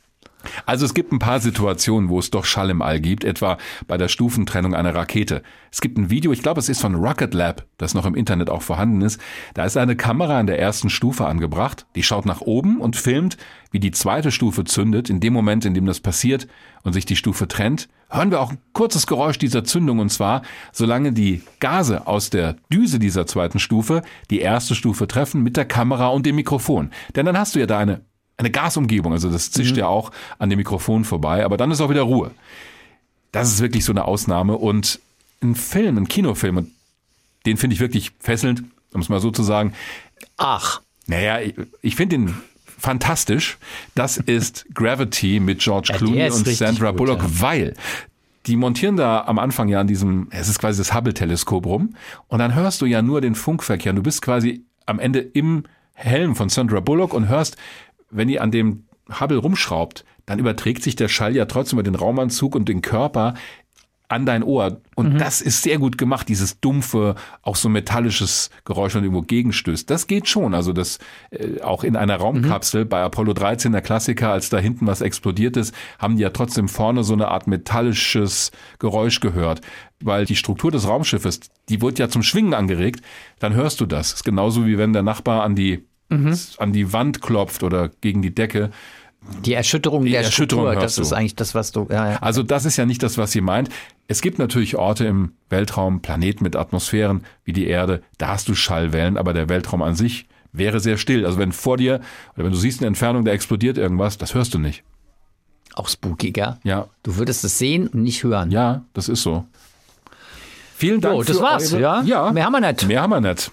Also 0.65 0.85
es 0.85 0.95
gibt 0.95 1.13
ein 1.13 1.19
paar 1.19 1.41
Situationen, 1.41 2.09
wo 2.09 2.19
es 2.19 2.31
doch 2.31 2.45
Schall 2.45 2.71
im 2.71 2.83
All 2.83 3.01
gibt, 3.01 3.25
etwa 3.25 3.59
bei 3.87 3.97
der 3.97 4.09
Stufentrennung 4.09 4.75
einer 4.75 4.95
Rakete. 4.95 5.43
Es 5.71 5.81
gibt 5.81 5.99
ein 5.99 6.11
Video, 6.11 6.33
ich 6.33 6.43
glaube, 6.43 6.61
es 6.61 6.69
ist 6.69 6.81
von 6.81 6.95
Rocket 6.95 7.35
Lab, 7.35 7.67
das 7.77 7.95
noch 7.95 8.07
im 8.07 8.15
Internet 8.15 8.51
auch 8.51 8.63
vorhanden 8.63 9.03
ist. 9.03 9.21
Da 9.55 9.65
ist 9.65 9.77
eine 9.77 9.97
Kamera 9.97 10.39
an 10.39 10.47
der 10.47 10.59
ersten 10.59 10.91
Stufe 10.91 11.27
angebracht, 11.27 11.87
die 11.95 12.03
schaut 12.03 12.27
nach 12.27 12.41
oben 12.41 12.81
und 12.81 12.97
filmt, 12.97 13.37
wie 13.71 13.81
die 13.81 13.91
zweite 13.91 14.31
Stufe 14.31 14.65
zündet. 14.65 15.11
In 15.11 15.21
dem 15.21 15.33
Moment, 15.33 15.65
in 15.65 15.75
dem 15.75 15.87
das 15.87 16.01
passiert 16.01 16.47
und 16.83 16.93
sich 16.93 17.05
die 17.05 17.17
Stufe 17.17 17.49
trennt, 17.49 17.89
hören 18.09 18.31
wir 18.31 18.41
auch 18.41 18.53
ein 18.53 18.59
kurzes 18.73 19.07
Geräusch 19.07 19.39
dieser 19.39 19.65
Zündung 19.65 19.99
und 19.99 20.11
zwar, 20.11 20.43
solange 20.73 21.13
die 21.13 21.43
Gase 21.61 22.07
aus 22.07 22.31
der 22.31 22.57
Düse 22.73 22.99
dieser 22.99 23.27
zweiten 23.27 23.59
Stufe 23.59 24.03
die 24.31 24.41
erste 24.41 24.75
Stufe 24.75 25.07
treffen 25.07 25.43
mit 25.43 25.57
der 25.57 25.65
Kamera 25.65 26.09
und 26.09 26.27
dem 26.27 26.37
Mikrofon. 26.37 26.91
Denn 27.15 27.27
dann 27.27 27.39
hast 27.39 27.55
du 27.55 27.59
ja 27.59 27.67
da 27.67 27.79
eine 27.79 28.01
eine 28.39 28.51
Gasumgebung, 28.51 29.13
also 29.13 29.31
das 29.31 29.51
zischt 29.51 29.77
ja 29.77 29.87
auch 29.87 30.13
an 30.39 30.51
dem 30.51 30.59
Mikrofon 30.59 31.05
vorbei, 31.05 31.45
aber 31.45 31.57
dann 31.57 31.71
ist 31.71 31.81
auch 31.81 31.91
wieder 31.91 32.03
Ruhe. 32.03 32.31
Das 33.33 33.53
ist 33.53 33.61
wirklich 33.61 33.85
so 33.85 33.93
eine 33.93 34.05
Ausnahme 34.05 34.57
und 34.57 35.01
ein 35.43 35.55
Film, 35.55 35.97
ein 35.97 36.09
Kinofilm, 36.09 36.59
und 36.59 36.71
den 37.47 37.57
finde 37.57 37.75
ich 37.75 37.81
wirklich 37.81 38.13
fesselnd, 38.21 38.65
um 38.93 39.01
es 39.01 39.09
mal 39.09 39.21
so 39.21 39.31
zu 39.31 39.43
sagen. 39.43 39.73
Ach, 40.37 40.81
Naja, 41.07 41.41
ich, 41.41 41.55
ich 41.83 41.97
finde 41.97 42.17
ihn 42.17 42.35
fantastisch. 42.79 43.59
Das 43.95 44.17
ist 44.19 44.67
Gravity 44.75 45.41
mit 45.41 45.61
George 45.61 45.89
Ja, 45.91 45.97
Clooney 45.97 46.31
und 46.31 46.47
Sandra 46.47 46.91
gut, 46.91 46.99
Bullock, 46.99 47.23
ja. 47.23 47.29
weil 47.41 47.75
die 48.47 48.57
montieren 48.57 48.97
da 48.97 49.25
am 49.25 49.39
Anfang 49.39 49.69
ja 49.69 49.81
an 49.81 49.87
diesem, 49.87 50.29
es 50.31 50.49
ist 50.49 50.59
quasi 50.59 50.79
das 50.79 50.95
Hubble-Teleskop 50.95 51.67
rum 51.67 51.95
und 52.29 52.39
dann 52.39 52.55
hörst 52.55 52.81
du 52.81 52.87
ja 52.87 53.03
nur 53.03 53.21
den 53.21 53.35
Funkverkehr. 53.35 53.93
Du 53.93 54.03
bist 54.03 54.23
quasi 54.23 54.63
am 54.85 54.99
Ende 54.99 55.21
im 55.21 55.65
Helm 55.95 56.37
von 56.37 56.49
Sandra 56.49 56.81
Bullock 56.81 57.15
und 57.15 57.29
hörst, 57.29 57.57
wenn 58.17 58.29
die 58.29 58.41
an 58.41 58.51
dem 58.51 58.85
Hubble 59.21 59.39
rumschraubt, 59.39 60.05
dann 60.27 60.39
überträgt 60.39 60.83
sich 60.83 60.97
der 60.97 61.09
Schall 61.09 61.37
ja 61.37 61.45
trotzdem 61.45 61.79
über 61.79 61.85
den 61.85 61.95
Raumanzug 61.95 62.55
und 62.55 62.69
den 62.69 62.83
Körper 62.83 63.35
an 64.09 64.25
dein 64.25 64.43
Ohr. 64.43 64.81
Und 64.95 65.15
mhm. 65.15 65.19
das 65.19 65.41
ist 65.41 65.63
sehr 65.63 65.79
gut 65.79 65.99
gemacht, 65.99 66.29
dieses 66.29 66.61
dumpfe, 66.61 67.17
auch 67.43 67.57
so 67.57 67.69
metallisches 67.69 68.51
Geräusch 68.65 68.95
und 68.95 69.03
irgendwo 69.03 69.23
gegenstößt. 69.23 69.91
Das 69.91 70.07
geht 70.07 70.29
schon. 70.29 70.55
Also 70.55 70.73
das 70.73 70.99
äh, 71.31 71.61
auch 71.61 71.83
in 71.83 71.97
einer 71.97 72.17
Raumkapsel 72.17 72.85
mhm. 72.85 72.89
bei 72.89 73.03
Apollo 73.03 73.33
13, 73.35 73.73
der 73.73 73.83
Klassiker, 73.83 74.31
als 74.31 74.49
da 74.49 74.59
hinten 74.59 74.87
was 74.87 75.01
explodiert 75.01 75.57
ist, 75.57 75.75
haben 75.99 76.17
die 76.17 76.23
ja 76.23 76.31
trotzdem 76.31 76.69
vorne 76.69 77.03
so 77.03 77.15
eine 77.15 77.29
Art 77.29 77.47
metallisches 77.47 78.53
Geräusch 78.79 79.21
gehört. 79.21 79.61
Weil 80.01 80.25
die 80.25 80.37
Struktur 80.37 80.71
des 80.71 80.87
Raumschiffes, 80.87 81.41
die 81.69 81.81
wird 81.81 81.99
ja 81.99 82.09
zum 82.09 82.23
Schwingen 82.23 82.55
angeregt, 82.55 83.01
dann 83.39 83.55
hörst 83.55 83.81
du 83.81 83.87
das. 83.87 84.11
das 84.11 84.21
ist 84.21 84.25
genauso 84.25 84.67
wie 84.67 84.79
wenn 84.79 84.93
der 84.93 85.03
Nachbar 85.03 85.43
an 85.43 85.57
die, 85.57 85.85
mhm. 86.09 86.37
an 86.59 86.73
die 86.73 86.93
Wand 86.93 87.23
klopft 87.23 87.63
oder 87.63 87.89
gegen 88.01 88.23
die 88.23 88.35
Decke 88.35 88.71
die 89.45 89.55
Erschütterung 89.55 90.05
die 90.05 90.13
der 90.13 90.23
Erschütterung 90.23 90.67
Struktur, 90.67 90.83
das 90.83 90.99
ist 90.99 91.13
eigentlich 91.13 91.35
das, 91.35 91.55
was 91.55 91.73
du. 91.73 91.87
Ja, 91.91 92.13
ja. 92.13 92.17
Also 92.19 92.43
das 92.43 92.65
ist 92.65 92.77
ja 92.77 92.87
nicht 92.87 93.03
das, 93.03 93.19
was 93.19 93.33
sie 93.33 93.41
meint. 93.41 93.69
Es 94.09 94.21
gibt 94.21 94.39
natürlich 94.39 94.77
Orte 94.77 95.05
im 95.05 95.33
Weltraum, 95.49 96.01
Planeten 96.01 96.45
mit 96.45 96.55
Atmosphären 96.55 97.23
wie 97.45 97.53
die 97.53 97.67
Erde, 97.67 98.03
da 98.19 98.29
hast 98.29 98.49
du 98.49 98.55
Schallwellen, 98.55 99.17
aber 99.17 99.33
der 99.33 99.49
Weltraum 99.49 99.83
an 99.83 99.97
sich 99.97 100.27
wäre 100.53 100.81
sehr 100.81 100.97
still. 100.97 101.27
Also 101.27 101.39
wenn 101.39 101.53
vor 101.53 101.77
dir 101.77 102.01
oder 102.35 102.45
wenn 102.45 102.53
du 102.53 102.59
siehst 102.59 102.81
in 102.81 102.87
Entfernung, 102.87 103.25
da 103.25 103.33
explodiert 103.33 103.79
irgendwas, 103.79 104.19
das 104.19 104.35
hörst 104.35 104.55
du 104.55 104.59
nicht. 104.59 104.85
Auch 105.75 105.89
spooky, 105.89 106.31
gell? 106.31 106.57
Ja. 106.63 106.89
Du 107.03 107.17
würdest 107.17 107.45
es 107.45 107.59
sehen 107.59 107.89
und 107.89 108.03
nicht 108.03 108.23
hören. 108.23 108.51
Ja, 108.51 108.85
das 108.95 109.09
ist 109.09 109.23
so. 109.23 109.45
Vielen 110.77 111.01
Dank. 111.01 111.17
Oh, 111.17 111.23
das 111.23 111.41
war's, 111.41 111.73
eure, 111.73 111.83
ja? 111.83 112.03
Ja. 112.03 112.33
Mehr 112.33 112.45
haben 112.45 112.53
wir 112.53 112.61
nicht. 112.61 112.87
Mehr 112.87 113.03
haben 113.03 113.11
wir 113.11 113.21
nicht. 113.21 113.51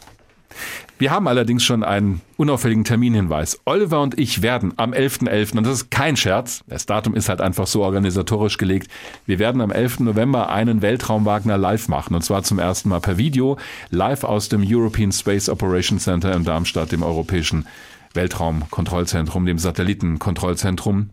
Wir 1.00 1.12
haben 1.12 1.28
allerdings 1.28 1.64
schon 1.64 1.84
einen 1.84 2.22
unauffälligen 2.38 2.84
Terminhinweis. 2.84 3.60
Oliver 3.66 4.02
und 4.02 4.18
ich 4.18 4.42
werden 4.42 4.74
am 4.78 4.94
11.11., 4.94 5.28
.11., 5.28 5.58
und 5.58 5.66
das 5.66 5.74
ist 5.74 5.92
kein 5.92 6.16
Scherz, 6.16 6.64
das 6.68 6.86
Datum 6.86 7.16
ist 7.16 7.30
halt 7.30 7.42
einfach 7.42 7.68
so 7.68 7.84
organisatorisch 7.84 8.58
gelegt, 8.58 8.90
wir 9.26 9.40
werden 9.40 9.62
am 9.62 9.72
11. 9.72 10.02
November 10.02 10.50
einen 10.50 10.82
Weltraumwagner 10.82 11.58
live 11.58 11.88
machen. 11.88 12.16
Und 12.16 12.22
zwar 12.22 12.44
zum 12.44 12.60
ersten 12.60 12.90
Mal 12.90 13.02
per 13.02 13.18
Video, 13.18 13.58
live 13.90 14.24
aus 14.24 14.50
dem 14.50 14.64
European 14.66 15.12
Space 15.12 15.50
Operations 15.50 16.04
Center 16.04 16.34
in 16.34 16.44
Darmstadt, 16.44 16.92
dem 16.92 17.04
europäischen 17.04 17.68
Weltraumkontrollzentrum, 18.14 19.46
dem 19.46 19.58
Satellitenkontrollzentrum. 19.58 21.10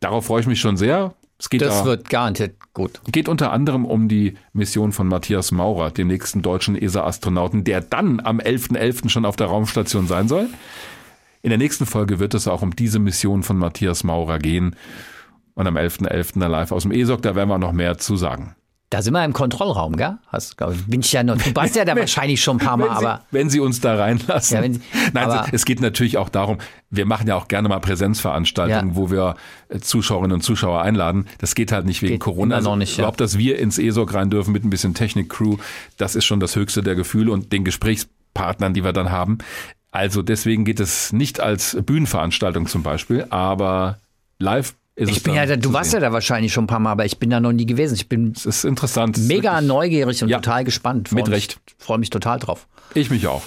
Darauf 0.00 0.26
freue 0.26 0.40
ich 0.42 0.46
mich 0.46 0.60
schon 0.60 0.76
sehr. 0.76 1.14
Es 1.42 1.50
geht 1.50 1.60
das 1.60 1.80
da, 1.80 1.84
wird 1.86 2.08
garantiert 2.08 2.54
gut. 2.72 3.00
Geht 3.10 3.28
unter 3.28 3.50
anderem 3.50 3.84
um 3.84 4.06
die 4.06 4.34
Mission 4.52 4.92
von 4.92 5.08
Matthias 5.08 5.50
Maurer, 5.50 5.90
dem 5.90 6.06
nächsten 6.06 6.40
deutschen 6.40 6.76
ESA-Astronauten, 6.76 7.64
der 7.64 7.80
dann 7.80 8.20
am 8.20 8.38
11.11. 8.38 8.78
.11. 8.78 9.08
schon 9.08 9.24
auf 9.24 9.34
der 9.34 9.48
Raumstation 9.48 10.06
sein 10.06 10.28
soll. 10.28 10.48
In 11.42 11.48
der 11.48 11.58
nächsten 11.58 11.84
Folge 11.84 12.20
wird 12.20 12.34
es 12.34 12.46
auch 12.46 12.62
um 12.62 12.76
diese 12.76 13.00
Mission 13.00 13.42
von 13.42 13.58
Matthias 13.58 14.04
Maurer 14.04 14.38
gehen. 14.38 14.76
Und 15.54 15.66
am 15.66 15.76
11.11. 15.76 16.06
.11. 16.36 16.46
live 16.46 16.70
aus 16.70 16.84
dem 16.84 16.92
ESOC, 16.92 17.20
da 17.22 17.34
werden 17.34 17.48
wir 17.48 17.58
noch 17.58 17.72
mehr 17.72 17.98
zu 17.98 18.14
sagen. 18.14 18.54
Da 18.92 19.00
sind 19.00 19.14
wir 19.14 19.24
im 19.24 19.32
Kontrollraum, 19.32 19.96
gell? 19.96 20.18
Hast, 20.28 20.54
bin 20.86 21.00
ich 21.00 21.10
ja 21.12 21.22
noch, 21.22 21.38
du 21.38 21.56
warst 21.56 21.76
ja 21.76 21.86
da 21.86 21.96
wahrscheinlich 21.96 22.42
schon 22.42 22.58
ein 22.58 22.66
paar 22.66 22.76
Mal, 22.76 22.90
wenn 22.90 22.98
Sie, 22.98 23.06
aber. 23.06 23.24
Wenn 23.30 23.48
Sie 23.48 23.60
uns 23.60 23.80
da 23.80 23.96
reinlassen. 23.96 24.54
Ja, 24.54 24.70
Sie, 24.70 24.80
Nein, 25.14 25.48
es 25.50 25.64
geht 25.64 25.80
natürlich 25.80 26.18
auch 26.18 26.28
darum, 26.28 26.58
wir 26.90 27.06
machen 27.06 27.26
ja 27.26 27.36
auch 27.36 27.48
gerne 27.48 27.70
mal 27.70 27.78
Präsenzveranstaltungen, 27.78 28.90
ja. 28.90 28.96
wo 28.96 29.10
wir 29.10 29.36
äh, 29.70 29.78
Zuschauerinnen 29.78 30.34
und 30.34 30.42
Zuschauer 30.42 30.82
einladen. 30.82 31.26
Das 31.38 31.54
geht 31.54 31.72
halt 31.72 31.86
nicht 31.86 32.02
wegen 32.02 32.12
geht 32.12 32.20
Corona. 32.20 32.60
Noch 32.60 32.76
nicht, 32.76 32.98
überhaupt, 32.98 33.18
ja. 33.18 33.24
dass 33.24 33.38
wir 33.38 33.58
ins 33.58 33.78
ESOC 33.78 34.12
rein 34.12 34.28
dürfen 34.28 34.52
mit 34.52 34.62
ein 34.62 34.68
bisschen 34.68 34.92
Technik-Crew, 34.92 35.56
das 35.96 36.14
ist 36.14 36.26
schon 36.26 36.38
das 36.38 36.54
höchste 36.54 36.82
der 36.82 36.94
Gefühle 36.94 37.32
und 37.32 37.50
den 37.50 37.64
Gesprächspartnern, 37.64 38.74
die 38.74 38.84
wir 38.84 38.92
dann 38.92 39.10
haben. 39.10 39.38
Also 39.90 40.20
deswegen 40.20 40.66
geht 40.66 40.80
es 40.80 41.14
nicht 41.14 41.40
als 41.40 41.78
Bühnenveranstaltung 41.80 42.66
zum 42.66 42.82
Beispiel, 42.82 43.26
aber 43.30 43.96
live 44.38 44.74
ich 45.10 45.22
bin 45.22 45.34
ja, 45.34 45.46
da, 45.46 45.56
du 45.56 45.72
warst 45.72 45.90
sehen. 45.90 46.00
ja 46.00 46.08
da 46.08 46.12
wahrscheinlich 46.12 46.52
schon 46.52 46.64
ein 46.64 46.68
paar 46.68 46.78
Mal, 46.78 46.92
aber 46.92 47.04
ich 47.04 47.18
bin 47.18 47.30
da 47.30 47.40
noch 47.40 47.52
nie 47.52 47.66
gewesen. 47.66 47.94
Ich 47.94 48.08
bin 48.08 48.32
es 48.36 48.46
ist 48.46 48.64
interessant. 48.64 49.18
mega 49.18 49.58
ist 49.58 49.66
neugierig 49.66 50.22
und 50.22 50.28
ja, 50.28 50.38
total 50.38 50.64
gespannt. 50.64 51.08
Freu 51.08 51.16
mit 51.16 51.26
mich, 51.28 51.34
Recht. 51.34 51.58
Freue 51.78 51.98
mich 51.98 52.10
total 52.10 52.38
drauf. 52.38 52.66
Ich 52.94 53.10
mich 53.10 53.26
auch. 53.26 53.42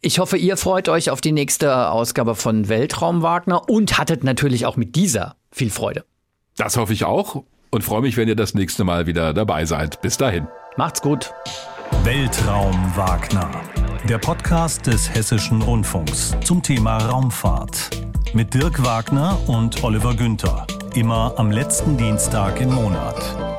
Ich 0.00 0.18
hoffe, 0.18 0.36
ihr 0.36 0.56
freut 0.56 0.88
euch 0.88 1.10
auf 1.10 1.20
die 1.20 1.32
nächste 1.32 1.88
Ausgabe 1.90 2.34
von 2.34 2.68
Weltraum 2.68 3.22
Wagner 3.22 3.68
und 3.68 3.98
hattet 3.98 4.24
natürlich 4.24 4.66
auch 4.66 4.76
mit 4.76 4.96
dieser 4.96 5.36
viel 5.52 5.70
Freude. 5.70 6.04
Das 6.56 6.76
hoffe 6.76 6.92
ich 6.92 7.04
auch 7.04 7.44
und 7.70 7.82
freue 7.84 8.02
mich, 8.02 8.16
wenn 8.16 8.28
ihr 8.28 8.36
das 8.36 8.54
nächste 8.54 8.84
Mal 8.84 9.06
wieder 9.06 9.32
dabei 9.32 9.64
seid. 9.64 10.00
Bis 10.02 10.16
dahin. 10.16 10.48
Macht's 10.76 11.02
gut. 11.02 11.32
Weltraum 12.02 12.74
Wagner. 12.96 13.50
Der 14.08 14.18
Podcast 14.18 14.88
des 14.88 15.14
Hessischen 15.14 15.62
Rundfunks 15.62 16.34
zum 16.44 16.60
Thema 16.60 16.98
Raumfahrt 16.98 17.90
mit 18.34 18.52
Dirk 18.52 18.82
Wagner 18.84 19.38
und 19.46 19.84
Oliver 19.84 20.14
Günther. 20.14 20.66
Immer 20.94 21.34
am 21.36 21.52
letzten 21.52 21.96
Dienstag 21.96 22.60
im 22.60 22.74
Monat. 22.74 23.51